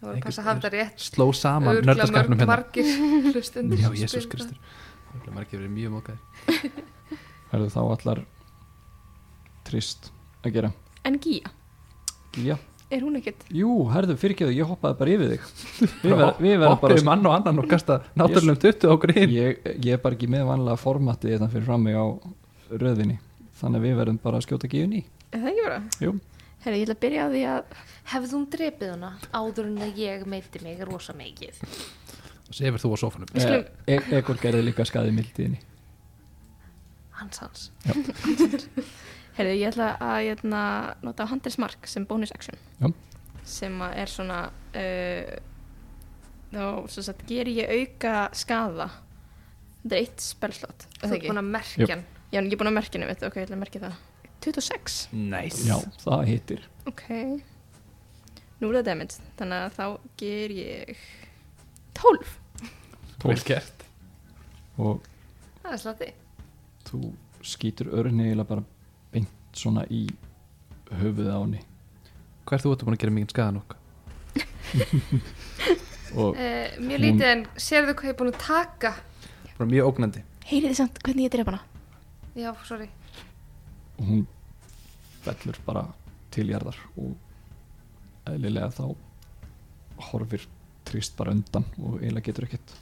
það 0.00 0.12
að 0.14 0.20
passa 0.24 0.42
að 0.42 0.46
hafa 0.48 0.60
þetta 0.60 0.70
rétt 0.76 1.04
Sló 1.08 1.26
saman 1.34 1.80
nördaskapnum 1.86 2.38
hérna. 2.38 2.48
margir 2.52 2.90
hlustendur. 3.34 3.82
Já, 3.82 3.88
Jésús. 4.04 4.28
Kristur. 4.30 4.58
Margir 5.34 5.58
verið 5.62 5.72
mjög 5.74 5.94
mókaðir 5.96 6.82
Verður 7.52 7.70
þá 7.76 7.80
allar 7.84 8.22
trist 9.68 10.10
að 10.44 10.54
gera. 10.54 10.70
En 11.08 11.18
Gía, 11.20 11.50
Já, 12.38 12.54
er 12.92 13.02
hún 13.04 13.16
ekkert? 13.18 13.42
jú, 13.52 13.68
herðu 13.92 14.14
fyrirgeðu, 14.20 14.54
ég 14.56 14.68
hoppaði 14.68 14.98
bara 15.00 15.12
yfir 15.16 15.32
þig. 15.34 15.46
Við, 16.04 16.14
ver, 16.14 16.32
við 16.40 16.54
verðum 16.62 16.80
bara 16.82 16.98
mann 17.08 17.26
og 17.28 17.34
annan 17.36 17.60
og 17.62 17.68
kasta 17.70 17.98
náttúrulegum 18.16 18.60
20 18.64 18.88
á 18.88 18.94
grín 19.02 19.32
ég, 19.34 19.58
ég 19.84 19.96
er 19.96 20.02
bara 20.04 20.16
ekki 20.16 20.28
með 20.30 20.46
vanlega 20.48 20.80
formatið 20.80 21.34
þetta 21.34 21.50
fyrir 21.52 21.66
fram 21.68 21.84
mig 21.88 21.98
á 21.98 22.06
röðinni. 22.72 23.18
Þannig 23.58 23.80
að 23.82 23.86
við 23.88 23.96
verðum 24.02 24.20
bara 24.22 24.38
að 24.40 24.46
skjóta 24.46 24.70
gíðun 24.70 24.96
í 25.00 25.04
Er 25.34 25.42
það 25.42 25.48
ekki 25.52 25.64
bara? 25.66 25.78
Jú. 26.04 26.12
Herri, 26.68 26.82
ég 26.82 26.84
ætla 26.84 26.96
að 26.98 27.02
byrja 27.06 27.24
á 27.24 27.28
því 27.32 27.42
að 27.48 27.76
hefði 28.12 28.34
hún 28.34 28.42
drepið 28.52 28.90
hana 28.92 29.10
áður 29.32 29.68
en 29.70 29.78
að 29.86 30.00
ég 30.02 30.24
meiti 30.28 30.60
mig 30.60 30.82
rosa 30.84 31.14
mikið? 31.16 31.62
Sefur 32.52 32.82
þú 32.82 32.90
á 32.92 32.96
sofanum 33.00 33.30
Við 33.32 33.44
skulum- 33.46 33.70
e 33.88 33.96
Egor 34.18 34.40
gerði 34.42 34.66
líka 34.66 34.84
skaði 34.88 35.14
mildiðinni 35.16 35.62
hans 37.18 37.40
hans. 37.42 37.62
Herri, 39.38 39.54
ég 39.58 39.70
ætla 39.72 39.88
að 40.02 40.18
hérna, 40.28 40.60
nota 41.02 41.26
Hunters 41.30 41.56
Mark 41.58 41.88
sem 41.90 42.04
bonus 42.06 42.30
action. 42.34 42.58
Já. 42.82 42.92
sem 43.48 43.80
að 43.80 43.94
er 44.02 44.10
svona 44.12 44.38
uh, 44.76 45.30
þá 46.52 46.64
sem 46.92 47.06
sagt 47.06 47.24
ger 47.30 47.48
ég 47.48 47.70
auka 47.78 48.28
skada 48.36 48.90
þetta 49.80 49.94
er 49.96 50.02
eitt 50.02 50.20
spellslott 50.20 50.84
er 50.84 51.00
þú 51.00 51.08
er 51.08 51.16
ekki? 51.16 51.30
búin 51.32 51.40
að 51.40 51.50
merkja 51.56 51.90
hann. 51.94 52.04
Ég 52.28 52.44
er 52.44 52.60
búin 52.60 52.68
að 52.68 52.76
merkja 52.76 52.98
henni, 52.98 53.08
veit, 53.08 53.24
ok, 53.24 53.38
ég 53.40 53.48
ætla 53.48 53.56
að 53.56 53.62
merkja 53.64 53.82
það 53.86 53.94
26 54.44 55.08
Nice. 55.12 55.64
Já, 55.68 55.76
það 56.04 56.24
hittir. 56.30 56.62
Ok. 56.86 57.04
Nú 58.58 58.68
er 58.70 58.78
það 58.80 58.86
damage 58.88 59.18
Þannig 59.38 59.64
að 59.64 59.76
þá 59.78 59.86
ger 60.20 60.54
ég 60.58 61.02
12 61.98 62.36
Vel 63.24 63.38
gert. 63.48 63.84
Og 64.78 65.00
það 65.64 65.72
er 65.74 65.80
slatti. 65.82 66.08
þú 66.88 67.00
skýtur 67.42 67.90
örni 67.98 68.28
eða 68.32 68.44
bara 68.46 68.62
beint 69.12 69.32
svona 69.58 69.82
í 69.90 70.04
höfuðið 70.90 71.32
á 71.34 71.38
henni. 71.42 71.60
Hvað 72.46 72.56
er 72.58 72.62
þú 72.64 72.72
ert 72.76 72.84
búin 72.86 72.96
að 72.96 73.02
gera 73.02 73.14
mikið 73.16 73.34
skaða 73.34 73.56
nokk? 73.58 73.74
og 76.14 76.36
uh, 76.36 76.68
mjög 76.78 76.98
Hún- 76.98 77.02
lítið 77.04 77.26
en 77.32 77.42
sérðu 77.60 77.94
hvað 77.98 78.08
ég 78.08 78.14
er 78.14 78.18
búin 78.22 78.32
að 78.32 78.40
taka? 78.46 78.92
Bara 79.58 79.70
mjög 79.70 79.90
ógnandi. 79.90 80.22
Heyrið 80.48 80.70
þið 80.72 80.78
samt 80.80 81.02
hvernig 81.04 81.26
ég 81.28 81.34
drepa 81.34 81.50
hana? 81.56 81.62
Já, 82.38 82.52
sorry 82.64 82.88
hún 83.98 84.26
fellur 85.24 85.58
bara 85.66 85.84
til 86.34 86.46
jarðar 86.52 86.76
og 86.96 87.14
eðlilega 88.28 88.70
þá 88.76 88.84
horfir 90.10 90.44
trist 90.88 91.16
bara 91.18 91.32
undan 91.34 91.64
og 91.82 91.98
eiginlega 91.98 92.28
getur 92.30 92.46
ekkert 92.48 92.74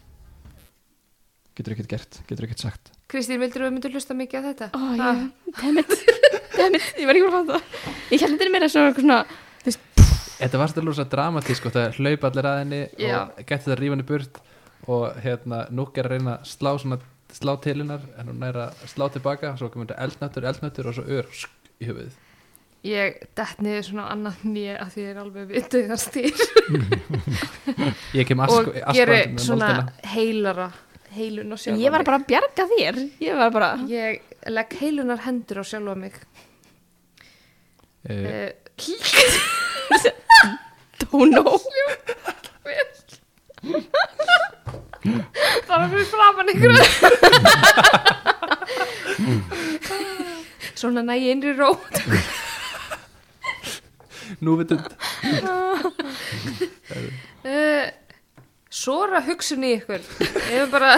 getur 1.57 1.73
ekkert 1.77 1.89
gert, 1.95 2.21
getur 2.29 2.47
ekkert 2.49 2.63
sagt 2.67 2.93
Kristín, 3.11 3.41
vildur 3.41 3.65
þú 3.65 3.71
myndir 3.73 3.95
hlusta 3.95 4.15
mikið 4.19 4.43
á 4.43 4.49
þetta? 4.51 4.69
Ó, 4.75 4.81
Ha? 5.01 5.11
ég, 5.15 5.27
dammit 5.63 5.93
Dammit, 6.59 6.87
ég 6.99 7.07
var 7.09 7.17
ekki 7.19 7.27
búin 7.27 7.37
að 7.37 7.51
fatta 7.51 7.59
það 7.59 8.13
Ég 8.13 8.23
held 8.25 8.37
þetta 8.41 8.53
meira 8.55 8.69
svona 8.73 9.21
Þetta 10.37 10.59
var 10.61 10.69
stærlega 10.69 10.97
svo 10.99 11.05
dramatísk 11.09 11.67
og 11.71 11.73
það 11.73 11.95
hlaupa 11.97 12.29
allir 12.29 12.47
að 12.51 12.59
henni 12.61 12.81
Já. 13.01 13.15
og 13.25 13.39
gæti 13.49 13.65
það 13.65 13.73
að 13.73 13.79
rífa 13.81 13.95
henni 13.97 14.07
burt 14.11 14.41
og 14.93 15.05
hérna 15.25 15.61
núk 15.73 15.97
er 15.99 16.09
að 16.11 16.13
reyna 16.13 16.35
að 16.37 16.51
slá 16.51 16.71
svona 16.83 16.99
slá 17.33 17.57
til 17.63 17.79
hennar 17.83 18.01
en 18.19 18.27
hún 18.31 18.43
er 18.47 18.55
að 18.67 18.71
slá 18.91 19.09
tilbaka 19.13 19.51
og 19.53 19.59
svo 19.61 19.69
kemur 19.73 19.87
þetta 19.91 20.03
eldnöttur, 20.07 20.45
eldnöttur 20.53 20.87
og 20.91 20.95
svo 20.99 21.05
ör 21.19 21.27
sk, 21.33 21.51
í 21.83 21.89
höfuðið. 21.91 22.15
Ég 22.87 23.17
dett 23.35 23.59
niður 23.65 23.83
svona 23.89 24.05
annað 24.15 24.35
nýja 24.47 24.75
að 24.85 24.91
því 24.95 25.01
ég 25.03 25.11
er 25.11 25.19
alveg 25.25 25.47
við 25.51 25.65
döðan 25.73 25.99
stýr 25.99 26.37
Ég 28.15 28.29
kem 28.29 28.39
og 28.45 28.47
ask, 28.47 28.69
geri 28.95 29.17
askvandi 29.17 29.33
með 29.33 29.43
svona 29.43 29.71
moldina. 29.73 30.13
heilara 30.13 30.69
heilun 31.17 31.51
á 31.51 31.57
sjálfa 31.59 31.81
Ég 31.83 31.91
var 31.91 31.99
mig. 32.05 32.07
bara 32.07 32.19
að 32.21 32.27
bjarga 32.31 32.65
þér. 32.77 33.01
Ég 33.25 33.41
var 33.41 33.51
bara 33.57 33.71
Ég 33.91 34.21
legg 34.55 34.77
heilunar 34.81 35.25
hendur 35.27 35.59
á 35.59 35.65
sjálfa 35.67 35.97
mig. 35.99 36.15
Uh, 38.07 38.13
uh, 38.15 38.51
Don't 41.07 41.31
know 41.35 41.59
bara 45.69 45.89
fyrir 45.93 46.09
framann 46.11 46.53
ykkur. 46.55 46.73
Svona 50.77 51.03
næ 51.07 51.15
ég 51.19 51.31
innri 51.37 51.53
ró. 51.57 51.71
Nú 54.43 54.57
vitund 54.59 54.83
uh, 57.47 57.87
Sora 58.77 59.21
hugsun 59.25 59.65
í 59.65 59.71
ykkur. 59.79 60.03
Er 60.53 60.67
bara 60.73 60.97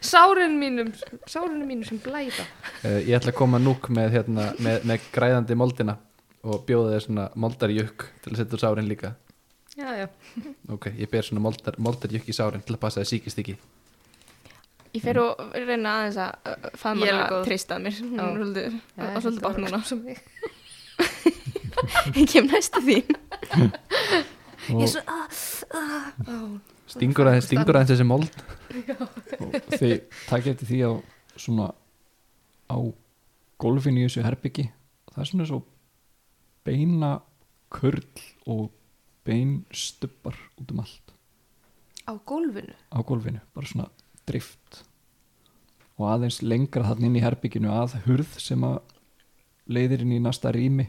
sárin 0.00 0.54
mínum 0.60 0.88
sárin 1.28 1.66
mínum 1.68 1.84
sem 1.84 1.98
blæða. 2.00 2.44
Uh, 2.84 3.00
Ég 3.04 3.18
ætla 3.18 3.34
að 3.34 3.40
koma 3.42 3.58
núk 3.60 3.90
með, 3.92 4.14
hérna, 4.16 4.44
með, 4.62 4.86
með 4.88 4.98
græðandi 5.12 5.54
moldina 5.58 5.98
og 6.46 6.62
bjóða 6.68 6.94
þér 6.94 7.02
svona 7.08 7.26
moldarjökk 7.34 8.06
til 8.24 8.32
að 8.32 8.38
setja 8.40 8.62
sárin 8.62 8.88
líka 8.88 9.12
Já, 9.78 9.88
já. 9.94 10.06
Ok, 10.74 10.88
ég 10.98 11.06
ber 11.12 11.22
svona 11.26 11.42
moldar, 11.44 11.76
moldarjökk 11.78 12.28
í 12.32 12.34
sárin 12.34 12.64
til 12.66 12.74
að 12.74 12.80
passa 12.82 13.00
það 13.02 13.10
síkist 13.12 13.38
ekki 13.44 13.54
Ég 14.96 15.02
fer 15.04 15.18
og 15.20 15.38
reyna 15.54 15.92
aðeins 16.00 16.16
að 16.18 16.30
hana 16.82 17.04
alveg 17.06 17.28
góð. 17.30 17.42
treysta 17.46 17.76
að 17.76 17.82
mér 17.84 17.98
Hún 18.00 18.18
er 18.18 18.38
svolítið- 18.40 18.78
og 18.98 19.22
svolítið 19.22 19.42
bátt 19.44 19.58
núna. 19.62 19.80
Sem 19.84 20.00
ég. 20.08 20.18
Kem 22.32 22.46
næstu 22.50 22.80
því. 22.82 22.96
Ég 24.68 24.82
er 24.82 24.90
svo 24.90 25.00
ah, 25.06 25.28
ah, 25.78 26.08
ah. 26.26 26.48
Stingur 26.88 27.28
aðeins, 27.30 27.46
stingur 27.48 27.76
aðeins 27.78 27.92
þessi 27.92 28.06
mold. 28.08 28.34
Og 29.38 29.54
þið 29.78 29.94
takk 30.28 30.48
eftir 30.50 30.66
því 30.72 30.78
á 30.88 30.92
svona 31.38 31.68
á 32.68 32.76
golfinu 33.60 34.02
í 34.02 34.08
þessu 34.08 34.24
herbyggi. 34.26 34.66
Það 35.12 35.22
er 35.22 35.30
svona 35.30 35.46
svo 35.48 35.60
beina 36.66 37.12
kurl 37.72 38.02
og 38.48 38.70
bein 39.28 39.54
stubbar 39.76 40.36
út 40.58 40.72
um 40.74 40.82
allt. 40.84 41.14
Á 42.08 42.12
gólfinu? 42.24 42.74
Á 42.88 42.98
golfinu, 43.04 43.40
bara 43.52 43.68
svona 43.68 43.90
drift 44.28 44.84
og 45.98 46.06
aðeins 46.12 46.40
lengra 46.44 46.86
þannig 46.86 47.10
inn 47.10 47.18
í 47.18 47.24
herbygginu 47.24 47.72
að 47.74 47.98
hurð 48.06 48.38
sem 48.40 48.64
að 48.64 48.78
leiðir 49.68 50.04
inn 50.04 50.14
í 50.16 50.22
næsta 50.22 50.52
rými 50.54 50.86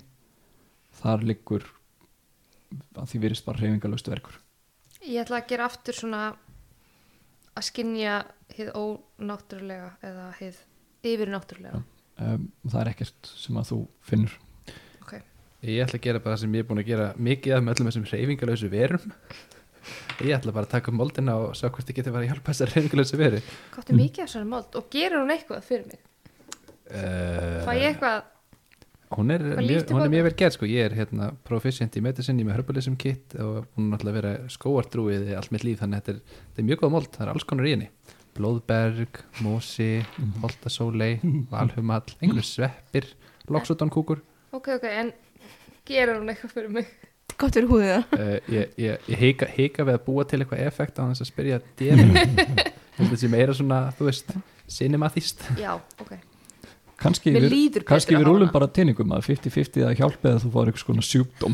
þar 1.01 1.25
liggur 1.27 1.65
að 2.95 3.09
því 3.11 3.21
virðist 3.23 3.47
bara 3.47 3.59
hreyfingalöstu 3.63 4.13
verkur. 4.13 4.37
Ég 5.01 5.23
ætla 5.23 5.39
að 5.41 5.49
gera 5.49 5.67
aftur 5.69 5.97
svona 5.97 6.23
að 7.57 7.65
skinja 7.65 8.19
hið 8.53 8.69
ónáttúrulega 8.77 9.95
eða 10.05 10.27
hið 10.39 10.59
yfirnáttúrulega. 11.09 11.81
um, 12.19 12.45
það 12.67 12.81
er 12.81 12.91
ekkert 12.93 13.31
sem 13.33 13.57
að 13.59 13.71
þú 13.71 13.79
finnur 14.05 14.37
Ég 15.59 15.83
ætla 15.83 15.99
að 15.99 16.05
gera 16.05 16.19
bara 16.23 16.35
það 16.37 16.41
sem 16.45 16.53
ég 16.55 16.63
er 16.63 16.67
búin 16.69 16.79
að 16.79 16.89
gera 16.89 17.07
mikið 17.19 17.55
af 17.57 17.63
með 17.65 17.73
öllum 17.75 17.89
þessum 17.89 18.05
reyfingalösu 18.13 18.69
verum. 18.71 19.13
Ég 20.23 20.35
ætla 20.35 20.53
bara 20.55 20.67
að 20.67 20.73
taka 20.75 20.91
moldina 20.93 21.35
og 21.39 21.55
sjá 21.57 21.69
hvort 21.71 21.89
ég 21.89 21.97
geti 21.97 22.11
bara 22.13 22.25
að 22.25 22.33
hjálpa 22.33 22.51
þessar 22.51 22.73
reyfingalösu 22.75 23.17
veru 23.19 23.39
Gáttu 23.73 23.95
mikið 23.95 24.25
af 24.25 24.31
svona 24.33 24.49
mold. 24.51 24.75
Og 24.75 24.89
gerir 24.93 25.15
hún 25.17 25.31
eitthvað 25.33 25.63
fyrir 25.65 25.85
mig? 25.87 26.01
uh, 26.91 27.63
Fæ 27.65 27.71
ég 27.79 27.87
eitthvað? 27.93 28.19
Hún 29.09 29.33
er, 29.33 29.41
mjög, 29.57 29.89
hún 29.89 30.03
er 30.03 30.11
mjög 30.13 30.25
vel 30.27 30.33
gerð 30.37 30.53
sko, 30.53 30.67
ég 30.69 30.85
er 30.85 30.93
hérna 30.99 31.31
proficient 31.47 31.95
í 31.97 32.01
medicine, 32.05 32.37
ég 32.43 32.45
með 32.45 32.59
herbalism 32.59 32.93
kit 33.01 33.33
og 33.41 33.63
hún 33.73 33.87
er 33.87 33.95
náttúrulega 33.95 34.19
verið 34.19 34.51
skóardrúið 34.53 35.31
allt 35.39 35.55
mitt 35.55 35.65
líf, 35.65 35.79
þannig 35.81 35.97
að 35.97 36.03
þetta 36.03 36.13
er, 36.13 36.19
þetta 36.43 36.61
er 36.61 36.67
mjög 36.67 36.81
góð 36.83 36.93
mold. 36.93 37.09
Það 37.15 37.23
er 37.25 37.31
alls 37.33 37.47
konar 37.49 37.69
í 37.69 37.73
henni, 37.73 37.87
blóðberg 38.37 39.21
mosi, 39.47 39.89
holtasólei 40.43 41.09
valhumall, 41.49 42.05
einhverju 42.19 42.45
sveppir 42.51 43.09
loksutón-kúkur 43.49 44.21
Ok, 44.53 44.69
ok, 44.77 44.85
en 45.01 45.09
gerir 45.89 46.15
hún 46.19 46.31
eitthvað 46.31 46.55
fyrir 46.55 46.73
mig? 46.79 46.89
Gott 47.39 47.55
fyrir 47.55 47.69
húðið 47.69 47.91
það. 47.93 48.03
uh, 48.19 48.37
ég, 48.53 48.73
ég, 48.83 49.05
ég 49.13 49.21
heika, 49.23 49.47
heika 49.55 49.85
við 49.87 49.95
að 49.95 50.05
búa 50.07 50.25
til 50.27 50.41
eitthvað 50.43 50.63
effekt 50.65 50.99
á 50.99 51.03
þess 51.09 51.23
að 51.23 51.29
spyrja 51.31 51.59
þetta 52.99 53.19
sem 53.21 53.31
meira 53.31 53.55
svona, 53.55 53.79
þú 53.95 54.09
veist 54.09 54.33
cinemathist 54.69 55.45
Já, 55.59 55.71
ok. 56.03 56.11
kannski 56.99 57.31
við, 57.33 57.47
við 57.79 58.25
rúlum 58.27 58.51
bara 58.53 58.67
tinningum 58.75 59.13
að 59.15 59.29
50-50 59.31 59.87
að 59.87 59.97
hjálpa 60.01 60.33
eða 60.33 60.43
þú 60.43 60.51
fáir 60.55 60.71
eitthvað 60.71 60.85
svona 60.85 61.05
sjúkdóm 61.09 61.53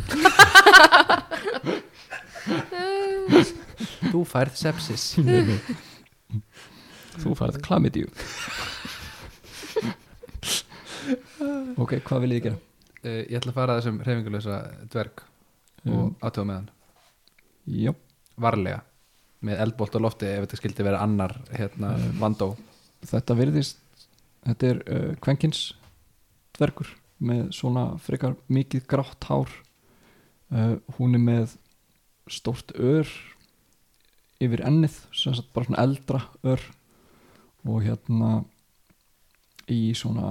þú 4.11 4.23
færð 4.29 4.57
sepsis 4.59 5.03
þú 7.21 7.35
færð 7.37 7.61
klamidíu 7.65 8.09
ok, 11.77 11.99
hvað 12.01 12.25
viljið 12.25 12.39
þið 12.39 12.45
gera? 12.49 12.57
Uh, 13.05 13.21
ég 13.23 13.37
ætla 13.39 13.53
að 13.53 13.59
fara 13.59 13.75
að 13.75 13.81
þessum 13.81 14.01
reyfingalösa 14.05 14.59
dverg 14.91 15.23
og 15.25 15.31
Um, 15.85 16.13
átöfa 16.17 16.45
með 16.49 16.55
hann. 16.57 16.69
Já, 17.69 17.91
varlega 18.41 18.79
með 19.45 19.59
eldbolt 19.61 19.97
á 19.97 19.99
lofti 20.01 20.29
ef 20.29 20.45
þetta 20.45 20.57
skildi 20.57 20.85
vera 20.87 21.01
annar 21.05 21.35
hérna, 21.53 21.91
vandó. 22.17 22.55
þetta 23.05 23.35
virðist 23.37 23.81
þetta 24.45 24.69
er 24.71 24.81
uh, 24.85 25.11
kvenkins 25.21 25.75
dvergur 26.57 26.89
með 27.25 27.51
svona 27.55 27.85
frekar 28.01 28.35
mikið 28.51 28.87
grátt 28.89 29.29
hár. 29.29 29.51
Uh, 30.53 30.77
hún 30.97 31.17
er 31.17 31.23
með 31.23 31.55
stórt 32.29 32.73
ör 32.77 33.09
yfir 34.41 34.65
ennið 34.65 34.97
sem 35.15 35.35
sagt 35.37 35.53
bara 35.53 35.69
svona 35.69 35.85
eldra 35.85 36.21
ör. 36.45 36.61
Og 37.65 37.81
hérna 37.85 38.43
í 39.71 39.93
svona 39.97 40.27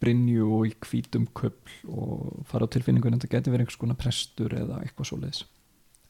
brinju 0.00 0.46
og 0.56 0.68
í 0.70 0.76
hvítum 0.86 1.26
köpl 1.36 1.74
og 1.92 2.46
fara 2.48 2.68
á 2.68 2.72
tilfinningun 2.72 3.12
en 3.12 3.20
þetta 3.20 3.36
geti 3.36 3.52
verið 3.52 3.66
einhvers 3.66 3.80
konar 3.80 4.00
prestur 4.00 4.54
eða 4.56 4.80
eitthvað 4.84 5.10
svoleiðis 5.10 5.44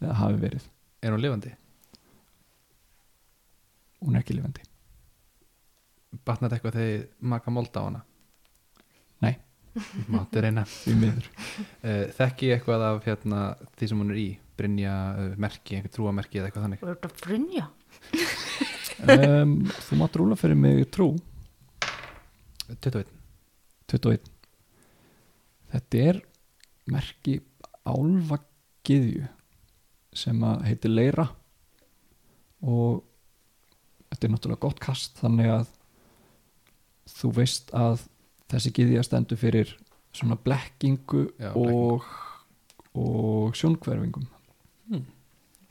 eða 0.02 0.18
hafi 0.18 0.38
verið, 0.42 0.68
er 1.02 1.14
hún 1.14 1.22
lifandi? 1.22 1.56
hún 4.02 4.16
er 4.16 4.22
ekki 4.22 4.36
lifandi 4.36 4.66
batnar 6.26 6.50
þetta 6.50 6.58
eitthvað 6.58 6.76
þegar 6.76 6.90
þið 6.92 7.28
maka 7.32 7.54
molda 7.54 7.82
á 7.82 7.86
hana? 7.86 8.02
Nei. 9.22 9.34
Máttu 10.12 10.42
reyna 10.44 10.64
því 10.82 10.96
miður 11.00 11.28
uh, 11.32 12.06
Þekki 12.18 12.50
ég 12.50 12.58
eitthvað 12.58 12.86
af 12.90 13.04
hérna, 13.06 13.44
því 13.78 13.90
sem 13.90 14.02
hún 14.02 14.14
er 14.14 14.22
í 14.22 14.28
Brynja, 14.58 14.96
uh, 15.16 15.36
merki, 15.40 15.78
einhver 15.78 15.94
trúamerki 15.94 16.40
eða 16.40 16.50
eitthvað 16.50 16.66
þannig 16.68 17.22
frunja? 17.22 17.68
um, 19.08 19.54
þú 19.88 20.00
mátt 20.02 20.18
rúla 20.20 20.38
fyrir 20.38 20.60
mig 20.60 20.84
trú 20.92 21.14
21 22.68 23.08
21 23.92 24.32
þetta 25.72 26.02
er 26.10 26.20
merki 26.92 27.38
álfagiðju 27.86 29.28
sem 30.12 30.42
að 30.44 30.66
heitir 30.68 30.92
leira 30.92 31.26
og 32.62 33.02
þetta 34.10 34.26
er 34.26 34.34
náttúrulega 34.34 34.64
gott 34.66 34.82
kast 34.82 35.22
þannig 35.22 35.50
að 35.52 35.70
þú 37.12 37.32
veist 37.38 37.72
að 37.74 38.04
þessi 38.52 38.74
giðja 38.76 39.06
stendur 39.06 39.40
fyrir 39.40 39.72
svona 40.12 40.36
blekkingu 40.36 41.24
Já, 41.40 41.50
og, 41.56 42.04
og 42.92 43.56
sjónkverfingum 43.58 44.28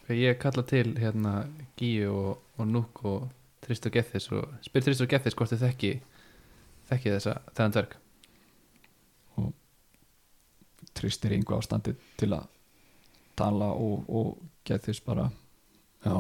Þegar 0.02 0.18
ég 0.18 0.40
kalla 0.42 0.64
til 0.68 0.88
hérna 0.98 1.34
Gíu 1.80 2.10
og, 2.12 2.42
og 2.58 2.68
Núk 2.68 3.04
og 3.08 3.30
Tristur 3.64 3.94
Gethis 3.94 4.26
og 4.34 4.50
spyr 4.66 4.84
Tristur 4.84 5.08
Gethis 5.08 5.38
hvort 5.38 5.54
þið 5.54 5.68
þekki 5.68 5.92
þekki 6.92 7.14
þessa, 7.16 7.34
þennan 7.56 7.76
dverg 7.78 7.98
tristir 10.98 11.32
yngu 11.38 11.56
ástandi 11.56 11.94
til 12.20 12.34
að 12.36 12.48
tala 13.40 13.70
og, 13.80 14.04
og 14.12 14.42
gett 14.68 14.84
þess 14.90 15.00
bara 15.06 15.30
já, 16.04 16.16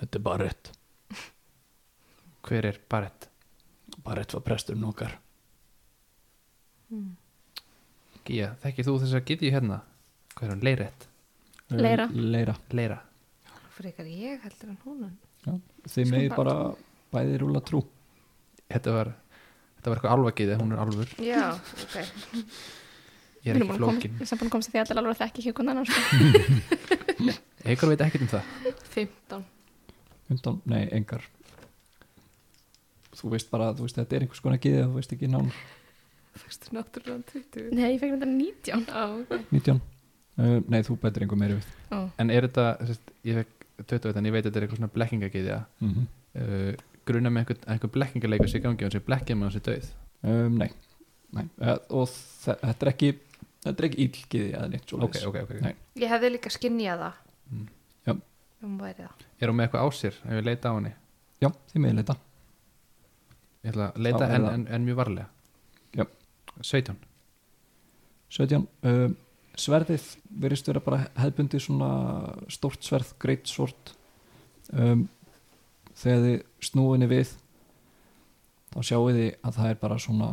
þetta 0.00 0.18
er 0.18 0.24
bara 0.26 0.46
rétt 0.48 0.72
Hver 2.40 2.66
er 2.70 2.78
Barrett? 2.90 3.28
bara 4.02 4.22
rétt 4.22 4.32
var 4.34 4.42
presturinn 4.46 4.86
okkar 4.88 5.14
Gíja, 8.26 8.50
þekkir 8.64 8.86
þú 8.88 8.96
þessa 9.04 9.20
Gíu 9.26 9.50
hérna? 9.54 9.80
Hvað 10.34 10.46
er 10.48 10.52
hún? 10.54 10.64
Leirett? 10.66 11.06
Leira. 11.70 12.06
Leira. 12.10 12.54
Leira? 12.74 12.98
Frekar 13.76 14.08
ég 14.10 14.42
heldur 14.44 14.72
en 14.72 14.78
hún. 14.84 15.04
þið 15.86 15.90
Sko 15.94 16.10
megið 16.10 16.34
bara- 16.34 16.54
bara 16.54 16.74
bæði 17.14 17.38
rúla 17.44 17.62
trú 17.64 17.80
Þetta 18.70 18.92
var 18.96 19.12
Þetta 19.80 19.88
var 19.88 19.96
eitthvað 19.96 20.14
alvagíði, 20.18 20.56
hún 20.60 20.72
er 20.74 20.80
alvur 20.82 21.12
Já, 21.24 21.44
ok. 21.56 21.94
Ég 23.40 23.54
er 23.54 23.62
ekki 23.62 23.76
flókin 23.78 24.18
Ég 24.18 24.20
er 24.20 24.28
samt 24.28 24.42
búin 24.42 24.50
að 24.50 24.52
komast 24.52 24.68
að 24.68 24.74
því 24.74 24.80
allir 24.82 24.98
alveg 25.00 25.14
að 25.14 25.22
þekki 25.22 25.52
annar 25.62 25.88
sko. 25.88 26.00
Eitthvað 27.70 27.92
veit 27.94 28.02
ekkert 28.04 28.26
um 28.26 28.30
það 28.34 28.50
15. 28.92 29.46
undan, 30.34 30.58
nei, 30.68 30.82
engar 30.98 31.24
þú 33.16 33.32
veist 33.32 33.48
bara, 33.52 33.70
þú 33.76 33.86
veist 33.86 34.02
þetta 34.02 34.18
er 34.18 34.26
einhvers 34.26 34.44
konar 34.44 34.60
giðið 34.66 34.84
þú 34.84 34.98
veist 34.98 35.16
ekki 35.16 35.32
nán 35.32 35.48
Fyrstu 36.40 36.76
náttúrulega 36.76 37.24
20. 37.32 37.72
Nei, 37.74 37.86
ég 37.94 37.98
fekk 38.02 38.18
þetta 38.18 38.28
19 38.34 38.84
Já, 38.84 39.02
ok. 39.16 39.48
19 39.56 39.80
uh, 39.80 40.60
nei, 40.68 40.80
þú 40.86 41.00
bætir 41.00 41.24
einhver 41.24 41.40
meiri 41.40 41.56
við 41.56 41.72
Ó. 41.96 42.04
En 42.20 42.36
er 42.36 42.50
þetta, 42.50 42.68
sérst, 42.90 43.16
ég 43.24 43.40
fekk 43.40 43.66
20 43.96 44.20
en 44.20 44.28
ég 44.28 44.36
veit 44.36 44.44
að 44.44 44.50
þetta 44.50 44.60
er 44.60 44.68
eitthvað 44.68 44.82
svona 44.82 44.94
blekkingagíðja 44.98 45.58
mm 45.80 45.94
-hmm. 45.96 46.08
uh, 46.44 46.89
Gruna 47.10 47.32
með 47.34 47.42
einhvern, 47.44 47.66
einhvern 47.74 47.92
blekkingaleikur 47.96 48.50
sér 48.52 48.62
gangi 48.64 48.86
og 48.88 48.94
sér 48.94 49.04
blekkið 49.08 49.38
með 49.40 49.50
þessi 49.50 49.64
döið 49.68 49.90
um, 50.30 50.56
nei, 50.62 50.70
nei. 51.36 51.44
Uh, 51.60 51.76
og 52.00 52.08
þe- 52.14 52.56
þetta 52.62 52.86
er 52.86 52.92
ekki 52.94 53.10
þetta 53.66 53.76
er 53.84 53.88
ekki 53.90 54.06
ílgiði 54.06 54.48
eða 54.54 54.70
neitt 54.72 54.88
svo 54.88 55.02
Ok, 55.06 55.20
ok, 55.30 55.38
ok 55.44 55.52
Nei. 55.66 55.74
Ég 56.00 56.08
hefði 56.14 56.30
líka 56.36 56.50
skinnjað 56.54 57.02
það. 57.04 57.20
Mm. 57.50 57.68
Já. 58.08 58.14
Um. 58.64 58.80
Er 59.40 59.48
hún 59.50 59.56
með 59.58 59.66
eitthvað 59.68 59.84
á 59.84 59.88
sér 60.00 60.16
ef 60.24 60.34
ég 60.38 60.46
leita 60.48 60.72
á 60.72 60.76
henni? 60.78 60.92
já, 61.40 61.48
þið 61.72 61.80
megið 61.86 62.00
leita 62.02 62.16
Ég 63.60 63.70
ætla 63.74 63.86
að 63.90 64.02
leita 64.06 64.24
er 64.26 64.34
en, 64.38 64.44
en, 64.54 64.66
en 64.72 64.84
mjög 64.88 64.98
varlega 65.02 65.28
Já. 65.96 66.04
17 66.64 66.96
17 68.30 68.66
um, 68.86 69.16
sverðið 69.60 70.04
verist 70.44 70.68
vera 70.70 70.80
bara 70.84 71.00
hefðbundi 71.18 71.58
svona 71.60 71.88
stórt 72.52 72.84
sverð, 72.86 73.10
greitt 73.20 73.50
svort 73.50 73.94
um, 74.72 75.06
þegar 76.00 76.24
þið 76.26 76.38
snúinni 76.70 77.08
við 77.10 77.34
þá 78.70 78.78
sjáu 78.86 79.10
þið 79.10 79.26
að 79.46 79.58
það 79.58 79.70
er 79.70 79.80
bara 79.80 79.98
svona 80.00 80.30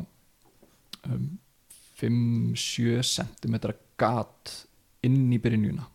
um, 1.08 1.28
5-7 1.98 3.02
cm 3.10 3.58
gat 3.98 4.54
inn 5.08 5.32
í 5.34 5.40
byrjunjuna 5.42 5.88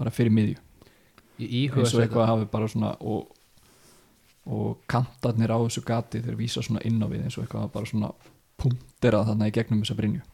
bara 0.00 0.12
fyrir 0.14 0.32
miðju. 0.32 0.56
Eins 1.40 1.92
og 1.92 1.98
að 1.98 2.06
eitthvað 2.06 2.28
hafi 2.30 2.48
bara 2.52 2.68
svona 2.72 2.94
og, 3.04 3.34
og 4.48 4.80
kantarnir 4.88 5.52
á 5.52 5.60
þessu 5.60 5.84
gati 5.84 6.22
þeir 6.24 6.38
vísa 6.40 6.64
svona 6.64 6.82
inn 6.88 7.00
á 7.04 7.08
við 7.08 7.26
eins 7.26 7.36
og 7.36 7.44
eitthvað 7.44 7.66
hafi 7.66 7.74
bara 7.76 7.90
svona 7.90 8.12
punkterað 8.60 9.28
þarna 9.30 9.48
í 9.48 9.54
gegnum 9.56 9.84
þessa 9.84 9.96
brinju 10.00 10.24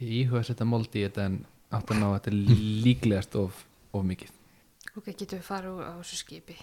Ég 0.00 0.12
íhuga 0.22 0.40
að 0.40 0.46
setja 0.48 0.64
mold 0.64 0.94
í 0.96 1.02
þetta 1.04 1.24
en 1.28 1.40
átt 1.76 1.90
að 1.92 1.98
ná 2.00 2.06
að 2.08 2.14
þetta 2.14 2.30
er 2.30 2.60
líklegast 2.86 3.34
of, 3.36 3.64
of 3.92 4.04
mikið. 4.08 4.30
Ok, 4.96 5.10
getum 5.12 5.36
við 5.36 5.42
farið 5.44 5.82
á 5.84 5.92
þessu 6.00 6.20
skipi. 6.22 6.56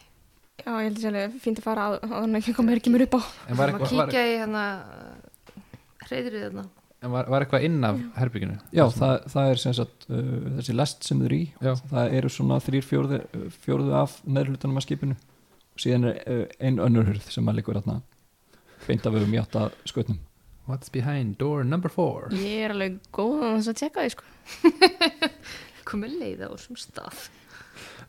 Já, 0.58 0.72
ég 0.82 0.88
held 0.88 0.98
að 0.98 1.04
sér 1.06 1.36
fínt 1.44 1.60
að 1.62 1.68
fara 1.68 1.84
á 1.86 1.90
á 2.02 2.08
þannig 2.24 2.34
að 2.34 2.42
ekki 2.42 2.54
koma 2.58 2.74
ekki 2.74 2.92
mér 2.94 3.06
upp 3.06 3.16
á 3.20 3.22
En 3.48 3.60
var 3.60 3.72
var, 3.78 3.84
kíkja 3.92 4.24
í 4.26 4.34
hérna 4.42 4.64
hreyðrið 6.08 6.46
hérna. 6.48 6.64
en 7.06 7.14
var, 7.14 7.30
var 7.30 7.46
eitthvað 7.46 7.66
inn 7.68 7.78
af 7.86 8.00
herbygginu? 8.18 8.56
Já, 8.74 8.84
það, 8.96 9.16
það 9.34 9.52
er 9.52 9.62
sem 9.62 9.76
sagt 9.78 10.08
uh, 10.10 10.24
þessi 10.58 10.76
lest 10.80 11.06
sem 11.06 11.22
þau 11.22 11.28
eru 11.30 11.38
í 11.38 11.46
Já. 11.62 11.74
það 11.94 12.16
eru 12.20 12.32
svona 12.34 12.58
þrýr 12.66 12.88
fjórðu, 12.90 13.20
fjórðu 13.68 13.94
af 14.02 14.18
neðrlutanum 14.26 14.82
af 14.82 14.88
skipinu 14.88 15.20
síðan 15.78 16.10
er 16.10 16.20
uh, 16.26 16.44
ein 16.58 16.82
önnur 16.82 17.06
hurð 17.12 17.30
sem 17.30 17.48
að 17.54 17.60
liggur 17.60 17.78
hérna 17.78 18.00
beint 18.88 19.06
af 19.06 19.14
við 19.14 19.28
um 19.28 19.38
játta 19.38 19.68
skutnum 19.86 20.24
What's 20.68 20.90
behind 20.92 21.38
door 21.40 21.64
number 21.64 21.88
four? 21.88 22.28
Ég 22.36 22.66
er 22.66 22.74
alveg 22.74 22.98
góð 23.16 23.46
að 23.46 23.54
þess 23.62 23.70
að 23.72 23.78
tjekka 23.80 24.04
því 24.04 24.10
sko. 24.18 24.26
komið 25.88 26.18
leið 26.20 26.42
á 26.44 26.50
þessum 26.52 26.80
stað 26.82 27.22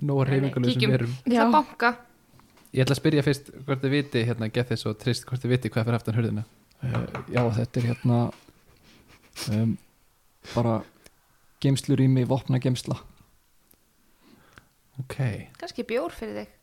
nei, 0.00 0.14
reyfingulegum 0.26 0.64
sem 0.72 0.80
kíkjum. 0.80 0.90
við 0.90 0.98
erum 0.98 1.12
Það 1.28 1.42
er 1.44 1.52
banka 1.54 1.90
Ég 2.74 2.84
ætla 2.84 2.94
að 2.94 3.00
spyrja 3.00 3.24
fyrst 3.24 3.50
hvort 3.64 3.82
þið 3.84 3.94
viti 3.94 4.24
hérna 4.28 4.50
get 4.52 4.68
þess 4.72 4.88
og 4.90 4.98
trist 5.00 5.24
hvort 5.28 5.40
þið 5.40 5.54
viti 5.54 5.70
hvað 5.72 5.88
fyrir 5.88 5.98
aftan 5.98 6.18
hurðina. 6.18 6.44
Uh, 6.78 7.04
já 7.32 7.42
þetta 7.56 7.80
er 7.80 7.86
hérna 7.88 8.18
um, 9.56 9.72
bara 10.52 10.74
geimslurými, 11.64 12.22
vopna 12.28 12.60
geimsla 12.62 13.00
Ok, 14.98 15.18
kannski 15.58 15.84
bjór 15.86 16.14
fyrir 16.14 16.40
þig. 16.40 16.54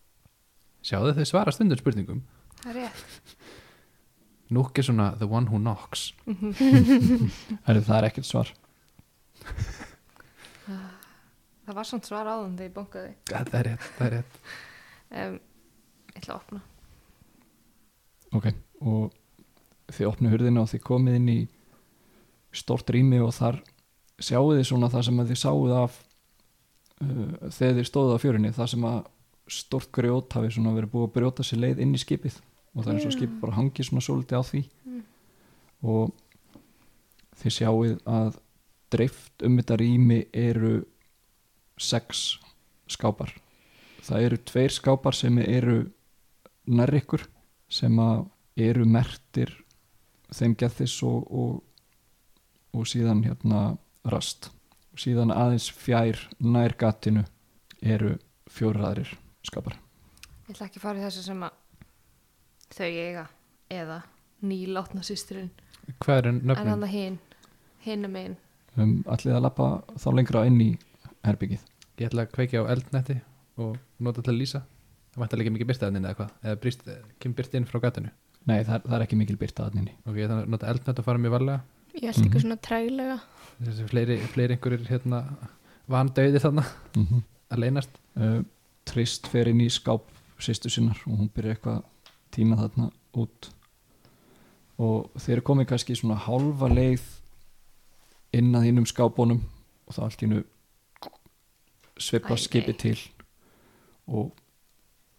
Sjáðu 0.86 1.14
þau 1.16 1.28
svara 1.30 1.54
stundum 1.56 1.80
spurningum. 1.80 2.20
Það 2.60 2.72
er 2.72 2.78
rétt. 2.82 3.36
Núk 4.56 4.78
er 4.78 4.86
svona 4.86 5.08
the 5.18 5.28
one 5.30 5.48
who 5.50 5.58
knocks. 5.62 6.10
Það 7.66 7.96
er 7.96 8.08
ekkert 8.10 8.28
svar. 8.28 8.52
Það 10.66 11.78
var 11.80 11.88
samt 11.90 12.06
svar 12.06 12.28
áðan 12.28 12.54
þegar 12.60 12.68
ég 12.68 12.76
bankaði. 12.76 13.14
Það 13.32 13.56
er 13.60 13.68
rétt, 13.70 13.88
það 13.96 14.06
er 14.06 14.16
rétt. 14.18 14.40
Um, 15.16 15.40
ég 16.16 16.24
ætla 16.24 16.36
að 16.36 16.42
opna. 16.42 16.62
Ok, 18.36 18.50
og 18.82 19.94
þið 19.94 20.10
opnu 20.10 20.32
hurðina 20.32 20.64
og 20.64 20.72
þið 20.72 20.84
komið 20.88 21.20
inn 21.20 21.30
í 21.32 21.40
stort 22.56 22.90
rými 22.94 23.20
og 23.24 23.34
þar 23.36 23.62
sjáu 24.24 24.56
þið 24.56 24.66
svona 24.70 24.90
það 24.92 25.08
sem 25.10 25.22
að 25.22 25.32
þið 25.32 25.42
sáuð 25.42 25.76
af 25.76 26.00
uh, 27.04 27.52
þegar 27.52 27.78
þið 27.80 27.88
stóðu 27.90 28.16
á 28.16 28.24
fjörunni 28.24 28.54
það 28.56 28.72
sem 28.74 28.88
að 28.90 29.00
stort 29.56 29.92
grjót 29.94 30.34
hafi 30.34 30.52
svona 30.56 30.74
verið 30.74 30.94
búið 30.96 31.08
að 31.10 31.16
brjóta 31.20 31.46
sér 31.46 31.62
leið 31.62 31.82
inn 31.86 31.94
í 31.94 32.02
skipið. 32.02 32.40
Og 32.76 32.84
það 32.84 32.92
er 32.92 32.98
eins 32.98 33.10
og 33.10 33.16
skipið 33.16 33.42
bara 33.44 33.58
hangi 33.60 33.86
svona 33.86 34.04
svolítið 34.04 34.42
á 34.42 34.44
því. 34.50 34.62
Mm. 34.86 35.04
og 35.86 36.14
þið 37.36 37.54
sjáuð 37.54 37.96
að 38.08 38.38
dreift 38.94 39.44
um 39.46 39.58
þetta 39.60 39.78
rými 39.82 40.20
eru 40.34 40.76
sex 41.82 42.40
skápar. 42.90 43.34
Það 44.06 44.28
eru 44.28 44.40
tveir 44.48 44.74
skápar 44.74 45.18
sem 45.18 45.38
eru 45.44 45.84
nær 46.68 46.94
ykkur 46.98 47.26
sem 47.72 48.00
að 48.00 48.26
eru 48.66 48.86
mertir 48.88 49.52
þeim 50.36 50.56
gethis 50.60 50.96
og, 51.06 51.26
og, 51.32 51.60
og 52.76 52.88
síðan 52.90 53.24
hérna 53.26 53.78
rast. 54.08 54.50
Og 54.96 55.02
síðan 55.04 55.34
aðeins 55.36 55.68
fjær 55.76 56.20
nær 56.40 56.76
gatinu 56.80 57.26
eru 57.84 58.16
fjóraðrir 58.52 59.12
skapar. 59.46 59.76
Ég 60.46 60.56
ætla 60.56 60.70
ekki 60.70 60.80
að 60.80 60.86
fara 60.88 61.02
í 61.02 61.06
þessu 61.06 61.24
sem 61.26 61.44
að 61.46 61.62
þau 62.76 62.90
eiga 62.90 63.28
eða 63.74 64.00
nýlátna 64.46 65.02
sýsturinn 65.06 65.50
Hvað 66.02 66.18
er 66.18 66.28
en 66.30 66.40
nöfnin? 66.46 66.70
hann 66.70 66.84
að 66.86 66.92
hinn 66.94 67.16
hinn 67.86 68.06
um 68.08 68.16
einn 68.20 68.36
um, 68.78 68.92
allir 69.10 69.36
að 69.38 69.46
lappa 69.46 69.68
þá 70.02 70.08
lengra 70.18 70.44
inn 70.50 70.60
í 70.62 70.70
herbyggið 71.26 71.64
Ég 72.02 72.10
ætla 72.10 72.26
að 72.26 72.34
kveikja 72.36 72.62
á 72.66 72.70
eldnetti 72.74 73.16
og 73.62 73.78
nota 74.04 74.22
til 74.26 74.34
að 74.34 74.40
lýsa 74.42 74.62
Það 75.16 75.22
vænta 75.24 75.38
ekki 75.40 75.52
mikið 75.56 75.68
byrtaðin 75.72 76.00
eða 76.06 76.16
hvað? 76.20 76.32
Eða 76.44 76.56
brýst, 76.62 76.82
kemur 77.24 77.36
byrt 77.40 77.54
inn 77.56 77.66
frá 77.70 77.80
gatinu? 77.86 78.10
Nei 78.46 78.58
það, 78.68 78.82
það 78.86 78.96
er 78.98 79.04
ekki 79.06 79.18
mikil 79.18 79.38
byrta 79.42 79.64
að 79.70 79.76
nynni 79.80 79.94
Ok, 80.06 80.16
ég 80.20 80.26
ætla 80.28 80.42
að 80.44 80.50
nota 80.54 80.68
eldnett 80.70 81.00
og 81.00 81.06
fara 81.08 81.18
mjög 81.24 81.32
varlega? 81.38 81.62
Ég 81.96 82.04
held 82.04 82.26
ekki 82.26 82.36
Mhm. 82.36 82.42
svona 82.44 82.58
trælega. 82.62 83.20
Þessi 83.64 83.88
fleiri, 83.90 84.18
fleiri 84.28 84.56
einhverjir 84.58 84.88
hérna 84.90 85.22
vandauði 85.90 86.40
þarna? 86.44 86.66
Mm 86.96 87.06
-hmm. 87.06 87.24
að 87.52 87.60
leynast? 87.64 87.90
Uh, 88.18 88.44
Trist 88.86 89.28
fer 89.28 89.48
inn 89.48 89.62
í 89.62 89.70
skáp 89.72 90.02
sýstu 90.40 90.70
sinnar 90.70 90.98
og 91.08 91.18
hún 91.18 91.30
byrjar 91.34 91.56
eitthvað 91.56 91.78
að 91.78 91.84
tína 92.32 92.56
þarna 92.58 92.92
út. 93.16 93.50
Og 94.78 95.10
þeir 95.18 95.42
komið 95.42 95.66
kannski 95.68 95.96
svona 95.96 96.16
hálfa 96.20 96.68
leið 96.68 97.02
inn 98.34 98.52
að 98.56 98.64
hinnum 98.68 98.86
skápunum 98.86 99.42
og 99.88 99.94
það 99.96 100.04
allt 100.04 100.22
í 100.22 100.26
hennu 100.28 100.44
svipla 101.98 102.36
Æ, 102.36 102.44
skipi 102.44 102.74
til 102.78 103.00
og 104.08 104.32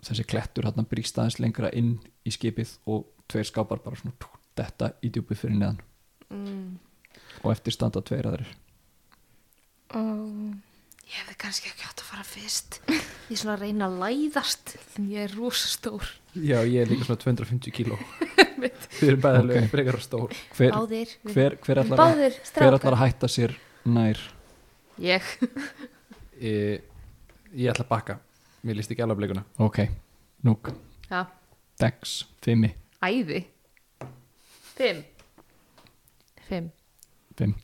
þessi 0.04 0.24
klettur 0.28 0.66
hérna 0.68 0.84
brýst 0.88 1.18
aðeins 1.18 1.38
lengra 1.42 1.70
inn 1.76 1.96
í 2.26 2.32
skipið 2.34 2.76
og 2.90 3.06
tveir 3.30 3.46
skápar 3.48 3.80
bara 3.84 3.96
svona 3.96 4.14
pú, 4.18 4.28
detta 4.56 4.92
í 5.04 5.10
djúpi 5.14 5.36
fyrir 5.38 5.58
neðan. 5.60 5.80
Mm. 6.30 6.78
og 7.44 7.52
eftir 7.52 7.72
standa 7.76 8.00
tveir 8.02 8.26
aðrir. 8.26 8.48
Og 9.94 10.56
ég 11.06 11.20
hefði 11.20 11.36
kannski 11.38 11.70
ekki 11.70 11.86
átt 11.86 12.02
að 12.02 12.08
fara 12.10 12.24
fyrst. 12.26 12.80
Ég 12.90 13.36
er 13.36 13.40
svona 13.40 13.54
að 13.56 13.62
reyna 13.66 13.86
að 13.86 13.98
læðast 14.02 14.72
en 14.98 15.06
ég 15.12 15.28
er 15.28 15.36
rosa 15.38 15.68
stór. 15.70 16.08
Já, 16.34 16.58
ég 16.66 16.80
er 16.82 16.90
líka 16.90 17.06
svona 17.06 17.22
250 17.22 17.74
kíló. 17.76 17.98
Við 18.66 19.06
erum 19.06 19.22
bæði 19.22 19.40
alveg 19.44 19.62
Ok. 19.62 19.70
frekar 19.76 19.98
og 20.00 20.02
stór. 20.04 20.34
Hver, 20.56 20.74
báðir 20.74 21.14
hver, 21.30 21.56
hver, 21.62 21.80
allar 21.82 22.00
að, 22.00 22.02
báðir 22.02 22.34
hver 22.34 22.50
strákar. 22.50 22.78
allar 22.80 22.96
að 22.96 23.02
hætta 23.04 23.30
sér 23.30 23.54
nær? 23.86 24.22
Ég. 25.04 25.30
Ég, 26.40 26.82
ég 27.54 27.70
ætla 27.70 27.84
að 27.86 27.90
bakka 27.92 28.18
Mér 28.62 28.78
líst 28.78 28.90
ekki 28.94 29.04
alveg 29.04 29.16
á 29.16 29.20
blikuna. 29.20 29.44
Ok, 29.62 29.82
núk, 30.46 30.72
já 31.10 31.26
dex, 31.80 32.24
fimmi. 32.42 32.72
Æði? 33.04 33.42
Fimm. 34.76 35.02
Fimm. 36.48 36.70
Fimm. 37.36 37.54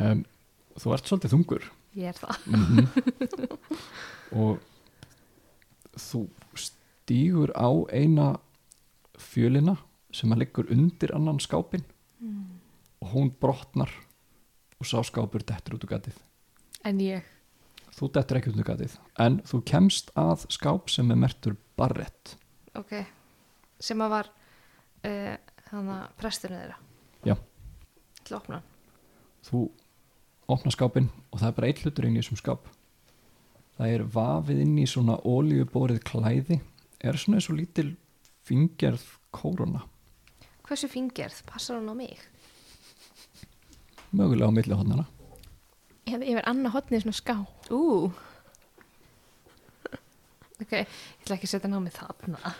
Um, 0.00 0.24
Þú 0.80 0.94
ert 0.96 1.08
svolítið 1.08 1.34
þungur. 1.34 1.66
Ég 1.96 2.12
er 2.12 2.16
það. 2.16 2.38
Mm 2.48 2.86
og 4.32 4.62
þú 6.00 6.22
stígur 6.56 7.52
á 7.52 7.68
eina 7.92 8.28
fjölina 9.20 9.74
sem 10.12 10.32
að 10.32 10.44
liggur 10.44 10.70
undir 10.72 11.12
annan 11.12 11.40
skápin 11.42 11.84
og 13.02 13.12
hún 13.12 13.28
brotnar 13.40 13.92
og 14.80 14.88
sá 14.88 15.02
skápur 15.04 15.44
dettur 15.44 15.76
út 15.76 15.84
úr 15.84 15.92
gatið. 15.92 16.16
En 16.88 17.00
ég 17.04 17.28
þú 17.92 18.08
dettur 18.14 18.38
ekki 18.38 18.52
úr 18.52 18.66
gatið 18.66 18.96
en 19.22 19.40
þú 19.48 19.62
kemst 19.68 20.12
að 20.18 20.46
skáp 20.52 20.90
sem 20.92 21.10
er 21.12 21.20
mertur 21.20 21.56
barrett. 21.78 22.36
Ok 22.78 22.96
sem 23.82 24.02
að 24.04 24.12
var 24.12 24.28
uh, 24.30 25.36
þannig 25.68 25.94
að 25.96 26.10
presturinn 26.20 26.60
þeirra. 26.60 26.76
Já. 27.26 27.34
til 28.22 28.34
að 28.34 28.38
opna 28.40 28.60
þú 29.46 29.62
opna 30.52 30.74
skápin 30.74 31.08
og 31.30 31.40
það 31.40 31.48
er 31.48 31.56
bara 31.56 31.70
eitt 31.70 31.82
hlutur 31.82 32.06
inn 32.06 32.16
í 32.16 32.22
þessum 32.22 32.38
skáp. 32.38 32.68
Það 33.78 33.96
er 33.96 34.04
vafið 34.14 34.60
inn 34.62 34.76
í 34.78 34.86
svona 34.86 35.16
ólíuborið 35.24 36.02
klæði. 36.06 36.60
Er 37.02 37.18
svona 37.18 37.40
eins 37.40 37.48
og 37.50 37.58
lítil 37.58 37.88
fingerð 38.46 39.06
kóruna 39.34 39.86
hversu 40.72 40.88
fingerð 40.88 41.42
passar 41.44 41.76
hann 41.76 41.90
á 41.92 41.94
mig? 41.94 42.16
Mögulega 44.12 44.48
á 44.48 44.56
milli 44.56 44.76
hefði 46.12 46.34
yfir 46.34 46.48
annað 46.50 46.76
hotnið 46.76 47.04
svona 47.04 47.18
ská. 47.18 47.36
ú. 47.72 48.12
Ok, 50.62 50.72
ég 50.78 50.86
ætla 51.24 51.36
ekki 51.36 51.48
að 51.48 51.54
setja 51.56 51.80
mig 51.80 51.94
þarna. 51.96 52.38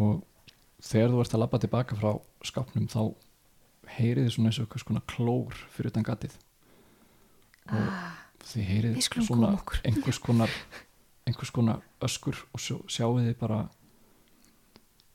Og 0.00 0.20
þegar 0.84 1.12
þú 1.12 1.22
ert 1.22 1.34
að 1.36 1.42
labba 1.42 1.60
tilbaka 1.62 1.96
frá 1.96 2.10
skápnum 2.46 2.88
þá 2.90 3.02
heyrið 3.96 4.26
þið 4.26 4.34
svona 4.34 4.50
eins 4.50 4.60
og 4.60 4.66
eitthvað 4.66 4.84
svona 4.84 5.04
klór 5.10 5.58
fyrir 5.72 5.92
utan 5.92 6.06
gatið. 6.06 6.36
Og 7.70 7.80
ah, 7.80 8.14
þið 8.50 8.70
heyrið 8.70 9.00
svona 9.08 9.54
einhvers 9.88 10.20
konar 10.22 10.54
einhvers 11.28 11.52
konar 11.54 11.84
öskur 12.02 12.38
og 12.54 12.62
sjáu 12.62 13.18
þið 13.20 13.36
bara 13.40 13.60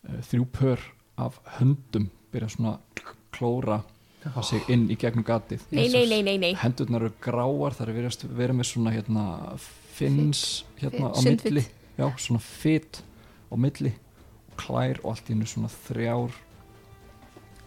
uh, 0.07 0.21
þrjú 0.29 0.47
pör 0.55 0.85
af 1.21 1.39
höndum 1.57 2.09
byrja 2.33 2.51
svona 2.55 2.77
klóra 3.35 3.81
sig 4.43 4.61
inn 4.73 4.87
í 4.89 4.97
gegnum 4.97 5.23
gatið 5.27 5.61
Nei, 5.71 5.87
nei, 5.93 6.05
nei, 6.09 6.21
nei, 6.25 6.37
nei. 6.41 6.53
hendurnar 6.61 7.01
eru 7.05 7.13
gráar 7.21 7.75
þar 7.77 7.89
er 7.91 7.97
verið 7.99 8.25
að 8.25 8.33
vera 8.39 8.53
með 8.57 8.69
svona 8.71 8.91
hérna 8.95 9.25
fins 9.95 10.63
hérna 10.81 11.11
á 11.13 11.17
Sundfit. 11.21 11.51
milli 11.51 11.65
já, 11.97 12.07
svona 12.17 12.41
fit 12.41 13.01
á 13.51 13.55
milli 13.55 13.93
og 14.51 14.57
klær 14.63 14.99
og 15.03 15.11
allt 15.13 15.29
í 15.29 15.33
hennu 15.35 15.45
svona 15.47 15.69
þrjár 15.87 16.31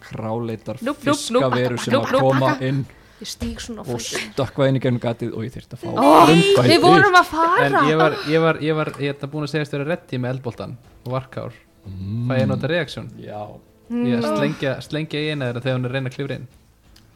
králeitar 0.01 0.79
Núp, 0.83 0.97
núp, 0.99 1.07
núp, 1.07 1.17
fiskaveru 1.17 1.79
sem 1.83 1.95
núp, 1.95 2.07
að 2.07 2.13
núp, 2.13 2.21
koma 2.23 2.47
bakka. 2.53 2.67
inn 2.69 2.85
ég 3.19 3.27
stíg 3.33 3.59
svona 3.63 3.83
á 3.83 3.87
og 3.91 3.99
fætur 3.99 4.21
stökkva 4.29 4.69
inn 4.71 4.79
í 4.79 4.83
gegnum 4.83 5.01
gatið 5.03 5.33
og 5.35 5.47
ég 5.47 5.55
þyrfti 5.57 5.75
að 5.75 5.81
fá 5.83 5.89
Ó, 5.91 6.11
frumkvæði. 6.29 6.69
við 6.71 6.85
vorum 6.85 7.17
að 7.19 7.25
En 7.25 7.33
fara 7.33 7.81
ég 7.89 7.97
var, 7.99 8.19
ég 8.31 8.45
var, 8.45 8.61
ég 8.63 8.77
var, 8.79 8.91
ég 9.03 9.15
ætla 9.17 9.31
búin 9.33 9.47
að 9.49 9.55
segja 9.55 9.67
störu 9.73 9.89
reddi 9.89 10.21
með 10.23 10.37
eldboltan 10.37 10.77
og 11.05 11.11
varkár 11.17 11.57
mm. 11.89 12.29
Fæ 12.31 12.35
ég 12.39 12.47
nota 12.53 12.71
reaksjón 12.71 13.09
já, 13.19 13.41
Ég 13.89 14.25
slengja, 14.25 14.73
slengja 14.85 15.21
í 15.21 15.31
eina 15.33 15.49
þeirra 15.49 15.63
þegar 15.65 15.79
hún 15.79 15.87
er 15.87 15.91
að 15.91 15.97
reyna 15.97 16.11
að 16.11 16.17
klifra 16.17 16.39
inn. 16.39 16.49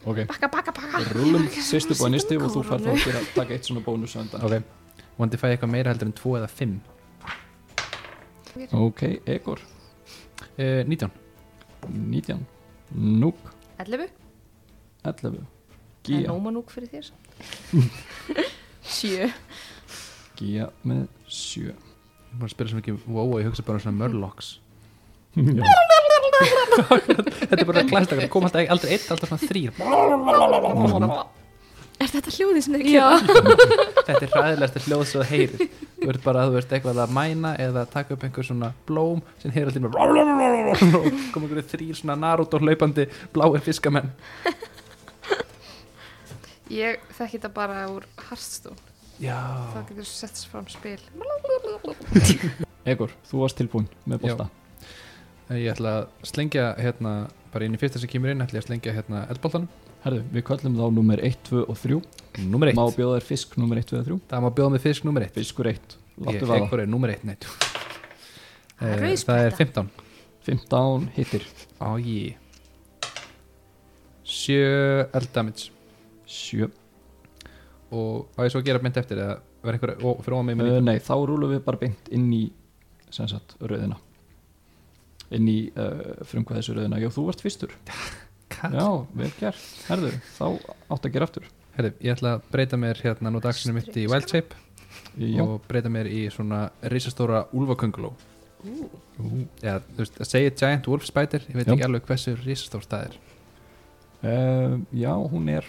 Ok. 0.03 0.23
Bakka, 0.27 0.49
bakka, 0.51 0.73
bakka. 0.75 1.03
Rúlum 1.15 1.45
Ekki 1.47 1.61
fyrstu 1.63 1.95
svona 1.95 2.09
bónisti 2.09 2.39
og 2.39 2.49
þú 2.51 2.63
fær 2.67 2.81
þá 2.83 2.89
að 2.91 3.03
gera, 3.05 3.21
taka 3.37 3.55
eitt 3.55 3.69
svona 3.69 3.83
bónus 3.85 4.15
Ok. 4.17 4.55
Vondi 5.17 5.37
fæ 5.37 5.45
ég 5.51 5.55
eitthvað 5.55 5.71
meira 5.71 5.93
heldur 5.93 6.09
en 6.09 6.17
2 6.17 6.35
eða 6.39 6.49
5 6.49 6.81
ok, 8.73 9.01
Egor, 9.25 9.61
uh, 10.57 10.83
19 10.85 11.09
19 11.89 12.45
Núk, 12.93 13.39
11, 13.81 14.09
11 15.03 15.21
það 15.23 15.29
er 15.31 15.39
Gía, 16.03 16.27
nóma 16.27 16.51
núk 16.51 16.69
fyrir 16.73 16.89
þér. 16.91 17.07
Sjö. 18.93 19.29
Gía 20.35 20.67
með 20.83 21.05
sjö. 21.31 21.71
Ég 21.71 22.33
er 22.33 22.41
bara 22.41 22.49
að 22.49 22.53
spila 22.53 22.71
svo 22.73 22.81
mikið 22.81 23.05
wow 23.07 23.31
og 23.31 23.39
ég 23.39 23.47
hugsa 23.47 23.63
bara 23.65 23.79
um 23.79 23.85
svona 23.85 24.01
mörlocks 24.01 24.57
Já, 25.37 25.63
Þetta 27.43 27.61
er 27.61 27.69
bara 27.69 27.85
klæstakar, 27.87 28.27
kom 28.33 28.47
alltaf 28.47 28.73
aldrei 28.75 28.97
einn, 28.97 29.07
alltaf 29.13 29.31
svona 29.31 29.47
þrýr 29.47 29.71
Er 32.01 32.09
þetta 32.11 32.31
hljóðið 32.33 32.63
sem 32.65 32.75
þið 32.75 32.87
Já. 32.89 33.05
Þetta 34.07 34.19
er 34.25 34.31
hræðilegasta 34.33 34.81
hljóð 34.87 35.03
svo 35.07 35.21
það 35.21 35.29
heyrir. 35.29 35.75
Þú 35.99 36.07
ert 36.11 36.23
bara 36.25 36.41
að 36.43 36.49
þú 36.49 36.59
ert 36.59 36.73
eitthvað 36.75 37.01
að 37.03 37.13
mæna 37.15 37.51
eða 37.63 37.83
taka 37.93 38.15
upp 38.15 38.25
einhver 38.27 38.47
svona 38.47 38.71
blóm 38.89 39.21
sem 39.43 39.53
heyrir 39.53 39.71
alltaf 39.71 40.89
og 40.99 41.05
koma 41.31 41.47
einhverju 41.47 41.65
þrýr 41.69 41.99
svona 41.99 42.17
Naruto 42.19 42.59
hlaupandi 42.59 43.05
blái 43.35 43.61
fiskamenn. 43.63 44.09
Ég 46.73 47.05
þekki 47.13 47.37
þetta 47.37 47.53
bara 47.53 47.85
úr 47.93 48.07
Hearthstone. 48.25 48.79
Já. 49.21 49.37
Það 49.75 49.87
getur 49.93 50.09
sett 50.09 50.43
fram 50.49 50.67
spil. 50.73 50.97
Egor, 52.89 53.13
þú 53.29 53.45
varst 53.45 53.61
tilbúin 53.61 53.87
með 54.09 54.25
bolta 54.25 54.49
Ég 55.59 55.71
ætla 55.73 55.93
að 55.99 56.27
slengja 56.29 56.67
hérna 56.79 57.13
bara 57.53 57.65
inn 57.67 57.75
í 57.75 57.79
fyrsta 57.81 57.99
sem 58.01 58.09
kemur 58.09 58.31
inn 58.33 58.41
ætla 58.43 58.57
ég 58.59 58.63
að 58.63 58.67
slengja 58.69 58.93
hérna 58.95 59.25
eldboltanum. 59.33 59.69
Herðu, 60.03 60.21
við 60.33 60.43
köllum 60.49 60.73
þá 60.75 60.85
nummer 60.91 61.21
1, 61.23 61.35
2 61.47 61.61
og 61.71 61.77
3 61.79 61.97
Númer 62.51 62.73
Má 62.75 62.81
1 62.89 62.95
bjóða 62.97 63.19
þér 63.21 63.25
fisk 63.29 63.53
nummer 63.55 63.79
1, 63.79 63.85
2 63.93 63.99
og 64.01 64.07
3 64.09 64.17
Það 64.33 64.41
má 64.43 64.49
bjóða 64.57 64.73
með 64.73 64.81
fisk 64.83 65.05
númer 65.07 65.23
1 65.29 65.31
Fiskur 65.37 65.69
1, 65.71 65.93
Ég 66.17 66.25
láttu 66.27 66.49
vaða. 66.49 66.57
ekkur 66.65 66.81
er 66.83 66.89
númer 66.91 67.13
1 67.13 67.23
neitt 67.29 67.47
Það 67.47 68.89
er 68.89 68.97
Eh, 68.97 68.99
rauðspretta. 68.99 69.37
Það 69.37 69.45
er 69.45 69.55
15 69.55 69.89
15 70.43 71.05
hittir. 71.15 71.45
Á 71.79 71.89
ég 72.03 72.35
7 74.23 75.07
eld 75.13 75.29
damage. 75.33 75.69
7 76.27 76.67
og 77.93 78.27
á 78.35 78.41
ég 78.43 78.51
svo 78.51 78.59
að 78.63 78.65
gera 78.71 78.81
mynd 78.81 78.97
eftir 78.97 79.19
eða 79.21 79.35
verða 79.63 79.77
einhver 79.77 80.23
fyrir 80.25 80.35
óma 80.35 80.45
mig 80.49 80.57
með 80.57 80.65
uh, 80.67 80.71
líka 80.73 80.85
Nei, 80.87 80.99
þá 81.05 81.13
rúlum 81.29 81.51
við 81.53 81.59
bara 81.67 81.79
beint 81.79 82.09
inn 82.11 82.27
í 82.33 82.43
sem 83.13 83.27
sagt, 83.29 83.53
rauðina 83.61 83.99
inn 85.37 85.49
í 85.49 85.57
uh, 85.73 86.21
frumkvæðisu 86.29 86.75
rauðina 86.77 87.01
Já, 87.01 87.09
þú 87.13 87.25
varst 87.29 87.43
fyrstur. 87.45 87.73
Kall. 88.53 88.75
Já, 88.77 88.87
vel 89.17 89.31
gert. 89.39 89.63
Herðu, 89.87 90.11
þá 90.35 90.45
átt 90.93 91.07
að 91.07 91.13
gera 91.15 91.29
aftur. 91.29 91.47
Herri, 91.73 91.93
ég 92.05 92.13
ætla 92.13 92.35
að 92.37 92.45
breyta 92.53 92.77
mér 92.77 93.01
hérna 93.01 93.31
nú 93.33 93.41
dagsinu 93.41 93.73
mitt 93.77 93.95
í 93.97 94.05
Wild 94.09 94.29
Shape 94.29 94.59
Já, 95.17 95.41
og 95.41 95.63
breyta 95.69 95.89
mér 95.93 96.09
í 96.09 96.27
svona 96.33 96.67
risastóra 96.93 97.47
úlfakönguló. 97.53 98.13
Já, 98.63 99.79
þú 99.83 99.99
veist, 99.99 100.19
að 100.21 100.29
segja 100.29 100.53
Giant 100.61 100.87
Wolf 100.87 101.07
Spider 101.09 101.43
ég 101.49 101.57
veit 101.57 101.67
Já. 101.67 101.73
ekki 101.75 101.87
alveg 101.87 102.05
hversu 102.07 102.35
risastór 102.39 102.85
það 102.87 103.07
er. 103.09 103.17
Uh, 104.23 104.77
já 104.95 105.11
hún 105.11 105.49
er 105.51 105.65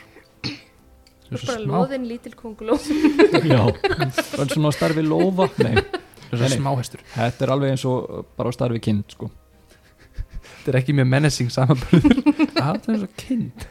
Þú 1.24 1.35
er 1.35 1.47
bara 1.49 1.62
loðin 1.66 2.05
lítil 2.07 2.35
konguló 2.39 2.77
Já, 3.55 3.65
en 3.66 4.53
svona 4.53 4.70
á 4.70 4.73
starfi 4.77 5.03
lofa 5.03 5.49
Nei, 5.65 5.81
Svona 6.31 6.85
þetta 6.85 7.47
er 7.49 7.53
alveg 7.55 7.74
eins 7.74 7.85
og 7.91 8.28
bara 8.39 8.51
á 8.51 8.55
starfi 8.55 8.78
kind 8.85 9.11
sko. 9.11 9.27
Þetta 10.65 10.73
er 10.73 10.78
ekki 10.81 10.95
mjög 10.97 11.09
menacing 11.12 11.51
samanbörður 11.53 12.16
Það 12.57 12.89
er 12.95 13.03
og 13.05 13.12
kind. 13.20 13.66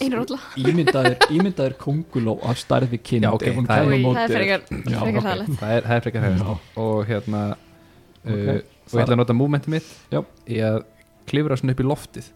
Ímyndaðir, 0.00 1.16
ímyndaðir 1.30 1.74
konguló 1.78 2.34
á 2.42 2.50
starfi 2.56 2.98
kind 3.04 3.26
Já, 3.26 3.30
ok, 3.36 3.42
ef 3.46 3.56
hún 3.58 3.66
það 3.68 3.78
er- 3.84 4.02
Það 4.02 4.22
er 4.24 4.32
frekar, 4.34 4.62
Já, 4.70 4.98
frekar 5.04 5.20
ok. 5.20 5.26
sæðilegt 5.28 5.60
Það 5.60 5.72
er, 5.76 5.82
það 5.86 5.94
er 5.96 6.04
frekar 6.06 6.22
Já. 6.24 6.54
og 6.82 7.00
hérna 7.10 7.42
Ok, 7.50 8.30
uh, 8.30 8.32
og 8.40 8.96
ég 8.96 9.04
ætla 9.04 9.14
að 9.14 9.20
nota 9.20 9.36
movementið 9.36 9.74
mitt 9.76 9.90
Já. 10.12 10.20
í 10.48 10.56
að 10.66 10.78
klifra 11.30 11.58
svona 11.60 11.74
upp 11.76 11.82
í 11.84 11.86
loftið 11.86 12.30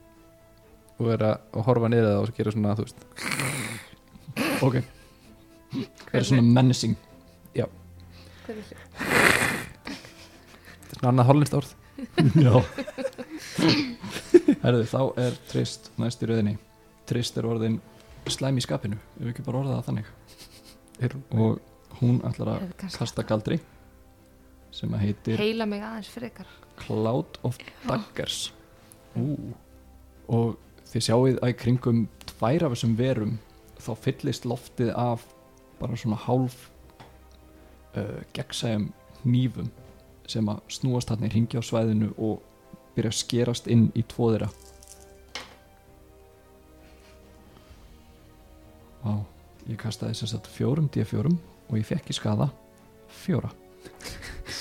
og 0.94 1.08
vera 1.10 1.30
að 1.50 1.64
horfa 1.66 1.88
niður 1.90 2.06
það 2.06 2.20
og 2.20 2.36
gera 2.36 2.52
svona, 2.54 2.74
þú 2.78 2.84
veist. 2.84 3.00
Ok. 4.62 4.76
Það 5.74 6.14
er 6.20 6.26
svona 6.28 6.44
menacing. 6.46 6.94
Hvernig- 8.44 8.68
þetta 10.84 10.92
er 10.92 10.98
svona 11.00 11.10
annað 11.10 11.28
hollenskt 11.32 11.56
orð. 11.58 11.70
Já 12.38 12.54
Herðu, 14.64 14.84
þá 14.90 15.00
er 15.20 15.36
Trist 15.50 15.90
næst 16.00 16.22
í 16.24 16.28
rauðinni 16.30 16.56
Trist 17.08 17.36
er 17.40 17.46
orðin 17.48 17.78
slæm 18.32 18.58
í 18.58 18.64
skapinu 18.64 18.96
Ef 19.18 19.22
við 19.22 19.32
ekki 19.34 19.44
bara 19.46 19.60
orða 19.60 19.76
það 19.78 19.88
þannig. 19.90 20.10
Er- 21.04 21.16
Og 21.36 21.98
hún 22.00 22.20
ætlar 22.26 22.54
að 22.56 22.72
kasta 22.96 23.22
galdri 23.26 23.60
sem 24.74 24.90
að 24.96 25.04
heitir 25.06 25.38
Heila 25.38 25.66
mig 25.70 25.82
aðeins 25.86 26.08
frekar. 26.10 26.48
Cloud 26.80 27.36
of 27.46 27.58
Daggers. 27.86 28.48
Ú. 29.14 29.54
og 30.26 30.56
þið 30.90 31.04
sjáuð 31.06 31.36
að 31.44 31.52
í 31.52 31.56
kringum 31.60 32.00
tvær 32.26 32.64
af 32.66 32.72
þessum 32.74 32.96
verum 32.98 33.36
þá 33.78 33.90
fyllist 34.02 34.46
loftið 34.48 34.90
af 34.98 35.22
bara 35.78 35.94
svona 36.00 36.18
hálf 36.24 36.56
uh, 37.94 38.22
gegnsæjum 38.34 38.88
hnífum 39.22 39.70
sem 40.26 40.48
að 40.50 40.62
snúast 40.72 41.12
hann 41.12 41.22
í 41.28 41.30
ringi 41.30 41.60
á 41.60 41.62
svæðinu 41.62 42.10
og 42.16 42.42
byrja 42.94 43.12
að 43.12 43.18
skerast 43.18 43.68
inn 43.70 43.88
í 43.96 44.04
tvo 44.08 44.30
þeirra. 44.32 44.48
Vá, 49.04 49.12
ég 49.68 49.78
kastaði 49.80 50.16
sem 50.18 50.30
sagt 50.30 50.48
fjórum 50.52 50.88
D4 50.92 51.28
og 51.28 51.76
ég 51.78 51.86
fekk 51.88 52.12
í 52.12 52.16
skada 52.16 52.48
fjóra. 53.22 53.50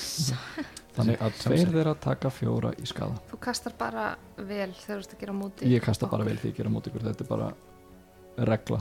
Þannig 0.94 1.22
að 1.24 1.38
tveir 1.40 1.70
þeirra 1.72 1.94
taka 1.98 2.30
fjóra 2.30 2.70
í 2.78 2.84
skada 2.86 3.16
Þú 3.26 3.38
kastar 3.42 3.72
bara 3.78 4.12
vel 4.36 4.68
þegar 4.78 5.00
þú 5.00 5.00
ert 5.00 5.14
að 5.16 5.22
gera 5.24 5.32
móti 5.34 5.70
Ég 5.72 5.82
kasta 5.82 6.06
bara 6.10 6.26
vel 6.28 6.36
því 6.38 6.52
ég 6.52 6.60
gera 6.60 6.70
mót 6.70 6.86
ykkur. 6.86 7.02
Þetta 7.08 7.24
er 7.24 7.30
bara 7.32 7.48
regla. 8.50 8.78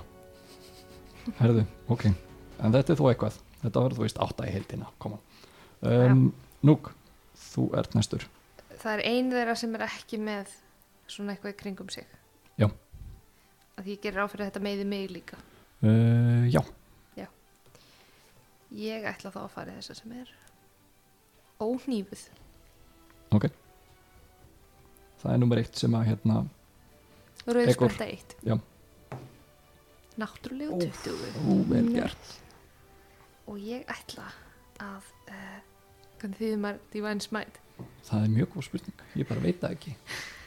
Herðu, 1.39 1.65
ok. 1.95 2.05
En 2.59 2.75
þetta 2.75 2.93
er 2.93 2.99
þó 2.99 3.03
eitthvað. 3.09 3.39
Þetta 3.63 3.83
var 3.85 3.97
þú 3.97 4.05
veist 4.05 4.21
átta 4.21 4.45
í 4.45 4.53
heildina. 4.53 4.91
Um, 5.81 6.23
Núk, 6.63 6.93
þú 7.49 7.69
ert 7.79 7.97
næstur 7.97 8.27
Það 8.83 8.93
er 8.97 9.05
ein 9.07 9.31
þeirra 9.31 9.55
sem 9.55 9.75
er 9.79 9.85
ekki 9.87 10.19
með 10.19 10.53
svona 11.07 11.33
eitthvað 11.33 11.55
í 11.55 11.59
kringum 11.63 11.89
sig. 11.93 12.07
Já. 12.59 12.67
Að 13.79 13.91
ég 13.93 14.03
gerir 14.03 14.23
á 14.23 14.27
fyrir 14.27 14.49
þetta 14.49 14.63
meði 14.63 14.87
mig 14.87 15.11
líka. 15.13 15.39
Uh, 15.83 16.47
Já, 16.51 16.61
Ég 18.73 19.05
ætla 19.05 19.29
þá 19.29 19.43
að 19.43 19.51
fara 19.53 19.73
í 19.73 19.77
þessa 19.77 19.95
sem 19.99 20.13
er 20.17 20.29
óhnífuð. 21.61 22.23
Það 25.21 25.33
er 25.33 25.41
nummer 25.43 25.61
eitt 25.61 25.77
sem 25.77 25.93
að 25.97 26.07
hérna 26.09 26.39
Rauðspretta 27.45 28.07
eitt. 28.09 28.33
Já. 28.41 28.55
Náttúrulegu 30.17 30.79
20 30.81 31.37
Ú, 31.43 31.59
vel 31.69 31.85
gert. 31.93 32.33
Og 33.49 33.61
ég 33.61 33.85
ætla 33.93 34.25
að 34.81 35.07
uh, 35.29 35.61
Hvernig 36.17 36.39
þýðir 36.39 36.59
maður 36.65 36.83
Divine 36.95 37.25
Smite 37.25 37.62
Það 38.03 38.23
er 38.23 38.33
mjög 38.33 38.49
góð 38.53 38.67
spurning. 38.67 39.03
Ég 39.17 39.29
bara 39.29 39.43
veit 39.43 39.61
það 39.61 39.77
ekki. 39.77 39.95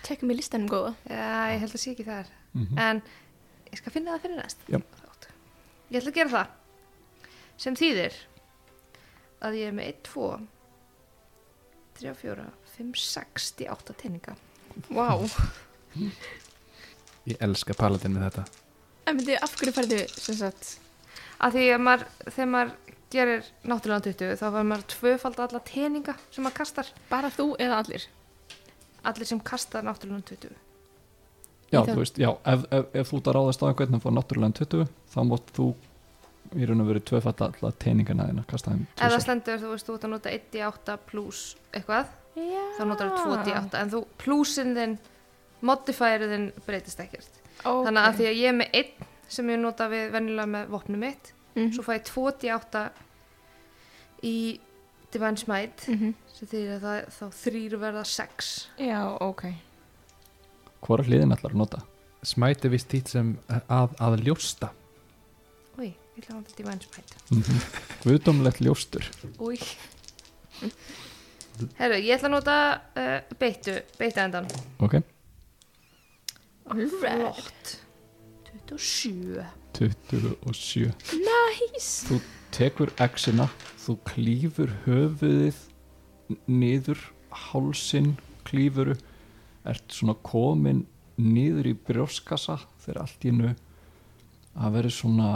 Tekkum 0.07 0.31
í 0.31 0.37
listanum 0.39 0.71
góða. 0.71 0.93
Já, 1.11 1.55
ég 1.55 1.63
held 1.65 1.73
að 1.75 1.83
sé 1.83 1.95
ekki 1.95 2.07
þar. 2.07 2.31
Mm 2.55 2.79
En 2.79 3.03
ég 3.73 3.81
skal 3.81 3.93
finna 3.93 4.15
það 4.15 4.27
fyrir 4.27 4.41
næst. 4.43 4.67
Já. 4.71 4.79
Ég 5.87 6.01
ætla 6.01 6.11
að 6.11 6.17
gera 6.19 6.33
það. 6.33 6.47
Sem 7.63 7.77
þýðir 7.79 8.15
að 9.47 9.59
ég 9.61 9.69
er 9.71 9.77
með 9.77 9.91
1, 9.93 10.01
2 10.09 10.31
3, 11.97 12.15
4, 12.21 12.47
5, 12.77 12.97
6 13.01 13.53
8 13.73 13.95
teininga 14.03 14.35
Vá. 14.93 15.07
Ég 17.27 17.39
elska 17.41 17.75
paladin 17.79 18.13
með 18.17 18.27
þetta. 18.27 18.45
En 19.07 19.17
myndi, 19.17 19.37
af 19.39 19.55
hverju 19.57 19.73
færðu 19.77 20.03
sem 20.13 20.37
sagt 20.37 20.75
að 21.41 21.57
því 21.57 21.65
að 21.77 21.83
maður, 21.87 22.05
þegar 22.27 22.51
maður 22.53 22.86
gerir 23.11 23.45
náttúrulega 23.65 24.11
20 24.11 24.37
þá 24.41 24.47
var 24.53 24.65
maður 24.67 24.87
tvöfald 24.93 25.41
alla 25.41 25.61
teininga 25.61 26.15
sem 26.31 26.45
maður 26.45 26.57
kastar. 26.61 26.87
Bara 27.11 27.31
þú 27.31 27.53
eða 27.63 27.81
allir? 27.83 28.07
Allir 29.07 29.27
sem 29.31 29.41
kastar 29.41 29.85
náttúrulega 29.87 30.25
20 30.35 30.57
Já, 31.73 31.81
það- 31.83 31.93
þú 31.95 31.99
veist, 31.99 32.19
já 32.23 32.31
ef, 32.47 32.65
ef, 32.71 32.85
ef 32.95 33.09
þú 33.11 33.17
ert 33.19 33.27
að 33.31 33.35
ráðast 33.37 33.63
á 33.63 33.67
einhvern 33.67 33.95
og 33.99 34.03
fá 34.03 34.11
náttúrulega 34.15 34.59
20 34.61 34.89
þá 35.15 35.19
mótt 35.27 35.49
þú 35.57 35.67
í 36.55 36.67
raun 36.69 36.81
og 36.81 36.87
veru 36.87 37.01
tvöfall 37.03 37.35
alla 37.43 37.73
teiningana 37.83 38.29
þína 38.29 38.45
kasta 38.47 38.71
þeim 38.71 38.83
ef 38.87 38.95
það 39.01 39.09
tvisvar. 39.11 39.25
stendur, 39.25 39.59
þú 39.65 39.71
veist, 39.73 39.87
þú 39.89 39.95
ert 39.97 40.05
að 40.07 40.13
nota 40.15 40.31
1 40.31 40.55
í 40.55 40.63
8 40.67 40.97
pluss 41.11 41.57
eitthvað, 41.75 42.07
Já. 42.37 42.63
þá 42.79 42.83
notar 42.87 43.11
þú 43.11 43.25
2 43.25 43.51
í 43.51 43.57
8 43.59 43.81
en 43.83 43.91
þú 43.91 44.05
plussin 44.23 44.75
þinn 44.79 44.99
modifierið 45.67 46.31
þinn 46.37 46.47
breytist 46.67 47.01
ekkert. 47.03 47.33
Okay. 47.65 47.85
þannig 47.89 48.03
að 48.07 48.15
því 48.21 48.27
að 48.31 48.37
ég 48.37 48.49
er 48.53 48.57
með 48.61 48.71
1 48.73 49.07
sem 49.29 49.49
ég 49.51 49.59
nota 49.59 49.89
við 49.91 50.11
venjulega 50.15 50.47
með 50.55 50.69
vopnum 50.77 51.01
mitt 51.03 51.33
mm 51.57 51.73
svo 51.73 51.83
fæ 51.83 51.93
ég 51.97 52.05
2 52.05 52.47
í 52.47 52.53
8 52.55 52.85
í 54.23 54.37
Divine 55.13 55.37
Smite. 55.37 55.93
-hmm. 55.99 56.15
sem 56.37 56.49
því 56.49 56.63
að 56.77 56.81
það, 56.81 56.99
þá 57.19 57.27
þrýr 57.43 57.77
verða 57.81 58.05
6 58.05 58.69
Já, 58.79 59.01
ok. 59.21 59.45
Hvora 60.87 61.03
hliðin 61.03 61.33
ætlar 61.33 61.53
að 61.53 61.61
nota? 61.63 61.83
Smite 62.23 62.67
er 62.67 62.71
vist 62.71 62.89
tít 62.89 63.09
sem 63.09 63.39
að, 63.49 63.95
að 64.01 64.21
ljósta. 64.27 64.71
Új, 65.79 65.93
ég 66.17 66.23
ætla 66.23 66.35
að 66.35 66.41
nota 66.41 66.57
Divine 66.57 66.81
Smite. 66.81 67.15
Mhm. 67.31 67.61
Guðdómlegt 68.05 68.61
ljóstur. 68.61 69.11
Új 69.39 69.61
Herru, 71.77 71.97
ég 71.97 72.17
ætla 72.17 72.29
að 72.29 72.35
nota 72.35 72.57
uh, 72.97 73.37
beittu, 73.41 73.79
beittu 73.99 74.21
endan 74.21 74.49
Ok, 74.85 75.01
Flott. 77.01 77.77
27 78.67 79.45
27 79.77 80.93
Nice! 81.21 82.21
Tekur 82.57 82.93
exina 83.03 83.49
þú 83.83 83.99
klýfur 84.09 84.73
höfuðið 84.87 85.59
niður 86.49 87.03
hálsin 87.47 88.15
klýfuru 88.49 88.97
ert 89.67 89.93
svona 89.93 90.17
komin 90.25 90.85
niður 91.21 91.71
í 91.73 91.75
brjóskassa 91.89 92.59
þegar 92.85 93.03
allt 93.03 93.27
í 93.27 93.33
innu 93.33 93.53
að 94.57 94.79
vera 94.79 94.93
svona 94.97 95.31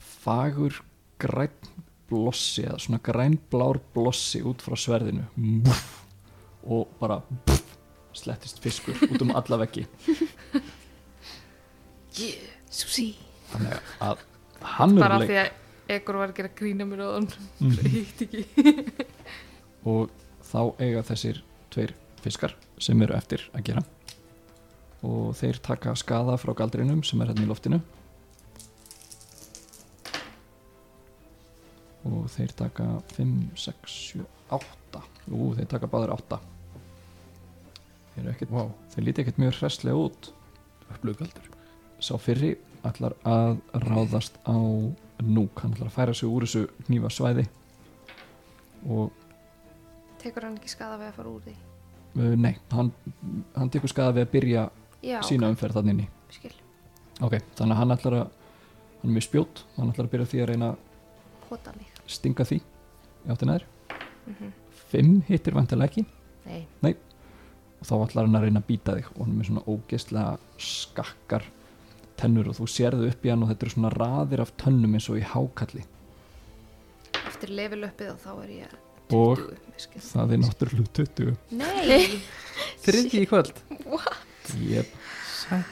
fagur 0.00 0.80
græn 1.20 1.52
blossi 2.08 2.64
eða 2.64 2.80
svona 2.80 3.02
grænblár 3.04 3.80
blossi 3.94 4.40
út 4.46 4.62
frá 4.62 4.76
sverðinu. 4.78 5.26
Og 6.66 6.88
bara 7.00 7.20
slettist 8.16 8.62
fiskur 8.62 8.98
út 9.10 9.22
um 9.26 9.34
alla 9.36 9.60
veggi. 9.66 9.86
Yeah, 12.16 12.55
Susi 12.76 13.06
þannig 13.52 13.92
að 14.04 14.24
hann 14.76 14.96
Bara 14.98 15.16
er 15.20 15.22
af 15.22 15.30
því 15.30 15.38
að 15.44 15.50
Egor 15.96 16.16
var 16.18 16.32
að 16.32 16.38
gera 16.40 16.50
grína 16.58 16.86
mér 16.90 17.02
á 17.06 17.08
þann 17.14 17.28
Mhm. 17.62 17.90
Hitt 17.92 18.22
ekki. 18.26 18.40
Og 19.92 20.10
þá 20.42 20.58
eiga 20.82 21.02
þessir 21.06 21.38
tveir 21.70 21.92
fiskar 22.24 22.56
sem 22.82 23.02
eru 23.06 23.14
eftir 23.14 23.44
að 23.54 23.68
gera. 23.68 23.84
Og 25.06 25.30
þeir 25.38 25.60
taka 25.62 25.92
skada 25.94 26.34
frá 26.42 26.50
galdrinum 26.58 27.04
sem 27.06 27.20
er 27.22 27.30
hérna 27.30 27.44
í 27.46 27.50
loftinu. 27.50 27.78
Og 32.06 32.26
þeir 32.34 32.52
taka 32.58 32.86
5, 33.16 33.32
6, 33.58 33.96
7, 34.18 34.26
8 34.54 35.02
ú, 35.34 35.52
þeir 35.58 35.68
taka 35.72 35.88
báður 35.90 36.12
8 36.16 36.38
þeir, 38.14 38.20
eru 38.22 38.32
ekkert, 38.34 38.52
wow, 38.54 38.70
þeir 38.94 39.06
líti 39.08 39.22
ekkert 39.24 39.40
mjög 39.42 39.56
hresslega 39.60 40.02
út. 40.06 40.28
Upplugaldur 40.94 41.48
sá 42.00 42.14
fyrri 42.20 42.54
ætlar 42.86 43.16
að 43.26 43.60
ráðast 43.86 44.36
á 44.46 44.56
núk, 44.56 45.62
hann 45.62 45.72
ætlar 45.74 45.90
að 45.90 45.96
færa 45.96 46.14
sig 46.14 46.28
úr 46.28 46.46
þessu 46.46 46.66
hnífa 46.88 47.12
svæði 47.12 47.46
og 48.86 49.24
Tekur 50.20 50.46
hann 50.46 50.58
ekki 50.58 50.72
skada 50.72 50.98
við 50.98 51.10
að 51.10 51.16
fara 51.18 51.32
úr 51.32 51.42
því? 51.44 51.56
Uh, 52.16 52.34
nei, 52.40 52.54
hann, 52.72 52.92
hann 53.54 53.70
tekur 53.72 53.92
skada 53.92 54.14
við 54.16 54.26
að 54.26 54.32
byrja 54.32 54.68
Já, 55.04 55.20
sína 55.26 55.50
umferð 55.52 55.80
þannig 55.80 56.08
ok, 57.20 57.38
þannig 57.56 57.72
að 57.72 57.80
hann 57.80 57.94
ætlar 57.94 58.18
að 58.18 58.26
hann 59.00 59.10
er 59.10 59.16
með 59.16 59.26
spjót, 59.28 59.62
hann 59.76 59.90
ætlar 59.92 60.08
að 60.08 60.12
byrja 60.14 60.28
því 60.32 60.42
að 60.42 60.48
reyna 60.50 60.70
að 60.72 61.82
stinga 62.10 62.46
því. 62.48 62.58
Í 63.26 63.32
áttina 63.32 63.58
þér 63.58 63.66
mm 64.26 64.54
5 64.86 65.14
hittir 65.26 65.54
vantilega 65.56 65.90
ekki. 65.90 66.04
Nei, 66.84 66.92
og 67.80 67.88
þá 67.88 67.94
ætlar 67.96 68.28
hann 68.28 68.38
að 68.38 68.44
reyna 68.46 68.60
að 68.62 68.68
býta 68.68 68.94
þig. 68.94 69.08
Og 69.16 69.24
hann 69.24 69.32
er 69.32 69.38
með 69.40 69.48
svona 69.48 69.64
ógeðslega 69.66 70.36
skakkar 70.62 71.46
tennur 72.20 72.48
og 72.50 72.56
þú 72.58 72.66
sérðu 72.70 73.08
upp 73.10 73.26
í 73.26 73.30
hann 73.32 73.42
og 73.44 73.50
þetta 73.52 73.66
eru 73.66 73.74
svona 73.76 73.90
raðir 73.94 74.42
af 74.44 74.52
tönnum 74.60 74.94
eins 74.98 75.08
og 75.12 75.18
í 75.20 75.24
hákalli. 75.32 75.84
Eftir 77.26 77.52
level 77.52 77.84
uppið 77.88 78.12
og 78.14 78.20
þá 78.24 78.32
er 78.44 78.50
ég 78.56 78.74
Og 79.14 79.38
20, 79.38 79.58
mér 79.70 79.82
skilst. 79.84 80.08
það 80.16 80.32
er 80.34 80.40
náttúrulega 80.42 80.90
20 80.98 81.36
Nei, 81.54 82.06
þriðji 82.86 83.20
í 83.22 83.28
kvöld. 83.30 83.52
Yep. 84.56 84.88
Sæll. 85.36 85.62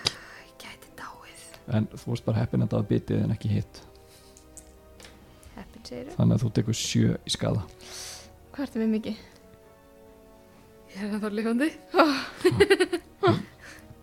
ég 0.44 0.54
gæti 0.62 0.92
dáið. 1.00 1.42
En 1.78 1.88
þú 1.94 2.12
varst 2.12 2.26
bara 2.28 2.38
heppin 2.44 2.62
að 2.62 2.70
það 2.74 2.82
var 2.84 2.88
bitið 2.92 3.24
en 3.24 3.34
ekki 3.34 3.50
hitt. 3.56 3.80
Heppin 5.56 5.82
segir 5.88 6.12
þannig 6.14 6.36
að 6.38 6.44
þú 6.46 6.52
tekur 6.60 6.78
7 6.78 7.16
í 7.26 7.34
skada 7.34 7.64
Hvað 8.54 8.66
ertu 8.68 8.78
með 8.84 8.92
mikið? 8.98 9.22
Ég 10.94 11.00
er 11.02 11.14
ennþá 11.16 11.30
lifandi. 11.34 11.68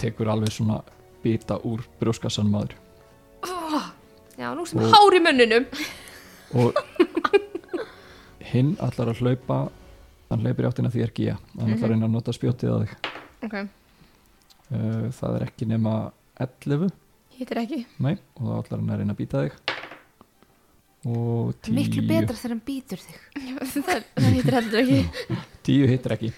Tekur 0.02 0.28
alveg 0.34 0.52
svona 0.52 0.82
bita 1.24 1.58
úr 1.68 1.84
brjóskassan 2.02 2.50
maður 2.52 2.78
oh, 3.48 3.90
Já, 4.42 4.54
nú 4.56 4.66
sem 4.66 4.80
Og- 4.82 4.90
hár 4.90 5.14
í 5.14 5.20
munninum. 5.22 5.66
Og 6.58 6.74
hinn 8.52 8.74
ætlar 8.82 9.12
að 9.12 9.22
hlaupa 9.22 9.60
hann 10.32 10.42
hlaupir 10.46 10.66
í 10.66 10.70
áttina 10.70 10.92
því 10.92 11.04
er 11.06 11.14
gíja 11.16 11.36
hann 11.60 11.76
ætlar 11.76 11.92
að 11.92 11.94
reyna 11.94 12.08
að 12.08 12.16
nota 12.16 12.34
spjótið 12.36 12.72
að 12.74 12.82
þig. 12.86 13.12
Ok, 13.46 13.56
uh, 13.62 15.06
það 15.20 15.38
er 15.38 15.46
ekki 15.46 15.68
nema 15.70 15.94
11 16.42 16.90
hittir 17.38 17.62
ekki. 17.62 17.84
Nei, 18.02 18.16
og 18.40 18.48
þá 18.48 18.56
ætlar 18.58 18.82
hann 18.82 18.92
að 18.96 19.04
reyna 19.04 19.16
að 19.16 19.22
býta 19.22 19.46
þig. 19.46 19.78
Og 21.12 21.56
10 21.66 21.74
Miklu 21.78 22.04
betra 22.06 22.38
þegar 22.38 22.56
hann 22.56 22.66
býtur 22.66 23.00
þig. 23.02 23.22
Það, 23.88 24.04
það 24.18 24.36
hittir 24.36 24.58
heldur 24.58 24.82
ekki. 24.82 25.38
10 25.66 25.90
hittir 25.90 26.14
ekki. 26.18 26.30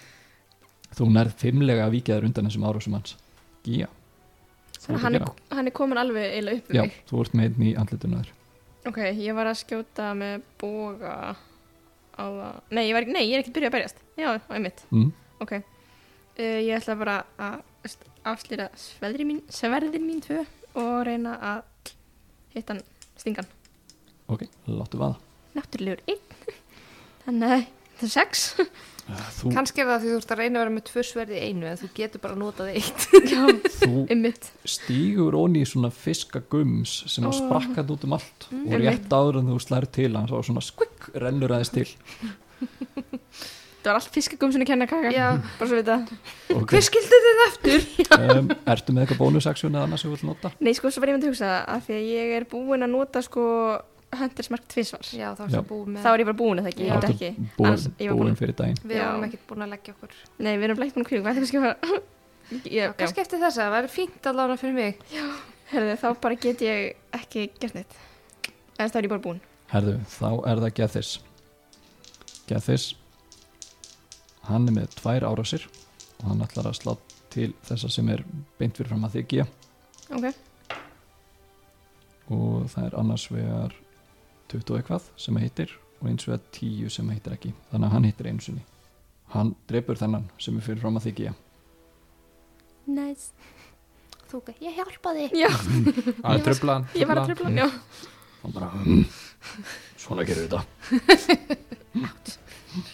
Þú 0.93 1.07
nærð 1.11 1.33
fimmlega 1.41 1.87
að 1.87 1.97
víkja 1.97 2.15
þér 2.15 2.27
undan 2.29 2.47
þessum 2.47 2.67
árásum 2.69 2.95
hans. 2.95 3.17
Gíja 3.65 3.89
hann, 4.87 5.15
er- 5.15 5.27
hann 5.55 5.67
er 5.69 5.75
komin 5.75 5.97
alveg 6.01 6.25
eiginlega 6.33 6.57
upp 6.63 6.73
já, 6.75 6.81
mig. 6.81 6.97
þú 7.09 7.21
ert 7.23 7.33
með 7.39 7.45
einn 7.49 7.67
í 7.69 7.73
andlituna 7.79 8.21
þér 8.23 8.31
Ok, 8.83 8.97
ég 9.15 9.31
var 9.37 9.47
að 9.47 9.61
skjóta 9.61 10.09
með 10.19 10.41
boga 10.59 11.13
á 12.19 12.23
það. 12.27 12.57
Nei, 12.75 12.81
ég, 12.89 12.93
var, 12.97 13.05
nei, 13.07 13.21
ég 13.29 13.37
er 13.37 13.43
ekki 13.45 13.53
byrjað 13.55 13.69
að 13.69 13.75
berjast. 13.77 14.01
Já, 14.19 14.27
á 14.35 14.51
einmitt. 14.57 14.81
Mm. 14.91 15.13
Ok, 15.39 15.53
uh, 15.55 16.59
ég 16.59 16.73
ætla 16.75 16.97
bara 16.99 17.15
að 17.39 17.93
afslýra 18.27 18.65
sverðin 18.75 19.29
mín, 19.31 19.39
sverðin 19.47 20.03
mín 20.03 20.19
tvö 20.25 20.41
og 20.75 20.97
reyna 21.07 21.37
að 21.39 21.93
hitta 22.53 22.75
hann 22.75 22.83
stingan 23.15 23.47
ok, 24.27 24.43
láttu 24.67 24.99
vaða. 24.99 25.15
Náttúrulegur 25.55 26.03
einn. 26.11 26.21
Þannig 27.23 27.65
það 28.01 28.03
er 28.03 28.13
sex 28.17 28.43
þú, 29.03 29.51
Kannski 29.55 29.83
er 29.83 29.89
það 29.89 30.03
því 30.05 30.11
þú 30.13 30.17
ert 30.21 30.31
að 30.35 30.39
reyna 30.41 30.59
að 30.59 30.63
vera 30.63 30.73
með 30.77 30.85
tvö 30.89 31.03
sverði 31.09 31.35
í 31.39 31.47
einu 31.49 31.67
en 31.71 31.79
þú 31.81 31.89
getur 31.97 32.21
bara 32.23 32.37
notað 32.39 32.69
eitt 32.71 33.07
Já, 33.27 33.41
þú 33.81 33.91
einmitt 34.13 34.47
stígur 34.75 35.35
onni 35.41 35.63
í 35.65 35.67
svona 35.67 35.91
fiskagums 35.91 36.93
sem 37.11 37.27
að 37.27 37.35
Ó. 37.35 37.39
sprakkat 37.41 37.91
út 37.97 38.07
um 38.07 38.15
allt 38.19 38.47
Mm. 38.53 38.67
og 38.69 38.79
rétt 38.83 39.09
áður 39.15 39.39
en 39.41 39.47
þú 39.53 39.59
slær 39.63 39.85
til 39.91 40.11
hann 40.15 40.27
svo 40.29 40.39
svona 40.45 40.61
skvikk 40.63 41.09
rennur 41.19 41.51
aðeins 41.55 41.71
til 41.73 41.87
Það 43.83 43.89
var 43.91 43.97
allt 43.99 44.13
fiskagumsunni 44.15 44.63
kenna 44.67 44.85
kaka 44.87 45.09
Já, 45.11 45.25
Bara 45.59 45.67
svo 45.67 45.75
við 45.75 45.89
þetta 45.89 46.55
okay. 46.55 46.67
hver 46.71 46.85
skildi 46.87 47.17
þetta 47.25 47.47
eftir? 47.49 47.87
um, 48.37 48.51
Ertu 48.71 48.93
með 48.95 49.03
eitthvað 49.03 49.19
bónusaksjón 49.25 49.75
eða 49.75 49.87
annars 49.89 50.05
sem 50.05 50.11
þú 50.11 50.15
vilt 50.15 50.27
nota? 50.29 50.51
Nei, 50.63 50.71
sko, 50.77 50.91
svo 50.93 51.03
var 51.03 51.11
ég 51.11 51.17
myndi 51.17 51.27
að 51.27 51.33
hugsa 51.33 51.49
að 51.73 51.81
því 51.89 51.97
að 51.97 52.05
ég 52.13 52.31
er 52.37 52.45
búin 52.53 52.85
að 52.87 52.93
nota 52.93 53.23
sko 53.25 53.43
Huntersmark 54.19 54.65
tvisvar. 54.71 55.01
Já, 55.13 55.29
þá 55.37 55.43
er 55.45 55.53
Já. 55.53 55.61
Þá 56.03 56.09
er 56.13 56.19
ég 56.23 56.27
bara 56.29 56.37
búin 56.39 56.59
að 56.59 56.65
það 56.67 56.71
ekki, 56.73 56.83
ég 56.83 56.89
Já. 56.89 56.95
veit 56.99 57.09
ekki. 57.13 57.29
búin, 57.57 57.67
Annars- 57.69 57.87
ég 57.99 58.09
var 58.09 58.17
búin. 58.19 58.35
fyrir 58.39 58.55
daginn. 58.59 58.79
Við 58.83 58.97
Já. 58.97 59.05
erum 59.09 59.23
ekkert 59.27 59.45
búin 59.47 59.63
að 59.65 59.69
leggja 59.73 59.93
okkur. 59.95 60.09
Nei, 60.39 60.53
við 60.57 60.63
erum 60.69 60.77
bleikt 60.77 60.95
búin 60.95 61.05
að 61.05 61.09
kvíða, 61.09 61.21
hvað 61.23 61.29
er 61.29 61.33
það 61.33 61.43
kannski 61.43 61.57
að 61.57 61.65
fara. 61.67 62.01
Já, 62.53 62.57
ég, 62.63 62.71
já, 62.73 62.93
kannski 62.93 63.21
eftir 63.23 63.39
þessa, 63.39 63.61
það 63.63 63.73
væri 63.77 63.89
fínt 63.93 64.27
allavega 64.31 64.59
fyrir 64.59 64.73
mig. 64.73 64.97
Herðu, 65.73 65.93
þá 66.03 66.07
bara 66.21 66.35
get 66.35 66.59
ég 66.61 66.95
ekki 67.13 67.45
gert 67.59 67.73
neitt. 67.75 67.95
En 68.79 68.89
þá 68.89 68.95
er 68.99 69.03
ég 69.07 69.09
bara 69.09 69.23
búin. 69.23 69.39
Herðu, 69.73 69.95
þá 70.05 70.27
er 70.51 70.61
það 70.65 70.73
Gethis. 70.81 71.13
Gethis 72.47 72.93
Hann 74.43 74.67
er 74.67 74.73
með 74.75 74.89
tvær 74.99 75.23
árásir 75.23 75.63
og 76.19 76.25
hann 76.27 76.41
ætlar 76.43 76.67
að 76.67 76.75
slá 76.75 76.97
til 77.31 77.53
þessa 77.63 77.89
sem 77.89 78.09
er 78.09 78.25
beint 78.59 78.75
fyrir 78.75 78.89
fram 78.91 79.05
að 79.07 79.15
þykja. 79.23 79.45
Ok, 80.11 80.33
og 82.33 82.67
það 82.73 82.85
er 82.89 82.97
annars 82.99 83.25
vegar 83.31 83.73
20 84.51 84.73
og 84.73 84.81
eitthvað 84.81 85.07
sem 85.15 85.39
að 85.39 85.47
hittir 85.47 85.77
og 86.01 86.09
eins 86.11 86.27
vegar 86.27 86.43
10 86.51 86.91
sem 86.97 87.09
að 87.09 87.19
hittir 87.19 87.37
ekki. 87.37 87.53
Þannig 87.71 87.87
að 87.87 87.95
hann 87.95 88.09
hittir 88.09 88.29
einu 88.29 88.43
sinni. 88.43 88.65
Hann 89.33 89.55
dreipur 89.69 89.97
þennan 89.97 90.29
sem 90.41 90.57
er 90.59 90.65
fyrir 90.65 90.83
fram 90.83 90.99
að 90.99 91.07
þykja 91.09 91.33
nice. 92.85 93.31
Þú, 94.31 94.41
ég 94.63 94.79
hjálpa 94.79 95.13
þig. 95.15 95.35
Já, 95.37 95.49
að 96.27 96.41
tröfla 96.47 96.79
hann. 96.79 96.87
Ég 96.97 97.09
var 97.09 97.21
að 97.21 97.31
tröfla 97.31 97.49
hann, 97.49 97.59
já. 97.61 97.67
Hann 98.43 98.55
bara 98.55 98.69
mm, 98.81 99.03
svona 100.01 100.25
gerir 100.27 100.49
þetta. 100.49 100.63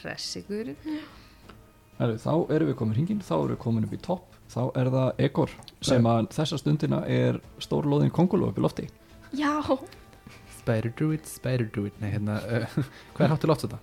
Hressigur 0.02 0.74
Heru, 2.00 2.16
þá 2.20 2.34
erum 2.52 2.68
við 2.70 2.76
komin 2.80 2.98
hringin, 2.98 3.22
þá 3.24 3.34
erum 3.38 3.54
við 3.54 3.62
komin 3.64 3.88
upp 3.88 3.96
í 3.96 4.02
topp. 4.04 4.36
Þá 4.50 4.62
er 4.82 4.90
það 4.92 5.24
Egor 5.28 5.56
sem 5.86 6.08
að 6.10 6.30
þessa 6.36 6.60
stundina 6.60 7.00
er 7.12 7.40
stórlóðin 7.62 8.14
konguló 8.14 8.50
upp 8.50 8.60
í 8.60 8.64
lofti. 8.66 8.86
Já, 9.38 9.52
Spider 10.70 10.94
Druid, 11.02 11.26
Spider 11.28 11.70
Druid 11.74 12.00
Nei, 12.04 12.12
hérna, 12.14 12.40
uh, 12.46 12.80
hvað 13.18 13.26
er 13.26 13.34
háttu 13.34 13.50
loft 13.50 13.66
þetta? 13.66 13.82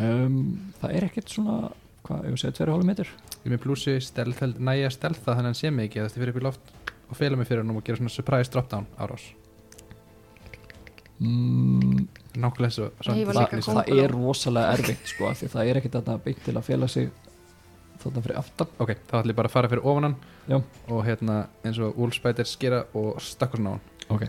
um, 0.00 0.40
það 0.80 0.96
er 0.96 1.06
ekkert 1.10 1.32
svona 1.32 1.58
hvað, 2.06 2.26
ég 2.28 2.40
segja 2.40 2.56
tverju 2.58 2.76
hálf 2.76 2.88
metur? 2.88 3.10
Ég 3.40 3.46
er 3.48 3.54
með 3.54 3.62
blúsi, 3.64 3.96
stelð, 4.04 4.40
næja 4.60 4.90
stelða 4.94 5.22
þannig 5.26 5.42
að 5.44 5.50
hann 5.50 5.58
sé 5.60 5.72
mig 5.74 5.90
ekki 5.90 6.02
að 6.02 6.08
þetta 6.08 6.22
fyrir 6.22 6.34
upp 6.34 6.40
í 6.40 6.46
loft 6.46 6.72
og 7.10 7.18
fela 7.18 7.38
mig 7.38 7.48
fyrir 7.48 7.64
hann 7.64 7.74
og 7.74 7.84
gera 7.86 8.00
svona 8.00 8.12
surprise 8.14 8.52
dropdown 8.52 8.86
árás. 9.00 9.24
Mm, 11.20 12.06
Nákvæmlega 12.40 12.72
svo 12.72 12.86
það, 13.04 13.64
það 13.66 13.90
er 14.00 14.14
rosalega 14.14 14.76
erfitt 14.78 15.10
sko, 15.10 15.26
af 15.28 15.40
því 15.40 15.50
það 15.52 15.70
er 15.70 15.80
ekkert 15.80 15.96
þarna 15.98 16.20
beint 16.24 16.44
til 16.46 16.54
að 16.56 16.68
fela 16.70 16.88
sig 16.88 17.10
þarna 18.00 18.22
fyrir 18.24 18.38
aftan. 18.40 18.70
Ok, 18.80 18.94
þá 19.10 19.16
ætlum 19.18 19.34
ég 19.34 19.40
bara 19.42 19.50
að 19.50 19.56
fara 19.56 19.72
fyrir 19.72 19.88
ofan 19.90 20.08
hann 20.08 20.16
Já. 20.48 20.56
og 20.88 21.02
hérna 21.04 21.40
eins 21.66 21.80
og 21.82 21.98
Wolfspider 22.00 22.48
skera 22.48 22.84
og 22.96 23.20
stakkur 23.24 23.60
svona 23.60 23.74
á 23.74 23.76
hann. 23.76 23.84
Ok, 24.16 24.24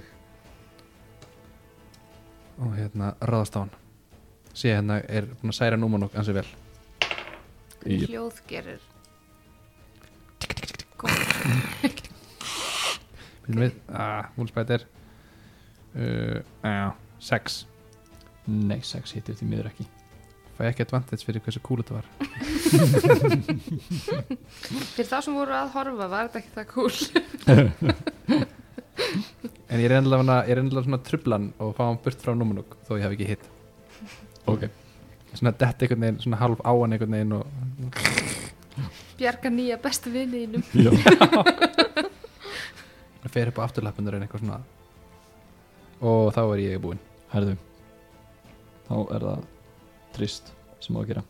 og 2.60 2.76
hérna 2.78 3.14
ráðast 3.22 3.56
á 3.56 3.60
hann. 3.64 3.73
Sé 4.53 4.68
hérna 4.76 4.95
er 5.07 5.26
búin 5.40 5.52
að 5.53 5.60
særa 5.61 5.78
núman 5.80 6.03
og 6.07 6.11
ansi 6.19 6.34
vel. 6.36 6.48
Í- 7.88 8.06
Hljóð 8.10 8.36
gerir 8.49 8.82
Býtum 13.41 13.61
við, 13.65 13.73
ah, 13.90 14.26
Wolfspider 14.38 14.82
uh, 15.95 16.38
já, 16.61 16.91
Sex. 17.22 17.65
Nei, 18.52 18.82
6 18.86 19.11
hittir 19.18 19.36
því 19.40 19.45
miður 19.49 19.68
ekki. 19.72 19.86
Fæ 20.57 20.61
ekki 20.69 20.84
advantage 20.86 21.23
fyrir 21.26 21.41
hversu 21.45 21.61
cool 21.65 21.80
þetta 21.82 21.94
var. 21.98 22.06
Fyrir 24.91 25.10
þá 25.10 25.18
sem 25.26 25.34
voru 25.38 25.53
að 25.57 25.72
horfa 25.76 26.06
var 26.11 26.26
þetta 26.30 26.40
ekki 26.41 26.53
það 26.57 26.68
cool. 26.73 26.95
En 29.72 29.80
ég 29.80 29.88
er 29.88 29.95
er 29.95 30.60
ennlega 30.60 30.84
svona 30.84 30.99
trublan 30.99 31.53
og 31.60 31.76
fá 31.77 31.85
hann 31.85 31.99
burt 32.03 32.19
frá 32.19 32.35
Númenúk 32.35 32.76
þó 32.88 32.98
ég 32.98 33.06
hef 33.06 33.14
ekki 33.15 33.30
hitt. 33.30 33.45
Ok. 34.52 34.65
Svona 35.34 35.53
dett 35.56 35.84
einhvern 35.84 36.02
veginn, 36.02 36.19
svona 36.19 36.39
halv 36.41 36.60
á 36.60 36.72
hann 36.76 36.91
einhvern 36.91 37.14
veginn 37.15 37.35
og 37.38 37.45
Bjarga 39.22 39.52
nýja 39.53 39.77
bestu 39.80 40.11
vinniðinum. 40.11 40.64
Já, 40.73 40.89
það 43.22 43.31
fer 43.35 43.52
upp 43.52 43.60
á 43.61 43.65
afturlappundur 43.68 44.18
en 44.18 44.26
eitthvað 44.26 44.41
svona. 44.43 44.61
Og 46.02 46.31
þá 46.34 46.41
er 46.48 46.64
ég 46.64 46.81
búinn. 46.81 47.02
Herðu. 47.31 47.53
Þá 48.88 48.95
er 49.15 49.27
það 49.27 49.43
trist 50.18 50.49
sem 50.81 50.98
á 50.98 50.99
að 51.03 51.11
gera. 51.11 51.23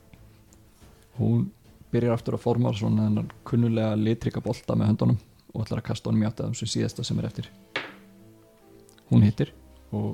Hún 1.19 1.49
byrjar 1.91 2.15
aftur 2.15 2.38
að 2.39 2.45
forma 2.45 2.72
svona 2.73 3.09
þennan 3.09 3.34
kunnulega 3.45 3.99
litrika 3.99 4.41
bolta 4.41 4.77
með 4.80 4.93
höndunum 4.93 5.19
og 5.51 5.65
ætlar 5.65 5.84
að 5.84 5.89
kasta 5.91 6.09
honum 6.09 6.23
í 6.23 6.30
átt 6.30 6.39
að 6.39 6.53
þessum 6.53 6.72
síðasta 6.72 7.05
sem 7.05 7.19
er 7.19 7.27
eftir 7.27 7.51
Hún 9.12 9.26
hittir 9.28 9.52
og 9.92 10.14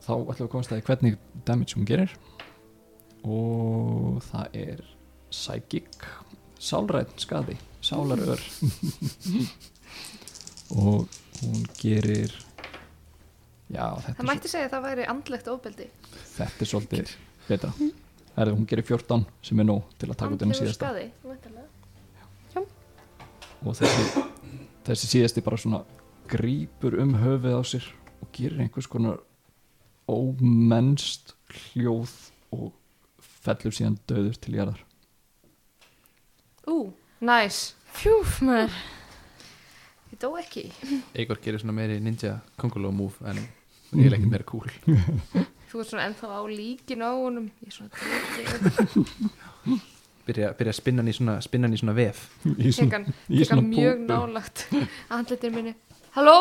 þá 0.00 0.12
ætlum 0.16 0.38
við 0.38 0.46
að 0.46 0.52
komast 0.54 0.72
að 0.72 0.80
hvernig 0.88 1.18
damage 1.44 1.76
hún 1.76 1.88
gerir. 1.88 2.14
Og 3.28 4.22
það 4.30 4.46
er 4.56 4.80
psychic. 5.30 6.06
Sálræn 6.58 7.10
skadi 7.20 7.54
sálarör. 7.84 8.40
Og 10.74 11.06
hún 11.40 11.62
gerir 11.80 12.32
já 13.68 13.86
þetta 14.00 14.16
Það 14.16 14.24
er, 14.24 14.28
mætti 14.30 14.48
segja 14.50 14.66
að 14.68 14.72
það 14.74 14.84
væri 14.88 15.04
andlegt 15.12 15.48
ofbeldi. 15.52 15.86
svo, 15.86 15.92
þetta 16.38 16.64
er 16.64 16.68
svolítið 16.72 17.06
betra. 17.48 17.70
Herðu, 18.38 18.52
hún 18.58 18.68
gerir 18.70 18.86
14 18.86 19.24
sem 19.48 19.60
er 19.62 19.66
nóg 19.68 19.82
til 19.98 20.08
að 20.10 20.18
taka 20.20 20.32
út 20.36 20.42
Andlegur 20.42 20.60
síðasta. 20.60 20.88
skaði. 20.88 21.06
væntanlega. 21.24 21.68
og 23.66 23.72
þessi, 23.74 24.02
þessi 24.86 25.06
síðasti 25.12 25.40
bara 25.42 25.56
svona 25.58 25.80
grípur 26.30 26.94
um 27.02 27.12
höfuð 27.18 27.54
á 27.58 27.62
sér 27.66 27.84
og 28.22 28.28
gerir 28.34 28.60
einhvers 28.64 28.88
konar 28.90 29.20
ómennst 30.08 31.34
hljóð 31.52 32.12
og 32.54 32.72
fellur 33.44 33.74
síðan 33.74 33.98
döður 34.08 34.38
til 34.40 34.54
jarðar 34.58 34.84
Ú, 36.68 36.92
næs. 37.24 37.74
Fjúf 37.96 38.40
maður 38.44 38.74
Ég 40.08 40.18
dó 40.20 40.30
ekki. 40.40 40.66
Eigor 41.16 41.38
gerir 41.44 41.60
svona 41.60 41.74
meiri 41.76 41.98
ninja 42.00 42.38
konguló 42.60 42.90
move 42.92 43.20
en 43.28 43.40
ég 43.96 44.08
er 44.08 44.16
ekkert 44.18 44.32
meira 44.32 44.46
cool 44.48 44.68
Þú 45.68 45.82
ert 45.82 45.90
svona 45.90 46.06
ennþá 46.08 46.28
á 46.32 46.40
líkin 46.48 47.04
á 47.04 47.12
honum. 47.12 47.50
Ég 47.60 47.68
er 47.68 47.74
svona 47.76 47.92
byrja, 50.28 50.52
byrja 50.56 50.72
að 50.72 50.78
spinna 50.78 51.02
hann 51.02 51.10
í 51.12 51.16
svona, 51.16 51.34
spinna 51.44 51.68
hann 51.68 51.76
í 51.76 51.80
svona 51.80 51.94
vef 51.96 52.22
í 52.48 52.72
Tekan, 52.72 53.04
í 53.28 53.42
tekan 53.42 53.50
svona 53.50 53.66
mjög 53.68 54.00
nálagt. 54.08 54.64
Andlitir 55.12 55.52
minni. 55.52 55.74
Halló? 56.16 56.38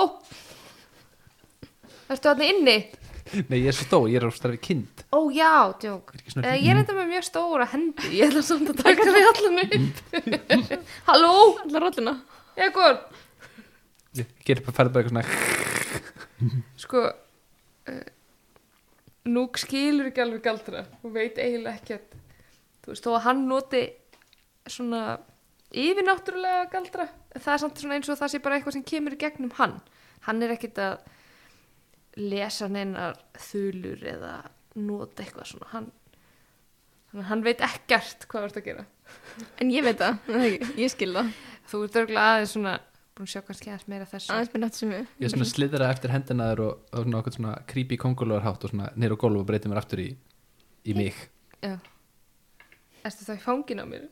Ertu 2.08 2.30
þarna 2.30 2.48
inni? 2.48 2.78
Nei, 3.52 3.58
ég 3.60 3.68
er 3.72 3.76
svo 3.76 3.84
stór, 3.90 4.06
ég 4.08 4.22
er 4.22 4.28
á 4.28 4.32
starfi 4.32 4.60
kind 4.64 5.02
Ó 5.12 5.20
já, 5.36 5.74
djók. 5.82 6.14
Eh, 6.40 6.54
Ég 6.64 6.70
er 6.72 6.78
þetta 6.80 6.96
með 6.96 7.10
mjög 7.12 7.26
stóra 7.28 7.66
hendi. 7.68 8.12
Ég 8.16 8.30
ætla 8.30 8.44
samt 8.48 8.70
að 8.72 8.80
taka 8.84 9.08
þig 9.08 9.28
allan 9.32 9.60
upp. 9.64 10.02
Halló? 11.10 11.34
Allar 11.66 11.84
rollina 11.88 12.14
Egor? 12.56 13.02
Ég 14.18 14.32
gerir 14.48 14.64
bara 14.66 14.78
færð 14.80 14.94
bara 14.96 15.04
eitthvað 15.04 15.28
svona 15.28 16.62
Sko, 16.84 17.04
uh, 17.92 18.06
Núk 19.28 19.60
skilur 19.60 20.08
ekki 20.08 20.24
alveg 20.24 20.44
galdra 20.46 20.86
og 21.04 21.12
veit 21.12 21.36
eiginlega 21.42 21.82
ekkert. 21.82 22.14
Þú 22.86 22.94
veist, 22.94 23.04
þó 23.04 23.18
að 23.18 23.24
hann 23.26 23.42
noti 23.50 23.82
svona 24.72 25.02
yfirnáttúrulega 25.76 26.70
galdra, 26.72 27.10
það 27.36 27.54
er 27.58 27.62
samt 27.66 27.82
svona 27.82 27.98
eins 27.98 28.08
og 28.14 28.20
það 28.22 28.32
sé 28.32 28.40
bara 28.46 28.56
eitthvað 28.56 28.78
sem 28.78 28.86
kemur 28.88 29.18
í 29.18 29.20
gegnum 29.20 29.52
hann. 29.60 29.76
Hann 30.30 30.40
er 30.48 30.54
ekkert 30.56 30.80
að 30.80 30.96
lesa 32.18 32.68
neinar 32.72 33.18
þulur 33.48 34.03
eða 34.14 34.34
nota 34.77 35.23
eitthvað 35.23 35.52
svona. 35.52 35.69
Hann, 35.73 35.88
hann 37.30 37.44
veit 37.45 37.64
ekkert 37.65 38.27
hvað 38.30 38.49
ert 38.49 38.60
að 38.61 38.69
gera. 38.72 38.85
En 39.61 39.72
ég 39.73 39.85
veit 39.85 40.02
það, 40.02 40.19
það 40.27 40.77
ég 40.81 40.91
skil 40.91 41.14
það 41.15 41.31
Þú 41.68 41.80
ert 41.84 41.98
örgulega 41.99 42.34
aðeins 42.34 42.53
svona, 42.56 42.73
búin 43.18 43.27
að 43.27 43.31
sjá 43.34 43.41
kannski 43.48 43.72
aðeins 43.72 43.88
meira 43.91 44.07
þessu. 44.07 44.30
Aðeins 44.34 44.52
með 44.53 44.61
nátt 44.64 44.77
sem 44.77 44.91
við 44.94 45.02
Ég 45.03 45.27
er 45.27 45.34
svona 45.34 45.48
slidra 45.49 45.89
eftir 45.91 46.14
hendina 46.14 46.49
þér 46.52 46.61
og, 46.64 46.84
og 46.91 47.07
svona 47.07 47.22
okkur 47.22 47.35
svona 47.35 47.56
creepy 47.68 47.99
kongulóar 47.99 48.45
hátt 48.45 48.64
og 48.64 48.72
svona 48.72 48.91
neyra 48.95 49.18
á 49.19 49.22
gólf 49.23 49.41
og 49.41 49.48
breytir 49.49 49.72
mér 49.73 49.81
aftur 49.81 50.03
í, 50.03 50.07
í 50.88 50.95
mig 50.98 51.18
Já. 51.60 51.76
Ertu 53.03 53.27
þá 53.27 53.34
í 53.35 53.41
fangin 53.44 53.84
á 53.84 53.85
mér? 53.89 54.07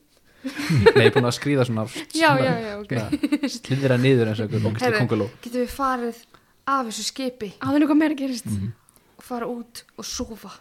Nei, 0.45 1.05
ég 1.05 1.07
er 1.07 1.13
búin 1.15 1.29
að 1.29 1.37
skrýða 1.39 1.67
svona 1.69 1.87
Já, 2.13 2.35
já, 2.43 2.51
já, 2.59 2.73
ok. 2.81 3.47
Slidra 3.55 3.97
niður 4.01 4.33
eins 4.33 4.43
og 4.43 4.51
okkur 4.51 5.23
Getum 5.39 5.61
við 5.61 5.71
farið 5.73 6.19
af 6.67 6.85
þessu 6.87 7.03
skipi 7.09 7.51
Áður 7.61 7.83
eitthvað 7.85 7.99
meira 7.99 8.15
gerist 8.17 8.45
Mhm. 8.45 8.71
og 9.17 9.23
fara 9.23 9.45
út 9.47 9.83
og 9.97 10.05
sofa? 10.05 10.51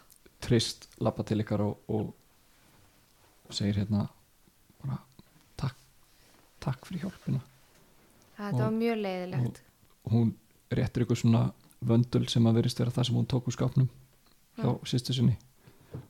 trist 0.41 0.87
lappa 1.01 1.23
til 1.23 1.39
ykkar 1.41 1.61
og, 1.61 1.77
og 1.89 2.13
segir 3.49 3.73
hérna 3.79 4.07
bara 4.83 4.99
takk 5.57 5.75
takk 6.59 6.85
fyrir 6.85 7.01
hjálpina 7.05 7.41
Og- 8.39 8.59
var 8.59 8.69
mjög 8.71 9.01
leiðilegt. 9.01 9.61
hún 10.11 10.33
réttir 10.71 11.05
ykkur 11.05 11.15
svona 11.17 11.53
vöndul 11.83 12.29
sem 12.29 12.43
að 12.45 12.53
verist 12.55 12.79
vera 12.79 12.91
það 12.91 13.05
sem 13.05 13.15
hún 13.15 13.25
tók 13.27 13.47
úr 13.47 13.55
skápnum 13.57 13.89
hjá 14.57 14.63
Já. 14.65 14.79
sýstu 14.85 15.13
sinni 15.13 15.37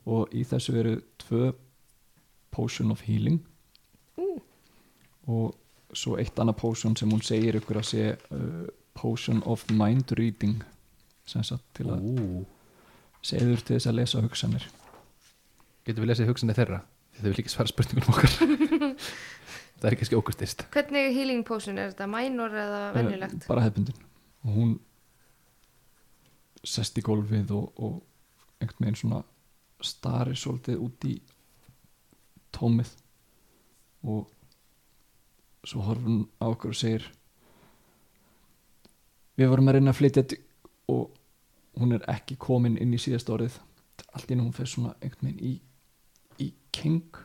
og 0.06 0.30
í 0.34 0.44
þessu 0.44 0.74
veru 0.74 1.02
tvö 1.20 1.54
potion 2.52 2.92
of 2.92 3.02
healing 3.02 3.40
Ú. 4.18 4.42
og 5.28 5.56
svo 5.94 6.18
eitt 6.18 6.36
annað 6.36 6.58
potion 6.58 6.96
sem 6.98 7.10
hún 7.10 7.22
segir 7.24 7.56
ykkur 7.56 7.78
að 7.78 7.86
sé 7.86 8.18
uh, 8.32 8.68
potion 8.96 9.44
of 9.46 9.66
mind 9.70 10.16
reading 10.18 10.64
sem 11.28 11.44
sagt 11.44 11.66
til 11.78 11.90
að 11.92 12.04
segður 13.26 13.64
til 13.66 13.78
þess 13.78 13.90
að 13.90 13.98
lesa 14.00 14.22
hugsanir. 14.24 14.68
Getum 15.86 16.06
við 16.06 16.12
lesið 16.12 16.30
hugsanir 16.32 16.58
þeirra? 16.58 16.82
Þau 17.16 17.28
vil 17.30 17.38
líka 17.40 17.54
svara 17.54 17.72
spurningunum 17.72 18.14
okkar. 18.14 19.06
Það 19.76 19.90
er 19.90 19.96
kannski 20.00 20.18
ókurtist 20.18 20.62
Hvernig 20.72 21.10
healing 21.14 21.42
potion 21.46 21.78
er 21.78 21.92
þetta? 21.92 22.08
Minor 22.08 22.54
eða 22.56 22.82
venjulegt? 22.96 23.42
Eh, 23.44 23.48
bara 23.52 23.66
hefbundin 23.66 23.98
og 24.46 24.54
hún 24.56 24.72
sest 26.66 26.98
í 26.98 27.04
gólfið 27.06 27.52
og, 27.54 27.82
og 27.82 28.62
einhvern 28.62 28.86
veginn 28.88 29.00
svona 29.00 29.20
starir 29.86 30.38
svolítið 30.40 30.82
út 30.86 31.08
í 31.10 31.16
tómið. 32.56 32.92
Og 34.06 34.30
svo 35.66 35.84
horfur 35.86 36.08
hún 36.08 36.24
á 36.40 36.46
okkur 36.48 36.74
og 36.74 36.80
segir 36.80 37.08
við 39.36 39.52
vorum 39.52 39.70
að 39.70 39.78
reyna 39.78 39.94
að 39.94 39.99
flytja 39.99 40.26
og 40.91 41.16
hún 41.80 41.95
er 41.98 42.06
ekki 42.12 42.38
komin 42.40 42.78
inn 42.82 42.94
í 42.95 42.99
síðast 43.02 43.30
orðið. 43.34 43.57
Allt 44.16 44.32
í 44.32 44.38
hún 44.40 44.53
fer 44.56 44.70
svona 44.70 44.94
einhvern 45.02 45.32
veginn 45.32 45.45
í, 45.45 45.53
í 46.45 46.48
king 46.76 47.20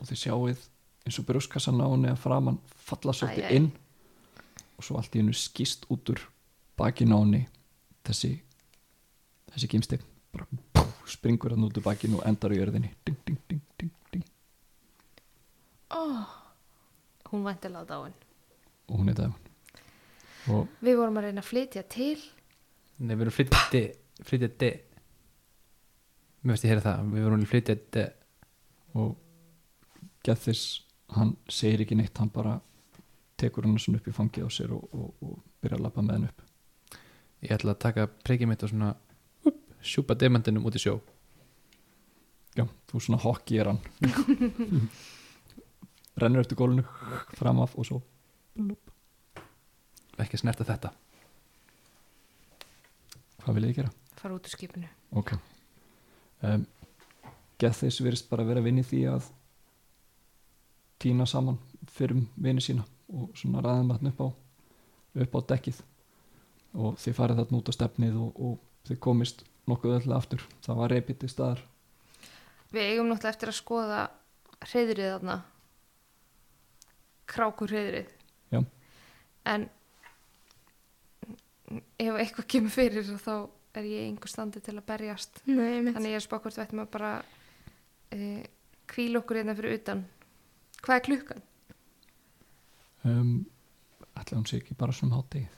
og 0.00 0.08
þið 0.08 0.20
sjáuð 0.24 0.64
eins 1.04 1.18
og 1.20 1.26
brjóskassan 1.28 1.80
á 1.84 1.88
henni 1.88 2.10
að 2.12 2.20
framann 2.20 2.60
falla 2.88 3.12
svolítið 3.16 3.56
inn. 3.58 3.70
Og 4.76 4.84
svo 4.84 4.98
allt 4.98 5.14
í 5.14 5.22
hennu 5.22 5.36
skýst 5.36 5.86
út 5.92 6.12
úr 6.12 6.20
bakinu 6.80 7.16
á 7.16 7.20
henni 7.22 7.42
þessi 8.04 8.34
þessi 9.54 9.98
pú, 10.74 10.82
springur 11.06 11.54
hann 11.54 11.64
út 11.66 11.76
úr 11.78 11.84
bakinu 11.84 12.18
og 12.18 12.26
endar 12.28 12.52
í 12.52 12.58
jörðinni. 12.58 12.90
Ding, 13.06 13.18
ding, 13.26 13.38
ding, 13.48 13.62
ding, 13.78 13.92
ding. 14.12 14.24
oh, 15.90 16.24
Hún 17.30 17.44
væntilega 17.44 17.84
dáin. 17.86 18.12
og 18.88 18.98
hún 18.98 19.08
er 19.08 19.14
það 19.14 19.32
og 20.52 20.80
Við 20.84 20.98
vorum 21.00 21.20
að 21.20 21.28
reyna 21.28 21.42
að 21.42 21.50
flytja 21.50 21.84
til. 21.90 22.18
Nei, 23.00 23.14
við 23.14 23.24
erum 23.24 23.34
flytjandi 23.34 23.82
flytjandi 24.24 24.70
Mér 26.44 26.54
veist 26.54 26.66
ég 26.66 26.74
heyra 26.74 26.84
það, 26.84 27.06
við 27.14 27.28
erum 27.28 27.46
flytjandi 27.48 28.04
og 29.00 29.14
Gethis 30.24 30.64
hann 31.14 31.34
segir 31.52 31.82
ekki 31.84 31.96
neitt. 31.98 32.16
Hann 32.20 32.32
bara 32.32 32.58
tekur 33.40 33.66
hann 33.66 33.80
svona 33.80 34.00
upp 34.00 34.08
í 34.08 34.14
fangið 34.14 34.46
á 34.46 34.50
sér 34.52 34.74
og, 34.76 34.84
og, 34.92 35.08
og 35.24 35.34
byrja 35.64 35.80
að 35.80 35.86
lappa 35.86 36.04
með 36.04 36.18
hann 36.18 36.28
upp. 36.28 36.44
Ég 37.44 37.56
ætla 37.56 37.74
að 37.74 37.82
taka 37.84 38.06
preikið 38.24 38.50
mitt 38.50 38.64
og 38.64 38.72
svona 38.72 38.92
upp, 39.48 39.58
sjúpa 39.84 40.16
demandinum 40.20 40.68
út 40.68 40.78
í 40.78 40.84
sjó. 40.84 40.98
Já, 42.54 42.64
þú 42.88 43.02
svona 43.02 43.22
hokki 43.24 43.58
er 43.60 43.72
hann. 43.72 43.80
Rennur 46.20 46.44
eftir 46.44 46.60
gólinu 46.60 46.84
fram 47.34 47.64
af 47.64 47.74
og 47.74 47.88
svo 47.88 47.98
ekki 50.22 50.38
að 50.38 50.42
snerta 50.42 50.66
þetta. 50.68 50.92
Hvað 53.44 53.58
vil 53.58 53.66
ég 53.68 53.78
gera? 53.78 53.90
Fara 54.18 54.36
út 54.36 54.46
úr 54.46 54.54
skipinu. 54.54 54.88
ok. 55.12 55.34
Um, 56.44 56.66
Gethis 57.58 58.00
virðist 58.02 58.28
bara 58.28 58.44
vera 58.44 58.62
vinni 58.64 58.82
því 58.84 59.04
að 59.12 59.28
týna 61.00 61.26
saman 61.28 61.58
fyrir 61.94 62.24
vini 62.34 62.62
sína 62.64 62.84
og 63.12 63.30
svona 63.38 63.62
ræðum 63.62 63.92
þarna 63.92 64.10
upp 64.10 64.22
á 64.24 64.28
upp 65.24 65.36
á 65.38 65.40
dekkið. 65.54 65.82
Og 66.74 66.98
þið 66.98 67.16
farið 67.18 67.40
þarna 67.40 67.60
út 67.60 67.70
á 67.70 67.72
stefnið 67.76 68.18
og, 68.18 68.40
og 68.40 68.88
þið 68.88 69.00
komist 69.06 69.44
nokkuð 69.70 69.96
öll 70.00 70.16
aftur. 70.16 70.42
Það 70.66 70.80
var 70.80 70.94
reypið 70.94 71.20
til 71.20 71.30
staðar. 71.30 71.62
Við 72.74 72.90
eigum 72.90 73.10
náttúrulega 73.12 73.36
eftir 73.36 73.52
að 73.52 73.60
skoða 73.60 74.00
hreðrið 74.64 75.12
þarna. 75.14 75.38
Krákur 77.30 77.72
hreðrið 77.72 78.10
en 79.44 79.68
ef 81.98 82.18
eitthvað 82.20 82.50
kemur 82.54 82.74
fyrir 82.74 83.08
þá 83.22 83.34
er 83.74 83.88
ég 83.90 84.04
í 84.04 84.10
einhver 84.10 84.30
standi 84.30 84.60
til 84.62 84.76
að 84.76 84.84
berjast. 84.86 85.40
Nei, 85.50 85.82
þannig 85.88 86.12
ég 86.12 86.20
er 86.20 86.22
spákvort 86.22 86.54
við 86.54 86.66
ættum 86.66 86.84
að 86.84 86.92
bara 86.94 87.10
e, 88.14 88.44
kvíla 88.90 89.18
okkur 89.18 89.40
hérna 89.40 89.56
fyrir 89.58 89.80
utan. 89.80 90.04
Hvað 90.84 91.00
er 91.00 91.04
klukkan? 91.08 91.42
um, 93.04 93.44
ætla 94.16 94.38
hún 94.38 94.48
sé 94.48 94.60
ekki 94.60 94.76
bara 94.78 94.94
svona 94.96 95.18
háttegið 95.18 95.50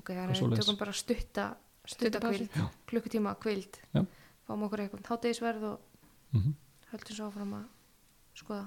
ok, 0.00 0.12
er 0.12 0.30
þannig 0.30 0.52
við 0.52 0.62
tökum 0.62 0.80
bara 0.80 0.94
stutta 0.96 1.48
stutta 1.86 2.20
kvild, 2.22 2.60
klukkutíma 2.90 3.34
kvild 3.42 3.80
Já. 3.94 4.02
fáum 4.46 4.66
okkur 4.66 4.84
eitthvað 4.84 5.10
hátegisverð 5.12 5.68
og 5.72 6.36
mm 6.36 6.54
höldum 6.86 7.16
svo 7.16 7.26
áfram 7.26 7.54
að 7.56 7.64
skoða 8.38 8.66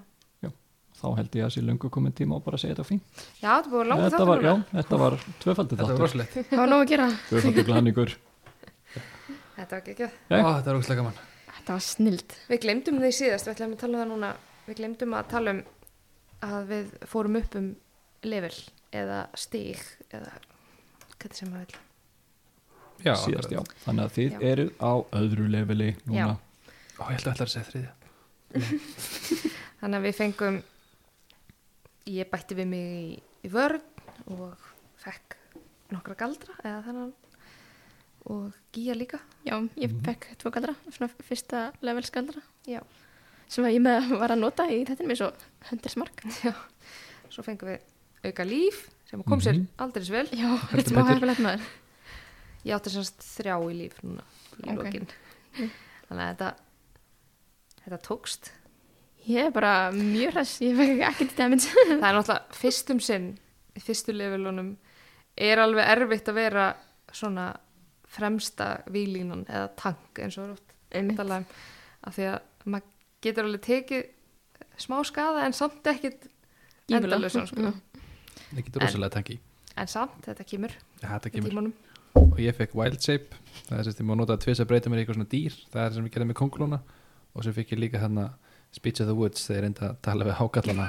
þá 0.99 1.07
held 1.17 1.35
ég 1.39 1.45
að 1.47 1.53
sé 1.55 1.63
löngu 1.65 1.89
komin 1.93 2.13
tíma 2.15 2.35
og 2.39 2.43
bara 2.45 2.59
segja 2.61 2.76
þetta 2.76 2.88
fín 2.89 2.99
já, 3.39 3.49
þetta 3.49 3.71
búið 3.73 3.88
langt 3.91 4.05
þetta 4.05 4.26
var, 4.30 4.43
já, 4.43 4.53
þetta 4.73 4.99
var 5.03 5.17
tvöfaldið 5.43 5.77
Þetta 5.80 5.88
var 5.88 5.93
þáttur. 5.93 6.03
rosalegt. 6.05 6.38
Það 6.49 6.61
var 6.63 6.71
nóg 6.73 6.84
að 6.85 6.91
gera. 6.93 7.07
tvöfaldið 7.30 7.67
glæningur 7.69 8.13
þetta 9.57 9.69
var 9.71 9.80
ekki 9.81 9.95
ekki 9.95 10.09
Þetta 10.30 10.43
var 10.69 10.80
ógæslega 10.80 11.01
gaman. 11.01 11.19
Þetta 11.59 11.76
var 11.76 11.84
snild. 11.85 12.35
Við 12.49 12.61
glemdum 12.63 12.99
því 13.03 13.11
síðast, 13.19 13.47
við 13.49 13.53
ætlum 13.55 13.73
að 13.76 13.81
tala 13.84 13.93
um 13.97 13.99
það 14.01 14.09
núna. 14.13 14.30
Við 14.69 14.77
glemdum 14.80 15.15
að 15.19 15.27
tala 15.34 15.51
um 15.55 15.59
að 16.49 16.69
við 16.71 16.91
fórum 17.11 17.35
upp 17.41 17.57
um 17.59 17.67
level 18.26 18.55
eða 18.95 19.19
stíg 19.38 19.81
eða 20.15 20.31
hvað 21.19 21.35
sem 21.38 21.51
maður 21.51 21.76
vil 21.76 21.85
Já, 23.05 23.13
síðast, 23.15 23.51
já, 23.53 23.59
þannig 23.85 24.03
að 24.09 24.15
þið 24.17 24.34
Já. 24.34 24.39
eruð 24.51 24.71
á 24.84 24.91
öðru 25.19 25.45
leveli 25.53 25.89
núna. 26.03 26.19
Já. 26.19 26.71
Ó, 26.99 27.03
ég 27.07 27.13
held 27.15 27.27
að 27.27 27.34
ætla 27.34 27.45
að 27.45 27.53
segja 27.53 27.67
þriðja. 27.69 27.93
Þannig 29.80 29.99
að 29.99 30.07
við 30.07 30.17
fengum 30.17 30.57
ég 32.10 32.30
bætti 32.31 32.56
við 32.57 32.68
mig 32.72 32.88
í, 32.99 33.19
í 33.45 33.52
vörn 33.53 33.81
og 34.36 34.57
fekk 35.03 35.38
nokkra 35.94 36.15
galdra 36.19 36.56
eða 36.64 36.81
þannig 36.88 37.14
og 38.30 38.53
gíja 38.76 38.94
líka 38.98 39.19
Já, 39.48 39.56
ég 39.80 39.90
Mhm. 39.94 40.02
fekk 40.06 40.27
tvo 40.38 40.52
galdra, 40.52 40.76
svona 40.91 41.10
fyrsta 41.23 41.72
levels 41.81 42.10
galdra. 42.11 42.41
Já. 42.68 42.81
Sem 43.48 43.64
ég 43.65 43.80
með 43.81 44.10
var 44.19 44.30
að 44.30 44.40
nota 44.44 44.64
í 44.69 44.84
þetta 44.86 45.07
með 45.07 45.18
svo 45.18 45.30
hundersmark. 45.72 46.22
svo 47.34 47.41
fengum 47.44 47.69
við 47.72 47.80
auka 48.30 48.44
líf 48.45 48.90
sem 49.10 49.23
kom 49.23 49.40
sér 49.40 49.56
Mhm. 49.57 49.68
aldrei 49.80 50.10
vel 50.11 50.27
Já, 50.27 50.57
þetta 50.69 50.94
má 50.94 51.03
hafa 51.07 51.26
lett 51.26 51.40
maður. 51.40 51.61
ég 52.65 52.76
átti 52.76 52.90
semst 52.94 53.18
þrjá 53.40 53.56
í 53.72 53.73
líf 53.80 54.02
núna 54.03 54.23
í 54.60 54.69
Ok. 54.69 54.84
lokin 54.84 55.07
þannig 56.10 56.26
að 56.26 56.36
þetta 56.36 56.56
þetta 57.86 57.99
tókst 58.06 58.52
Ég 59.30 59.45
er 59.45 59.51
bara 59.53 59.91
mjög 59.93 60.34
hræs, 60.34 60.56
ég 60.65 60.77
fekk 60.77 61.03
ekkert 61.11 61.35
damage. 61.38 61.69
það 62.01 62.06
er 62.07 62.15
náttúrulega 62.18 62.60
fyrstum 62.60 63.01
sinn 63.03 63.34
fyrstu 63.80 64.14
levelunum 64.15 64.73
er 65.39 65.61
alveg 65.64 65.91
erfitt 65.93 66.30
að 66.31 66.39
vera 66.39 66.69
svona 67.15 67.49
fremsta 68.10 68.80
výlínan 68.91 69.45
eða 69.47 69.68
tank 69.80 70.22
eins 70.23 70.38
og 70.39 70.47
er 70.47 70.56
oft 70.57 70.73
Einmitt. 70.89 71.19
talað 71.19 71.43
um. 71.43 71.60
Af 72.10 72.15
því 72.15 72.26
að 72.31 72.72
maður 72.73 72.95
getur 73.23 73.47
alveg 73.47 73.64
tekið 73.68 74.07
smá 74.80 74.97
skada 75.07 75.45
en 75.45 75.56
samt 75.56 75.88
ekkit 75.91 76.26
endalösan 76.89 77.47
sko. 77.49 77.69
Já. 77.69 78.01
Ég 78.57 78.65
get 78.65 78.81
rosalega 78.81 79.14
tanki 79.19 79.38
en 79.80 79.88
samt, 79.88 80.18
þetta 80.26 80.43
kemur. 80.43 80.73
Já, 80.99 81.11
þetta 81.14 81.31
tímanum. 81.38 81.76
Og 82.19 82.39
ég 82.41 82.56
fekk 82.57 82.73
Wild 82.76 82.99
Shape. 82.99 83.38
Það 83.69 83.77
er 83.77 83.85
sem 83.85 84.01
ég 84.01 84.07
má 84.10 84.15
nota 84.18 84.35
að 84.35 84.41
tvisa 84.43 84.65
breyta 84.68 84.89
mér 84.91 84.99
í 84.99 85.03
eitthvað 85.03 85.19
svona 85.19 85.30
dýr. 85.31 85.56
Það 85.72 85.84
er 85.85 85.93
sem 85.95 86.07
ég 86.10 86.15
gerði 86.15 86.27
með 86.31 86.38
kongulóna 86.41 86.80
Og 87.38 87.45
svo 87.45 87.53
fekk 87.56 87.76
ég 87.76 87.81
líka 87.84 88.01
hérna 88.01 88.26
Speech 88.71 88.99
of 89.01 89.07
the 89.09 89.15
Woods 89.17 89.41
þegar 89.47 89.57
ég 89.57 89.63
reyndi 89.65 89.81
að 89.87 89.95
tala 90.05 90.25
við 90.27 90.35
hákallana 90.37 90.83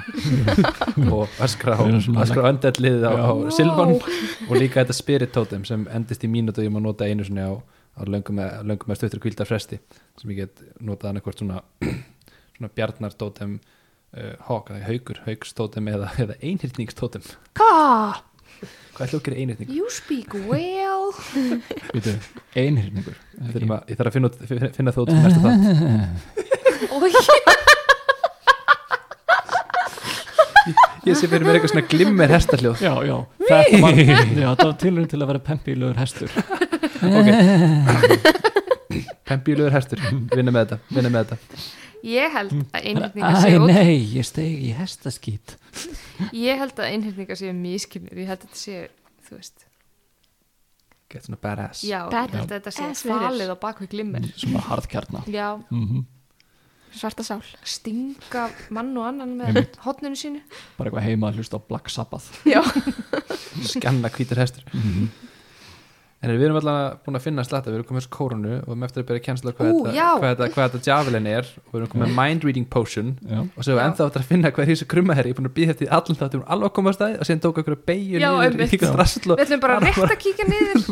og 1.17 1.39
öskra 1.41 1.73
á, 1.81 1.83
öndellið 2.51 3.05
á, 3.09 3.13
á 3.25 3.33
Silvan. 3.55 3.95
Og 4.45 4.53
líka 4.59 4.83
þetta 4.83 4.93
Spirit 4.93 5.31
Totem 5.33 5.63
sem 5.65 5.87
endist 5.89 6.21
í 6.23 6.29
mínútu 6.29 6.61
og 6.61 6.67
ég 6.67 6.73
má 6.75 6.77
nota 6.83 7.07
einu 7.09 7.25
svona 7.25 7.47
á, 7.49 7.53
á 7.97 8.01
löngum 8.05 8.37
með, 8.37 8.85
stuttur 8.99 9.23
kvíldar 9.23 9.49
fresti 9.49 9.79
sem 10.21 10.29
ég 10.35 10.43
get 10.45 10.61
notað 10.77 11.09
annarkvort 11.15 11.41
svona 11.41 11.63
svona 12.55 12.69
bjarnar 12.77 13.17
totem 13.17 13.57
uh, 13.57 14.35
hawk, 14.45 14.69
eða 14.75 14.85
haukur, 14.85 15.23
haugstotem 15.25 15.89
eða, 15.91 16.11
eða 16.21 16.37
einhyrningstotem 16.45 17.25
Hva? 17.57 18.21
Hvað 18.93 19.07
er 19.07 19.11
hljókir 19.15 19.33
einhyrning? 19.41 19.73
You 19.73 19.89
speak 19.89 20.35
well. 20.45 21.09
Þurfum 22.53 23.73
að- 23.73 23.89
Ég 23.89 23.97
þarf 23.97 24.11
að 24.11 24.15
finna, 24.19 24.29
finna 24.77 24.93
fyrir 24.93 25.17
næsta 25.17 25.41
þátt. 25.41 26.37
Ói, 26.91 27.09
Ég 31.01 31.17
sé 31.17 31.25
fyrir 31.25 31.45
mér 31.47 31.57
eitthvað 31.57 31.71
svona 31.73 31.87
glimmer 31.89 32.29
hestahljóð. 32.35 32.81
Já, 32.85 32.91
já, 33.07 33.15
þetta 33.47 33.77
var, 33.81 34.01
já, 34.01 34.47
þetta 34.51 34.67
var 34.67 34.75
tilurinn 34.83 35.09
til 35.09 35.21
að 35.21 35.31
vera 35.31 35.41
pempílugur 35.47 35.97
hestur. 35.97 36.29
Pempíluður 39.31 39.73
hestur, 39.77 40.01
vinna 40.35 40.51
með 40.53 40.61
þetta, 40.65 40.77
vinna 40.93 41.11
með 41.13 41.31
þetta. 41.31 41.59
Ég 42.11 42.33
held 42.33 42.53
að 42.73 42.85
einhyrningar 42.89 43.35
Æ, 43.37 43.41
séu 43.45 43.65
nei, 43.69 43.97
ég 44.17 44.25
steg 44.25 44.63
í 44.65 44.71
hestaskít. 44.77 45.55
Ég 46.33 46.61
held 46.61 46.79
að 46.81 46.87
einhyrningar 46.89 47.37
séu 47.39 47.53
mískinnir 47.55 48.17
Ég 48.17 48.29
held 48.29 48.41
að 48.41 48.47
þetta 48.47 48.61
séu, 48.61 48.87
þú 49.27 49.37
veist. 49.37 49.67
Get 51.11 51.27
svona 51.27 51.39
badass. 51.43 51.83
Já, 51.85 51.99
ég 52.09 52.33
held 52.35 52.47
að 52.47 52.55
þetta 52.55 52.73
sé 52.73 52.87
ass 52.87 53.05
verur. 53.05 53.25
falið 53.27 53.53
á 53.53 53.57
bakvið 53.65 53.93
glimmer 53.93 54.25
Svona 54.33 54.65
harðkjarna. 54.69 55.23
Já, 55.29 55.47
mm 55.69 56.01
Svarta 56.91 57.23
sál. 57.23 57.41
stinga 57.63 58.49
mann 58.69 58.93
og 58.97 59.07
annan 59.07 59.35
með 59.39 59.47
Einmitt. 59.53 59.77
hotninu 59.85 60.15
sínu. 60.19 60.41
Bara 60.77 60.89
eitthvað 60.91 61.07
heima 61.07 61.29
að 61.31 61.39
hlusta 61.41 61.57
á 61.57 61.61
Black 61.67 61.89
Sabbath. 61.89 62.31
Skanna 63.71 64.09
hvítur 64.13 64.41
hestur 64.41 64.63
mm 64.73 65.09
En 66.21 66.29
við 66.37 66.43
erum 66.45 66.57
alltaf 66.59 66.99
búin 67.01 67.17
að 67.17 67.23
finna 67.25 67.41
slatta 67.41 67.71
Við 67.71 67.79
erum 67.79 67.85
komið 67.89 68.03
þessu 68.03 68.11
kórunu 68.13 68.49
og 68.59 68.67
við 68.67 68.73
erum 68.75 68.83
eftir 68.85 69.01
að 69.01 69.05
byrja 69.09 69.21
að 69.21 69.23
kjensla 69.25 69.53
hvað, 69.57 69.69
þetta- 69.71 69.93
hvað, 69.95 70.25
þetta, 70.35 70.49
hvað 70.53 70.67
þetta 70.75 70.89
javelin 70.91 71.29
er 71.31 71.47
og 71.49 71.71
við 71.71 71.79
erum 71.79 71.89
komið 71.95 72.11
mind 72.19 72.45
reading 72.45 72.67
potion 72.75 73.09
Já, 73.25 73.39
og 73.41 73.57
svo 73.65 73.71
erum 73.71 73.79
við 73.79 73.85
ennþá 73.87 74.05
eftir 74.05 74.21
að 74.21 74.27
finna 74.29 74.51
hvað 74.53 74.61
er 74.61 74.69
þessu 74.69 74.87
krummaherri 74.93 75.31
ég 75.31 75.33
er 75.33 75.39
búin 75.39 75.49
að 75.49 75.55
býða 75.57 75.73
eftir 75.73 75.89
allan 75.97 76.19
þáttum 76.21 76.43
alveg 76.45 76.69
að 76.69 76.75
koma 76.77 76.93
á 76.93 76.97
staði 76.99 77.17
og 77.17 77.25
síðan 77.25 77.41
tók 77.47 77.57
okkur 77.63 77.73
að 77.79 77.81
í 78.69 78.93
drasl 78.93 79.25
og 79.33 79.41
Við 79.41 79.45
ætlum 79.47 79.63
bara 79.65 79.79
rétt 79.87 80.13
að 80.13 80.21
kíkja 80.21 80.45
niður 80.53 80.85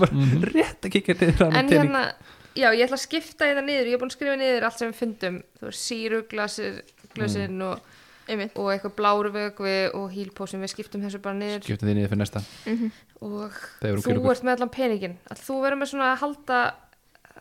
hérna, 2.59 2.73
já, 2.73 2.77
ég 2.77 2.85
ætla 2.85 2.97
að 2.97 3.05
skipta 3.05 3.47
þetta 3.47 3.63
niður. 3.65 3.89
Ég 3.89 3.95
er 3.95 4.01
búin 4.01 4.11
að 4.11 4.15
skrifa 4.17 4.37
niður 4.39 4.65
allt 4.67 4.79
sem 4.79 4.91
við 4.91 4.99
fundum. 4.99 5.39
Þú 5.59 5.67
veist, 5.67 5.83
síru, 5.83 6.19
glasir, 6.29 6.79
glasin 7.15 7.61
og, 7.65 7.93
og 8.29 8.71
eitthvað 8.73 8.95
bláru 8.97 9.31
vögvi 9.33 9.75
og 9.97 10.09
hílpósum 10.13 10.63
Við 10.63 10.73
skiptum 10.73 11.05
þessu 11.05 11.21
bara 11.23 11.37
niður. 11.39 11.63
Skiptum 11.65 11.89
því 11.89 11.95
niður 11.97 12.11
fyrir 12.13 12.21
næsta. 12.23 12.43
Mhm. 12.65 12.91
Og 13.19 13.55
þegar 13.81 13.95
við 13.95 14.03
þú 14.03 14.11
erum 14.13 14.23
okkur 14.23 14.35
ert 14.35 14.47
með 14.47 14.57
allan 14.57 14.73
peningin 14.75 15.15
að 15.27 15.41
Þú 15.43 15.55
verður 15.63 15.79
með 15.81 15.91
svona 15.91 16.11
að 16.13 16.21
halda 16.23 16.59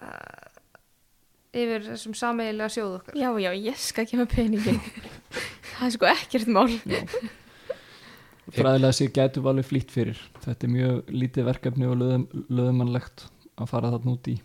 uh, 0.02 0.46
yfir 1.54 1.84
þessum 1.86 2.16
sameigilega 2.18 2.74
sjóð 2.74 2.96
okkar? 2.98 3.18
Já, 3.18 3.28
já, 3.44 3.50
ég 3.68 3.78
skal 3.78 4.06
gefa 4.08 4.26
peningin. 4.32 4.80
það 5.76 5.86
er 5.86 5.94
sko 5.94 6.10
ekkert 6.10 6.50
mál. 6.50 6.68
fræðilega 8.48 9.10
gætu 9.12 9.42
við 9.44 9.50
alveg 9.52 9.68
flýtt 9.68 9.94
fyrir. 9.94 10.20
Þetta 10.42 10.66
er 10.66 10.74
mjög 10.74 11.14
lítið 11.14 11.48
verkefni 11.52 11.88
og 11.88 11.98
löðum, 12.00 12.28
löðumannlegt 12.48 13.28
að 13.58 13.70
fara 13.70 13.90
þarna 13.92 14.14
út 14.14 14.30
í 14.32 14.38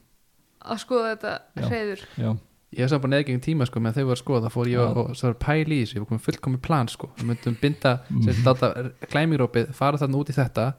Að 0.64 0.80
skoða 0.86 1.12
þetta 1.16 1.34
hreður 1.68 2.04
Já, 2.18 2.32
ég 2.78 2.90
samt 2.90 3.02
bara 3.04 3.12
neðgengum 3.18 3.42
tíma 3.44 3.66
sko 3.70 3.80
meðan 3.84 3.98
þau 4.00 4.08
var 4.10 4.16
að 4.18 4.24
skoða 4.24 4.48
þá 4.48 4.54
fór 4.56 4.68
ég 4.72 4.80
Já. 4.80 4.86
og, 5.04 5.12
svo 5.20 5.28
var 5.34 5.38
pæli 5.44 5.76
í 5.78 5.84
þessu 5.84 5.98
ég 6.00 6.04
var 6.06 6.10
komið 6.14 6.26
fullkomið 6.30 6.62
plan 6.62 6.88
sko 6.88 7.10
við 7.20 7.26
myndum 7.34 7.58
binda 7.62 7.92
Mhm. 8.10 8.90
klæmirópið 9.12 9.74
fara 9.74 9.98
þarna 9.98 10.18
út 10.22 10.30
í 10.32 10.36
þetta 10.38 10.74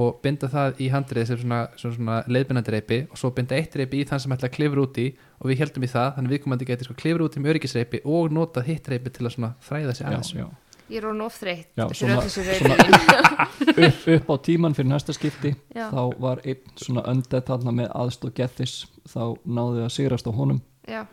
og 0.00 0.20
binda 0.22 0.48
það 0.48 0.78
í 0.80 0.86
handrið 0.92 1.26
sem 1.26 1.38
svona, 1.42 1.58
svona, 1.76 1.96
svona 1.96 2.18
leiðbindandi 2.30 2.72
reipi 2.72 2.98
og 3.10 3.18
svo 3.18 3.30
binda 3.34 3.56
eitt 3.58 3.74
reipi 3.76 4.00
í 4.00 4.06
þann 4.08 4.20
sem 4.22 4.32
ætla 4.32 4.48
að 4.48 4.54
klifra 4.56 4.84
út 4.86 4.96
í 5.02 5.08
og 5.40 5.50
við 5.50 5.58
heldum 5.64 5.84
í 5.84 5.90
það, 5.90 6.14
þannig 6.16 6.32
viðkomandi 6.36 6.68
geti 6.70 6.84
sko 6.86 6.94
klifra 6.94 7.26
út 7.26 7.36
í 7.36 7.40
með 7.42 7.52
öryggisreipi 7.54 8.00
og 8.04 8.30
nota 8.32 8.62
hitt 8.64 8.88
reipi 8.88 9.10
til 9.12 9.26
að 9.26 9.34
svona 9.34 9.50
þræða 9.66 9.94
sig 9.96 10.06
já, 10.06 10.10
aðeins 10.10 10.32
já. 10.36 10.46
Ég 10.90 10.98
er 10.98 11.06
orðin 11.06 11.22
of 11.24 11.36
þreytt 11.38 11.68
Já, 11.78 11.84
Þessu 11.86 12.00
svona- 12.00 12.16
öll 12.16 12.24
þessu 12.26 12.42
svona- 12.58 12.76
reyðin 12.80 13.84
Upp, 13.86 14.00
upp 14.16 14.30
á 14.30 14.34
tíman 14.48 14.74
fyrir 14.74 14.90
næsta 14.90 15.14
skipti 15.14 15.52
Já, 15.76 15.86
þá 15.92 16.02
var 16.24 16.40
einn 16.44 16.74
svona 16.80 17.04
öndið 17.12 17.44
þarna 17.50 17.74
með 17.80 17.92
aðstóð 18.00 18.34
gethis 18.40 18.74
þá 19.12 19.22
náðu 19.46 19.84
að 19.86 19.92
sigrast 19.94 20.26
á 20.26 20.32
honum. 20.34 20.60
Já, 20.90 21.04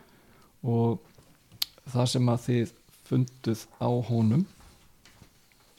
og 0.66 0.98
það 1.92 2.10
sem 2.14 2.30
að 2.34 2.42
þið 2.48 2.72
funduð 3.08 3.62
á 3.78 3.88
honum 4.10 4.42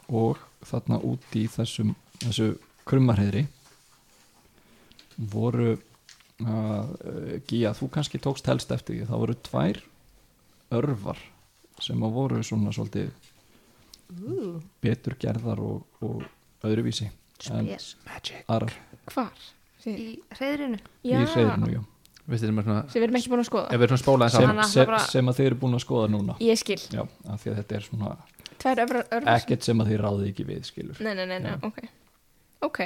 og 0.10 0.40
þarna 0.66 0.98
út 1.06 1.36
í 1.38 1.44
þessum 1.54 1.92
þessu 2.24 2.48
krummarheyri 2.90 3.44
voru 5.34 5.74
uh, 5.76 6.86
Gía, 7.50 7.74
þú 7.76 7.90
kannski 7.94 8.22
tókst 8.24 8.48
helst 8.50 8.72
eftir 8.74 8.96
því 9.02 9.10
það 9.10 9.22
voru 9.26 9.36
tvær 9.50 9.82
örvar 10.80 11.20
sem 11.84 12.02
að 12.04 12.16
voru 12.16 12.42
svona 12.44 12.74
svolítið 12.76 13.12
Ú, 14.10 14.58
betur 14.82 15.16
gerðar 15.22 15.60
og, 15.62 15.84
og 16.02 16.24
öðruvísi. 16.66 17.10
Spes. 17.40 17.94
Magic. 18.08 18.44
Hvar? 19.14 19.32
Í 19.88 20.20
hreðrinu 20.36 20.80
í 21.08 21.14
hreirinu, 21.16 21.70
já. 21.72 21.84
Sem, 22.30 22.52
svona, 22.62 22.82
sem 22.92 23.00
við 23.00 23.06
erum 23.08 23.16
ekki 23.18 23.30
búin 23.32 23.42
að 23.42 23.48
skoða. 23.48 24.30
Sem, 24.30 24.60
sem, 24.70 24.86
bara- 24.86 25.00
sem 25.08 25.30
að 25.32 25.38
þið 25.40 25.48
eru 25.50 25.56
búin 25.64 25.78
að 25.78 25.82
skoða 25.86 26.10
núna. 26.14 26.36
Ég 26.44 26.60
skil, 26.62 26.78
já, 26.94 27.06
af 27.26 27.42
því 27.42 27.54
að 27.54 27.62
þetta 27.62 27.78
er 27.80 27.88
svona 27.88 28.12
ekkert 29.40 29.64
sem 29.66 29.80
að 29.82 29.90
þið 29.94 30.02
ráðið 30.04 30.28
ekki 30.34 30.46
við 30.50 30.68
skilur. 30.68 31.00
Nei, 31.06 31.14
nei, 31.16 31.26
nei, 31.32 31.40
nei, 31.40 31.56
ok. 31.64 31.80
Ok, 32.68 32.80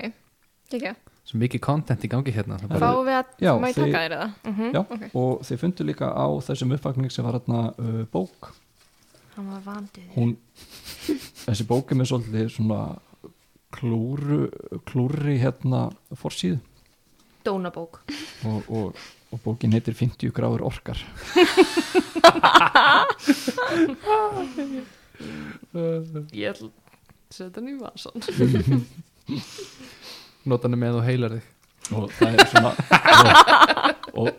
ekki 0.71 0.93
svo 1.23 1.39
mikið 1.39 1.61
content 1.63 2.03
í 2.03 2.09
gangi 2.11 2.33
hérna 2.35 2.57
fáum 2.67 3.05
við 3.07 3.15
að, 3.15 3.29
Já, 3.41 3.51
má 3.57 3.67
ég 3.71 3.77
taka 3.77 3.99
þér 4.03 4.15
eða? 4.17 4.25
Mhm. 4.43 4.71
Já, 4.75 4.79
Ok. 4.83 5.03
og 5.15 5.43
þið 5.47 5.61
fundu 5.61 5.85
líka 5.87 6.09
á 6.13 6.27
þessum 6.43 6.73
uppvakning 6.75 7.11
sem 7.15 7.25
var 7.25 7.37
hérna 7.39 7.61
uh, 7.79 8.03
bók 8.11 8.51
Hann 9.33 9.47
var 9.49 9.63
vandið. 9.65 10.05
hún, 10.15 10.35
þessi 11.45 11.65
bók 11.69 11.91
er 11.91 11.97
með 12.01 12.09
svolítið 12.11 12.51
svona 12.53 12.79
klúru, 13.73 14.43
klúri 14.85 15.39
hérna 15.41 15.87
forsíðu 16.19 16.59
Dónabók. 17.43 18.03
og, 18.47 18.69
og, 18.69 18.99
og 19.33 19.41
bókin 19.43 19.73
heitir 19.75 19.97
50 19.97 20.31
gráður 20.37 20.63
orkar 20.69 21.01
Ég 26.33 26.51
ætla 26.51 26.67
að 26.67 26.71
setja 27.33 27.57
hann 27.57 27.69
í 27.71 27.75
vasan. 27.79 28.85
nota 30.49 30.67
hana 30.67 30.77
með 30.79 30.97
og 30.99 31.05
heilar 31.07 31.35
þig 31.37 31.45
og 31.97 32.09
það 32.15 32.35
er 32.37 32.49
svona 32.51 32.71
og, 34.13 34.27
og 34.27 34.29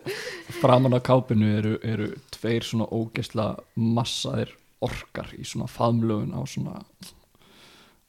framan 0.61 0.97
á 0.97 1.01
kápinu 1.05 1.49
eru, 1.59 1.75
eru 1.85 2.07
tveir 2.35 2.65
svona 2.67 2.87
ógesla 2.93 3.47
massaðir 3.77 4.53
orkar 4.87 5.31
í 5.39 5.45
svona 5.49 5.69
faðmlögun 5.71 6.35
á 6.37 6.41
svona 6.49 6.81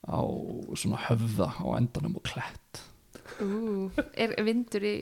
á 0.06 0.20
svona 0.78 1.00
höfða 1.08 1.48
á 1.58 1.66
endanum 1.80 2.18
og 2.20 2.26
klett 2.28 2.82
Ú, 3.42 3.90
er 4.16 4.30
vindur 4.46 4.84
í 4.86 4.94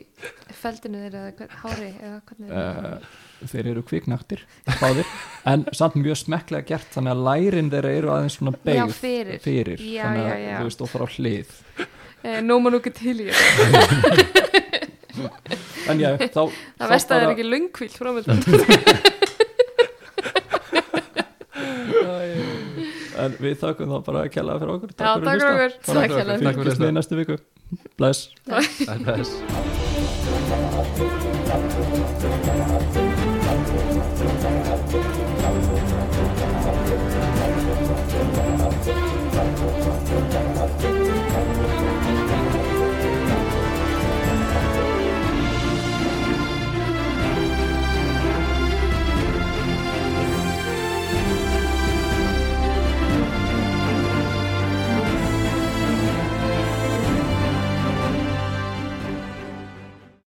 feldinu 0.57 0.99
þeirra 1.05 1.19
eða 1.29 1.45
hári 1.61 1.89
eða 1.93 2.17
hvernig 2.27 2.49
er 2.51 2.87
uh, 2.89 3.05
þeir 3.47 3.69
eru 3.71 3.83
kviknaktir 3.87 4.41
báðir, 4.81 5.07
en 5.47 5.63
samt 5.77 5.95
mjög 6.01 6.17
smekklega 6.25 6.67
gert 6.73 6.89
þannig 6.97 7.13
að 7.13 7.21
lærin 7.29 7.69
þeirra 7.71 7.93
eru 7.99 8.11
aðeins 8.15 8.35
svona 8.39 8.55
Já, 8.57 8.63
beigð 8.65 8.95
fyrir. 8.97 9.39
fyrir 9.45 9.85
Já, 9.85 10.01
þannig 10.09 10.25
að 10.25 10.33
já, 10.41 10.49
já. 10.49 10.57
þú 10.57 10.67
veist 10.71 10.83
og 10.87 10.91
fara 10.95 11.07
á 11.07 11.09
hlið 11.15 11.53
Eh, 12.25 12.39
Nóma 12.41 12.71
nú 12.73 12.79
ekki 12.81 12.89
til 12.97 13.19
í 13.21 13.25
þetta. 13.29 14.15
en 15.93 15.99
já, 16.01 16.09
þá, 16.33 16.39
Það 16.79 16.89
vest 16.95 17.11
að 17.11 17.19
það 17.19 17.25
er 17.27 17.33
ekki 17.35 17.45
lungkvílt 17.45 17.97
framöndan. 17.99 18.41
en 23.23 23.31
við 23.41 23.55
þakkum 23.63 23.89
þá 23.93 23.97
bara 24.09 24.19
að 24.25 24.31
kella 24.35 24.57
fyrir 24.61 24.73
okkur. 24.75 24.89
Já, 24.95 24.97
takk 24.99 25.15
að 25.15 25.21
fyrir 25.25 25.41
hlusta. 25.45 25.51
okkur. 25.55 25.71
Bara 25.85 25.99
Takk 25.99 26.11
fyrir 26.15 26.35
fylgjumst 26.41 26.69
þetta. 26.71 26.83
með 26.83 26.89
í 26.89 26.95
næstu 26.99 27.15
viku 27.21 27.35
bless. 27.97 28.19
Þess 29.05 29.31